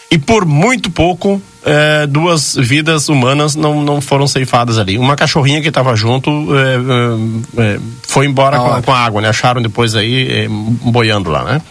e 0.10 0.18
por 0.18 0.46
muito 0.46 0.90
pouco 0.90 1.42
é, 1.66 2.08
duas 2.08 2.56
vidas 2.56 3.10
humanas 3.10 3.56
não, 3.56 3.84
não 3.84 4.00
foram 4.00 4.26
ceifadas 4.26 4.78
ali. 4.78 4.98
Uma 4.98 5.18
cachorrinha 5.18 5.62
que 5.62 5.68
estava 5.68 5.96
junto 5.98 6.30
é, 6.56 7.62
é, 7.62 7.80
foi 8.04 8.26
embora 8.26 8.58
com, 8.58 8.82
com, 8.84 8.92
a 8.94 9.00
água, 9.00 9.22
né? 9.22 9.28
Acharam 9.28 9.62
depois 9.62 9.96
aí 9.96 10.48
boiando 10.50 11.30
lá, 11.30 11.44
né? 11.44 11.62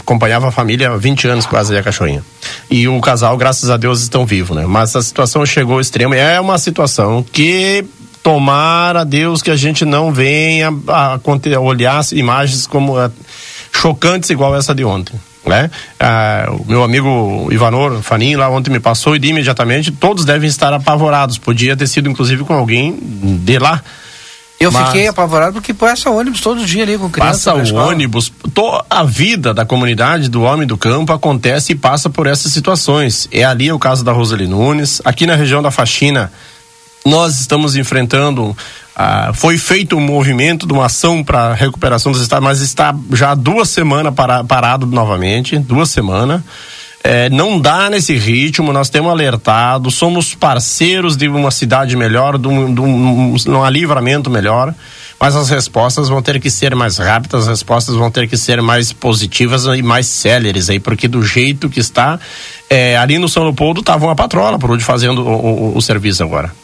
acompanhava 0.00 0.48
a 0.48 0.52
família 0.52 0.88
há 0.88 0.96
20 0.96 1.28
anos 1.28 1.44
quase 1.44 1.76
a 1.76 1.82
cachorrinha. 1.82 2.24
E 2.70 2.88
o 2.88 3.00
casal, 3.00 3.36
graças 3.36 3.68
a 3.68 3.76
Deus, 3.76 4.00
estão 4.00 4.24
vivos, 4.24 4.56
né? 4.56 4.64
Mas 4.64 4.96
a 4.96 5.02
situação 5.02 5.44
chegou 5.44 5.74
ao 5.74 5.80
extremo. 5.80 6.14
É 6.14 6.40
uma 6.40 6.56
situação 6.56 7.22
que 7.22 7.84
tomara 8.22 9.04
Deus 9.04 9.42
que 9.42 9.50
a 9.50 9.56
gente 9.56 9.84
não 9.84 10.12
venha 10.12 10.72
a, 10.88 11.18
a 11.18 11.60
olhar 11.60 12.02
imagens 12.12 12.66
como 12.66 12.94
chocantes 13.72 14.30
igual 14.30 14.56
essa 14.56 14.74
de 14.74 14.84
ontem 14.84 15.20
né? 15.44 15.70
Ah, 15.98 16.46
o 16.50 16.64
meu 16.66 16.84
amigo 16.84 17.48
Ivanor 17.50 18.00
Fanin 18.02 18.36
lá 18.36 18.48
ontem 18.48 18.70
me 18.70 18.80
passou 18.80 19.16
e 19.16 19.18
de 19.18 19.28
imediatamente 19.28 19.90
todos 19.90 20.24
devem 20.24 20.48
estar 20.48 20.72
apavorados. 20.72 21.38
Podia 21.38 21.76
ter 21.76 21.86
sido 21.86 22.08
inclusive 22.08 22.44
com 22.44 22.54
alguém 22.54 22.98
de 23.00 23.58
lá. 23.58 23.82
Eu 24.62 24.70
Mas 24.70 24.86
fiquei 24.86 25.08
apavorado 25.08 25.54
porque 25.54 25.74
passa 25.74 26.08
ônibus 26.08 26.40
todo 26.40 26.64
dia 26.64 26.84
ali 26.84 26.96
com 26.96 27.10
criança. 27.10 27.52
Passa 27.52 27.74
o 27.74 27.76
ônibus. 27.76 28.32
To, 28.54 28.84
a 28.88 29.02
vida 29.02 29.52
da 29.52 29.64
comunidade 29.64 30.28
do 30.28 30.42
homem 30.42 30.68
do 30.68 30.76
campo 30.76 31.12
acontece 31.12 31.72
e 31.72 31.74
passa 31.74 32.08
por 32.08 32.28
essas 32.28 32.52
situações. 32.52 33.28
É 33.32 33.42
ali 33.42 33.72
o 33.72 33.78
caso 33.78 34.04
da 34.04 34.12
Roseli 34.12 34.46
Nunes. 34.46 35.02
Aqui 35.04 35.26
na 35.26 35.34
região 35.34 35.60
da 35.60 35.72
Faxina, 35.72 36.30
nós 37.04 37.40
estamos 37.40 37.74
enfrentando 37.74 38.56
ah, 38.94 39.32
foi 39.34 39.56
feito 39.56 39.96
um 39.96 40.00
movimento 40.00 40.66
de 40.66 40.72
uma 40.72 40.86
ação 40.86 41.24
para 41.24 41.54
recuperação 41.54 42.12
dos 42.12 42.20
estados, 42.20 42.44
mas 42.44 42.60
está 42.60 42.94
já 43.12 43.34
duas 43.34 43.70
semanas 43.70 44.14
para, 44.14 44.44
parado 44.44 44.86
novamente, 44.86 45.58
duas 45.58 45.90
semanas. 45.90 46.42
É, 47.04 47.28
não 47.30 47.60
dá 47.60 47.90
nesse 47.90 48.14
ritmo, 48.14 48.72
nós 48.72 48.88
temos 48.88 49.10
alertado, 49.10 49.90
somos 49.90 50.36
parceiros 50.36 51.16
de 51.16 51.26
uma 51.26 51.50
cidade 51.50 51.96
melhor, 51.96 52.38
de 52.38 52.46
um, 52.46 52.72
de 52.72 52.80
um, 52.80 53.34
de 53.34 53.50
um 53.50 53.68
livramento 53.68 54.30
melhor, 54.30 54.72
mas 55.18 55.34
as 55.34 55.48
respostas 55.48 56.08
vão 56.08 56.22
ter 56.22 56.38
que 56.38 56.48
ser 56.48 56.76
mais 56.76 56.98
rápidas, 56.98 57.42
as 57.42 57.48
respostas 57.48 57.96
vão 57.96 58.08
ter 58.08 58.28
que 58.28 58.36
ser 58.36 58.62
mais 58.62 58.92
positivas 58.92 59.64
e 59.64 59.82
mais 59.82 60.06
céleres 60.06 60.70
aí, 60.70 60.78
porque 60.78 61.08
do 61.08 61.24
jeito 61.24 61.68
que 61.68 61.80
está, 61.80 62.20
é, 62.70 62.96
ali 62.96 63.18
no 63.18 63.28
São 63.28 63.42
Leopoldo 63.42 63.80
estava 63.80 64.06
uma 64.06 64.14
patrola 64.14 64.56
por 64.56 64.70
onde 64.70 64.84
fazendo 64.84 65.26
o, 65.26 65.72
o, 65.72 65.76
o 65.76 65.82
serviço 65.82 66.22
agora. 66.22 66.61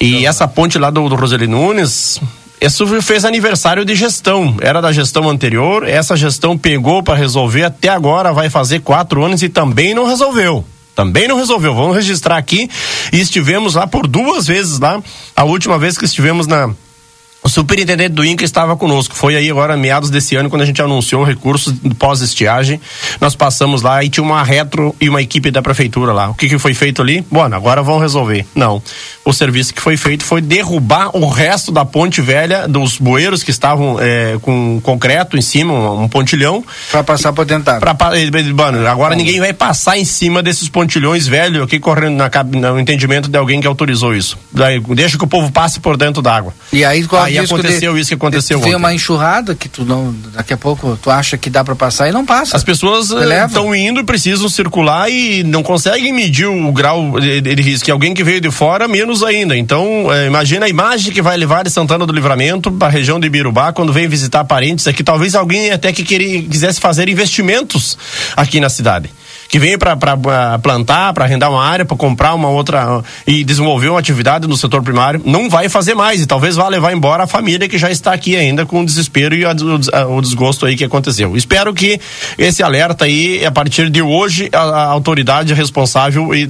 E 0.00 0.16
então, 0.16 0.28
essa 0.28 0.46
ponte 0.48 0.78
lá 0.78 0.90
do, 0.90 1.08
do 1.08 1.16
Roseli 1.16 1.46
Nunes, 1.46 2.20
isso 2.60 2.86
fez 3.02 3.24
aniversário 3.24 3.84
de 3.84 3.94
gestão. 3.94 4.56
Era 4.60 4.80
da 4.80 4.92
gestão 4.92 5.28
anterior. 5.28 5.86
Essa 5.88 6.16
gestão 6.16 6.56
pegou 6.56 7.02
para 7.02 7.14
resolver. 7.14 7.64
Até 7.64 7.88
agora 7.88 8.32
vai 8.32 8.48
fazer 8.48 8.80
quatro 8.80 9.24
anos 9.24 9.42
e 9.42 9.48
também 9.48 9.94
não 9.94 10.06
resolveu. 10.06 10.64
Também 10.94 11.28
não 11.28 11.36
resolveu. 11.36 11.74
Vamos 11.74 11.96
registrar 11.96 12.38
aqui. 12.38 12.68
E 13.12 13.20
estivemos 13.20 13.74
lá 13.74 13.86
por 13.86 14.06
duas 14.06 14.46
vezes 14.46 14.78
lá. 14.78 15.02
A 15.34 15.44
última 15.44 15.78
vez 15.78 15.98
que 15.98 16.06
estivemos 16.06 16.46
na 16.46 16.70
o 17.46 17.48
superintendente 17.48 18.08
do 18.08 18.24
INCA 18.24 18.44
estava 18.44 18.76
conosco. 18.76 19.14
Foi 19.14 19.36
aí 19.36 19.48
agora, 19.48 19.76
meados 19.76 20.10
desse 20.10 20.34
ano, 20.34 20.50
quando 20.50 20.62
a 20.62 20.64
gente 20.64 20.82
anunciou 20.82 21.22
recursos 21.22 21.72
pós-estiagem. 21.96 22.80
Nós 23.20 23.36
passamos 23.36 23.82
lá 23.82 24.02
e 24.02 24.08
tinha 24.08 24.24
uma 24.24 24.42
retro 24.42 24.92
e 25.00 25.08
uma 25.08 25.22
equipe 25.22 25.52
da 25.52 25.62
prefeitura 25.62 26.12
lá. 26.12 26.28
O 26.28 26.34
que, 26.34 26.48
que 26.48 26.58
foi 26.58 26.74
feito 26.74 27.00
ali? 27.00 27.24
Bom, 27.30 27.44
agora 27.44 27.84
vão 27.84 28.00
resolver. 28.00 28.44
Não. 28.52 28.82
O 29.24 29.32
serviço 29.32 29.72
que 29.72 29.80
foi 29.80 29.96
feito 29.96 30.24
foi 30.24 30.40
derrubar 30.40 31.16
o 31.16 31.28
resto 31.28 31.70
da 31.70 31.84
ponte 31.84 32.20
velha, 32.20 32.66
dos 32.66 32.98
bueiros 32.98 33.44
que 33.44 33.52
estavam 33.52 33.96
é, 34.00 34.36
com 34.42 34.80
concreto 34.82 35.36
em 35.36 35.40
cima, 35.40 35.72
um, 35.72 36.02
um 36.02 36.08
pontilhão. 36.08 36.64
Para 36.90 37.04
passar 37.04 37.32
por 37.32 37.44
dentro 37.44 37.78
pra, 37.78 37.94
Mano, 38.56 38.84
agora 38.88 39.14
Bom. 39.14 39.22
ninguém 39.22 39.38
vai 39.38 39.52
passar 39.52 39.96
em 39.96 40.04
cima 40.04 40.42
desses 40.42 40.68
pontilhões 40.68 41.28
velhos 41.28 41.62
aqui 41.62 41.78
correndo 41.78 42.16
na, 42.16 42.72
no 42.72 42.80
entendimento 42.80 43.28
de 43.28 43.38
alguém 43.38 43.60
que 43.60 43.68
autorizou 43.68 44.16
isso. 44.16 44.36
Daí, 44.50 44.80
deixa 44.80 45.16
que 45.16 45.22
o 45.22 45.28
povo 45.28 45.52
passe 45.52 45.78
por 45.78 45.96
dentro 45.96 46.20
d'água. 46.20 46.52
E 46.72 46.84
aí, 46.84 47.06
qual 47.06 47.22
aí 47.22 47.35
aconteceu 47.38 47.94
de, 47.94 48.00
isso 48.00 48.08
que 48.08 48.14
aconteceu 48.14 48.60
Tem 48.60 48.74
uma 48.74 48.92
enxurrada 48.92 49.54
que 49.54 49.68
tu 49.68 49.84
não, 49.84 50.14
daqui 50.34 50.52
a 50.52 50.56
pouco 50.56 50.98
tu 51.00 51.10
acha 51.10 51.36
que 51.36 51.50
dá 51.50 51.64
para 51.64 51.74
passar 51.74 52.08
e 52.08 52.12
não 52.12 52.24
passa. 52.24 52.56
As 52.56 52.64
pessoas 52.64 53.10
estão 53.10 53.74
indo 53.74 54.00
e 54.00 54.04
precisam 54.04 54.48
circular 54.48 55.10
e 55.10 55.42
não 55.42 55.62
conseguem 55.62 56.12
medir 56.12 56.46
o 56.46 56.72
grau 56.72 57.18
de, 57.20 57.40
de 57.40 57.62
risco. 57.62 57.88
E 57.88 57.92
alguém 57.92 58.14
que 58.14 58.24
veio 58.24 58.40
de 58.40 58.50
fora, 58.50 58.88
menos 58.88 59.22
ainda. 59.22 59.56
Então, 59.56 60.12
eh, 60.12 60.26
imagina 60.26 60.66
a 60.66 60.68
imagem 60.68 61.12
que 61.12 61.22
vai 61.22 61.36
levar 61.36 61.64
de 61.64 61.70
Santana 61.70 62.06
do 62.06 62.12
Livramento 62.12 62.70
para 62.72 62.88
a 62.88 62.90
região 62.90 63.18
de 63.18 63.26
Ibirubá 63.26 63.72
quando 63.72 63.92
vem 63.92 64.08
visitar 64.08 64.44
parentes 64.44 64.86
aqui. 64.86 65.02
Talvez 65.02 65.34
alguém 65.34 65.70
até 65.70 65.92
que 65.92 66.02
queria, 66.02 66.42
quisesse 66.42 66.80
fazer 66.80 67.08
investimentos 67.08 67.96
aqui 68.36 68.60
na 68.60 68.68
cidade 68.68 69.10
que 69.48 69.58
vem 69.58 69.78
para 69.78 69.96
plantar, 70.62 71.12
para 71.12 71.24
arrendar 71.24 71.50
uma 71.50 71.64
área, 71.64 71.84
para 71.84 71.96
comprar 71.96 72.34
uma 72.34 72.48
outra 72.48 73.02
e 73.26 73.44
desenvolver 73.44 73.88
uma 73.88 73.98
atividade 73.98 74.46
no 74.46 74.56
setor 74.56 74.82
primário, 74.82 75.20
não 75.24 75.48
vai 75.48 75.68
fazer 75.68 75.94
mais 75.94 76.20
e 76.20 76.26
talvez 76.26 76.56
vá 76.56 76.68
levar 76.68 76.92
embora 76.92 77.24
a 77.24 77.26
família 77.26 77.68
que 77.68 77.78
já 77.78 77.90
está 77.90 78.12
aqui 78.12 78.36
ainda 78.36 78.66
com 78.66 78.80
o 78.80 78.84
desespero 78.84 79.34
e 79.34 79.44
o 79.44 80.20
desgosto 80.20 80.66
aí 80.66 80.76
que 80.76 80.84
aconteceu. 80.84 81.36
Espero 81.36 81.72
que 81.72 82.00
esse 82.38 82.62
alerta 82.62 83.04
aí, 83.04 83.44
a 83.44 83.50
partir 83.50 83.90
de 83.90 84.02
hoje, 84.02 84.48
a, 84.52 84.60
a 84.60 84.84
autoridade 84.86 85.54
responsável 85.54 86.34
e, 86.34 86.48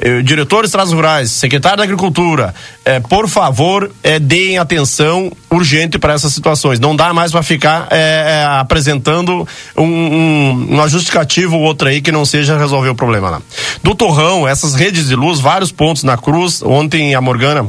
e 0.00 0.22
diretores 0.22 0.72
rurais, 0.92 1.30
secretário 1.30 1.78
da 1.78 1.84
Agricultura, 1.84 2.54
eh, 2.84 3.00
por 3.00 3.28
favor, 3.28 3.90
eh, 4.02 4.18
deem 4.18 4.58
atenção 4.58 5.32
urgente 5.50 5.98
para 5.98 6.12
essas 6.12 6.32
situações. 6.32 6.78
Não 6.78 6.94
dá 6.94 7.12
mais 7.12 7.32
para 7.32 7.42
ficar 7.42 7.88
eh, 7.90 8.44
apresentando 8.60 9.46
um, 9.76 9.82
um, 9.84 10.66
uma 10.70 10.88
justificativa 10.88 11.54
ou 11.56 11.62
outra 11.62 11.90
aí 11.90 12.00
que 12.00 12.12
não 12.12 12.24
seja 12.24 12.58
resolver 12.58 12.90
o 12.90 12.94
problema 12.94 13.30
lá. 13.30 13.42
Do 13.82 13.94
Torrão, 13.94 14.46
essas 14.46 14.74
redes 14.74 15.08
de 15.08 15.14
luz, 15.14 15.40
vários 15.40 15.72
pontos 15.72 16.02
na 16.02 16.16
cruz. 16.16 16.62
Ontem 16.62 17.14
a 17.14 17.20
Morgana 17.20 17.66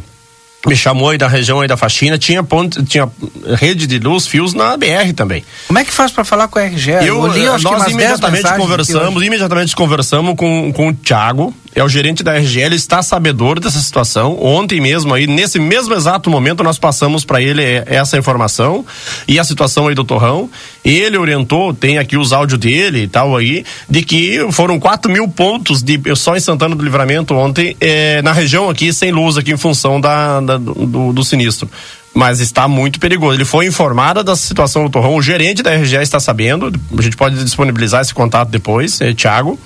me 0.67 0.75
chamou 0.75 1.09
aí 1.09 1.17
da 1.17 1.27
região 1.27 1.61
aí 1.61 1.67
da 1.67 1.77
faxina, 1.77 2.17
tinha 2.17 2.43
ponte, 2.43 2.83
tinha 2.83 3.09
rede 3.55 3.87
de 3.87 3.97
luz, 3.97 4.27
fios 4.27 4.53
na 4.53 4.75
BR 4.75 5.13
também. 5.15 5.43
Como 5.67 5.79
é 5.79 5.85
que 5.85 5.93
faz 5.93 6.11
para 6.11 6.25
falar 6.25 6.47
com 6.49 6.59
a 6.59 6.63
RGE? 6.63 6.91
Eu, 6.91 7.25
eu 7.25 7.27
li, 7.27 7.45
nós 7.45 7.87
imediatamente 7.87 8.53
conversamos, 8.55 9.23
imediatamente 9.23 9.75
conversamos 9.75 10.35
com, 10.35 10.73
com 10.73 10.89
o 10.89 10.93
Thiago, 10.93 11.53
é 11.75 11.83
o 11.83 11.89
gerente 11.89 12.23
da 12.23 12.33
RGL, 12.33 12.73
está 12.73 13.01
sabedor 13.01 13.59
dessa 13.59 13.79
situação. 13.79 14.37
Ontem 14.41 14.81
mesmo, 14.81 15.13
aí, 15.13 15.27
nesse 15.27 15.59
mesmo 15.59 15.93
exato 15.93 16.29
momento, 16.29 16.63
nós 16.63 16.79
passamos 16.79 17.23
para 17.23 17.41
ele 17.41 17.63
é, 17.63 17.83
essa 17.85 18.17
informação 18.17 18.85
e 19.27 19.39
a 19.39 19.43
situação 19.43 19.87
aí 19.87 19.95
do 19.95 20.03
Torrão. 20.03 20.49
Ele 20.83 21.17
orientou, 21.17 21.73
tem 21.73 21.97
aqui 21.97 22.17
os 22.17 22.33
áudios 22.33 22.59
dele 22.59 23.03
e 23.03 23.07
tal 23.07 23.35
aí, 23.35 23.63
de 23.89 24.01
que 24.01 24.51
foram 24.51 24.79
4 24.79 25.11
mil 25.11 25.27
pontos 25.27 25.81
de, 25.81 25.99
só 26.15 26.35
em 26.35 26.39
Santana 26.39 26.75
do 26.75 26.83
Livramento 26.83 27.33
ontem, 27.35 27.75
é, 27.79 28.21
na 28.21 28.31
região 28.31 28.69
aqui, 28.69 28.91
sem 28.91 29.11
luz, 29.11 29.37
aqui 29.37 29.51
em 29.51 29.57
função 29.57 29.99
da, 30.01 30.39
da 30.41 30.57
do, 30.57 31.13
do 31.13 31.23
sinistro 31.23 31.69
mas 32.13 32.39
está 32.39 32.67
muito 32.67 32.99
perigoso. 32.99 33.37
Ele 33.37 33.45
foi 33.45 33.65
informado 33.65 34.23
da 34.23 34.35
situação 34.35 34.83
do 34.83 34.89
torrão, 34.89 35.15
o 35.15 35.21
gerente 35.21 35.61
da 35.61 35.71
RGE 35.75 35.97
está 35.97 36.19
sabendo, 36.19 36.71
a 36.97 37.01
gente 37.01 37.15
pode 37.15 37.41
disponibilizar 37.43 38.01
esse 38.01 38.13
contato 38.13 38.49
depois, 38.49 38.99
é 39.01 39.13
Thiago, 39.13 39.59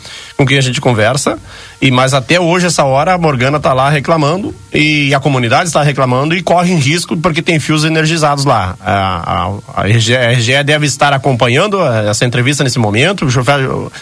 com 0.43 0.45
quem 0.45 0.57
a 0.57 0.61
gente 0.61 0.81
conversa. 0.81 1.39
E 1.81 1.89
mas 1.89 2.13
até 2.13 2.39
hoje 2.39 2.67
essa 2.67 2.83
hora 2.83 3.13
a 3.13 3.17
Morgana 3.17 3.57
está 3.57 3.73
lá 3.73 3.89
reclamando 3.89 4.53
e 4.73 5.13
a 5.13 5.19
comunidade 5.19 5.67
está 5.67 5.81
reclamando 5.81 6.35
e 6.35 6.41
corre 6.41 6.71
em 6.71 6.77
risco 6.77 7.15
porque 7.17 7.41
tem 7.41 7.59
fios 7.59 7.83
energizados 7.85 8.45
lá. 8.45 8.75
A, 8.79 9.47
a, 9.47 9.81
a, 9.81 9.87
RGE, 9.87 10.15
a 10.15 10.31
RGE 10.31 10.63
deve 10.63 10.85
estar 10.85 11.13
acompanhando 11.13 11.81
eh, 11.81 12.09
essa 12.09 12.25
entrevista 12.25 12.63
nesse 12.63 12.77
momento. 12.77 13.25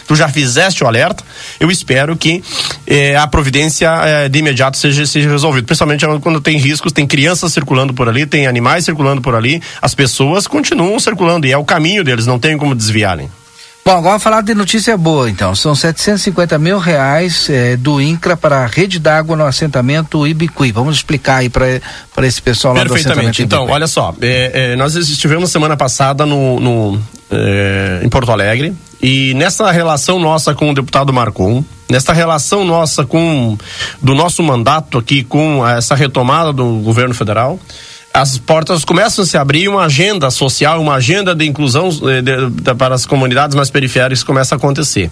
Tu 0.06 0.16
já 0.16 0.28
fizeste 0.28 0.82
o 0.82 0.86
alerta. 0.86 1.24
Eu 1.60 1.70
espero 1.70 2.16
que 2.16 2.42
eh, 2.86 3.16
a 3.16 3.26
providência 3.26 3.88
eh, 4.04 4.28
de 4.28 4.38
imediato 4.38 4.76
seja, 4.76 5.06
seja 5.06 5.30
resolvida, 5.30 5.66
principalmente 5.66 6.04
quando 6.20 6.40
tem 6.40 6.58
riscos, 6.58 6.92
tem 6.92 7.06
crianças 7.06 7.52
circulando 7.52 7.94
por 7.94 8.08
ali, 8.08 8.26
tem 8.26 8.46
animais 8.46 8.84
circulando 8.84 9.20
por 9.20 9.34
ali. 9.34 9.62
As 9.80 9.94
pessoas 9.94 10.46
continuam 10.46 10.98
circulando 10.98 11.46
e 11.46 11.52
é 11.52 11.56
o 11.56 11.64
caminho 11.64 12.02
deles, 12.02 12.26
não 12.26 12.38
tem 12.38 12.56
como 12.58 12.74
desviarem. 12.74 13.28
Bom, 13.84 13.96
agora 13.96 14.18
falar 14.20 14.42
de 14.42 14.54
notícia 14.54 14.96
boa, 14.96 15.28
então. 15.28 15.56
São 15.56 15.74
750 15.74 16.56
mil 16.56 16.78
reais 16.78 17.50
é, 17.50 17.76
do 17.76 18.00
INCRA 18.00 18.36
para 18.36 18.58
a 18.58 18.66
rede 18.66 19.00
d'água 19.00 19.36
no 19.36 19.44
assentamento 19.44 20.24
Ibicuí. 20.24 20.70
Vamos 20.70 20.96
explicar 20.96 21.38
aí 21.38 21.48
para 21.48 21.80
esse 22.22 22.40
pessoal 22.40 22.74
lá 22.74 22.84
do 22.84 22.94
assentamento 22.94 23.42
Então, 23.42 23.66
olha 23.68 23.88
só, 23.88 24.14
é, 24.22 24.72
é, 24.72 24.76
nós 24.76 24.94
estivemos 24.94 25.50
semana 25.50 25.76
passada 25.76 26.24
no, 26.24 26.60
no 26.60 27.02
em 28.04 28.08
Porto 28.10 28.30
Alegre 28.30 28.76
e 29.02 29.32
nessa 29.34 29.70
relação 29.72 30.20
nossa 30.20 30.54
com 30.54 30.70
o 30.70 30.74
deputado 30.74 31.12
Marcon, 31.12 31.64
nessa 31.90 32.12
relação 32.12 32.64
nossa 32.64 33.04
com 33.04 33.58
do 34.00 34.14
nosso 34.14 34.42
mandato 34.42 34.98
aqui 34.98 35.24
com 35.24 35.66
essa 35.66 35.94
retomada 35.94 36.52
do 36.52 36.80
governo 36.80 37.14
federal, 37.14 37.58
as 38.12 38.36
portas 38.36 38.84
começam 38.84 39.24
a 39.24 39.26
se 39.26 39.36
abrir 39.38 39.68
uma 39.68 39.84
agenda 39.84 40.30
social, 40.30 40.80
uma 40.80 40.94
agenda 40.94 41.34
de 41.34 41.46
inclusão 41.46 41.88
eh, 42.08 42.20
de, 42.20 42.50
de, 42.50 42.74
para 42.74 42.94
as 42.94 43.06
comunidades 43.06 43.56
mais 43.56 43.70
periféricas 43.70 44.22
começa 44.22 44.54
a 44.54 44.56
acontecer. 44.56 45.10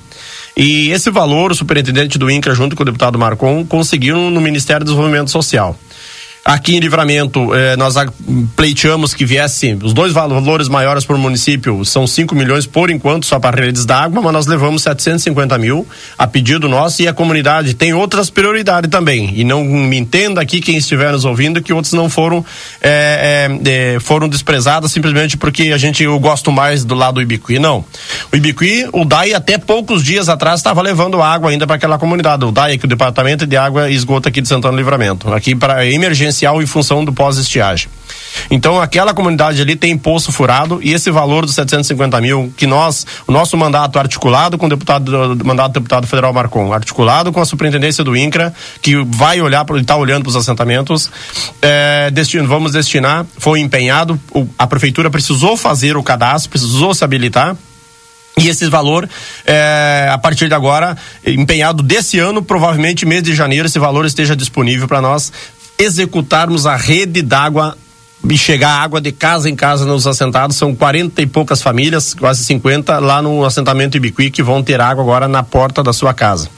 E 0.56 0.90
esse 0.90 1.10
valor, 1.10 1.50
o 1.50 1.54
superintendente 1.54 2.18
do 2.18 2.30
INCRA, 2.30 2.54
junto 2.54 2.76
com 2.76 2.82
o 2.82 2.86
deputado 2.86 3.18
Marcon, 3.18 3.64
conseguiram 3.64 4.30
no 4.30 4.40
Ministério 4.40 4.84
do 4.84 4.90
Desenvolvimento 4.90 5.30
Social. 5.30 5.78
Aqui 6.44 6.74
em 6.74 6.80
Livramento, 6.80 7.54
eh, 7.54 7.76
nós 7.76 7.94
pleiteamos 8.56 9.12
que 9.12 9.26
viesse 9.26 9.76
os 9.82 9.92
dois 9.92 10.10
valores 10.12 10.68
maiores 10.68 11.04
por 11.04 11.18
município, 11.18 11.84
são 11.84 12.06
5 12.06 12.34
milhões 12.34 12.66
por 12.66 12.90
enquanto, 12.90 13.26
só 13.26 13.38
para 13.38 13.60
redes 13.60 13.84
d'água, 13.84 14.22
mas 14.22 14.32
nós 14.32 14.46
levamos 14.46 14.82
750 14.82 15.58
mil 15.58 15.86
a 16.16 16.26
pedido 16.26 16.66
nosso 16.66 17.02
e 17.02 17.08
a 17.08 17.12
comunidade 17.12 17.74
tem 17.74 17.92
outras 17.92 18.30
prioridades 18.30 18.90
também. 18.90 19.32
E 19.34 19.44
não 19.44 19.62
me 19.62 19.98
entenda 19.98 20.40
aqui 20.40 20.62
quem 20.62 20.78
estiver 20.78 21.12
nos 21.12 21.26
ouvindo 21.26 21.60
que 21.60 21.74
outros 21.74 21.92
não 21.92 22.08
foram 22.08 22.44
eh, 22.80 23.50
eh, 23.66 23.98
foram 24.00 24.26
desprezadas 24.26 24.90
simplesmente 24.90 25.36
porque 25.36 25.64
a 25.64 25.78
gente 25.78 26.02
eu 26.02 26.18
gosto 26.18 26.50
mais 26.50 26.84
do 26.86 26.94
lado 26.94 27.16
do 27.16 27.22
Ibicuí. 27.22 27.58
Não. 27.58 27.84
O 28.32 28.36
Ibicuí, 28.36 28.88
o 28.92 29.04
DAI 29.04 29.34
até 29.34 29.58
poucos 29.58 30.02
dias 30.02 30.28
atrás 30.30 30.60
estava 30.60 30.80
levando 30.80 31.20
água 31.20 31.50
ainda 31.50 31.66
para 31.66 31.76
aquela 31.76 31.98
comunidade. 31.98 32.46
O 32.46 32.50
DAI, 32.50 32.78
que 32.78 32.86
é 32.86 32.88
o 32.88 32.88
Departamento 32.88 33.46
de 33.46 33.58
Água 33.58 33.90
e 33.90 33.94
Esgoto 33.94 34.28
aqui 34.28 34.40
de 34.40 34.48
Santana 34.48 34.76
Livramento. 34.76 35.32
Aqui 35.32 35.54
para 35.54 35.86
emergência 35.86 36.29
em 36.62 36.66
função 36.66 37.04
do 37.04 37.12
pós-estiagem. 37.12 37.88
Então, 38.50 38.80
aquela 38.80 39.12
comunidade 39.12 39.60
ali 39.60 39.76
tem 39.76 39.96
poço 39.96 40.32
furado 40.32 40.80
e 40.82 40.92
esse 40.92 41.10
valor 41.10 41.44
dos 41.44 41.54
750 41.54 42.20
mil 42.20 42.52
que 42.56 42.66
nós, 42.66 43.06
o 43.26 43.32
nosso 43.32 43.56
mandato 43.56 43.98
articulado 43.98 44.56
com 44.56 44.66
o 44.66 44.68
deputado, 44.68 45.34
do 45.34 45.44
mandato 45.44 45.72
do 45.72 45.80
deputado 45.80 46.06
federal 46.06 46.32
Marcon, 46.32 46.72
articulado 46.72 47.32
com 47.32 47.40
a 47.40 47.44
superintendência 47.44 48.02
do 48.04 48.16
INCRA, 48.16 48.52
que 48.80 48.96
vai 49.04 49.40
olhar, 49.40 49.66
está 49.76 49.96
olhando 49.96 50.22
para 50.22 50.30
os 50.30 50.36
assentamentos, 50.36 51.10
é, 51.60 52.10
destino, 52.10 52.46
vamos 52.46 52.72
destinar, 52.72 53.26
foi 53.38 53.60
empenhado, 53.60 54.18
a 54.58 54.66
prefeitura 54.66 55.10
precisou 55.10 55.56
fazer 55.56 55.96
o 55.96 56.02
cadastro, 56.02 56.50
precisou 56.50 56.94
se 56.94 57.04
habilitar, 57.04 57.56
e 58.38 58.48
esse 58.48 58.66
valor, 58.70 59.08
é, 59.44 60.08
a 60.10 60.16
partir 60.16 60.48
de 60.48 60.54
agora, 60.54 60.96
empenhado 61.26 61.82
desse 61.82 62.18
ano, 62.18 62.42
provavelmente 62.42 63.04
mês 63.04 63.22
de 63.22 63.34
janeiro, 63.34 63.66
esse 63.66 63.78
valor 63.78 64.06
esteja 64.06 64.34
disponível 64.34 64.88
para 64.88 65.02
nós 65.02 65.30
executarmos 65.80 66.66
a 66.66 66.76
rede 66.76 67.22
d'água 67.22 67.76
e 68.28 68.36
chegar 68.36 68.80
água 68.82 69.00
de 69.00 69.12
casa 69.12 69.48
em 69.48 69.56
casa 69.56 69.86
nos 69.86 70.06
assentados. 70.06 70.56
São 70.56 70.74
40 70.74 71.22
e 71.22 71.26
poucas 71.26 71.62
famílias, 71.62 72.12
quase 72.12 72.44
50, 72.44 72.98
lá 72.98 73.22
no 73.22 73.44
assentamento 73.44 73.96
Ibiqui, 73.96 74.30
que 74.30 74.42
vão 74.42 74.62
ter 74.62 74.80
água 74.80 75.02
agora 75.02 75.26
na 75.26 75.42
porta 75.42 75.82
da 75.82 75.92
sua 75.92 76.12
casa. 76.12 76.50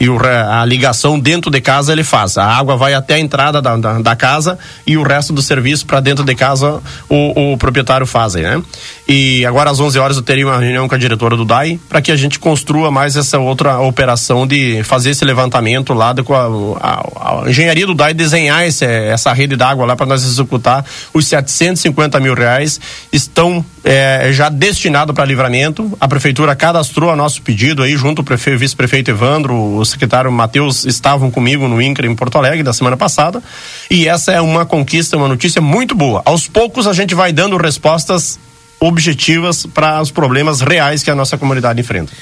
E 0.00 0.08
o, 0.08 0.18
a 0.18 0.64
ligação 0.64 1.20
dentro 1.20 1.50
de 1.50 1.60
casa 1.60 1.92
ele 1.92 2.02
faz. 2.02 2.38
A 2.38 2.46
água 2.46 2.74
vai 2.76 2.94
até 2.94 3.14
a 3.14 3.18
entrada 3.20 3.60
da, 3.60 3.76
da, 3.76 3.98
da 3.98 4.16
casa 4.16 4.58
e 4.86 4.96
o 4.96 5.02
resto 5.02 5.32
do 5.32 5.42
serviço 5.42 5.84
para 5.84 6.00
dentro 6.00 6.24
de 6.24 6.34
casa 6.34 6.80
o, 7.08 7.52
o 7.52 7.58
proprietário 7.58 8.06
faz, 8.06 8.34
né? 8.34 8.62
E 9.06 9.44
agora 9.44 9.70
às 9.70 9.78
11 9.78 9.98
horas 9.98 10.16
eu 10.16 10.22
teria 10.22 10.46
uma 10.46 10.58
reunião 10.58 10.88
com 10.88 10.94
a 10.94 10.98
diretora 10.98 11.36
do 11.36 11.44
DAI 11.44 11.78
para 11.88 12.00
que 12.00 12.10
a 12.10 12.16
gente 12.16 12.38
construa 12.38 12.90
mais 12.90 13.14
essa 13.14 13.38
outra 13.38 13.78
operação 13.80 14.46
de 14.46 14.82
fazer 14.84 15.10
esse 15.10 15.24
levantamento 15.24 15.92
lá 15.92 16.14
com 16.24 16.34
a, 16.34 16.46
a, 16.80 17.42
a 17.44 17.50
engenharia 17.50 17.86
do 17.86 17.94
DAI 17.94 18.14
desenhar 18.14 18.66
esse, 18.66 18.84
essa 18.84 19.32
rede 19.32 19.54
d'água 19.54 19.84
lá 19.84 19.96
para 19.96 20.06
nós 20.06 20.24
executar 20.24 20.84
os 21.12 21.26
750 21.26 22.18
mil 22.20 22.34
reais 22.34 22.80
estão 23.12 23.64
é, 23.84 24.30
já 24.32 24.48
destinados 24.48 25.14
para 25.14 25.24
livramento. 25.24 25.96
A 26.00 26.08
prefeitura 26.08 26.54
cadastrou 26.54 27.10
a 27.10 27.16
nosso 27.16 27.42
pedido 27.42 27.82
aí, 27.82 27.96
junto 27.96 28.22
ao 28.22 28.56
vice-prefeito 28.56 29.10
Evandro, 29.10 29.54
o 29.54 29.84
secretário 29.90 30.30
Matheus 30.30 30.84
estavam 30.84 31.30
comigo 31.30 31.68
no 31.68 31.80
INCRA 31.80 32.06
em 32.06 32.14
Porto 32.14 32.38
Alegre 32.38 32.62
da 32.62 32.72
semana 32.72 32.96
passada. 32.96 33.42
E 33.90 34.08
essa 34.08 34.32
é 34.32 34.40
uma 34.40 34.64
conquista, 34.64 35.16
uma 35.16 35.28
notícia 35.28 35.60
muito 35.60 35.94
boa. 35.94 36.22
Aos 36.24 36.48
poucos 36.48 36.86
a 36.86 36.92
gente 36.92 37.14
vai 37.14 37.32
dando 37.32 37.56
respostas 37.56 38.38
objetivas 38.80 39.66
para 39.66 40.00
os 40.00 40.10
problemas 40.10 40.60
reais 40.60 41.02
que 41.02 41.10
a 41.10 41.14
nossa 41.14 41.36
comunidade 41.36 41.80
enfrenta. 41.80 42.12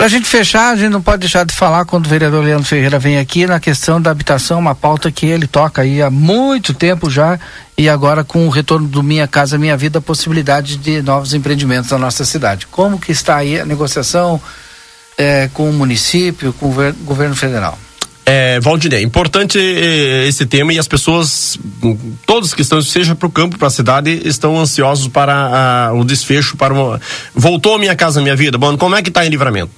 Para 0.00 0.06
a 0.06 0.08
gente 0.08 0.26
fechar, 0.26 0.70
a 0.70 0.76
gente 0.76 0.88
não 0.88 1.02
pode 1.02 1.20
deixar 1.20 1.44
de 1.44 1.54
falar 1.54 1.84
quando 1.84 2.06
o 2.06 2.08
vereador 2.08 2.42
Leandro 2.42 2.64
Ferreira 2.64 2.98
vem 2.98 3.18
aqui 3.18 3.46
na 3.46 3.60
questão 3.60 4.00
da 4.00 4.10
habitação, 4.10 4.58
uma 4.58 4.74
pauta 4.74 5.12
que 5.12 5.26
ele 5.26 5.46
toca 5.46 5.82
aí 5.82 6.00
há 6.00 6.08
muito 6.08 6.72
tempo 6.72 7.10
já 7.10 7.38
e 7.76 7.86
agora 7.86 8.24
com 8.24 8.46
o 8.46 8.48
retorno 8.48 8.88
do 8.88 9.02
Minha 9.02 9.28
Casa 9.28 9.58
Minha 9.58 9.76
Vida, 9.76 9.98
a 9.98 10.02
possibilidade 10.02 10.78
de 10.78 11.02
novos 11.02 11.34
empreendimentos 11.34 11.90
na 11.90 11.98
nossa 11.98 12.24
cidade. 12.24 12.66
Como 12.68 12.98
que 12.98 13.12
está 13.12 13.36
aí 13.36 13.60
a 13.60 13.66
negociação 13.66 14.40
é, 15.20 15.50
com 15.52 15.68
o 15.68 15.72
município, 15.72 16.54
com 16.54 16.70
o 16.70 16.92
governo 17.04 17.36
federal? 17.36 17.78
É, 18.32 18.60
Valdinei, 18.60 19.02
importante 19.02 19.58
eh, 19.58 20.28
esse 20.28 20.46
tema 20.46 20.72
e 20.72 20.78
as 20.78 20.86
pessoas, 20.86 21.58
todos 22.24 22.54
que 22.54 22.62
estão, 22.62 22.80
seja 22.80 23.16
para 23.16 23.26
o 23.26 23.30
campo, 23.30 23.58
para 23.58 23.66
a 23.66 23.70
cidade, 23.70 24.22
estão 24.24 24.56
ansiosos 24.56 25.08
para 25.08 25.90
o 25.92 26.04
desfecho, 26.04 26.56
para 26.56 26.72
uma, 26.72 27.00
voltou 27.34 27.74
a 27.74 27.78
minha 27.80 27.96
casa, 27.96 28.22
minha 28.22 28.36
vida. 28.36 28.56
Bom, 28.56 28.78
como 28.78 28.94
é 28.94 29.02
que 29.02 29.08
está 29.08 29.26
em 29.26 29.30
livramento? 29.30 29.72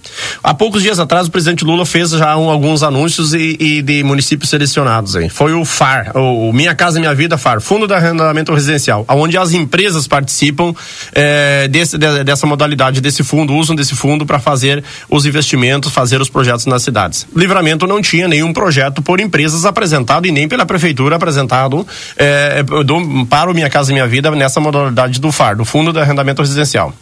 Há 0.44 0.52
poucos 0.52 0.82
dias 0.82 0.98
atrás, 0.98 1.28
o 1.28 1.30
presidente 1.30 1.64
Lula 1.64 1.86
fez 1.86 2.10
já 2.10 2.36
um, 2.36 2.50
alguns 2.50 2.82
anúncios 2.82 3.32
e, 3.32 3.56
e, 3.58 3.80
de 3.80 4.04
municípios 4.04 4.50
selecionados. 4.50 5.16
Hein? 5.16 5.30
Foi 5.30 5.54
o 5.54 5.64
FAR, 5.64 6.14
o 6.14 6.52
Minha 6.52 6.74
Casa 6.74 7.00
Minha 7.00 7.14
Vida 7.14 7.38
FAR, 7.38 7.58
Fundo 7.58 7.86
de 7.86 7.94
Arrendamento 7.94 8.52
Residencial, 8.52 9.06
onde 9.08 9.38
as 9.38 9.54
empresas 9.54 10.06
participam 10.06 10.74
é, 11.14 11.68
desse, 11.68 11.96
de, 11.96 12.22
dessa 12.22 12.46
modalidade, 12.46 13.00
desse 13.00 13.24
fundo, 13.24 13.54
usam 13.54 13.74
desse 13.74 13.94
fundo 13.94 14.26
para 14.26 14.38
fazer 14.38 14.84
os 15.08 15.24
investimentos, 15.24 15.90
fazer 15.90 16.20
os 16.20 16.28
projetos 16.28 16.66
nas 16.66 16.82
cidades. 16.82 17.26
Livramento 17.34 17.86
não 17.86 18.02
tinha 18.02 18.28
nenhum 18.28 18.41
nenhum 18.42 18.52
projeto 18.52 19.00
por 19.00 19.20
empresas 19.20 19.64
apresentado 19.64 20.26
e 20.26 20.32
nem 20.32 20.48
pela 20.48 20.66
prefeitura 20.66 21.16
apresentado 21.16 21.86
é, 22.16 22.62
do, 22.62 23.26
para 23.26 23.50
o 23.50 23.54
Minha 23.54 23.70
Casa 23.70 23.92
Minha 23.92 24.06
Vida 24.06 24.30
nessa 24.32 24.60
modalidade 24.60 25.20
do 25.20 25.30
FAR, 25.30 25.56
do 25.56 25.64
Fundo 25.64 25.92
de 25.92 26.00
Arrendamento 26.00 26.42
Residencial. 26.42 26.92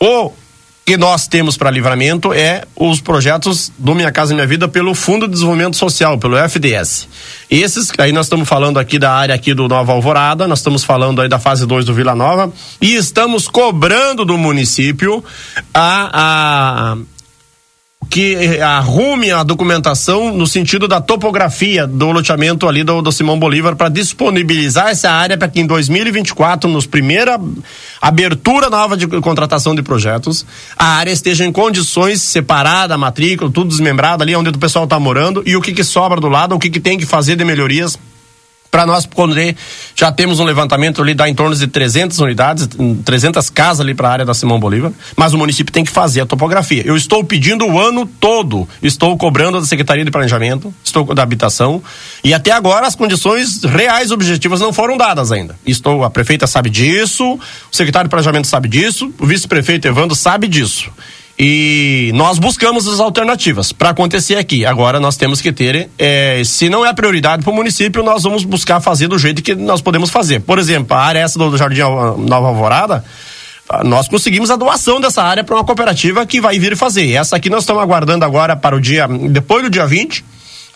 O 0.00 0.32
que 0.84 0.96
nós 0.96 1.28
temos 1.28 1.56
para 1.56 1.70
livramento 1.70 2.32
é 2.32 2.64
os 2.74 3.00
projetos 3.00 3.70
do 3.78 3.94
Minha 3.94 4.10
Casa 4.10 4.34
Minha 4.34 4.46
Vida 4.46 4.66
pelo 4.66 4.94
Fundo 4.94 5.26
de 5.26 5.34
Desenvolvimento 5.34 5.76
Social, 5.76 6.18
pelo 6.18 6.36
FDS. 6.36 7.06
Esses, 7.48 7.92
aí 7.98 8.10
nós 8.10 8.26
estamos 8.26 8.48
falando 8.48 8.80
aqui 8.80 8.98
da 8.98 9.12
área 9.12 9.34
aqui 9.34 9.54
do 9.54 9.68
Nova 9.68 9.92
Alvorada, 9.92 10.48
nós 10.48 10.58
estamos 10.58 10.82
falando 10.82 11.20
aí 11.20 11.28
da 11.28 11.38
fase 11.38 11.66
2 11.66 11.84
do 11.84 11.94
Vila 11.94 12.16
Nova 12.16 12.52
e 12.80 12.96
estamos 12.96 13.46
cobrando 13.46 14.24
do 14.24 14.36
município 14.36 15.22
a, 15.72 16.94
a 16.94 16.96
que 18.12 18.60
arrume 18.60 19.30
a 19.32 19.42
documentação 19.42 20.34
no 20.34 20.46
sentido 20.46 20.86
da 20.86 21.00
topografia 21.00 21.86
do 21.86 22.12
loteamento 22.12 22.68
ali 22.68 22.84
do, 22.84 23.00
do 23.00 23.10
Simão 23.10 23.38
Bolívar 23.38 23.74
para 23.74 23.88
disponibilizar 23.88 24.88
essa 24.88 25.10
área 25.10 25.38
para 25.38 25.48
que 25.48 25.58
em 25.60 25.66
2024, 25.66 26.68
nos 26.68 26.86
primeira 26.86 27.40
abertura 28.02 28.68
nova 28.68 28.98
de 28.98 29.06
contratação 29.06 29.74
de 29.74 29.82
projetos, 29.82 30.44
a 30.76 30.88
área 30.88 31.10
esteja 31.10 31.46
em 31.46 31.50
condições 31.50 32.20
separada, 32.20 32.98
matrícula, 32.98 33.50
tudo 33.50 33.68
desmembrado 33.68 34.22
ali 34.22 34.36
onde 34.36 34.50
o 34.50 34.58
pessoal 34.58 34.84
está 34.84 35.00
morando 35.00 35.42
e 35.46 35.56
o 35.56 35.62
que, 35.62 35.72
que 35.72 35.82
sobra 35.82 36.20
do 36.20 36.28
lado, 36.28 36.54
o 36.54 36.58
que, 36.58 36.68
que 36.68 36.80
tem 36.80 36.98
que 36.98 37.06
fazer 37.06 37.34
de 37.34 37.46
melhorias 37.46 37.98
para 38.72 38.86
nós 38.86 39.04
poder 39.04 39.54
já 39.94 40.10
temos 40.10 40.40
um 40.40 40.44
levantamento 40.44 41.02
ali 41.02 41.12
dá 41.12 41.28
em 41.28 41.34
torno 41.34 41.54
de 41.54 41.66
300 41.66 42.18
unidades, 42.18 42.66
300 43.04 43.50
casas 43.50 43.80
ali 43.82 43.94
para 43.94 44.08
a 44.08 44.12
área 44.12 44.24
da 44.24 44.32
Simão 44.32 44.58
Bolívar, 44.58 44.90
mas 45.14 45.34
o 45.34 45.38
município 45.38 45.70
tem 45.70 45.84
que 45.84 45.90
fazer 45.90 46.22
a 46.22 46.26
topografia. 46.26 46.82
Eu 46.86 46.96
estou 46.96 47.22
pedindo 47.22 47.66
o 47.66 47.78
ano 47.78 48.06
todo, 48.06 48.66
estou 48.82 49.14
cobrando 49.18 49.60
da 49.60 49.66
Secretaria 49.66 50.06
de 50.06 50.10
Planejamento, 50.10 50.74
estou 50.82 51.14
da 51.14 51.22
habitação 51.22 51.82
e 52.24 52.32
até 52.32 52.50
agora 52.50 52.86
as 52.86 52.94
condições 52.94 53.62
reais 53.62 54.10
objetivas 54.10 54.58
não 54.58 54.72
foram 54.72 54.96
dadas 54.96 55.30
ainda. 55.30 55.54
Estou 55.66 56.02
a 56.02 56.08
prefeita 56.08 56.46
sabe 56.46 56.70
disso, 56.70 57.34
o 57.34 57.76
secretário 57.76 58.08
de 58.08 58.10
Planejamento 58.10 58.46
sabe 58.46 58.68
disso, 58.68 59.12
o 59.18 59.26
vice-prefeito 59.26 59.86
Evandro 59.86 60.16
sabe 60.16 60.48
disso. 60.48 60.90
E 61.38 62.12
nós 62.14 62.38
buscamos 62.38 62.86
as 62.86 63.00
alternativas 63.00 63.72
para 63.72 63.90
acontecer 63.90 64.36
aqui. 64.36 64.64
Agora 64.66 65.00
nós 65.00 65.16
temos 65.16 65.40
que 65.40 65.52
ter, 65.52 65.88
é, 65.98 66.42
se 66.44 66.68
não 66.68 66.84
é 66.84 66.92
prioridade 66.92 67.42
para 67.42 67.50
o 67.50 67.54
município, 67.54 68.02
nós 68.02 68.22
vamos 68.22 68.44
buscar 68.44 68.80
fazer 68.80 69.08
do 69.08 69.18
jeito 69.18 69.42
que 69.42 69.54
nós 69.54 69.80
podemos 69.80 70.10
fazer. 70.10 70.40
Por 70.40 70.58
exemplo, 70.58 70.96
a 70.96 71.00
área 71.00 71.20
essa 71.20 71.38
do 71.38 71.56
Jardim 71.56 71.80
Nova 71.80 72.48
Alvorada, 72.48 73.04
nós 73.84 74.08
conseguimos 74.08 74.50
a 74.50 74.56
doação 74.56 75.00
dessa 75.00 75.22
área 75.22 75.42
para 75.42 75.56
uma 75.56 75.64
cooperativa 75.64 76.26
que 76.26 76.40
vai 76.40 76.58
vir 76.58 76.76
fazer. 76.76 77.12
Essa 77.12 77.36
aqui 77.36 77.48
nós 77.48 77.62
estamos 77.62 77.82
aguardando 77.82 78.24
agora 78.24 78.54
para 78.54 78.76
o 78.76 78.80
dia, 78.80 79.08
depois 79.08 79.62
do 79.62 79.70
dia 79.70 79.86
20 79.86 80.31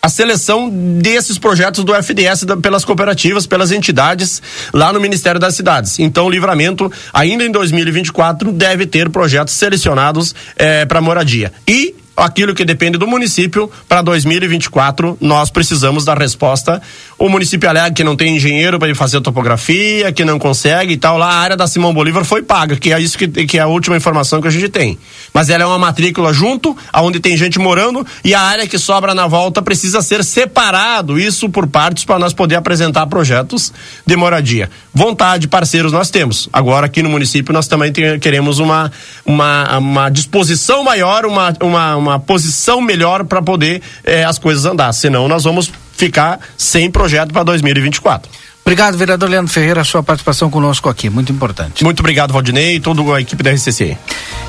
a 0.06 0.08
seleção 0.08 0.70
desses 0.70 1.36
projetos 1.36 1.82
do 1.82 1.92
FDS 1.92 2.44
da, 2.44 2.56
pelas 2.56 2.84
cooperativas, 2.84 3.44
pelas 3.44 3.72
entidades 3.72 4.40
lá 4.72 4.92
no 4.92 5.00
Ministério 5.00 5.40
das 5.40 5.56
Cidades. 5.56 5.98
Então, 5.98 6.26
o 6.26 6.30
Livramento, 6.30 6.90
ainda 7.12 7.42
em 7.42 7.50
2024, 7.50 8.52
deve 8.52 8.86
ter 8.86 9.10
projetos 9.10 9.54
selecionados 9.54 10.32
eh, 10.56 10.86
para 10.86 11.00
moradia. 11.00 11.52
E 11.66 11.92
aquilo 12.16 12.54
que 12.54 12.64
depende 12.64 12.98
do 12.98 13.06
município 13.06 13.70
para 13.88 14.02
2024 14.02 15.18
nós 15.20 15.50
precisamos 15.50 16.04
da 16.04 16.14
resposta. 16.14 16.80
O 17.18 17.28
município 17.28 17.68
alega 17.68 17.94
que 17.94 18.04
não 18.04 18.16
tem 18.16 18.36
engenheiro 18.36 18.78
para 18.78 18.94
fazer 18.94 19.20
topografia 19.20 20.12
que 20.12 20.24
não 20.24 20.38
consegue 20.38 20.94
e 20.94 20.96
tal. 20.96 21.18
Lá 21.18 21.26
a 21.26 21.36
área 21.36 21.56
da 21.56 21.66
Simão 21.66 21.92
Bolívar 21.92 22.24
foi 22.24 22.42
paga 22.42 22.76
que 22.76 22.92
é 22.92 23.00
isso 23.00 23.18
que, 23.18 23.28
que 23.28 23.58
é 23.58 23.62
a 23.62 23.66
última 23.66 23.96
informação 23.96 24.40
que 24.40 24.48
a 24.48 24.50
gente 24.50 24.68
tem. 24.68 24.98
Mas 25.32 25.50
ela 25.50 25.62
é 25.62 25.66
uma 25.66 25.78
matrícula 25.78 26.32
junto 26.32 26.76
aonde 26.92 27.20
tem 27.20 27.36
gente 27.36 27.58
morando 27.58 28.06
e 28.24 28.34
a 28.34 28.40
área 28.40 28.66
que 28.66 28.78
sobra 28.78 29.14
na 29.14 29.26
volta 29.26 29.62
precisa 29.62 30.02
ser 30.02 30.24
separado. 30.24 31.18
Isso 31.18 31.48
por 31.48 31.66
partes 31.66 32.04
para 32.04 32.18
nós 32.18 32.32
poder 32.32 32.56
apresentar 32.56 33.06
projetos 33.06 33.72
de 34.04 34.16
moradia. 34.16 34.70
Vontade 34.92 35.48
parceiros 35.48 35.92
nós 35.92 36.10
temos. 36.10 36.48
Agora 36.52 36.86
aqui 36.86 37.02
no 37.02 37.08
município 37.08 37.52
nós 37.52 37.68
também 37.68 37.92
tem, 37.92 38.18
queremos 38.18 38.58
uma, 38.58 38.90
uma 39.24 39.78
uma 39.78 40.08
disposição 40.10 40.82
maior 40.82 41.24
uma, 41.24 41.54
uma 41.60 41.96
uma 42.08 42.18
posição 42.18 42.80
melhor 42.80 43.24
para 43.24 43.42
poder 43.42 43.82
eh, 44.04 44.24
as 44.24 44.38
coisas 44.38 44.64
andar. 44.64 44.92
Senão 44.92 45.28
nós 45.28 45.44
vamos 45.44 45.70
ficar 45.96 46.40
sem 46.56 46.90
projeto 46.90 47.32
para 47.32 47.42
2024. 47.42 48.30
Obrigado, 48.66 48.98
vereador 48.98 49.28
Leandro 49.28 49.52
Ferreira, 49.52 49.82
a 49.82 49.84
sua 49.84 50.02
participação 50.02 50.50
conosco 50.50 50.88
aqui, 50.88 51.08
muito 51.08 51.30
importante. 51.30 51.84
Muito 51.84 52.00
obrigado, 52.00 52.32
Valdinei 52.32 52.74
e 52.74 52.80
toda 52.80 53.00
a 53.14 53.20
equipe 53.20 53.40
da 53.40 53.52
RCC. 53.52 53.96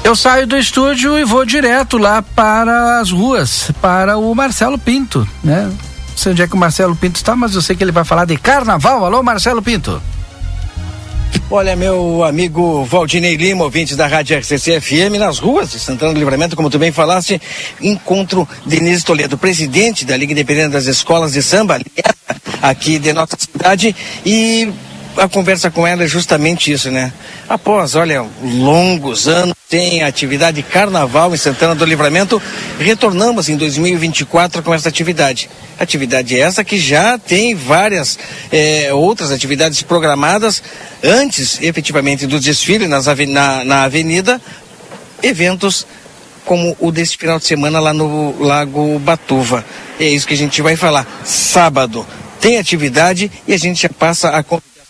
Eu 0.03 0.15
saio 0.15 0.47
do 0.47 0.57
estúdio 0.57 1.19
e 1.19 1.23
vou 1.23 1.45
direto 1.45 1.99
lá 1.99 2.23
para 2.23 2.99
as 2.99 3.11
ruas, 3.11 3.69
para 3.79 4.17
o 4.17 4.33
Marcelo 4.33 4.79
Pinto, 4.79 5.27
né? 5.43 5.65
Não 5.65 6.17
sei 6.17 6.31
onde 6.31 6.41
é 6.41 6.47
que 6.47 6.55
o 6.55 6.57
Marcelo 6.57 6.95
Pinto 6.95 7.17
está, 7.17 7.35
mas 7.35 7.53
eu 7.53 7.61
sei 7.61 7.75
que 7.75 7.83
ele 7.83 7.91
vai 7.91 8.03
falar 8.03 8.25
de 8.25 8.35
carnaval. 8.37 9.05
Alô, 9.05 9.21
Marcelo 9.21 9.61
Pinto. 9.61 10.01
Olha, 11.49 11.75
meu 11.77 12.25
amigo 12.25 12.83
Valdinei 12.83 13.37
Lima, 13.37 13.63
ouvinte 13.63 13.95
da 13.95 14.05
Rádio 14.05 14.37
RCC 14.37 14.81
FM, 14.81 15.17
nas 15.17 15.39
ruas 15.39 15.71
de 15.71 15.79
Santana 15.79 16.13
do 16.13 16.19
Livramento, 16.19 16.55
como 16.55 16.69
tu 16.69 16.77
bem 16.77 16.91
falaste, 16.91 17.41
encontro 17.81 18.47
Denise 18.65 19.05
Toledo, 19.05 19.37
presidente 19.37 20.03
da 20.03 20.17
Liga 20.17 20.33
Independente 20.33 20.71
das 20.73 20.87
Escolas 20.87 21.31
de 21.31 21.41
Samba, 21.41 21.79
aqui 22.61 22.99
de 22.99 23.13
nossa 23.13 23.37
cidade, 23.39 23.95
e 24.25 24.69
a 25.17 25.27
conversa 25.27 25.69
com 25.71 25.85
ela 25.85 26.03
é 26.03 26.07
justamente 26.07 26.71
isso, 26.71 26.91
né? 26.91 27.11
Após, 27.49 27.95
olha, 27.95 28.25
longos 28.41 29.27
anos 29.27 29.55
sem 29.69 30.03
atividade 30.03 30.63
carnaval 30.63 31.33
em 31.33 31.37
Santana 31.37 31.75
do 31.75 31.83
Livramento, 31.83 32.41
retornamos 32.79 33.49
em 33.49 33.57
2024 33.57 34.63
com 34.63 34.73
essa 34.73 34.89
atividade. 34.89 35.49
Atividade 35.79 36.39
essa 36.39 36.63
que 36.63 36.79
já 36.79 37.17
tem 37.17 37.53
várias 37.53 38.17
é, 38.51 38.93
outras 38.93 39.31
atividades 39.31 39.81
programadas 39.81 40.63
antes, 41.03 41.61
efetivamente, 41.61 42.25
do 42.25 42.39
desfile 42.39 42.87
nas, 42.87 43.07
na, 43.27 43.63
na 43.63 43.83
avenida, 43.83 44.39
eventos 45.21 45.85
como 46.45 46.77
o 46.79 46.91
desse 46.91 47.17
final 47.17 47.37
de 47.37 47.45
semana 47.45 47.79
lá 47.79 47.93
no 47.93 48.41
Lago 48.41 48.97
Batuva. 48.99 49.65
É 49.99 50.05
isso 50.05 50.25
que 50.25 50.33
a 50.33 50.37
gente 50.37 50.61
vai 50.61 50.77
falar. 50.77 51.05
Sábado 51.25 52.05
tem 52.39 52.57
atividade 52.57 53.29
e 53.45 53.53
a 53.53 53.57
gente 53.57 53.81
já 53.81 53.89
passa 53.89 54.29
a 54.29 54.43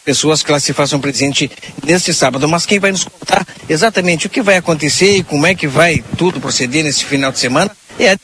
pessoas 0.07 0.41
que 0.41 0.49
ela 0.49 0.59
se 0.61 0.71
façam 0.71 1.01
presente 1.01 1.51
neste 1.83 2.13
sábado. 2.13 2.47
Mas 2.47 2.65
quem 2.65 2.79
vai 2.79 2.93
nos 2.93 3.03
contar 3.03 3.45
exatamente 3.67 4.25
o 4.25 4.29
que 4.29 4.41
vai 4.41 4.55
acontecer 4.55 5.17
e 5.17 5.23
como 5.23 5.45
é 5.45 5.53
que 5.53 5.67
vai 5.67 6.01
tudo 6.17 6.39
proceder 6.39 6.85
nesse 6.85 7.03
final 7.03 7.29
de 7.29 7.39
semana 7.39 7.75
é 7.99 8.13
a 8.13 8.17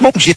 Bom 0.00 0.12
dia. 0.14 0.36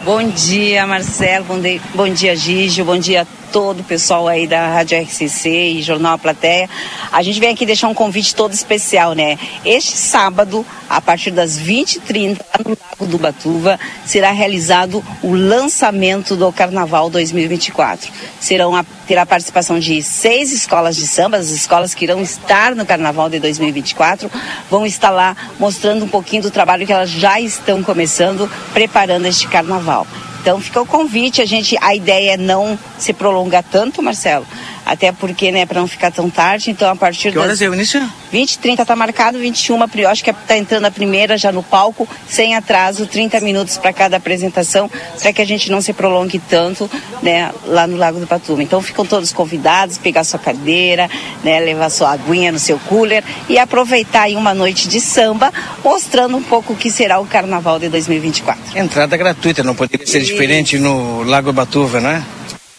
Bom 0.00 0.28
dia, 0.28 0.86
Marcelo. 0.86 1.44
Bom 1.44 1.60
dia, 1.60 1.80
bom 1.94 2.08
dia 2.08 2.34
Gígio. 2.34 2.84
Bom 2.84 2.98
dia 2.98 3.22
a 3.22 3.26
todo 3.52 3.80
o 3.80 3.84
pessoal 3.84 4.26
aí 4.26 4.46
da 4.48 4.66
Rádio 4.66 5.00
RCC 5.00 5.48
e 5.48 5.82
Jornal 5.82 6.14
A 6.14 6.18
Plateia. 6.18 6.68
A 7.12 7.22
gente 7.22 7.38
vem 7.38 7.50
aqui 7.50 7.64
deixar 7.64 7.86
um 7.86 7.94
convite 7.94 8.34
todo 8.34 8.52
especial, 8.52 9.14
né? 9.14 9.38
Este 9.64 9.96
sábado, 9.96 10.66
a 10.90 11.00
partir 11.00 11.30
das 11.30 11.58
20h30, 11.60 12.38
no 12.64 12.70
Lago 12.70 13.06
do 13.06 13.18
Batuva, 13.18 13.78
será 14.04 14.32
realizado 14.32 15.04
o 15.22 15.32
lançamento 15.32 16.34
do 16.34 16.52
Carnaval 16.52 17.08
2024. 17.08 18.10
Serão 18.40 18.74
a, 18.74 18.84
terá 19.06 19.22
a 19.22 19.26
participação 19.26 19.78
de 19.78 20.02
seis 20.02 20.52
escolas 20.52 20.96
de 20.96 21.06
samba, 21.06 21.36
as 21.36 21.50
escolas 21.50 21.94
que 21.94 22.04
irão 22.04 22.20
estar 22.20 22.74
no 22.74 22.86
Carnaval 22.86 23.28
de 23.28 23.38
2024, 23.38 24.30
vão 24.70 24.86
estar 24.86 25.10
lá 25.10 25.36
mostrando 25.58 26.04
um 26.04 26.08
pouquinho 26.08 26.42
do 26.42 26.50
trabalho 26.50 26.86
que 26.86 26.92
elas 26.92 27.10
já 27.10 27.40
estão 27.40 27.82
começando, 27.82 28.50
preparando 28.72 29.26
este 29.26 29.48
Carnaval. 29.48 30.06
Então 30.40 30.60
fica 30.60 30.80
o 30.80 30.86
convite, 30.86 31.40
a 31.40 31.46
gente, 31.46 31.74
a 31.80 31.94
ideia 31.94 32.32
é 32.32 32.36
não 32.36 32.78
se 32.98 33.14
prolongar 33.14 33.64
tanto, 33.64 34.02
Marcelo, 34.02 34.46
até 34.84 35.12
porque, 35.12 35.50
né, 35.50 35.64
para 35.64 35.80
não 35.80 35.88
ficar 35.88 36.10
tão 36.10 36.28
tarde, 36.28 36.70
então 36.70 36.90
a 36.90 36.96
partir 36.96 37.32
Que 37.32 37.38
horas 37.38 37.58
das 37.58 37.62
é 37.62 37.70
o 37.70 37.74
início? 37.74 38.02
20, 38.30 38.58
30 38.58 38.84
tá 38.84 38.96
marcado, 38.96 39.38
21, 39.38 39.78
eu 39.96 40.08
acho 40.08 40.24
que 40.24 40.32
tá 40.32 40.56
entrando 40.56 40.84
a 40.84 40.90
primeira 40.90 41.38
já 41.38 41.52
no 41.52 41.62
palco, 41.62 42.08
sem 42.28 42.54
atraso, 42.54 43.06
30 43.06 43.40
minutos 43.40 43.78
para 43.78 43.92
cada 43.92 44.16
apresentação, 44.16 44.90
para 45.20 45.32
que 45.32 45.40
a 45.40 45.44
gente 45.44 45.70
não 45.70 45.80
se 45.80 45.92
prolongue 45.92 46.38
tanto, 46.38 46.90
né, 47.22 47.52
lá 47.66 47.86
no 47.86 47.96
Lago 47.96 48.18
do 48.18 48.26
Patuma. 48.26 48.62
Então 48.62 48.82
ficam 48.82 49.06
todos 49.06 49.32
convidados, 49.32 49.98
pegar 49.98 50.24
sua 50.24 50.38
cadeira, 50.38 51.08
né, 51.42 51.60
levar 51.60 51.90
sua 51.90 52.12
aguinha 52.12 52.52
no 52.52 52.58
seu 52.58 52.78
cooler 52.80 53.22
e 53.48 53.58
aproveitar 53.58 54.22
aí 54.22 54.36
uma 54.36 54.52
noite 54.52 54.88
de 54.88 55.00
samba, 55.00 55.52
mostrando 55.84 56.36
um 56.36 56.42
pouco 56.42 56.72
o 56.72 56.76
que 56.76 56.90
será 56.90 57.20
o 57.20 57.26
Carnaval 57.26 57.78
de 57.78 57.88
2024. 57.88 58.78
Entrada 58.78 59.16
gratuita, 59.16 59.62
não 59.62 59.74
poderia 59.74 60.06
ser 60.06 60.20
diferente 60.20 60.78
no 60.78 61.22
Lago 61.22 61.52
Batuva, 61.52 62.00
né? 62.00 62.24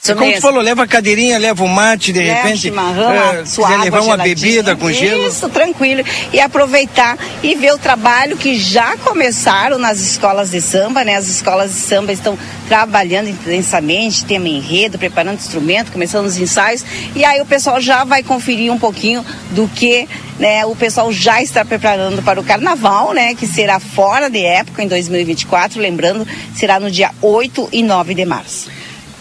Isso 0.06 0.14
Como 0.14 0.26
tu 0.26 0.30
mesmo. 0.30 0.41
falou, 0.41 0.61
leva 0.61 0.84
a 0.84 0.88
cadeirinha, 0.88 1.40
leva 1.40 1.64
o 1.64 1.68
mate, 1.68 2.14
de 2.14 2.19
Leva 2.19 2.44
repente. 2.44 2.61
chimarrão, 2.61 3.41
a 3.41 3.45
sua 3.45 3.76
levar 3.77 4.02
uma 4.02 4.18
bebida 4.18 4.76
com 4.76 4.91
gelo. 4.91 5.27
Isso, 5.27 5.49
tranquilo. 5.49 6.03
E 6.32 6.40
aproveitar 6.40 7.18
e 7.41 7.56
ver 7.56 7.73
o 7.73 7.77
trabalho 7.80 8.38
que 8.38 8.56
já 8.56 8.95
começaram 8.98 9.80
nas 9.80 9.99
escolas 9.99 10.52
de 10.52 10.61
samba, 10.61 11.03
né? 11.03 11.15
As 11.15 11.27
escolas 11.27 11.72
de 11.72 11.80
samba 11.80 12.14
estão 12.14 12.38
trabalhando 12.68 13.30
intensamente, 13.30 14.26
tema 14.26 14.48
enredo, 14.48 14.99
preparando 14.99 15.38
instrumento, 15.38 15.91
começando 15.91 16.27
os 16.27 16.38
ensaios. 16.38 16.86
E 17.15 17.26
aí 17.26 17.41
o 17.41 17.45
pessoal 17.45 17.82
já 17.82 18.03
vai 18.03 18.22
conferir 18.22 18.72
um 18.72 18.77
pouquinho 18.77 19.26
do 19.52 19.68
que 19.68 20.07
né, 20.38 20.65
o 20.65 20.76
pessoal 20.76 21.11
já 21.11 21.41
está 21.41 21.65
preparando 21.65 22.22
para 22.22 22.40
o 22.40 22.44
carnaval, 22.44 23.11
né? 23.11 23.34
Que 23.34 23.48
será 23.48 23.80
fora 23.80 24.30
de 24.30 24.44
época 24.45 24.84
em 24.84 24.88
2024, 24.88 25.82
lembrando, 25.82 26.27
será 26.56 26.80
no 26.80 26.91
dia 26.91 27.10
8 27.23 27.69
e 27.72 27.82
9 27.82 28.14
de 28.14 28.26
março. 28.26 28.69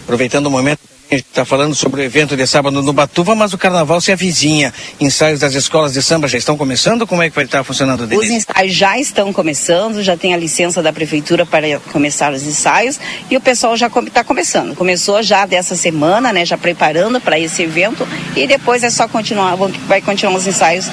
Aproveitando 0.05 0.47
o 0.47 0.51
momento, 0.51 0.81
a 1.15 1.17
gente 1.17 1.27
está 1.29 1.45
falando 1.45 1.75
sobre 1.75 2.03
o 2.03 2.05
evento 2.05 2.37
de 2.37 2.47
sábado 2.47 2.83
no 2.83 2.93
Batuva, 2.93 3.35
mas 3.35 3.53
o 3.53 3.59
carnaval 3.59 4.01
se 4.01 4.11
avizinha. 4.11 4.73
Ensaios 5.01 5.41
das 5.41 5.55
escolas 5.55 5.93
de 5.93 6.03
samba 6.03 6.27
já 6.27 6.37
estão 6.37 6.57
começando? 6.57 7.07
Como 7.07 7.23
é 7.23 7.31
que 7.31 7.37
vai 7.37 7.45
estar 7.45 7.63
funcionando, 7.63 8.03
Os 8.03 8.09
Denise? 8.09 8.35
ensaios 8.35 8.75
já 8.75 8.99
estão 8.99 9.33
começando, 9.33 10.03
já 10.03 10.17
tem 10.17 10.35
a 10.35 10.37
licença 10.37 10.83
da 10.83 10.93
prefeitura 10.93 11.47
para 11.47 11.79
começar 11.93 12.33
os 12.33 12.43
ensaios 12.43 12.99
e 13.31 13.37
o 13.37 13.41
pessoal 13.41 13.77
já 13.77 13.87
está 13.87 14.25
começando. 14.25 14.75
Começou 14.75 15.23
já 15.23 15.47
dessa 15.47 15.77
semana, 15.77 16.33
né, 16.33 16.45
já 16.45 16.59
preparando 16.59 17.21
para 17.21 17.39
esse 17.39 17.63
evento 17.63 18.07
e 18.35 18.47
depois 18.47 18.83
é 18.83 18.91
só 18.91 19.07
continuar, 19.07 19.57
vai 19.87 20.01
continuar 20.01 20.37
os 20.37 20.47
ensaios 20.47 20.87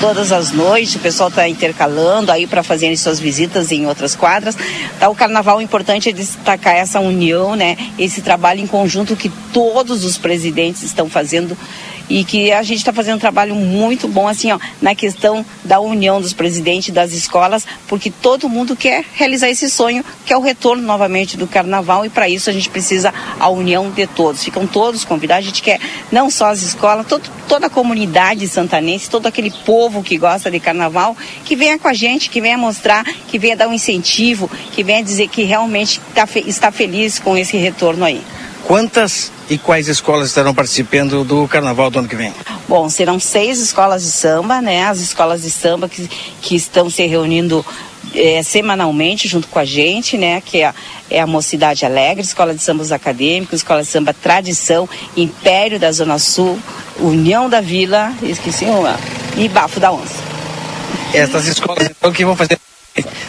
todas 0.00 0.32
as 0.32 0.50
noites. 0.50 0.96
O 0.96 1.00
pessoal 1.00 1.28
está 1.28 1.48
intercalando 1.48 2.32
aí 2.32 2.46
para 2.46 2.62
fazerem 2.62 2.96
suas 2.96 3.20
visitas 3.20 3.70
em 3.70 3.86
outras 3.86 4.16
quadras. 4.16 4.56
Tá, 4.98 5.08
o 5.08 5.14
carnaval 5.14 5.58
o 5.58 5.62
importante 5.62 6.08
é 6.08 6.12
destacar 6.12 6.74
essa 6.74 6.98
união, 6.98 7.54
né, 7.54 7.76
esse 7.98 8.22
trabalho 8.22 8.60
em 8.60 8.66
conjunto 8.66 9.14
que 9.14 9.28
todos 9.52 9.67
os 10.04 10.18
presidentes 10.18 10.82
estão 10.82 11.08
fazendo 11.08 11.56
e 12.08 12.24
que 12.24 12.50
a 12.52 12.62
gente 12.62 12.78
está 12.78 12.92
fazendo 12.92 13.16
um 13.16 13.20
trabalho 13.20 13.54
muito 13.54 14.08
bom 14.08 14.26
assim 14.26 14.50
ó 14.50 14.58
na 14.80 14.94
questão 14.94 15.44
da 15.64 15.78
união 15.78 16.20
dos 16.20 16.32
presidentes 16.32 16.92
das 16.92 17.12
escolas 17.12 17.66
porque 17.86 18.10
todo 18.10 18.48
mundo 18.48 18.74
quer 18.74 19.04
realizar 19.14 19.48
esse 19.50 19.68
sonho 19.68 20.04
que 20.24 20.32
é 20.32 20.36
o 20.36 20.40
retorno 20.40 20.82
novamente 20.82 21.36
do 21.36 21.46
carnaval 21.46 22.06
e 22.06 22.08
para 22.08 22.28
isso 22.28 22.48
a 22.48 22.52
gente 22.52 22.70
precisa 22.70 23.12
a 23.38 23.48
união 23.48 23.90
de 23.90 24.06
todos. 24.06 24.42
Ficam 24.42 24.66
todos 24.66 25.04
convidados 25.04 25.44
a 25.44 25.48
gente 25.48 25.62
quer 25.62 25.80
não 26.10 26.30
só 26.30 26.46
as 26.46 26.62
escolas 26.62 27.06
todo, 27.06 27.28
toda 27.46 27.66
a 27.66 27.70
comunidade 27.70 28.48
santanense 28.48 29.10
todo 29.10 29.26
aquele 29.26 29.50
povo 29.50 30.02
que 30.02 30.16
gosta 30.16 30.50
de 30.50 30.58
carnaval 30.58 31.16
que 31.44 31.54
venha 31.54 31.78
com 31.78 31.88
a 31.88 31.94
gente 31.94 32.30
que 32.30 32.40
venha 32.40 32.56
mostrar 32.56 33.04
que 33.04 33.38
venha 33.38 33.56
dar 33.56 33.68
um 33.68 33.72
incentivo 33.72 34.50
que 34.72 34.82
venha 34.82 35.02
dizer 35.02 35.28
que 35.28 35.42
realmente 35.42 36.00
tá 36.14 36.26
está 36.46 36.70
feliz 36.70 37.18
com 37.18 37.36
esse 37.36 37.56
retorno 37.56 38.04
aí 38.04 38.22
Quantas 38.68 39.32
e 39.48 39.56
quais 39.56 39.88
escolas 39.88 40.28
estarão 40.28 40.54
participando 40.54 41.24
do 41.24 41.48
carnaval 41.48 41.90
do 41.90 42.00
ano 42.00 42.06
que 42.06 42.14
vem? 42.14 42.34
Bom, 42.68 42.86
serão 42.90 43.18
seis 43.18 43.60
escolas 43.60 44.02
de 44.02 44.10
samba, 44.10 44.60
né? 44.60 44.84
As 44.84 45.00
escolas 45.00 45.40
de 45.40 45.50
samba 45.50 45.88
que, 45.88 46.06
que 46.42 46.54
estão 46.54 46.90
se 46.90 47.06
reunindo 47.06 47.64
eh, 48.14 48.42
semanalmente 48.42 49.26
junto 49.26 49.48
com 49.48 49.58
a 49.58 49.64
gente, 49.64 50.18
né? 50.18 50.42
Que 50.42 50.58
é 50.58 50.66
a, 50.66 50.74
é 51.10 51.18
a 51.18 51.26
Mocidade 51.26 51.86
Alegre, 51.86 52.22
Escola 52.22 52.54
de 52.54 52.62
Sambas 52.62 52.92
Acadêmicos, 52.92 53.60
Escola 53.60 53.80
de 53.80 53.88
Samba 53.88 54.12
Tradição, 54.12 54.86
Império 55.16 55.80
da 55.80 55.90
Zona 55.90 56.18
Sul, 56.18 56.58
União 57.00 57.48
da 57.48 57.62
Vila, 57.62 58.12
esqueci 58.22 58.66
uma, 58.66 59.00
e 59.34 59.48
Bafo 59.48 59.80
da 59.80 59.90
Onça. 59.90 60.22
Essas 61.14 61.46
escolas, 61.46 61.88
então, 61.88 62.12
que 62.12 62.22
vão 62.22 62.36
fazer 62.36 62.58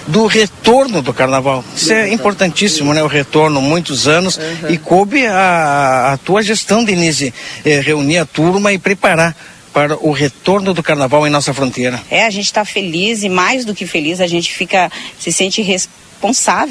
do 0.09 0.25
retorno 0.25 1.01
do 1.01 1.13
carnaval. 1.13 1.63
Isso 1.75 1.93
é 1.93 2.11
importantíssimo, 2.11 2.93
né? 2.93 3.03
O 3.03 3.07
retorno, 3.07 3.61
muitos 3.61 4.07
anos. 4.07 4.39
E 4.67 4.77
coube 4.77 5.25
a, 5.25 6.13
a 6.13 6.17
tua 6.17 6.41
gestão, 6.41 6.83
Denise, 6.83 7.33
eh, 7.63 7.79
reunir 7.79 8.17
a 8.17 8.25
turma 8.25 8.73
e 8.73 8.77
preparar 8.77 9.35
para 9.71 9.95
o 9.97 10.11
retorno 10.11 10.73
do 10.73 10.81
carnaval 10.81 11.27
em 11.27 11.29
nossa 11.29 11.53
fronteira. 11.53 12.01
É, 12.09 12.25
a 12.25 12.29
gente 12.29 12.45
está 12.45 12.65
feliz 12.65 13.23
e 13.23 13.29
mais 13.29 13.63
do 13.65 13.75
que 13.75 13.85
feliz, 13.85 14.19
a 14.19 14.27
gente 14.27 14.51
fica, 14.51 14.91
se 15.19 15.31
sente 15.31 15.61
responsável, 15.61 16.08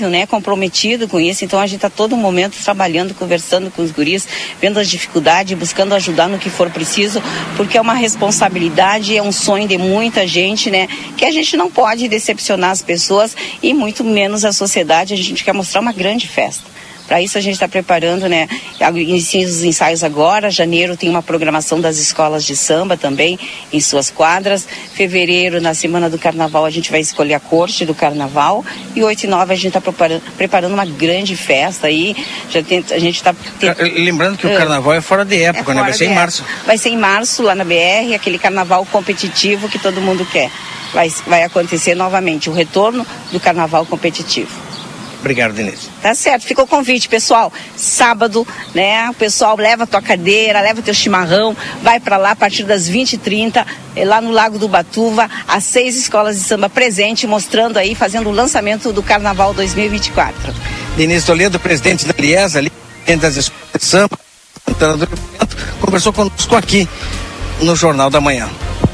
né, 0.08 0.26
comprometido 0.26 1.08
com 1.08 1.18
isso. 1.18 1.44
Então 1.44 1.58
a 1.58 1.66
gente 1.66 1.76
está 1.76 1.90
todo 1.90 2.16
momento 2.16 2.56
trabalhando, 2.62 3.14
conversando 3.14 3.70
com 3.70 3.82
os 3.82 3.90
guris, 3.90 4.26
vendo 4.60 4.78
as 4.78 4.88
dificuldades, 4.88 5.58
buscando 5.58 5.94
ajudar 5.94 6.28
no 6.28 6.38
que 6.38 6.50
for 6.50 6.70
preciso, 6.70 7.22
porque 7.56 7.76
é 7.76 7.80
uma 7.80 7.94
responsabilidade, 7.94 9.16
é 9.16 9.22
um 9.22 9.32
sonho 9.32 9.66
de 9.66 9.78
muita 9.78 10.26
gente, 10.26 10.70
né, 10.70 10.88
que 11.16 11.24
a 11.24 11.30
gente 11.30 11.56
não 11.56 11.70
pode 11.70 12.08
decepcionar 12.08 12.70
as 12.70 12.82
pessoas 12.82 13.36
e 13.62 13.72
muito 13.74 14.04
menos 14.04 14.44
a 14.44 14.52
sociedade. 14.52 15.14
A 15.14 15.16
gente 15.16 15.44
quer 15.44 15.52
mostrar 15.52 15.80
uma 15.80 15.92
grande 15.92 16.28
festa. 16.28 16.78
Para 17.08 17.22
isso 17.22 17.38
a 17.38 17.40
gente 17.40 17.54
está 17.54 17.66
preparando, 17.66 18.28
né? 18.28 18.46
Inicia 18.94 19.46
os 19.46 19.64
ensaios 19.64 20.04
agora. 20.04 20.50
Janeiro 20.50 20.94
tem 20.94 21.08
uma 21.08 21.22
programação 21.22 21.80
das 21.80 21.96
escolas 21.96 22.44
de 22.44 22.54
samba 22.54 22.98
também 22.98 23.38
em 23.72 23.80
suas 23.80 24.10
quadras. 24.10 24.68
Fevereiro, 24.92 25.58
na 25.58 25.72
semana 25.72 26.10
do 26.10 26.18
carnaval, 26.18 26.66
a 26.66 26.70
gente 26.70 26.90
vai 26.90 27.00
escolher 27.00 27.32
a 27.32 27.40
corte 27.40 27.86
do 27.86 27.94
carnaval. 27.94 28.62
E 28.94 29.02
8 29.02 29.24
e 29.24 29.26
9 29.26 29.52
a 29.54 29.56
gente 29.56 29.68
está 29.68 29.80
preparando, 29.80 30.74
uma 30.74 30.84
grande 30.84 31.34
festa 31.34 31.86
aí. 31.86 32.14
Já 32.50 32.62
tem, 32.62 32.84
a 32.90 32.98
gente 32.98 33.16
está. 33.16 33.34
Lembrando 33.96 34.36
que 34.36 34.46
o 34.46 34.54
carnaval 34.54 34.92
é 34.92 35.00
fora 35.00 35.24
de 35.24 35.42
época, 35.42 35.72
né? 35.72 35.80
Vai 35.80 35.94
ser 35.94 36.04
em 36.04 36.14
março. 36.14 36.44
Vai 36.66 36.76
ser 36.76 36.90
em 36.90 36.98
março 36.98 37.42
lá 37.42 37.54
na 37.54 37.64
BR, 37.64 38.14
aquele 38.14 38.38
carnaval 38.38 38.84
competitivo 38.84 39.66
que 39.66 39.78
todo 39.78 39.98
mundo 40.02 40.26
quer. 40.26 40.50
Vai, 40.92 41.10
vai 41.26 41.42
acontecer 41.42 41.94
novamente 41.94 42.50
o 42.50 42.52
retorno 42.52 43.06
do 43.32 43.40
carnaval 43.40 43.86
competitivo. 43.86 44.67
Obrigado, 45.20 45.52
Denise. 45.52 45.88
Tá 46.00 46.14
certo, 46.14 46.46
fica 46.46 46.62
o 46.62 46.66
convite, 46.66 47.08
pessoal. 47.08 47.52
Sábado, 47.76 48.46
né? 48.74 49.10
O 49.10 49.14
pessoal 49.14 49.56
leva 49.56 49.84
a 49.84 49.86
tua 49.86 50.00
cadeira, 50.00 50.60
leva 50.60 50.80
teu 50.80 50.94
chimarrão, 50.94 51.56
vai 51.82 51.98
para 51.98 52.16
lá 52.16 52.32
a 52.32 52.36
partir 52.36 52.62
das 52.62 52.88
20h30, 52.88 53.66
eh, 53.96 54.04
lá 54.04 54.20
no 54.20 54.30
Lago 54.30 54.58
do 54.58 54.68
Batuva, 54.68 55.28
as 55.46 55.64
seis 55.64 55.96
escolas 55.96 56.36
de 56.36 56.44
samba 56.44 56.70
presente, 56.70 57.26
mostrando 57.26 57.78
aí, 57.78 57.94
fazendo 57.94 58.28
o 58.28 58.32
lançamento 58.32 58.92
do 58.92 59.02
Carnaval 59.02 59.52
2024. 59.52 60.54
Denise 60.96 61.26
Toledo, 61.26 61.58
presidente 61.58 62.06
da 62.06 62.14
Lies, 62.16 62.54
ali, 62.54 62.70
presidente 62.70 63.20
das 63.20 63.36
escolas 63.36 63.72
de 63.76 63.84
samba, 63.84 64.18
do 64.66 65.86
conversou 65.86 66.12
conosco 66.12 66.54
aqui 66.54 66.88
no 67.60 67.74
Jornal 67.74 68.10
da 68.10 68.20
Manhã. 68.20 68.48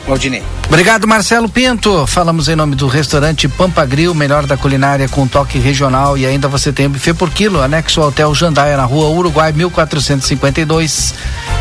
Valdinei. 0.06 0.42
Obrigado, 0.66 1.06
Marcelo 1.06 1.48
Pinto. 1.48 2.06
Falamos 2.06 2.48
em 2.48 2.56
nome 2.56 2.74
do 2.74 2.86
restaurante 2.86 3.48
Pampa 3.48 3.84
Grill, 3.86 4.14
melhor 4.14 4.44
da 4.44 4.56
culinária 4.56 5.08
com 5.08 5.26
toque 5.26 5.58
regional. 5.58 6.18
E 6.18 6.26
ainda 6.26 6.48
você 6.48 6.72
tem 6.72 6.88
buffet 6.88 7.14
por 7.14 7.30
quilo, 7.30 7.62
anexo 7.62 8.00
ao 8.00 8.08
Hotel 8.08 8.34
Jandaia, 8.34 8.76
na 8.76 8.84
rua 8.84 9.08
Uruguai, 9.10 9.52
1452. 9.52 11.14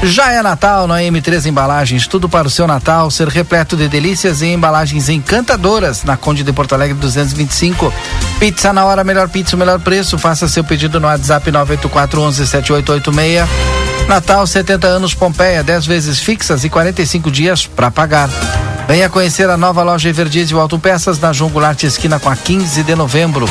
Já 0.03 0.31
é 0.31 0.41
Natal 0.41 0.87
na 0.87 0.99
M3 0.99 1.45
Embalagens, 1.45 2.07
tudo 2.07 2.27
para 2.27 2.47
o 2.47 2.51
seu 2.51 2.67
Natal 2.67 3.09
ser 3.11 3.27
repleto 3.27 3.77
de 3.77 3.87
delícias 3.87 4.41
e 4.41 4.47
embalagens 4.47 5.09
encantadoras 5.09 6.03
na 6.03 6.17
Conde 6.17 6.43
de 6.43 6.51
Porto 6.51 6.73
Alegre 6.73 6.95
225. 6.95 7.93
Pizza 8.39 8.73
na 8.73 8.83
hora, 8.83 9.03
melhor 9.03 9.29
pizza, 9.29 9.55
melhor 9.55 9.79
preço. 9.79 10.17
Faça 10.17 10.47
seu 10.47 10.63
pedido 10.63 10.99
no 10.99 11.07
WhatsApp 11.07 11.49
984 11.49 12.21
11 12.21 12.47
7886. 12.47 13.92
Natal 14.07 14.45
70 14.45 14.87
anos 14.87 15.13
Pompeia, 15.13 15.63
10 15.63 15.85
vezes 15.85 16.19
fixas 16.19 16.63
e 16.63 16.69
45 16.69 17.31
dias 17.31 17.65
para 17.65 17.89
pagar. 17.89 18.29
Venha 18.87 19.09
conhecer 19.09 19.49
a 19.49 19.57
nova 19.57 19.81
loja 19.81 20.09
Everdizio 20.09 20.59
Autopeças 20.59 21.19
na 21.19 21.31
João 21.31 21.51
esquina 21.81 22.19
com 22.19 22.29
a 22.29 22.35
15 22.35 22.83
de 22.83 22.95
novembro. 22.95 23.47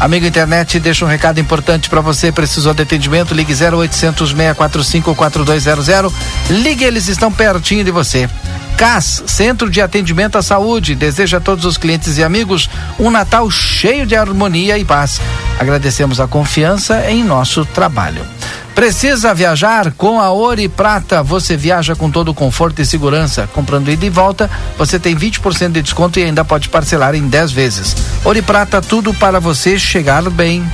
Amigo 0.00 0.26
internet, 0.26 0.80
deixa 0.80 1.04
um 1.04 1.08
recado 1.08 1.38
importante 1.38 1.88
para 1.88 2.00
você. 2.00 2.32
Precisou 2.32 2.74
de 2.74 2.82
atendimento? 2.82 3.32
Ligue 3.32 3.54
0800 3.54 4.30
645 4.30 5.14
4200. 5.14 6.12
Ligue, 6.50 6.84
eles 6.84 7.06
estão 7.06 7.30
pertinho 7.30 7.84
de 7.84 7.92
você. 7.92 8.28
CAS, 8.76 9.22
Centro 9.26 9.70
de 9.70 9.80
Atendimento 9.80 10.36
à 10.36 10.42
Saúde, 10.42 10.96
deseja 10.96 11.36
a 11.36 11.40
todos 11.40 11.64
os 11.64 11.78
clientes 11.78 12.18
e 12.18 12.24
amigos 12.24 12.68
um 12.98 13.10
Natal 13.10 13.48
cheio 13.48 14.04
de 14.04 14.16
harmonia 14.16 14.76
e 14.76 14.84
paz. 14.84 15.20
Agradecemos 15.60 16.18
a 16.18 16.26
confiança 16.26 17.08
em 17.08 17.22
nosso 17.22 17.64
trabalho. 17.64 18.26
Precisa 18.74 19.34
viajar? 19.34 19.92
Com 19.92 20.20
a 20.20 20.30
Ouro 20.30 20.68
Prata 20.70 21.22
você 21.22 21.56
viaja 21.56 21.94
com 21.94 22.10
todo 22.10 22.30
o 22.30 22.34
conforto 22.34 22.80
e 22.80 22.86
segurança. 22.86 23.48
Comprando 23.52 23.90
ida 23.90 24.06
e 24.06 24.10
volta, 24.10 24.50
você 24.78 24.98
tem 24.98 25.14
20% 25.14 25.72
de 25.72 25.82
desconto 25.82 26.18
e 26.18 26.24
ainda 26.24 26.44
pode 26.44 26.68
parcelar 26.68 27.14
em 27.14 27.28
10 27.28 27.52
vezes. 27.52 27.96
Ouro 28.24 28.42
Prata, 28.42 28.80
tudo 28.80 29.12
para 29.14 29.38
você 29.38 29.78
chegar 29.78 30.22
bem. 30.30 30.64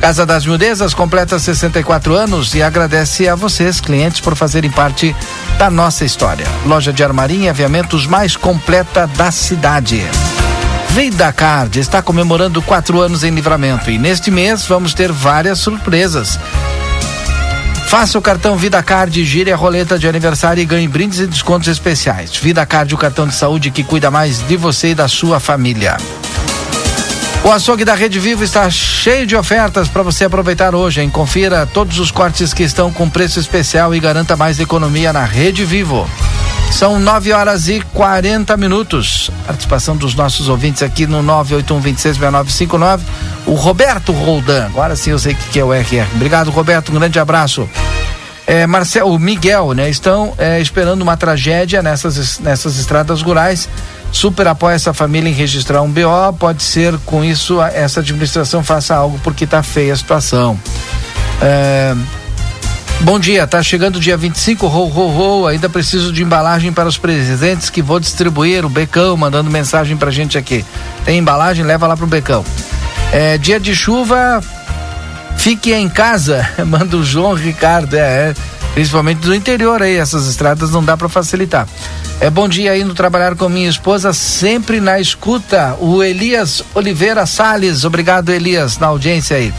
Casa 0.00 0.26
das 0.26 0.44
Miudezas 0.44 0.92
completa 0.92 1.38
64 1.38 2.14
anos 2.14 2.54
e 2.54 2.62
agradece 2.62 3.26
a 3.26 3.34
vocês, 3.34 3.80
clientes, 3.80 4.20
por 4.20 4.36
fazerem 4.36 4.70
parte 4.70 5.16
da 5.58 5.70
nossa 5.70 6.04
história. 6.04 6.46
Loja 6.66 6.92
de 6.92 7.02
armarinha 7.02 7.46
e 7.46 7.48
aviamentos 7.48 8.06
mais 8.06 8.36
completa 8.36 9.06
da 9.06 9.30
cidade. 9.30 10.02
Vida 10.90 11.32
Card 11.32 11.80
está 11.80 12.02
comemorando 12.02 12.60
quatro 12.60 13.00
anos 13.00 13.24
em 13.24 13.30
livramento 13.30 13.90
e 13.90 13.98
neste 13.98 14.30
mês 14.30 14.66
vamos 14.66 14.92
ter 14.92 15.10
várias 15.10 15.58
surpresas. 15.58 16.38
Faça 17.96 18.18
o 18.18 18.20
cartão 18.20 18.56
Vida 18.56 18.82
Card, 18.82 19.24
gire 19.24 19.52
a 19.52 19.56
roleta 19.56 19.96
de 19.96 20.08
aniversário 20.08 20.60
e 20.60 20.64
ganhe 20.64 20.88
brindes 20.88 21.20
e 21.20 21.28
descontos 21.28 21.68
especiais. 21.68 22.34
Vida 22.34 22.66
Card, 22.66 22.92
o 22.92 22.98
cartão 22.98 23.24
de 23.24 23.36
saúde 23.36 23.70
que 23.70 23.84
cuida 23.84 24.10
mais 24.10 24.40
de 24.48 24.56
você 24.56 24.88
e 24.88 24.94
da 24.96 25.06
sua 25.06 25.38
família. 25.38 25.96
O 27.44 27.52
açougue 27.52 27.84
da 27.84 27.94
Rede 27.94 28.18
Vivo 28.18 28.42
está 28.42 28.68
cheio 28.68 29.24
de 29.28 29.36
ofertas 29.36 29.86
para 29.86 30.02
você 30.02 30.24
aproveitar 30.24 30.74
hoje, 30.74 31.02
hein? 31.02 31.08
Confira 31.08 31.66
todos 31.66 32.00
os 32.00 32.10
cortes 32.10 32.52
que 32.52 32.64
estão 32.64 32.92
com 32.92 33.08
preço 33.08 33.38
especial 33.38 33.94
e 33.94 34.00
garanta 34.00 34.36
mais 34.36 34.58
economia 34.58 35.12
na 35.12 35.24
Rede 35.24 35.64
Vivo. 35.64 36.10
São 36.70 36.98
9 36.98 37.32
horas 37.32 37.68
e 37.68 37.80
40 37.92 38.56
minutos. 38.56 39.30
Participação 39.46 39.96
dos 39.96 40.14
nossos 40.14 40.48
ouvintes 40.48 40.82
aqui 40.82 41.06
no 41.06 41.22
981266959. 41.22 43.00
O 43.46 43.54
Roberto 43.54 44.12
Roldan. 44.12 44.66
Agora 44.66 44.96
sim 44.96 45.10
eu 45.10 45.18
sei 45.18 45.34
que, 45.34 45.48
que 45.50 45.60
é 45.60 45.64
o 45.64 45.72
RR. 45.72 46.06
Obrigado, 46.14 46.50
Roberto. 46.50 46.90
Um 46.90 46.96
grande 46.96 47.18
abraço. 47.18 47.68
É, 48.46 48.66
Marcel, 48.66 49.18
Miguel, 49.18 49.72
né? 49.72 49.88
Estão 49.88 50.34
é, 50.36 50.60
esperando 50.60 51.00
uma 51.02 51.16
tragédia 51.16 51.82
nessas, 51.82 52.38
nessas 52.40 52.76
estradas 52.76 53.22
rurais. 53.22 53.68
Super 54.12 54.46
apoia 54.46 54.74
essa 54.74 54.92
família 54.92 55.28
em 55.28 55.32
registrar 55.32 55.80
um 55.82 55.90
BO. 55.90 56.32
Pode 56.38 56.62
ser 56.62 56.96
com 57.06 57.24
isso 57.24 57.60
essa 57.62 58.00
administração 58.00 58.62
faça 58.62 58.94
algo 58.94 59.18
porque 59.24 59.44
está 59.44 59.62
feia 59.62 59.92
a 59.92 59.96
situação. 59.96 60.58
É, 61.40 61.94
Bom 63.00 63.18
dia, 63.18 63.46
tá 63.46 63.62
chegando 63.62 64.00
dia 64.00 64.16
25, 64.16 64.66
ho, 64.66 64.88
ho, 64.88 65.42
ho, 65.42 65.46
ainda 65.46 65.68
preciso 65.68 66.10
de 66.10 66.22
embalagem 66.22 66.72
para 66.72 66.88
os 66.88 66.96
presentes 66.96 67.68
que 67.68 67.82
vou 67.82 68.00
distribuir, 68.00 68.64
o 68.64 68.68
Becão 68.68 69.16
mandando 69.16 69.50
mensagem 69.50 69.96
pra 69.96 70.10
gente 70.10 70.38
aqui. 70.38 70.64
Tem 71.04 71.18
embalagem? 71.18 71.64
Leva 71.64 71.86
lá 71.86 71.96
pro 71.96 72.06
Becão. 72.06 72.44
É, 73.12 73.36
dia 73.36 73.60
de 73.60 73.74
chuva, 73.76 74.40
fique 75.36 75.72
em 75.72 75.88
casa, 75.88 76.48
manda 76.66 76.96
o 76.96 77.04
João 77.04 77.34
Ricardo, 77.34 77.94
é, 77.94 78.30
é, 78.30 78.34
principalmente 78.72 79.18
do 79.18 79.34
interior 79.34 79.82
aí, 79.82 79.96
essas 79.96 80.26
estradas 80.26 80.70
não 80.70 80.82
dá 80.82 80.96
para 80.96 81.08
facilitar. 81.08 81.68
É 82.20 82.30
bom 82.30 82.48
dia 82.48 82.76
indo 82.78 82.94
trabalhar 82.94 83.34
com 83.34 83.48
minha 83.48 83.68
esposa, 83.68 84.12
sempre 84.12 84.80
na 84.80 84.98
escuta, 84.98 85.76
o 85.78 86.02
Elias 86.02 86.62
Oliveira 86.74 87.26
Sales, 87.26 87.84
obrigado 87.84 88.30
Elias, 88.30 88.78
na 88.78 88.86
audiência 88.86 89.36
aí. 89.36 89.52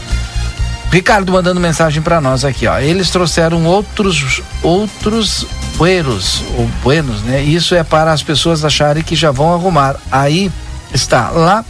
Ricardo 0.90 1.32
mandando 1.32 1.60
mensagem 1.60 2.00
para 2.02 2.20
nós 2.20 2.44
aqui, 2.44 2.66
ó. 2.66 2.78
Eles 2.78 3.10
trouxeram 3.10 3.64
outros 3.64 4.42
outros 4.62 5.46
buenos, 5.76 6.42
ou 6.56 6.66
buenos, 6.82 7.22
né? 7.22 7.42
Isso 7.42 7.74
é 7.74 7.82
para 7.82 8.12
as 8.12 8.22
pessoas 8.22 8.64
acharem 8.64 9.02
que 9.02 9.16
já 9.16 9.30
vão 9.30 9.52
arrumar. 9.52 9.96
Aí 10.10 10.50
está 10.92 11.30
lá 11.30 11.64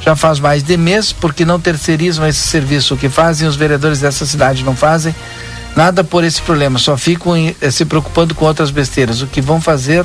já 0.00 0.14
faz 0.16 0.40
mais 0.40 0.62
de 0.62 0.76
mês 0.76 1.12
porque 1.12 1.44
não 1.44 1.60
terceirizam 1.60 2.26
esse 2.26 2.40
serviço. 2.40 2.94
O 2.94 2.96
que 2.96 3.08
fazem 3.08 3.48
os 3.48 3.56
vereadores 3.56 4.00
dessa 4.00 4.24
cidade 4.24 4.64
não 4.64 4.76
fazem 4.76 5.14
nada 5.76 6.02
por 6.02 6.24
esse 6.24 6.40
problema, 6.42 6.78
só 6.78 6.96
ficam 6.96 7.36
em, 7.36 7.54
eh, 7.60 7.70
se 7.70 7.84
preocupando 7.84 8.34
com 8.34 8.44
outras 8.44 8.70
besteiras. 8.70 9.22
O 9.22 9.26
que 9.26 9.40
vão 9.40 9.60
fazer 9.60 10.04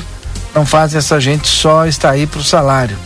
não 0.53 0.65
fazem 0.65 0.97
essa 0.97 1.19
gente 1.19 1.47
só 1.47 1.85
está 1.85 2.11
aí 2.11 2.27
para 2.27 2.39
o 2.39 2.43
salário. 2.43 2.97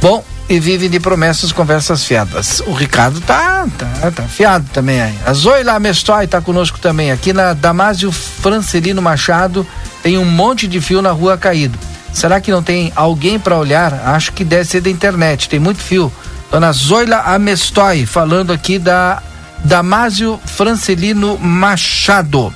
Bom, 0.00 0.24
e 0.48 0.60
vive 0.60 0.88
de 0.88 1.00
promessas 1.00 1.50
conversas 1.50 2.04
fiadas. 2.04 2.62
O 2.66 2.72
Ricardo 2.72 3.20
tá, 3.20 3.66
tá, 3.76 4.10
tá 4.10 4.22
fiado 4.24 4.66
também 4.72 5.00
aí. 5.00 5.14
A 5.24 5.32
Zoila 5.32 5.78
Mestoy 5.78 6.26
tá 6.26 6.40
conosco 6.40 6.78
também. 6.78 7.10
Aqui 7.10 7.32
na 7.32 7.52
Damásio 7.52 8.12
Francelino 8.12 9.02
Machado 9.02 9.66
tem 10.02 10.16
um 10.16 10.24
monte 10.24 10.68
de 10.68 10.80
fio 10.80 11.02
na 11.02 11.10
rua 11.10 11.36
caído. 11.36 11.78
Será 12.12 12.40
que 12.40 12.50
não 12.50 12.62
tem 12.62 12.92
alguém 12.94 13.38
para 13.38 13.58
olhar? 13.58 13.92
Acho 14.06 14.32
que 14.32 14.44
deve 14.44 14.64
ser 14.64 14.80
da 14.80 14.88
internet, 14.88 15.48
tem 15.48 15.58
muito 15.58 15.80
fio. 15.80 16.12
Dona 16.50 16.72
Zoila 16.72 17.18
Amestoy 17.34 18.06
falando 18.06 18.52
aqui 18.52 18.78
da 18.78 19.22
Damásio 19.64 20.40
Francelino 20.46 21.36
Machado. 21.38 22.54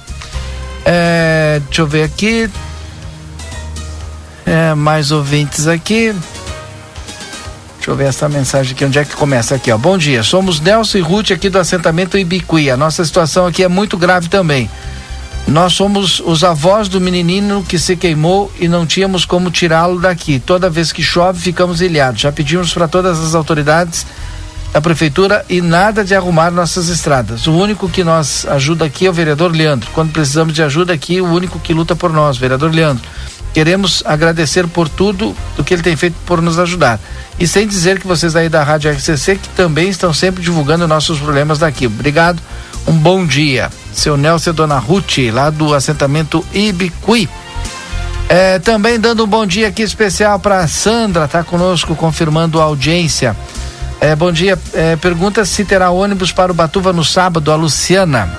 É, 0.85 1.61
deixa 1.67 1.83
eu 1.83 1.87
ver 1.87 2.05
aqui. 2.05 2.49
É, 4.47 4.75
mais 4.75 5.11
ouvintes 5.11 5.67
aqui. 5.67 6.15
Deixa 7.91 8.03
eu 8.03 8.07
ver 8.07 8.09
essa 8.09 8.29
mensagem 8.29 8.73
aqui, 8.73 8.85
onde 8.85 8.99
é 9.01 9.05
que 9.05 9.17
começa 9.17 9.57
aqui, 9.57 9.73
ó. 9.73 9.77
Bom 9.77 9.99
dia, 9.99 10.23
somos 10.23 10.61
Nelson 10.61 10.99
e 10.99 11.01
Ruth 11.01 11.33
aqui 11.33 11.51
do 11.51 11.59
assentamento 11.59 12.17
Ibicuí. 12.17 12.71
A 12.71 12.77
nossa 12.77 13.05
situação 13.05 13.47
aqui 13.47 13.65
é 13.65 13.69
muito 13.69 13.99
grave 13.99 14.29
também. 14.29 14.71
Nós 15.49 15.73
somos 15.73 16.21
os 16.21 16.45
avós 16.45 16.87
do 16.87 17.01
menininho 17.01 17.65
que 17.69 17.81
se 17.81 17.97
queimou 17.97 18.49
e 18.61 18.69
não 18.69 18.87
tínhamos 18.87 19.25
como 19.25 19.51
tirá-lo 19.51 20.01
daqui. 20.01 20.39
Toda 20.39 20.71
vez 20.71 20.93
que 20.93 21.03
chove, 21.03 21.41
ficamos 21.41 21.81
ilhados. 21.81 22.21
Já 22.21 22.31
pedimos 22.31 22.73
para 22.73 22.87
todas 22.87 23.19
as 23.19 23.35
autoridades 23.35 24.07
da 24.73 24.81
prefeitura 24.81 25.45
e 25.49 25.61
nada 25.61 26.05
de 26.05 26.15
arrumar 26.15 26.53
nossas 26.53 26.87
estradas. 26.87 27.49
O 27.49 27.53
único 27.55 27.89
que 27.89 28.05
nos 28.05 28.47
ajuda 28.47 28.85
aqui 28.85 29.07
é 29.07 29.11
o 29.11 29.13
vereador 29.13 29.51
Leandro. 29.51 29.91
Quando 29.93 30.13
precisamos 30.13 30.55
de 30.55 30.63
ajuda 30.63 30.93
aqui, 30.93 31.21
o 31.21 31.27
único 31.27 31.59
que 31.59 31.75
luta 31.75 31.97
por 31.97 32.13
nós, 32.13 32.39
vereador 32.39 32.73
Leandro. 32.73 33.03
Queremos 33.53 34.03
agradecer 34.07 34.67
por 34.69 34.89
tudo 34.89 35.35
o 35.59 35.65
que 35.65 35.75
ele 35.75 35.83
tem 35.83 35.97
feito 35.97 36.15
por 36.25 36.41
nos 36.41 36.59
ajudar. 36.59 37.01
E 37.39 37.47
sem 37.47 37.67
dizer 37.67 37.99
que 37.99 38.07
vocês 38.07 38.37
aí 38.37 38.49
da 38.49 38.63
Rádio 38.63 38.93
RCC 38.93 39.37
que 39.37 39.49
também 39.51 39.89
estão 39.89 40.13
sempre 40.13 40.43
divulgando 40.43 40.87
nossos 40.87 41.19
problemas 41.19 41.59
daqui. 41.59 41.87
Obrigado, 41.87 42.41
um 42.87 42.93
bom 42.93 43.27
dia. 43.27 43.71
Seu 43.93 44.17
Nelson 44.17 44.51
e 44.51 44.53
Dona 44.53 44.79
Ruth, 44.79 45.19
lá 45.33 45.51
do 45.51 45.75
assentamento 45.75 46.45
Ibicuí. 46.53 47.29
É, 48.29 48.61
também 48.61 49.01
dando 49.01 49.25
um 49.25 49.27
bom 49.27 49.45
dia 49.45 49.67
aqui 49.67 49.83
especial 49.83 50.39
para 50.39 50.69
Sandra, 50.69 51.27
tá 51.27 51.43
conosco 51.43 51.97
confirmando 51.97 52.61
a 52.61 52.65
audiência. 52.65 53.37
É, 54.01 54.15
bom 54.15 54.31
dia. 54.31 54.57
É, 54.73 54.95
pergunta 54.95 55.45
se 55.45 55.65
terá 55.65 55.91
ônibus 55.91 56.31
para 56.31 56.53
o 56.53 56.55
Batuva 56.55 56.93
no 56.93 57.05
sábado, 57.05 57.51
a 57.51 57.57
Luciana 57.57 58.31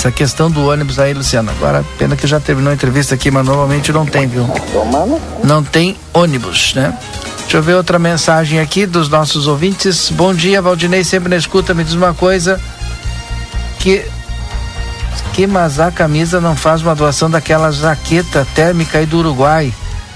essa 0.00 0.10
questão 0.10 0.50
do 0.50 0.66
ônibus 0.66 0.98
aí, 0.98 1.12
Luciano. 1.12 1.50
Agora, 1.50 1.84
pena 1.98 2.16
que 2.16 2.26
já 2.26 2.40
terminou 2.40 2.70
a 2.70 2.74
entrevista 2.74 3.14
aqui, 3.14 3.30
mas 3.30 3.44
normalmente 3.44 3.92
não 3.92 4.06
tem, 4.06 4.26
viu? 4.26 4.48
Não 5.44 5.62
tem 5.62 5.94
ônibus, 6.14 6.72
né? 6.74 6.96
Deixa 7.40 7.58
eu 7.58 7.62
ver 7.62 7.74
outra 7.74 7.98
mensagem 7.98 8.60
aqui 8.60 8.86
dos 8.86 9.10
nossos 9.10 9.46
ouvintes. 9.46 10.08
Bom 10.08 10.32
dia, 10.32 10.62
Valdinei, 10.62 11.04
sempre 11.04 11.28
na 11.28 11.36
escuta. 11.36 11.74
Me 11.74 11.84
diz 11.84 11.92
uma 11.92 12.14
coisa. 12.14 12.58
Que. 13.78 14.02
Que 15.34 15.46
Mazá 15.46 15.90
Camisa 15.90 16.40
não 16.40 16.56
faz 16.56 16.80
uma 16.80 16.94
doação 16.94 17.30
daquela 17.30 17.70
jaqueta 17.70 18.46
térmica 18.54 18.98
aí 18.98 19.06
do 19.06 19.18
Uruguai? 19.18 19.70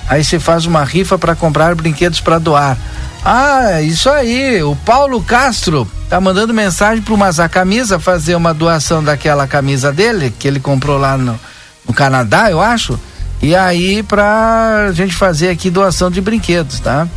Aí 0.08 0.24
se 0.24 0.38
faz 0.38 0.64
uma 0.64 0.82
rifa 0.82 1.18
para 1.18 1.36
comprar 1.36 1.74
brinquedos 1.74 2.20
para 2.20 2.38
doar. 2.38 2.78
Ah, 3.22 3.82
isso 3.82 4.08
aí. 4.08 4.62
O 4.62 4.74
Paulo 4.76 5.22
Castro 5.22 5.86
tá 6.14 6.20
mandando 6.20 6.54
mensagem 6.54 7.02
pro 7.02 7.16
Mazá 7.16 7.48
Camisa 7.48 7.98
fazer 7.98 8.36
uma 8.36 8.54
doação 8.54 9.02
daquela 9.02 9.48
camisa 9.48 9.92
dele, 9.92 10.32
que 10.38 10.46
ele 10.46 10.60
comprou 10.60 10.96
lá 10.96 11.18
no, 11.18 11.36
no 11.84 11.92
Canadá, 11.92 12.48
eu 12.48 12.60
acho. 12.60 12.96
E 13.42 13.52
aí, 13.56 14.00
pra 14.00 14.92
gente 14.92 15.12
fazer 15.12 15.48
aqui 15.48 15.70
doação 15.70 16.12
de 16.12 16.20
brinquedos, 16.20 16.78
tá? 16.78 17.08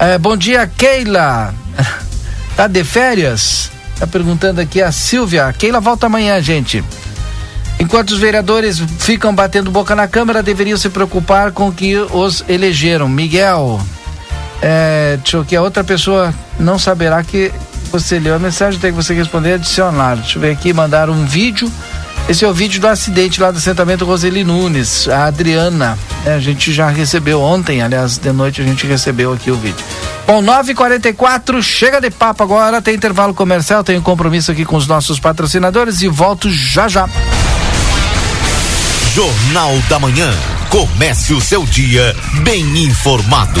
É, 0.00 0.18
bom 0.18 0.36
dia, 0.36 0.66
Keila. 0.66 1.54
tá 2.56 2.66
de 2.66 2.82
férias? 2.82 3.70
Tá 4.00 4.06
perguntando 4.08 4.60
aqui 4.60 4.82
a 4.82 4.90
Silvia. 4.90 5.54
Keila 5.56 5.78
volta 5.78 6.06
amanhã, 6.06 6.42
gente. 6.42 6.82
Enquanto 7.78 8.10
os 8.10 8.18
vereadores 8.18 8.80
ficam 8.98 9.32
batendo 9.32 9.70
boca 9.70 9.94
na 9.94 10.08
Câmara, 10.08 10.42
deveriam 10.42 10.76
se 10.76 10.88
preocupar 10.90 11.52
com 11.52 11.68
o 11.68 11.72
que 11.72 11.96
os 11.98 12.44
elegeram. 12.48 13.08
Miguel, 13.08 13.80
é, 14.60 15.18
deixa 15.22 15.36
eu 15.36 15.44
que 15.44 15.54
a 15.54 15.62
outra 15.62 15.84
pessoa 15.84 16.34
não 16.58 16.80
saberá 16.80 17.22
que 17.22 17.52
você 18.00 18.18
leu 18.18 18.34
a 18.34 18.38
mensagem, 18.40 18.80
tem 18.80 18.90
que 18.90 18.96
você 18.96 19.14
responder 19.14 19.52
adicionar. 19.52 20.16
Deixa 20.16 20.36
eu 20.36 20.42
ver 20.42 20.50
aqui, 20.50 20.72
mandaram 20.72 21.12
um 21.12 21.24
vídeo 21.24 21.70
Esse 22.28 22.44
é 22.44 22.48
o 22.48 22.52
vídeo 22.52 22.80
do 22.80 22.88
acidente 22.88 23.40
lá 23.40 23.52
do 23.52 23.58
assentamento 23.58 24.04
Roseli 24.04 24.42
Nunes. 24.42 25.06
A 25.08 25.26
Adriana, 25.26 25.96
né, 26.24 26.34
a 26.34 26.40
gente 26.40 26.72
já 26.72 26.88
recebeu 26.88 27.40
ontem, 27.40 27.82
aliás, 27.82 28.18
de 28.18 28.32
noite 28.32 28.60
a 28.60 28.64
gente 28.64 28.84
recebeu 28.86 29.32
aqui 29.32 29.50
o 29.50 29.56
vídeo. 29.56 29.84
Bom, 30.26 30.42
9h44, 30.42 31.62
chega 31.62 32.00
de 32.00 32.10
papo 32.10 32.42
agora, 32.42 32.82
tem 32.82 32.94
intervalo 32.94 33.32
comercial, 33.32 33.84
tenho 33.84 34.02
compromisso 34.02 34.50
aqui 34.50 34.64
com 34.64 34.76
os 34.76 34.86
nossos 34.86 35.20
patrocinadores 35.20 36.02
e 36.02 36.08
volto 36.08 36.50
já 36.50 36.88
já. 36.88 37.08
Jornal 39.14 39.78
da 39.88 40.00
Manhã. 40.00 40.32
Comece 40.68 41.32
o 41.32 41.40
seu 41.40 41.64
dia 41.64 42.16
bem 42.42 42.64
informado. 42.84 43.60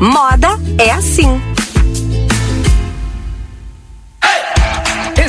Moda 0.00 0.48
é 0.76 0.90
assim. 0.90 1.40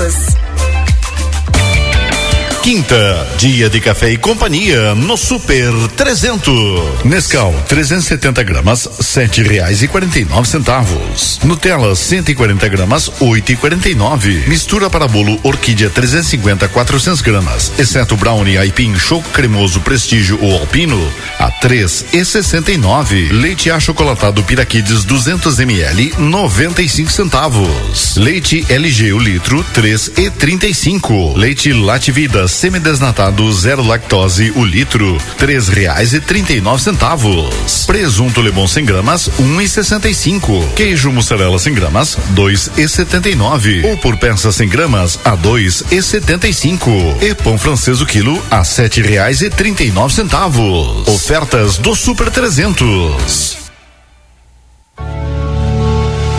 todos. 0.00 0.69
Quinta, 2.62 3.26
dia 3.38 3.70
de 3.70 3.80
café 3.80 4.10
e 4.10 4.18
companhia 4.18 4.94
no 4.94 5.16
Super 5.16 5.72
300. 5.96 7.04
Nescau, 7.04 7.54
370 7.66 8.42
gramas, 8.42 8.86
sete 9.00 9.42
reais 9.42 9.82
e 9.82 9.88
quarenta 9.88 10.18
e 10.18 10.26
nove 10.26 10.46
centavos. 10.46 11.40
Nutella, 11.42 11.96
140 11.96 12.68
gramas, 12.68 13.10
oito 13.20 13.50
e 13.50 13.56
quarenta 13.56 13.88
e 13.88 13.94
nove. 13.94 14.44
Mistura 14.46 14.90
para 14.90 15.08
bolo 15.08 15.40
Orquídea 15.42 15.88
350, 15.88 16.68
400 16.68 17.22
gramas, 17.22 17.72
exceto 17.78 18.14
brownie 18.14 18.58
aipim 18.58 18.94
choco 18.98 19.28
cremoso 19.30 19.80
prestígio 19.80 20.38
ou 20.42 20.60
alpino, 20.60 21.00
a 21.38 21.50
três 21.50 22.04
e 22.12 22.22
sessenta 22.26 22.70
e 22.70 22.76
nove. 22.76 23.32
Leite 23.32 23.70
achocolatado 23.70 24.42
Piraquides 24.42 25.04
200 25.04 25.58
ml, 25.60 26.12
95 26.18 27.10
centavos. 27.10 28.16
Leite 28.16 28.66
LG 28.68 29.14
o 29.14 29.18
litro, 29.18 29.64
três 29.72 30.12
e 30.18 30.28
trinta 30.28 30.66
e 30.66 30.74
cinco. 30.74 31.32
Leite 31.34 31.72
Lativida 31.72 32.49
semidesnatado 32.50 33.52
zero 33.52 33.82
lactose 33.82 34.52
o 34.56 34.64
litro, 34.64 35.16
três 35.38 35.68
reais 35.68 36.12
e 36.12 36.20
trinta 36.20 36.52
e 36.52 36.60
nove 36.60 36.82
centavos. 36.82 37.86
Presunto 37.86 38.40
Lebon 38.40 38.66
100 38.66 38.84
gramas, 38.84 39.30
um 39.38 39.60
e 39.60 39.68
sessenta 39.68 40.08
e 40.08 40.14
cinco. 40.14 40.66
Queijo 40.74 41.10
mussarela 41.12 41.58
100 41.58 41.74
gramas, 41.74 42.18
dois 42.30 42.70
e 42.76 42.88
setenta 42.88 43.28
e 43.28 43.34
nove. 43.34 43.82
Ou 43.86 43.96
por 43.96 44.16
peça 44.16 44.50
100 44.50 44.68
gramas, 44.68 45.18
a 45.24 45.34
dois 45.34 45.84
e 45.90 46.02
setenta 46.02 46.48
e 46.48 46.54
cinco. 46.54 46.90
E 47.20 47.34
pão 47.34 47.58
francês 47.58 48.00
o 48.00 48.06
quilo, 48.06 48.42
a 48.50 48.64
sete 48.64 49.00
reais 49.00 49.42
e 49.42 49.50
trinta 49.50 49.82
e 49.82 49.90
nove 49.90 50.14
centavos. 50.14 51.06
Ofertas 51.08 51.78
do 51.78 51.94
Super 51.94 52.30
300. 52.30 53.59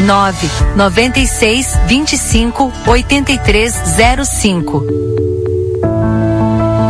9 0.00 0.50
96 0.76 1.78
25 1.86 2.72
8305. 2.86 4.84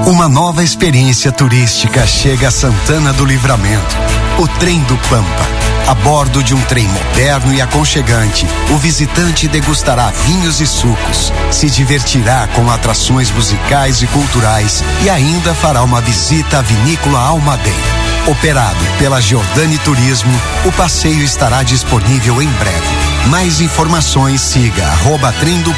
Uma 0.06 0.28
nova 0.28 0.62
experiência 0.64 1.30
turística 1.30 2.06
chega 2.06 2.48
a 2.48 2.50
Santana 2.50 3.12
do 3.12 3.24
Livramento. 3.24 3.96
O 4.38 4.48
Trem 4.58 4.80
do 4.84 4.96
Pampa. 5.08 5.60
A 5.86 5.94
bordo 5.94 6.42
de 6.42 6.54
um 6.54 6.60
trem 6.62 6.86
moderno 6.86 7.52
e 7.52 7.60
aconchegante, 7.60 8.46
o 8.70 8.76
visitante 8.78 9.48
degustará 9.48 10.10
vinhos 10.24 10.60
e 10.60 10.66
sucos, 10.66 11.32
se 11.50 11.68
divertirá 11.68 12.48
com 12.54 12.70
atrações 12.70 13.30
musicais 13.30 14.00
e 14.00 14.06
culturais 14.06 14.84
e 15.02 15.10
ainda 15.10 15.52
fará 15.52 15.82
uma 15.82 16.00
visita 16.00 16.58
à 16.58 16.62
vinícola 16.62 17.18
Almadeira. 17.18 17.78
Operado 18.26 18.84
pela 18.98 19.20
Giordani 19.20 19.78
Turismo, 19.78 20.32
o 20.64 20.72
passeio 20.72 21.24
estará 21.24 21.62
disponível 21.62 22.40
em 22.40 22.48
breve. 22.48 22.89
Mais 23.28 23.60
informações 23.60 24.40
siga 24.40 24.84
arroba 24.86 25.32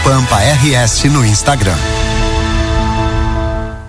Pampa 0.05 0.37
RS 0.37 1.05
no 1.05 1.25
Instagram. 1.25 1.77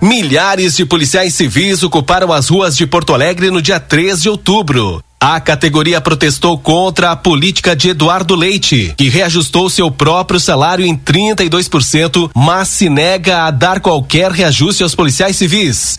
Milhares 0.00 0.76
de 0.76 0.84
policiais 0.84 1.34
civis 1.34 1.82
ocuparam 1.82 2.30
as 2.30 2.48
ruas 2.48 2.76
de 2.76 2.86
Porto 2.86 3.14
Alegre 3.14 3.50
no 3.50 3.62
dia 3.62 3.80
3 3.80 4.20
de 4.20 4.28
outubro. 4.28 5.02
A 5.18 5.40
categoria 5.40 6.02
protestou 6.02 6.58
contra 6.58 7.10
a 7.10 7.16
política 7.16 7.74
de 7.74 7.88
Eduardo 7.88 8.34
Leite, 8.34 8.92
que 8.94 9.08
reajustou 9.08 9.70
seu 9.70 9.90
próprio 9.90 10.38
salário 10.38 10.84
em 10.84 10.94
32%, 10.94 12.30
mas 12.34 12.68
se 12.68 12.90
nega 12.90 13.44
a 13.44 13.50
dar 13.50 13.80
qualquer 13.80 14.30
reajuste 14.30 14.82
aos 14.82 14.94
policiais 14.94 15.36
civis. 15.36 15.98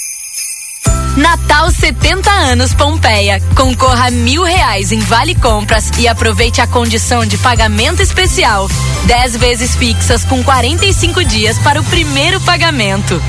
Natal 1.17 1.71
70 1.71 2.29
anos 2.31 2.73
Pompeia. 2.73 3.41
Concorra 3.55 4.07
a 4.07 4.11
mil 4.11 4.43
reais 4.43 4.91
em 4.91 4.99
Vale 4.99 5.35
Compras 5.35 5.91
e 5.99 6.07
aproveite 6.07 6.61
a 6.61 6.67
condição 6.67 7.25
de 7.25 7.37
pagamento 7.37 8.01
especial. 8.01 8.67
10 9.05 9.37
vezes 9.37 9.75
fixas 9.75 10.23
com 10.23 10.43
45 10.43 11.23
dias 11.25 11.57
para 11.59 11.81
o 11.81 11.83
primeiro 11.83 12.39
pagamento. 12.41 13.21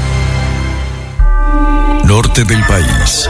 Norte 2.05 2.45
del 2.45 2.65
país. 2.67 3.29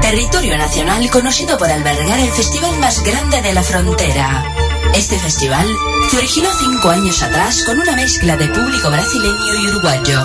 Territorio 0.00 0.56
nacional 0.56 1.10
conocido 1.10 1.58
por 1.58 1.70
albergar 1.70 2.18
el 2.18 2.30
festival 2.30 2.76
más 2.78 3.02
grande 3.02 3.42
de 3.42 3.52
la 3.52 3.62
frontera. 3.62 4.59
Este 4.94 5.18
festival 5.18 5.66
se 6.10 6.18
originó 6.18 6.48
cinco 6.58 6.90
años 6.90 7.22
atrás 7.22 7.62
con 7.64 7.78
una 7.78 7.94
mezcla 7.94 8.36
de 8.36 8.48
público 8.48 8.90
brasileño 8.90 9.54
y 9.54 9.68
uruguayo. 9.68 10.20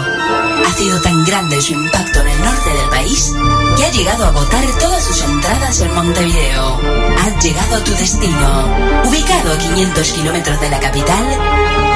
Ha 0.65 0.73
sido 0.73 0.99
tan 1.01 1.23
grande 1.23 1.61
su 1.61 1.73
impacto 1.73 2.21
en 2.21 2.27
el 2.27 2.41
norte 2.41 2.69
del 2.69 2.89
país 2.89 3.31
que 3.77 3.85
ha 3.85 3.91
llegado 3.91 4.25
a 4.25 4.29
agotar 4.29 4.65
todas 4.79 5.03
sus 5.03 5.21
entradas 5.21 5.79
en 5.81 5.93
Montevideo. 5.93 6.79
Has 7.19 7.43
llegado 7.43 7.75
a 7.75 7.83
tu 7.83 7.91
destino, 7.91 9.03
ubicado 9.05 9.53
a 9.53 9.57
500 9.57 10.11
kilómetros 10.11 10.59
de 10.59 10.69
la 10.69 10.79
capital, 10.79 11.25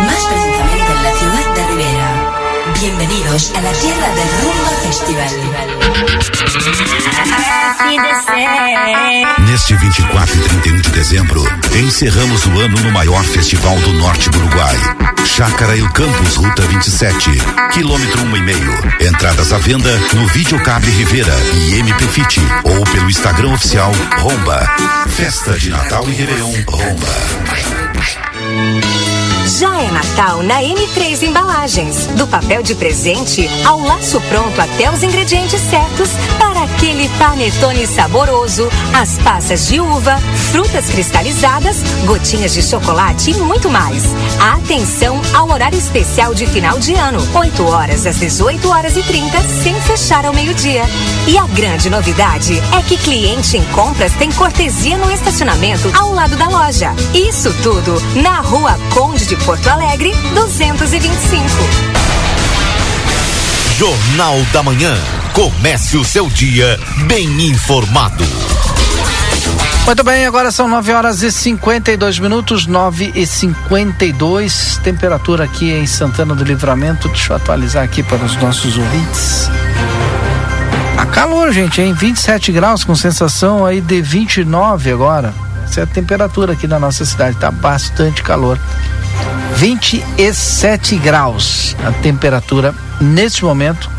más 0.05 0.25
precisamente 0.25 0.91
en 0.91 1.03
la 1.03 1.13
ciudad 1.13 1.55
de 1.55 1.67
Rivera. 1.67 1.98
Bienvenidos 2.81 3.51
a 3.55 3.61
la 3.61 3.73
tierra 3.73 4.07
del 4.15 4.29
Rumba 4.41 4.69
Festival. 4.83 5.27
Neste 9.45 9.75
24 9.75 10.35
e 10.35 10.39
31 10.39 10.81
de 10.81 10.89
dezembro, 10.91 11.43
encerramos 11.75 12.45
o 12.45 12.51
ano 12.57 12.79
no 12.79 12.91
maior 12.91 13.21
festival 13.25 13.75
do 13.81 13.91
norte 13.95 14.29
do 14.29 14.37
Uruguai. 14.37 14.77
Chácara 15.25 15.77
El 15.77 15.89
Campus, 15.91 16.37
Ruta 16.37 16.61
27, 16.61 17.29
quilômetro 17.73 18.21
um 18.21 18.37
e 18.37 18.41
meio. 18.41 18.73
Entradas 19.01 19.51
à 19.51 19.57
venda 19.57 19.99
no 20.13 20.25
Videocable 20.27 20.89
Rivera 20.89 21.35
e 21.55 21.79
MP 21.79 22.07
Fit 22.07 22.39
ou 22.63 22.83
pelo 22.85 23.09
Instagram 23.09 23.55
oficial 23.55 23.91
Romba. 24.19 24.65
Festa 25.09 25.59
de 25.59 25.69
Natal 25.69 26.07
e 26.07 26.13
Réveillon 26.13 26.53
Romba. 26.65 27.15
Já 29.57 29.81
é 29.81 29.89
Natal 29.89 30.43
na 30.43 30.61
N3 30.61 31.23
Embalagens. 31.23 32.05
Do 32.15 32.27
papel 32.27 32.61
de 32.61 32.75
presente 32.75 33.49
ao 33.65 33.79
laço 33.79 34.21
pronto 34.29 34.61
até 34.61 34.91
os 34.91 35.01
ingredientes 35.01 35.59
certos 35.59 36.11
para 36.37 36.63
aquele 36.63 37.09
panetone 37.17 37.87
saboroso, 37.87 38.69
as 38.93 39.17
passas 39.17 39.67
de 39.67 39.79
uva, 39.79 40.17
frutas 40.51 40.89
cristalizadas, 40.89 41.77
gotinhas 42.05 42.53
de 42.53 42.61
chocolate 42.61 43.31
e 43.31 43.33
muito 43.35 43.69
mais. 43.69 44.03
Atenção 44.53 45.19
ao 45.33 45.49
horário 45.49 45.79
especial 45.79 46.35
de 46.35 46.45
final 46.45 46.77
de 46.77 46.93
ano, 46.93 47.19
8 47.33 47.65
horas 47.65 48.05
às 48.05 48.19
18 48.19 48.69
horas 48.69 48.95
e 48.97 49.01
30, 49.01 49.39
sem 49.63 49.73
fechar 49.81 50.25
ao 50.25 50.33
meio-dia. 50.33 50.83
E 51.27 51.37
a 51.37 51.47
grande 51.47 51.89
novidade 51.89 52.61
é 52.77 52.81
que 52.83 52.97
cliente 52.97 53.57
em 53.57 53.63
compras 53.65 54.13
tem 54.13 54.31
cortesia 54.31 54.97
no 54.97 55.11
estacionamento 55.11 55.89
ao 55.97 56.13
lado 56.13 56.35
da 56.35 56.47
loja. 56.49 56.93
Isso 57.15 57.51
tudo 57.63 57.99
na 58.21 58.41
Rua 58.41 58.77
Conde 58.93 59.25
de 59.25 59.38
Porto 59.45 59.67
Alegre, 59.67 60.13
225. 60.33 61.45
Jornal 63.77 64.37
da 64.51 64.61
Manhã. 64.61 64.95
Comece 65.33 65.97
o 65.97 66.03
seu 66.03 66.29
dia 66.29 66.79
bem 67.07 67.25
informado. 67.47 68.25
Muito 69.85 70.03
bem, 70.03 70.25
agora 70.25 70.51
são 70.51 70.67
9 70.67 70.93
horas 70.93 71.23
e 71.23 71.31
52 71.31 72.19
minutos, 72.19 72.67
9 72.67 73.11
e 73.15 73.25
52. 73.25 74.79
Temperatura 74.83 75.45
aqui 75.45 75.71
em 75.71 75.87
Santana 75.87 76.35
do 76.35 76.43
Livramento. 76.43 77.07
Deixa 77.07 77.33
eu 77.33 77.37
atualizar 77.37 77.83
aqui 77.83 78.03
para 78.03 78.23
os 78.23 78.35
nossos 78.35 78.77
ouvintes. 78.77 79.49
A 80.97 81.05
calor, 81.05 81.51
gente, 81.51 81.81
em 81.81 81.93
27 81.93 82.51
graus, 82.51 82.83
com 82.83 82.93
sensação 82.93 83.65
aí 83.65 83.81
de 83.81 84.01
29 84.01 84.91
agora. 84.91 85.33
É 85.77 85.83
a 85.83 85.87
temperatura 85.87 86.53
aqui 86.53 86.67
na 86.67 86.79
nossa 86.79 87.05
cidade, 87.05 87.37
tá 87.37 87.51
bastante 87.51 88.23
calor. 88.23 88.59
27 89.55 90.95
graus 90.97 91.75
a 91.85 91.91
temperatura 91.91 92.73
neste 93.01 93.43
momento, 93.43 93.89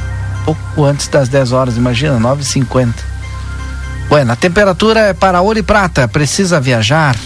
pouco 0.45 0.85
antes 0.85 1.09
das 1.09 1.29
10 1.29 1.53
horas, 1.53 1.77
imagina, 1.77 2.19
9h50. 2.19 2.95
Bueno, 4.09 4.33
a 4.33 4.37
temperatura 4.37 5.01
é 5.01 5.15
para 5.15 5.41
ouro 5.41 5.59
e 5.59 5.63
prata. 5.63 6.09
Precisa 6.09 6.61
viajar? 6.61 7.17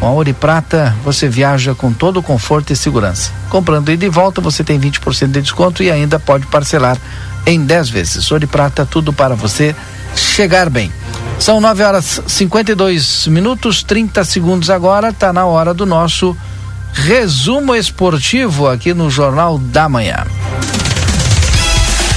Com 0.00 0.06
a 0.06 0.10
ouro 0.10 0.32
prata, 0.34 0.94
você 1.04 1.28
viaja 1.28 1.74
com 1.74 1.92
todo 1.92 2.18
o 2.18 2.22
conforto 2.22 2.72
e 2.72 2.76
segurança. 2.76 3.30
Comprando 3.50 3.90
ida 3.90 4.04
e 4.04 4.08
volta, 4.08 4.40
você 4.40 4.64
tem 4.64 4.80
20% 4.80 5.26
de 5.26 5.42
desconto 5.42 5.82
e 5.82 5.90
ainda 5.90 6.18
pode 6.18 6.46
parcelar 6.46 6.96
em 7.44 7.64
10 7.64 7.90
vezes. 7.90 8.30
Ouro 8.30 8.48
prata, 8.48 8.86
tudo 8.86 9.12
para 9.12 9.34
você 9.34 9.74
chegar 10.14 10.70
bem. 10.70 10.90
São 11.38 11.60
9 11.60 11.82
horas 11.82 12.22
52 12.26 13.26
minutos, 13.28 13.82
30 13.82 14.24
segundos 14.24 14.70
agora. 14.70 15.10
Está 15.10 15.32
na 15.32 15.44
hora 15.44 15.74
do 15.74 15.84
nosso 15.84 16.36
resumo 16.92 17.74
esportivo 17.74 18.68
aqui 18.68 18.94
no 18.94 19.10
Jornal 19.10 19.58
da 19.58 19.88
Manhã. 19.88 20.24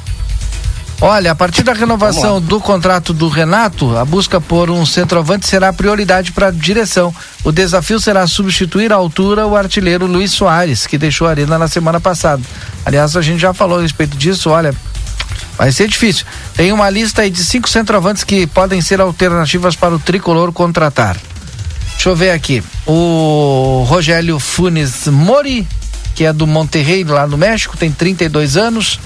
Olha, 1.02 1.32
a 1.32 1.34
partir 1.34 1.62
da 1.62 1.72
renovação 1.72 2.42
do 2.42 2.60
contrato 2.60 3.14
do 3.14 3.26
Renato, 3.28 3.96
a 3.96 4.04
busca 4.04 4.38
por 4.38 4.70
um 4.70 4.84
centroavante 4.84 5.48
será 5.48 5.72
prioridade 5.72 6.30
para 6.30 6.48
a 6.48 6.50
direção. 6.50 7.14
O 7.42 7.50
desafio 7.50 7.98
será 7.98 8.26
substituir 8.26 8.92
à 8.92 8.96
altura 8.96 9.46
o 9.46 9.56
artilheiro 9.56 10.06
Luiz 10.06 10.30
Soares, 10.30 10.86
que 10.86 10.98
deixou 10.98 11.26
a 11.26 11.30
arena 11.30 11.58
na 11.58 11.68
semana 11.68 11.98
passada. 11.98 12.42
Aliás, 12.84 13.16
a 13.16 13.22
gente 13.22 13.40
já 13.40 13.54
falou 13.54 13.78
a 13.78 13.82
respeito 13.82 14.14
disso, 14.14 14.50
olha, 14.50 14.74
vai 15.60 15.70
ser 15.70 15.88
difícil. 15.88 16.24
Tem 16.56 16.72
uma 16.72 16.88
lista 16.88 17.20
aí 17.20 17.28
de 17.28 17.44
cinco 17.44 17.68
centroavantes 17.68 18.24
que 18.24 18.46
podem 18.46 18.80
ser 18.80 18.98
alternativas 18.98 19.76
para 19.76 19.94
o 19.94 19.98
tricolor 19.98 20.50
contratar. 20.52 21.18
Deixa 21.92 22.08
eu 22.08 22.16
ver 22.16 22.30
aqui. 22.30 22.62
O 22.86 23.84
Rogério 23.86 24.38
Funes 24.38 25.06
Mori, 25.08 25.68
que 26.14 26.24
é 26.24 26.32
do 26.32 26.46
Monterrey, 26.46 27.04
lá 27.04 27.26
no 27.26 27.36
México, 27.36 27.76
tem 27.76 27.92
32 27.92 28.56
anos 28.56 28.98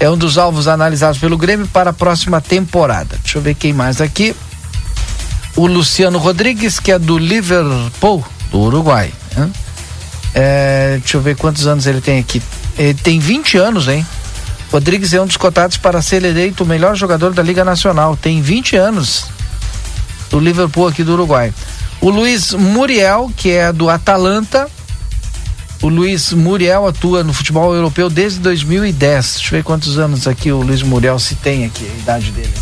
é 0.00 0.10
um 0.10 0.16
dos 0.16 0.38
alvos 0.38 0.66
analisados 0.66 1.20
pelo 1.20 1.38
Grêmio 1.38 1.68
para 1.68 1.90
a 1.90 1.92
próxima 1.92 2.40
temporada. 2.40 3.16
Deixa 3.22 3.38
eu 3.38 3.42
ver 3.42 3.54
quem 3.54 3.72
mais 3.72 4.00
aqui. 4.00 4.34
O 5.54 5.66
Luciano 5.68 6.18
Rodrigues, 6.18 6.80
que 6.80 6.90
é 6.90 6.98
do 6.98 7.16
Liverpool, 7.16 8.24
do 8.50 8.58
Uruguai. 8.58 9.12
Né? 9.36 9.50
É, 10.34 10.96
deixa 10.98 11.16
eu 11.16 11.20
ver 11.20 11.36
quantos 11.36 11.66
anos 11.66 11.86
ele 11.86 12.00
tem 12.00 12.18
aqui. 12.18 12.42
Ele 12.76 12.94
tem 12.94 13.20
20 13.20 13.58
anos, 13.58 13.86
hein? 13.86 14.04
Rodrigues 14.72 15.12
é 15.12 15.20
um 15.20 15.26
dos 15.26 15.36
cotados 15.36 15.76
para 15.76 16.00
ser 16.00 16.24
eleito 16.24 16.62
o 16.62 16.66
melhor 16.66 16.94
jogador 16.94 17.34
da 17.34 17.42
Liga 17.42 17.64
Nacional. 17.64 18.16
Tem 18.16 18.40
20 18.40 18.76
anos. 18.76 19.26
Do 20.30 20.38
Liverpool 20.38 20.86
aqui 20.86 21.02
do 21.02 21.12
Uruguai. 21.14 21.52
O 22.00 22.08
Luiz 22.08 22.52
Muriel, 22.52 23.32
que 23.36 23.50
é 23.50 23.72
do 23.72 23.90
Atalanta, 23.90 24.68
o 25.82 25.88
Luiz 25.88 26.32
Muriel 26.32 26.86
atua 26.86 27.24
no 27.24 27.32
futebol 27.32 27.74
europeu 27.74 28.08
desde 28.08 28.38
2010. 28.38 29.32
Deixa 29.34 29.48
eu 29.48 29.58
ver 29.58 29.64
quantos 29.64 29.98
anos 29.98 30.28
aqui 30.28 30.52
o 30.52 30.60
Luiz 30.60 30.82
Muriel 30.82 31.18
se 31.18 31.34
tem 31.34 31.64
aqui, 31.64 31.84
a 31.84 31.98
idade 31.98 32.30
dele. 32.30 32.52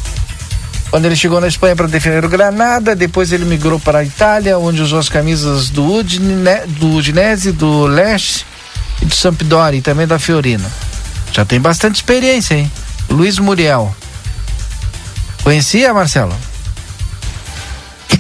Quando 0.91 1.05
ele 1.05 1.17
chegou 1.17 1.39
na 1.41 1.47
Espanha 1.47 1.77
para 1.77 1.87
defender 1.87 2.25
o 2.25 2.29
Granada, 2.29 2.97
depois 2.97 3.31
ele 3.31 3.45
migrou 3.45 3.79
para 3.79 3.99
a 3.99 4.05
Itália, 4.05 4.59
onde 4.59 4.81
usou 4.81 4.99
as 4.99 5.11
camisas 5.11 5.69
do, 5.69 5.85
Udine, 5.85 6.35
do 6.79 6.95
Udinese, 6.95 7.53
do 7.53 7.85
Leste 7.85 8.47
e 9.03 9.05
do 9.05 9.15
Sampdoria 9.15 9.79
e 9.79 9.83
também 9.83 10.07
da 10.07 10.19
Fiorina. 10.19 10.71
Já 11.33 11.45
tem 11.45 11.61
bastante 11.61 11.97
experiência, 11.97 12.55
hein? 12.55 12.71
Luiz 13.09 13.39
Muriel. 13.39 13.95
Conhecia, 15.43 15.95
Marcelo? 15.95 16.35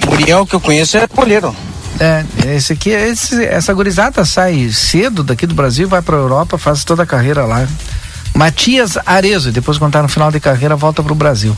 Muriel 0.06 0.46
que 0.46 0.54
eu 0.54 0.60
conheço 0.60 0.96
é 0.96 1.06
goleiro. 1.06 1.54
É, 2.00 2.24
esse 2.54 2.72
aqui, 2.72 2.90
esse, 2.90 3.44
essa 3.44 3.74
gurizada 3.74 4.24
sai 4.24 4.70
cedo 4.72 5.24
daqui 5.24 5.46
do 5.46 5.54
Brasil, 5.54 5.88
vai 5.88 6.00
para 6.00 6.16
a 6.16 6.20
Europa, 6.20 6.56
faz 6.56 6.84
toda 6.84 7.02
a 7.02 7.06
carreira 7.06 7.44
lá. 7.44 7.66
Matias 8.34 8.96
Arezo, 9.04 9.50
depois 9.50 9.78
quando 9.78 9.92
tá 9.92 10.02
no 10.02 10.08
final 10.08 10.30
de 10.30 10.38
carreira, 10.38 10.76
volta 10.76 11.02
pro 11.02 11.14
Brasil. 11.14 11.56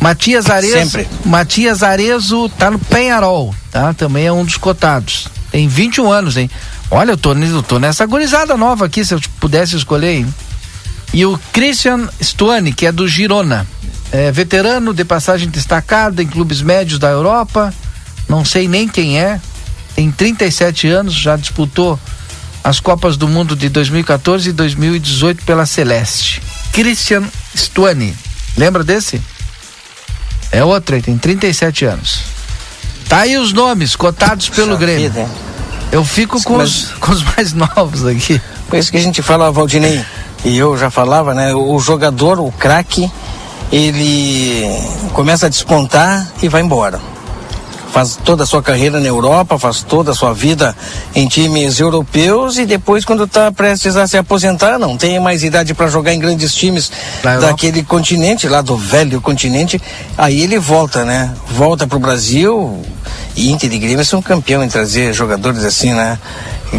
Matias 0.00 0.48
Arezo, 0.48 0.90
Sempre. 0.90 1.08
Matias 1.26 1.82
Arezo 1.82 2.48
tá 2.48 2.70
no 2.70 2.78
Penharol, 2.78 3.54
tá? 3.70 3.92
Também 3.92 4.26
é 4.26 4.32
um 4.32 4.44
dos 4.44 4.56
cotados. 4.56 5.28
Tem 5.50 5.68
21 5.68 6.10
anos, 6.10 6.38
hein? 6.38 6.50
Olha, 6.90 7.10
eu 7.12 7.16
tô, 7.18 7.34
eu 7.34 7.62
tô 7.62 7.78
nessa 7.78 8.06
gurizada 8.06 8.56
nova 8.56 8.86
aqui, 8.86 9.04
se 9.04 9.12
eu 9.12 9.20
pudesse 9.38 9.76
escolher, 9.76 10.16
hein? 10.16 10.34
E 11.12 11.26
o 11.26 11.38
Christian 11.52 12.08
Stuani, 12.22 12.72
que 12.72 12.86
é 12.86 12.92
do 12.92 13.06
Girona. 13.06 13.66
É 14.10 14.30
veterano 14.30 14.92
de 14.92 15.04
passagem 15.04 15.48
destacada 15.48 16.22
em 16.22 16.26
clubes 16.26 16.62
médios 16.62 16.98
da 16.98 17.08
Europa. 17.08 17.72
Não 18.28 18.44
sei 18.44 18.68
nem 18.68 18.88
quem 18.88 19.18
é, 19.18 19.40
tem 19.94 20.10
37 20.10 20.88
anos, 20.88 21.14
já 21.14 21.36
disputou 21.36 21.98
as 22.64 22.80
Copas 22.80 23.16
do 23.16 23.28
Mundo 23.28 23.56
de 23.56 23.68
2014 23.68 24.50
e 24.50 24.52
2018 24.52 25.44
pela 25.44 25.66
Celeste. 25.66 26.42
Christian 26.72 27.24
Stuani. 27.54 28.16
Lembra 28.56 28.84
desse? 28.84 29.20
É 30.50 30.64
outro 30.64 30.94
aí, 30.94 31.02
tem 31.02 31.16
37 31.18 31.84
anos. 31.84 32.20
Tá 33.08 33.20
aí 33.20 33.36
os 33.36 33.52
nomes 33.52 33.96
cotados 33.96 34.48
pelo 34.48 34.76
Grêmio. 34.76 35.10
Vida. 35.10 35.28
Eu 35.90 36.04
fico 36.04 36.42
com, 36.42 36.56
os, 36.56 36.92
com 37.00 37.12
os 37.12 37.22
mais 37.22 37.52
novos 37.52 38.06
aqui. 38.06 38.40
Por 38.68 38.78
isso 38.78 38.90
que 38.90 38.96
a 38.96 39.00
gente 39.00 39.20
fala, 39.20 39.50
Valdinei, 39.50 40.02
e 40.44 40.56
eu 40.56 40.76
já 40.76 40.90
falava, 40.90 41.34
né? 41.34 41.54
O 41.54 41.78
jogador, 41.78 42.40
o 42.40 42.50
craque, 42.52 43.10
ele 43.70 44.68
começa 45.12 45.46
a 45.46 45.48
despontar 45.48 46.30
e 46.42 46.48
vai 46.48 46.62
embora 46.62 47.00
faz 47.92 48.18
toda 48.24 48.44
a 48.44 48.46
sua 48.46 48.62
carreira 48.62 48.98
na 48.98 49.06
Europa, 49.06 49.58
faz 49.58 49.82
toda 49.82 50.12
a 50.12 50.14
sua 50.14 50.32
vida 50.32 50.74
em 51.14 51.28
times 51.28 51.78
europeus 51.78 52.56
e 52.56 52.64
depois 52.64 53.04
quando 53.04 53.24
está 53.24 53.52
prestes 53.52 53.96
a 53.96 54.08
se 54.08 54.16
aposentar, 54.16 54.78
não 54.78 54.96
tem 54.96 55.20
mais 55.20 55.44
idade 55.44 55.74
para 55.74 55.88
jogar 55.88 56.14
em 56.14 56.18
grandes 56.18 56.54
times 56.54 56.90
daquele 57.22 57.82
continente, 57.82 58.48
lá 58.48 58.62
do 58.62 58.76
velho 58.76 59.20
continente, 59.20 59.80
aí 60.16 60.40
ele 60.40 60.58
volta, 60.58 61.04
né? 61.04 61.32
Volta 61.50 61.86
para 61.86 61.96
o 61.96 62.00
Brasil 62.00 62.82
e 63.36 63.50
Inter 63.52 63.70
e 63.70 63.78
Grêmio 63.78 64.04
são 64.04 64.22
campeão 64.22 64.64
em 64.64 64.68
trazer 64.68 65.12
jogadores 65.12 65.62
assim, 65.62 65.92
né? 65.92 66.18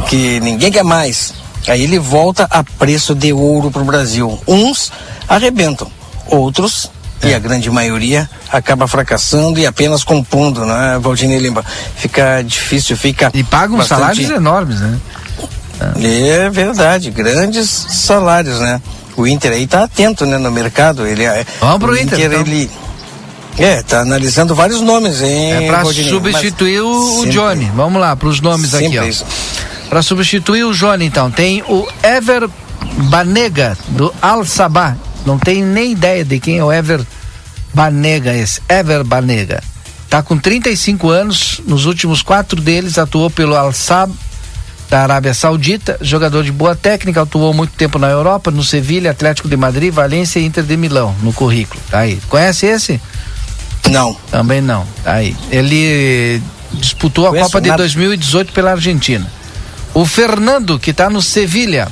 Que 0.09 0.39
ninguém 0.39 0.71
quer 0.71 0.83
mais. 0.83 1.42
Aí 1.67 1.83
ele 1.83 1.99
volta 1.99 2.47
a 2.49 2.63
preço 2.63 3.15
de 3.15 3.31
ouro 3.31 3.71
para 3.71 3.81
o 3.81 3.85
Brasil. 3.85 4.39
Uns 4.47 4.91
arrebentam, 5.27 5.87
outros 6.27 6.91
é. 7.21 7.29
e 7.29 7.33
a 7.33 7.39
grande 7.39 7.69
maioria 7.71 8.29
acaba 8.51 8.87
fracassando 8.87 9.59
e 9.59 9.65
apenas 9.65 10.03
compondo, 10.03 10.65
né, 10.65 10.99
Valdinei 11.01 11.39
Lima? 11.39 11.63
Fica 11.95 12.41
difícil, 12.41 12.97
fica. 12.97 13.31
E 13.33 13.43
pagam 13.43 13.77
bastante... 13.77 13.99
salários 13.99 14.29
enormes, 14.29 14.79
né? 14.79 14.99
É 16.01 16.49
verdade, 16.49 17.11
grandes 17.11 17.69
salários, 17.69 18.59
né? 18.59 18.81
O 19.15 19.27
Inter 19.27 19.51
aí 19.51 19.67
tá 19.67 19.83
atento, 19.83 20.25
né, 20.25 20.37
no 20.37 20.51
mercado. 20.51 21.05
Ele, 21.05 21.23
é, 21.23 21.45
Vamos 21.59 21.79
pro 21.79 21.95
Inter, 21.95 22.19
Inter 22.19 22.25
então. 22.25 22.41
ele 22.41 22.71
é, 23.57 23.81
tá 23.83 23.99
analisando 24.01 24.55
vários 24.55 24.81
nomes, 24.81 25.21
hein? 25.21 25.53
É 25.53 25.67
para 25.67 25.85
substituir 25.85 26.81
o, 26.81 27.19
o 27.21 27.27
Johnny. 27.27 27.71
Vamos 27.75 28.01
lá, 28.01 28.15
para 28.15 28.27
os 28.27 28.41
nomes 28.41 28.73
aqui, 28.73 28.97
ó. 28.97 29.03
Para 29.93 30.01
substituir 30.01 30.63
o 30.63 30.73
Johnny, 30.73 31.05
então, 31.05 31.29
tem 31.29 31.61
o 31.69 31.87
Ever 32.01 32.49
Banega 33.11 33.77
do 33.89 34.11
Al 34.19 34.43
Sabah. 34.43 34.97
Não 35.23 35.37
tenho 35.37 35.67
nem 35.67 35.91
ideia 35.91 36.25
de 36.25 36.39
quem 36.39 36.57
é 36.57 36.63
o 36.63 36.73
Ever 36.73 36.99
Banega, 37.75 38.33
esse 38.33 38.59
Ever 38.67 39.03
Banega. 39.03 39.61
Tá 40.09 40.23
com 40.23 40.35
35 40.35 41.11
anos, 41.11 41.61
nos 41.67 41.85
últimos 41.85 42.23
quatro 42.23 42.59
deles 42.59 42.97
atuou 42.97 43.29
pelo 43.29 43.55
Al 43.55 43.71
Saab 43.71 44.11
da 44.89 45.03
Arábia 45.03 45.35
Saudita, 45.35 45.95
jogador 46.01 46.43
de 46.43 46.51
boa 46.51 46.75
técnica, 46.75 47.21
atuou 47.21 47.53
muito 47.53 47.73
tempo 47.73 47.99
na 47.99 48.09
Europa, 48.09 48.49
no 48.49 48.63
Sevilha, 48.63 49.11
Atlético 49.11 49.47
de 49.47 49.55
Madrid, 49.55 49.93
Valência 49.93 50.39
e 50.39 50.45
Inter 50.45 50.63
de 50.63 50.75
Milão, 50.75 51.15
no 51.21 51.31
currículo. 51.31 51.79
Tá 51.91 51.99
aí. 51.99 52.19
Conhece 52.29 52.65
esse? 52.65 52.99
Não. 53.91 54.15
Também 54.31 54.59
não. 54.59 54.87
Tá 55.03 55.13
aí. 55.13 55.37
Ele 55.51 56.41
disputou 56.71 57.27
a 57.27 57.37
Copa 57.43 57.61
de 57.61 57.71
2018 57.77 58.51
pela 58.53 58.71
Argentina. 58.71 59.42
O 59.93 60.05
Fernando, 60.05 60.79
que 60.79 60.91
está 60.91 61.09
no 61.09 61.21
Sevilha, 61.21 61.87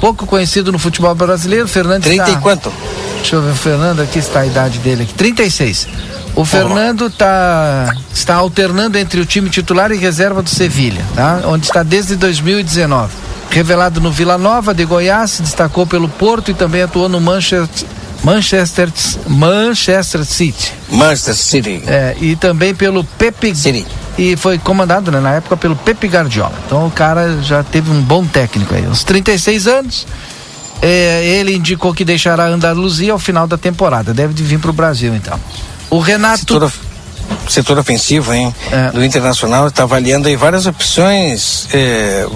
pouco 0.00 0.26
conhecido 0.26 0.70
no 0.70 0.78
futebol 0.78 1.14
brasileiro, 1.14 1.66
Fernando 1.66 2.04
30 2.04 2.22
está... 2.22 2.38
e 2.38 2.42
quanto? 2.42 2.72
Deixa 3.16 3.36
eu 3.36 3.42
ver, 3.42 3.50
o 3.50 3.56
Fernando, 3.56 4.00
aqui 4.00 4.18
está 4.18 4.40
a 4.40 4.46
idade 4.46 4.78
dele 4.78 5.02
aqui, 5.02 5.14
36. 5.14 5.88
O 6.34 6.44
Fernando 6.44 7.10
tá, 7.10 7.94
está 8.12 8.36
alternando 8.36 8.96
entre 8.96 9.20
o 9.20 9.26
time 9.26 9.50
titular 9.50 9.90
e 9.90 9.96
reserva 9.96 10.42
do 10.42 10.48
Sevilha, 10.48 11.04
tá? 11.14 11.42
Onde 11.44 11.66
está 11.66 11.82
desde 11.82 12.16
2019. 12.16 13.12
Revelado 13.50 14.00
no 14.00 14.12
Vila 14.12 14.38
Nova 14.38 14.72
de 14.72 14.84
Goiás, 14.84 15.32
se 15.32 15.42
destacou 15.42 15.86
pelo 15.86 16.08
Porto 16.08 16.52
e 16.52 16.54
também 16.54 16.82
atuou 16.82 17.08
no 17.08 17.20
Manchester 17.20 17.88
Manchester 18.22 18.92
Manchester 19.26 20.24
City. 20.24 20.72
Manchester 20.90 21.34
City. 21.34 21.82
É, 21.86 22.16
e 22.20 22.36
também 22.36 22.74
pelo 22.74 23.04
Pepe 23.04 23.54
City. 23.54 23.86
E 24.18 24.36
foi 24.36 24.58
comandado 24.58 25.10
né, 25.10 25.20
na 25.20 25.34
época 25.34 25.56
pelo 25.56 25.74
Pepe 25.76 26.06
Guardiola. 26.06 26.52
Então 26.66 26.86
o 26.86 26.90
cara 26.90 27.40
já 27.42 27.62
teve 27.62 27.90
um 27.90 28.02
bom 28.02 28.24
técnico 28.24 28.74
aí. 28.74 28.86
Uns 28.86 29.04
36 29.04 29.66
anos. 29.66 30.06
É, 30.82 31.26
ele 31.26 31.54
indicou 31.54 31.92
que 31.92 32.04
deixará 32.04 32.44
a 32.44 32.48
Andaluzia 32.48 33.12
ao 33.12 33.18
final 33.18 33.46
da 33.46 33.58
temporada. 33.58 34.14
Deve 34.14 34.42
vir 34.42 34.58
para 34.58 34.70
o 34.70 34.72
Brasil 34.72 35.14
então. 35.14 35.38
O 35.90 35.98
Renato. 35.98 36.72
Setor, 37.50 37.78
ofensivo, 37.78 38.32
hein? 38.32 38.54
É. 38.70 38.90
Do 38.92 39.04
Internacional 39.04 39.66
está 39.66 39.82
avaliando 39.82 40.28
aí 40.28 40.36
várias 40.36 40.66
opções. 40.66 41.68
É, 41.72 42.26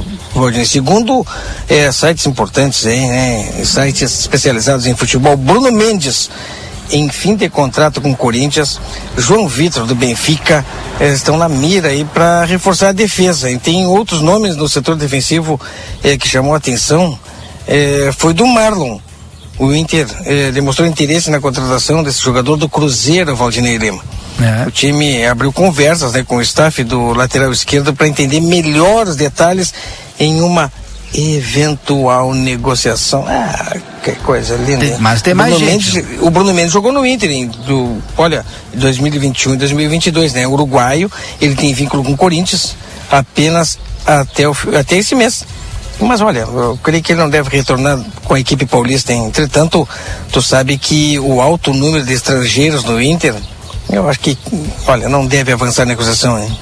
segundo 0.67 1.25
é, 1.69 1.91
sites 1.93 2.27
importantes, 2.27 2.85
hein, 2.85 3.09
né? 3.09 3.65
Sites 3.65 4.21
especializados 4.21 4.87
em 4.87 4.95
futebol. 4.97 5.37
Bruno 5.37 5.71
Mendes 5.71 6.29
em 6.91 7.09
fim 7.09 7.35
de 7.35 7.49
contrato 7.49 8.01
com 8.01 8.13
o 8.13 8.17
Corinthians, 8.17 8.81
João 9.17 9.49
Vitor 9.49 9.87
do 9.87 9.95
Benfica, 9.95 10.65
eles 11.01 11.17
estão 11.17 11.37
na 11.37 11.49
mira 11.49 11.89
aí 11.89 12.05
para 12.05 12.45
reforçar 12.45 12.91
a 12.91 12.93
defesa. 12.93 13.51
E 13.51 13.59
tem 13.59 13.87
outros 13.87 14.21
nomes 14.21 14.57
no 14.57 14.69
setor 14.69 14.97
defensivo 14.97 15.61
eh, 16.03 16.17
que 16.17 16.29
chamou 16.29 16.55
a 16.55 16.59
atenção. 16.59 17.19
Eh, 17.67 18.11
foi 18.17 18.35
do 18.35 18.47
Marlon. 18.47 18.99
O 19.59 19.73
Inter 19.73 20.07
eh, 20.25 20.51
demonstrou 20.53 20.87
interesse 20.87 21.31
na 21.31 21.41
contratação 21.41 22.03
desse 22.03 22.21
jogador 22.21 22.57
do 22.57 22.69
Cruzeiro, 22.69 23.35
Valdinei 23.35 23.77
Lima. 23.77 24.03
É. 24.41 24.67
O 24.67 24.71
time 24.71 25.25
abriu 25.27 25.53
conversas 25.53 26.13
né, 26.13 26.25
com 26.25 26.37
o 26.37 26.43
staff 26.43 26.83
do 26.83 27.13
lateral 27.13 27.53
esquerdo 27.53 27.95
para 27.95 28.09
entender 28.09 28.41
melhor 28.41 29.07
os 29.07 29.17
detalhes 29.17 29.73
em 30.19 30.41
uma 30.41 30.73
eventual 31.15 32.35
negociação. 32.35 33.25
Ah, 33.29 33.77
que 34.03 34.13
coisa 34.17 34.57
linda. 34.57 34.85
Tem- 34.85 34.99
mas 34.99 35.23
tem 35.23 35.33
O 35.33 35.37
mais 35.37 35.55
Bruno 35.55 35.71
gente. 35.71 35.95
Mendes, 35.97 36.23
o 36.23 36.31
Bruno 36.31 36.53
Mendes 36.55 36.73
jogou 36.73 36.93
no 36.93 37.07
Inter, 37.07 37.31
em, 37.31 37.47
do, 37.47 38.03
olha, 38.17 38.45
2021 38.75 39.55
e 39.55 39.57
2022, 39.57 40.33
né? 40.35 40.47
Uruguaio, 40.47 41.11
ele 41.41 41.55
tem 41.55 41.73
vínculo 41.73 42.03
com 42.03 42.13
o 42.13 42.17
Corinthians 42.17 42.75
apenas 43.11 43.79
até, 44.05 44.49
o, 44.49 44.57
até 44.79 44.97
esse 44.97 45.15
mês. 45.15 45.45
Mas 46.01 46.21
olha, 46.21 46.41
eu 46.41 46.77
creio 46.83 47.01
que 47.03 47.13
ele 47.13 47.21
não 47.21 47.31
deve 47.31 47.49
retornar 47.57 48.01
com 48.25 48.35
a 48.35 48.41
equipe 48.41 48.67
paulista. 48.67 49.13
Entretanto, 49.13 49.89
tu 50.33 50.43
sabe 50.43 50.77
que 50.77 51.19
o 51.21 51.41
alto 51.41 51.73
número 51.73 52.05
de 52.05 52.13
estrangeiros 52.13 52.83
no 52.83 53.01
Inter, 53.01 53.33
eu 53.91 54.09
acho 54.09 54.21
que, 54.21 54.37
olha, 54.87 55.09
não 55.09 55.27
deve 55.27 55.53
avançar 55.53 55.83
a 55.83 55.87
negociação, 55.87 56.39
hein? 56.39 56.57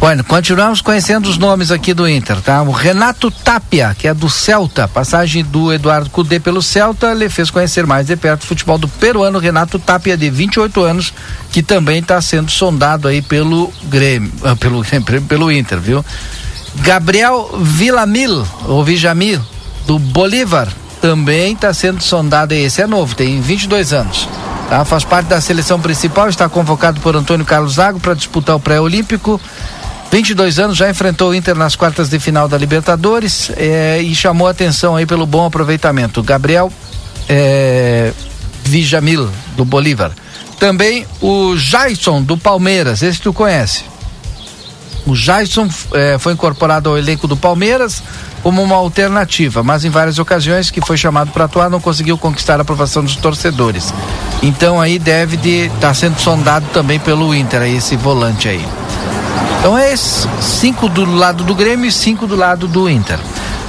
Bueno, 0.00 0.22
continuamos 0.22 0.82
conhecendo 0.82 1.30
os 1.30 1.38
nomes 1.38 1.70
aqui 1.70 1.94
do 1.94 2.06
Inter, 2.06 2.40
tá? 2.42 2.60
O 2.62 2.72
Renato 2.72 3.30
Tapia, 3.30 3.94
que 3.96 4.06
é 4.06 4.12
do 4.12 4.28
Celta, 4.28 4.86
passagem 4.86 5.42
do 5.42 5.72
Eduardo 5.72 6.10
Cudê 6.10 6.38
pelo 6.38 6.60
Celta, 6.60 7.14
lhe 7.14 7.28
fez 7.30 7.48
conhecer 7.48 7.86
mais 7.86 8.06
de 8.06 8.16
perto 8.16 8.42
o 8.42 8.46
futebol 8.46 8.76
do 8.76 8.86
peruano 8.86 9.38
Renato 9.38 9.78
Tapia, 9.78 10.16
de 10.16 10.28
28 10.28 10.82
anos, 10.82 11.14
que 11.50 11.62
também 11.62 12.00
está 12.00 12.20
sendo 12.20 12.50
sondado 12.50 13.08
aí 13.08 13.22
pelo 13.22 13.72
Grêmio, 13.84 14.30
ah, 14.42 14.54
pelo, 14.56 14.84
pelo 15.26 15.50
Inter, 15.50 15.80
viu? 15.80 16.04
Gabriel 16.76 17.56
Villamil, 17.58 18.46
ou 18.66 18.84
Vijamil, 18.84 19.40
do 19.86 19.98
Bolívar, 19.98 20.68
também 21.00 21.54
está 21.54 21.72
sendo 21.72 22.02
sondado 22.02 22.52
aí. 22.52 22.64
Esse 22.64 22.82
é 22.82 22.86
novo, 22.86 23.14
tem 23.14 23.40
22 23.40 23.92
anos. 23.92 24.28
Tá? 24.68 24.84
Faz 24.84 25.04
parte 25.04 25.26
da 25.26 25.40
seleção 25.40 25.80
principal, 25.80 26.28
está 26.28 26.48
convocado 26.48 27.00
por 27.00 27.14
Antônio 27.16 27.44
Carlos 27.44 27.74
Zago 27.74 28.00
para 28.00 28.14
disputar 28.14 28.56
o 28.56 28.60
pré-olímpico. 28.60 29.40
22 30.10 30.58
anos, 30.58 30.76
já 30.76 30.88
enfrentou 30.88 31.30
o 31.30 31.34
Inter 31.34 31.56
nas 31.56 31.74
quartas 31.74 32.08
de 32.08 32.18
final 32.18 32.48
da 32.48 32.56
Libertadores 32.56 33.50
eh, 33.56 34.00
e 34.00 34.14
chamou 34.14 34.46
atenção 34.46 34.94
aí 34.94 35.06
pelo 35.06 35.26
bom 35.26 35.44
aproveitamento. 35.44 36.22
Gabriel 36.22 36.72
eh, 37.28 38.12
Vijamil, 38.64 39.28
do 39.56 39.64
Bolívar. 39.64 40.12
Também 40.58 41.06
o 41.20 41.54
Jason, 41.56 42.22
do 42.22 42.38
Palmeiras, 42.38 43.02
esse 43.02 43.20
tu 43.20 43.32
conhece. 43.32 43.84
O 45.06 45.14
Jason 45.14 45.68
eh, 45.92 46.16
foi 46.18 46.32
incorporado 46.32 46.88
ao 46.88 46.96
elenco 46.96 47.28
do 47.28 47.36
Palmeiras 47.36 48.02
como 48.42 48.62
uma 48.62 48.76
alternativa, 48.76 49.62
mas 49.62 49.84
em 49.84 49.90
várias 49.90 50.18
ocasiões 50.18 50.70
que 50.70 50.80
foi 50.80 50.96
chamado 50.96 51.30
para 51.30 51.44
atuar 51.44 51.68
não 51.68 51.80
conseguiu 51.80 52.16
conquistar 52.16 52.58
a 52.58 52.62
aprovação 52.62 53.02
dos 53.02 53.16
torcedores. 53.16 53.92
Então 54.42 54.80
aí 54.80 54.98
deve 54.98 55.36
de 55.36 55.66
estar 55.66 55.94
sendo 55.94 56.18
sondado 56.18 56.66
também 56.72 56.98
pelo 56.98 57.34
Inter, 57.34 57.62
aí, 57.62 57.76
esse 57.76 57.96
volante 57.96 58.48
aí. 58.48 58.64
Então 59.58 59.76
é 59.76 59.92
esse, 59.92 60.28
cinco 60.40 60.88
do 60.88 61.04
lado 61.04 61.44
do 61.44 61.54
Grêmio 61.54 61.86
e 61.86 61.92
cinco 61.92 62.26
do 62.26 62.36
lado 62.36 62.68
do 62.68 62.88
Inter. 62.88 63.18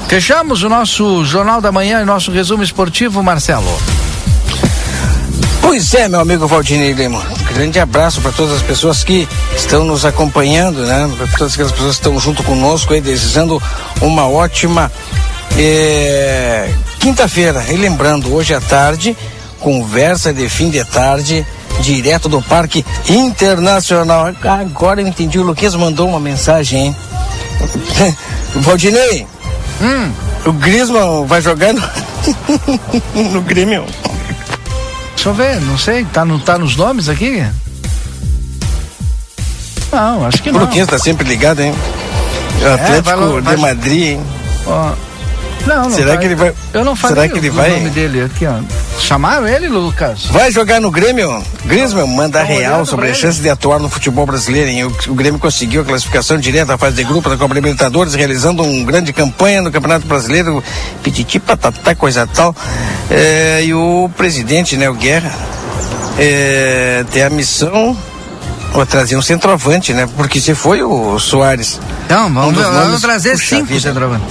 Fechamos 0.07 0.61
o 0.61 0.69
nosso 0.69 1.25
Jornal 1.25 1.61
da 1.61 1.71
Manhã 1.71 2.01
e 2.01 2.05
nosso 2.05 2.31
resumo 2.31 2.63
esportivo, 2.63 3.23
Marcelo. 3.23 3.77
Pois 5.61 5.93
é, 5.93 6.07
meu 6.07 6.19
amigo 6.19 6.47
Valdinei 6.47 6.93
Lima. 6.93 7.21
Grande 7.55 7.79
abraço 7.79 8.19
para 8.19 8.33
todas 8.33 8.57
as 8.57 8.61
pessoas 8.61 9.01
que 9.01 9.25
estão 9.55 9.85
nos 9.85 10.03
acompanhando, 10.03 10.81
né? 10.81 11.09
Para 11.17 11.37
todas 11.37 11.53
aquelas 11.53 11.71
pessoas 11.71 11.95
que 11.95 12.01
estão 12.01 12.19
junto 12.19 12.43
conosco 12.43 12.93
aí, 12.93 12.99
desejando 12.99 13.63
uma 14.01 14.27
ótima 14.27 14.91
eh, 15.57 16.69
quinta-feira. 16.99 17.63
E 17.69 17.77
lembrando, 17.77 18.35
hoje 18.35 18.53
à 18.53 18.59
tarde, 18.59 19.15
conversa 19.61 20.33
de 20.33 20.49
fim 20.49 20.69
de 20.69 20.83
tarde, 20.83 21.47
direto 21.79 22.27
do 22.27 22.41
Parque 22.41 22.85
Internacional. 23.07 24.33
Agora 24.43 25.01
eu 25.01 25.07
entendi, 25.07 25.39
o 25.39 25.43
Luquinhas 25.43 25.75
mandou 25.75 26.09
uma 26.09 26.19
mensagem, 26.19 26.87
hein? 26.87 26.95
Valdinei, 28.55 29.25
o 30.45 30.51
Griezmann 30.51 31.25
vai 31.25 31.41
jogar 31.41 31.73
no, 31.73 31.81
no 33.31 33.41
Grêmio. 33.41 33.85
Deixa 35.15 35.29
eu 35.29 35.33
ver, 35.33 35.59
não 35.61 35.77
sei, 35.77 36.05
tá, 36.05 36.23
no, 36.23 36.39
tá 36.39 36.57
nos 36.57 36.75
nomes 36.75 37.09
aqui? 37.09 37.43
Não, 39.91 40.25
acho 40.25 40.43
que 40.43 40.49
O 40.49 40.53
não. 40.53 40.59
Luquinhas 40.61 40.87
tá 40.87 40.99
sempre 40.99 41.27
ligado, 41.27 41.61
hein? 41.61 41.73
O 42.61 42.65
É, 42.65 42.73
Atlético 42.73 43.03
vai 43.03 43.41
vai- 43.41 43.55
de 43.55 43.61
Madrid, 43.61 44.03
hein? 44.03 44.21
Ó, 44.67 44.91
não, 45.65 45.83
não 45.83 45.89
Será 45.91 46.11
tá- 46.13 46.17
que 46.17 46.25
ele 46.25 46.35
vai- 46.35 46.53
Eu 46.73 46.83
não 46.85 46.95
falei 46.95 47.15
será 47.23 47.27
que 47.33 47.39
ele 47.39 47.49
o 47.49 47.53
vai- 47.53 47.69
nome 47.71 47.89
dele 47.89 48.21
aqui, 48.23 48.45
ó. 48.45 48.55
Chamaram 48.99 49.47
ele, 49.47 49.67
Lucas? 49.67 50.25
Vai 50.27 50.51
jogar 50.51 50.79
no 50.79 50.89
Grêmio? 50.91 51.43
Griezmann 51.65 52.07
manda 52.07 52.39
Tô 52.41 52.45
real 52.45 52.85
sobre 52.85 53.09
a 53.09 53.13
chance 53.13 53.41
de 53.41 53.49
atuar 53.49 53.79
no 53.79 53.89
futebol 53.89 54.25
brasileiro. 54.25 54.69
Hein? 54.69 54.83
O, 54.85 54.93
o 55.11 55.15
Grêmio 55.15 55.39
conseguiu 55.39 55.81
a 55.81 55.85
classificação 55.85 56.37
direta 56.37 56.73
à 56.75 56.77
fase 56.77 56.95
de 56.95 57.03
grupo 57.03 57.29
da 57.29 57.35
Copa 57.37 57.53
Libertadores, 57.53 58.13
realizando 58.13 58.63
uma 58.63 58.85
grande 58.85 59.11
campanha 59.11 59.61
no 59.61 59.71
Campeonato 59.71 60.05
Brasileiro. 60.07 60.63
Pititi, 61.03 61.39
patatá, 61.39 61.93
coisa 61.95 62.27
tal. 62.27 62.55
É, 63.09 63.63
e 63.65 63.73
o 63.73 64.09
presidente, 64.15 64.77
né, 64.77 64.89
o 64.89 64.93
Guerra, 64.93 65.31
é, 66.17 67.03
tem 67.11 67.23
a 67.23 67.29
missão 67.29 67.95
de 68.73 68.85
trazer 68.85 69.15
um 69.15 69.21
centroavante, 69.21 69.93
né? 69.93 70.07
Porque 70.17 70.39
se 70.41 70.53
foi 70.53 70.83
o 70.83 71.17
Soares. 71.17 71.79
Não, 72.09 72.31
vamos, 72.33 72.57
Um 72.57 72.71
vamos 72.71 73.01
trazer 73.01 73.31
Puxa 73.31 73.55
cinco 73.57 73.79
centroavantes. 73.79 74.27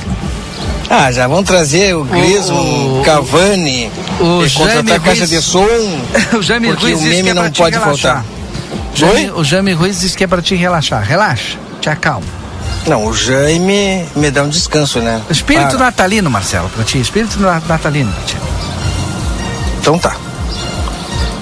Ah, 0.88 1.10
já 1.10 1.26
vão 1.26 1.42
trazer 1.42 1.94
o 1.96 2.04
Griezmann, 2.04 3.00
o- 3.00 3.02
Cavani, 3.04 3.90
o 4.20 4.44
e 4.44 4.50
contratar 4.50 4.74
Jaime 4.74 4.92
a 4.92 5.00
caixa 5.00 5.20
Ruiz- 5.20 5.30
de 5.30 5.42
som. 5.42 5.66
o 6.38 6.42
Jaime 6.42 6.68
porque 6.68 6.84
Ruiz 6.86 7.00
o 7.00 7.04
meme 7.04 7.28
é 7.30 7.34
não 7.34 7.50
pode 7.50 7.76
relaxar. 7.78 8.22
faltar. 8.22 8.24
Jaime, 8.94 9.30
o 9.32 9.42
Jaime 9.42 9.72
Ruiz 9.72 10.00
disse 10.00 10.16
que 10.16 10.24
é 10.24 10.26
pra 10.26 10.40
te 10.42 10.54
relaxar. 10.54 11.02
Relaxa, 11.02 11.58
te 11.80 11.88
acalma. 11.88 12.26
Não, 12.86 13.06
o 13.06 13.14
Jaime 13.14 14.04
me 14.14 14.30
dá 14.30 14.42
um 14.42 14.48
descanso, 14.48 15.00
né? 15.00 15.20
Espírito 15.30 15.70
Para. 15.76 15.86
natalino, 15.86 16.30
Marcelo, 16.30 16.68
pra 16.68 16.84
ti. 16.84 17.00
Espírito 17.00 17.40
na- 17.40 17.60
natalino 17.66 18.12
pra 18.12 18.24
ti. 18.24 18.36
Então 19.80 19.98
tá. 19.98 20.14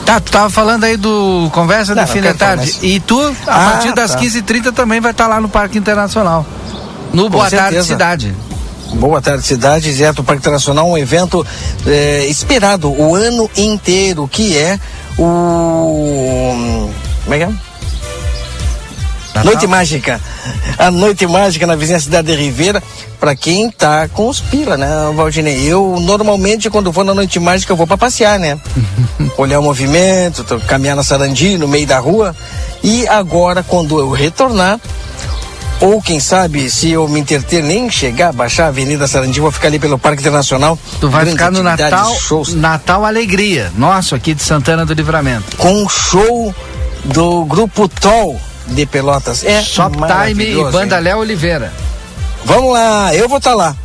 Tá, 0.07 0.19
tu 0.21 0.33
tava 0.33 0.49
falando 0.51 0.85
aí 0.85 0.97
do 0.97 1.49
Conversa 1.53 1.95
Não, 1.95 2.05
de 2.05 2.09
não 2.09 2.15
Fim 2.17 2.23
falar 2.23 2.35
Tarde. 2.57 2.75
E 2.83 3.01
tu, 3.01 3.21
a 3.47 3.55
Ah, 3.67 3.71
partir 3.73 3.93
das 3.95 4.13
tá. 4.13 4.19
15h30, 4.19 4.73
também 4.73 5.01
vai 5.01 5.11
estar 5.13 5.27
lá 5.27 5.41
no 5.41 5.49
Parque 5.49 5.79
Internacional. 5.79 6.45
No 7.13 7.25
Com 7.25 7.31
Boa 7.31 7.51
Tarde. 7.51 7.83
Cidade. 7.85 8.35
Boa 8.93 9.21
tarde, 9.23 9.45
cidade, 9.45 9.95
direto 9.95 10.23
Parque 10.23 10.41
Internacional, 10.41 10.89
um 10.89 10.99
evento 10.99 11.45
eh, 11.87 12.27
esperado 12.29 12.93
o 12.93 13.15
ano 13.15 13.51
inteiro, 13.57 14.29
que 14.29 14.57
é 14.57 14.79
o. 15.19 16.89
Como 17.25 17.35
é 17.35 17.39
que 17.39 17.45
é? 17.45 19.43
Noite 19.45 19.67
Mágica. 19.67 20.21
A 20.79 20.91
Noite 20.91 21.27
Mágica 21.27 21.67
na 21.67 21.75
vizinha 21.75 21.99
cidade 21.99 22.29
de 22.29 22.37
Ribeira, 22.37 22.83
pra 23.19 23.35
quem 23.35 23.71
tá 23.71 24.07
com 24.09 24.29
os 24.29 24.41
pila, 24.41 24.77
né, 24.77 24.87
Valdinei? 25.17 25.65
Eu, 25.65 25.99
normalmente, 25.99 26.69
quando 26.69 26.93
vou 26.93 27.03
na 27.03 27.15
Noite 27.15 27.41
Mágica, 27.41 27.73
eu 27.73 27.77
vou 27.77 27.87
pra 27.87 27.97
passear, 27.97 28.39
né? 28.39 28.61
Olhar 29.39 29.59
o 29.59 29.63
movimento, 29.63 30.45
caminhar 30.67 30.95
na 30.95 31.03
Sarandi, 31.03 31.57
no 31.57 31.67
meio 31.67 31.87
da 31.87 31.99
rua. 31.99 32.37
E 32.85 33.09
agora, 33.09 33.63
quando 33.63 33.99
eu 33.99 34.11
retornar, 34.11 34.79
ou 35.83 36.01
quem 36.01 36.21
sabe, 36.21 36.71
se 36.71 36.93
eu 36.93 37.09
me 37.09 37.19
interter 37.19 37.61
nem 37.61 37.91
chegar, 37.91 38.33
baixar 38.33 38.67
a 38.67 38.69
Avenida 38.69 39.09
Sarandi, 39.09 39.41
vou 39.41 39.51
ficar 39.51 39.67
ali 39.67 39.81
pelo 39.81 39.99
Parque 39.99 40.21
Internacional. 40.21 40.79
Tu 41.01 41.11
vai 41.11 41.27
ficar 41.27 41.51
no 41.51 41.61
Natal, 41.61 42.15
shows. 42.15 42.55
Natal 42.55 43.05
Alegria, 43.05 43.73
nosso 43.77 44.15
aqui 44.15 44.33
de 44.33 44.43
Santana 44.45 44.87
do 44.87 44.95
Livramento. 44.95 45.57
Com 45.57 45.89
show 45.89 46.55
do 47.05 47.45
grupo 47.45 47.89
Troll 47.89 48.41
de 48.69 48.87
Pelotas. 48.87 49.43
É 49.43 49.61
Shoptime 49.61 50.53
e 50.53 50.65
Banda 50.71 50.99
hein? 50.99 51.03
Léo 51.03 51.19
Oliveira. 51.19 51.73
Vamos 52.45 52.73
lá, 52.73 53.13
eu 53.13 53.29
vou 53.29 53.39
estar 53.39 53.55
lá. 53.55 53.77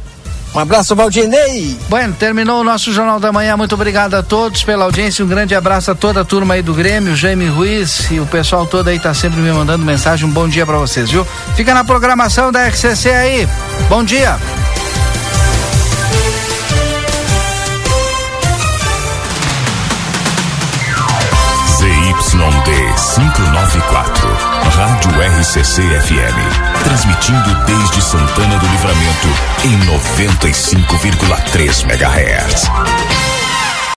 Um 0.54 0.60
abraço, 0.60 0.96
Valdinei. 0.96 1.78
Bueno, 1.88 2.16
terminou 2.18 2.62
o 2.62 2.64
nosso 2.64 2.92
Jornal 2.92 3.20
da 3.20 3.32
Manhã. 3.32 3.56
Muito 3.56 3.76
obrigado 3.76 4.16
a 4.16 4.24
todos 4.24 4.64
pela 4.64 4.86
audiência. 4.86 5.24
Um 5.24 5.28
grande 5.28 5.54
abraço 5.54 5.92
a 5.92 5.96
toda 5.96 6.22
a 6.22 6.26
turma 6.26 6.56
aí 6.56 6.62
do 6.62 6.74
Grêmio, 6.74 7.16
Jaime 7.16 7.48
Ruiz 7.48 8.10
e 8.10 8.20
o 8.20 8.26
pessoal 8.26 8.66
todo 8.66 8.88
aí 8.88 9.00
tá 9.00 9.14
sempre 9.14 9.40
me 9.40 9.52
mandando 9.52 9.86
mensagem. 9.86 10.28
Um 10.28 10.32
bom 10.32 10.48
dia 10.48 10.66
pra 10.66 10.78
vocês, 10.78 11.12
viu? 11.12 11.26
Fica 11.56 11.74
na 11.74 11.84
programação 11.84 12.52
da 12.52 12.68
RCC 12.68 13.10
aí. 13.10 13.48
Bom 13.90 14.04
dia. 14.04 14.38
ZYD 21.78 22.72
594, 23.16 24.30
Rádio 24.72 25.12
RCC 25.40 25.82
FM. 26.02 26.67
Transmitindo 26.84 27.56
desde 27.66 28.02
Santana 28.02 28.58
do 28.58 28.68
Livramento 28.68 29.28
em 29.64 29.80
95,3 29.80 31.84
MHz. 31.84 32.70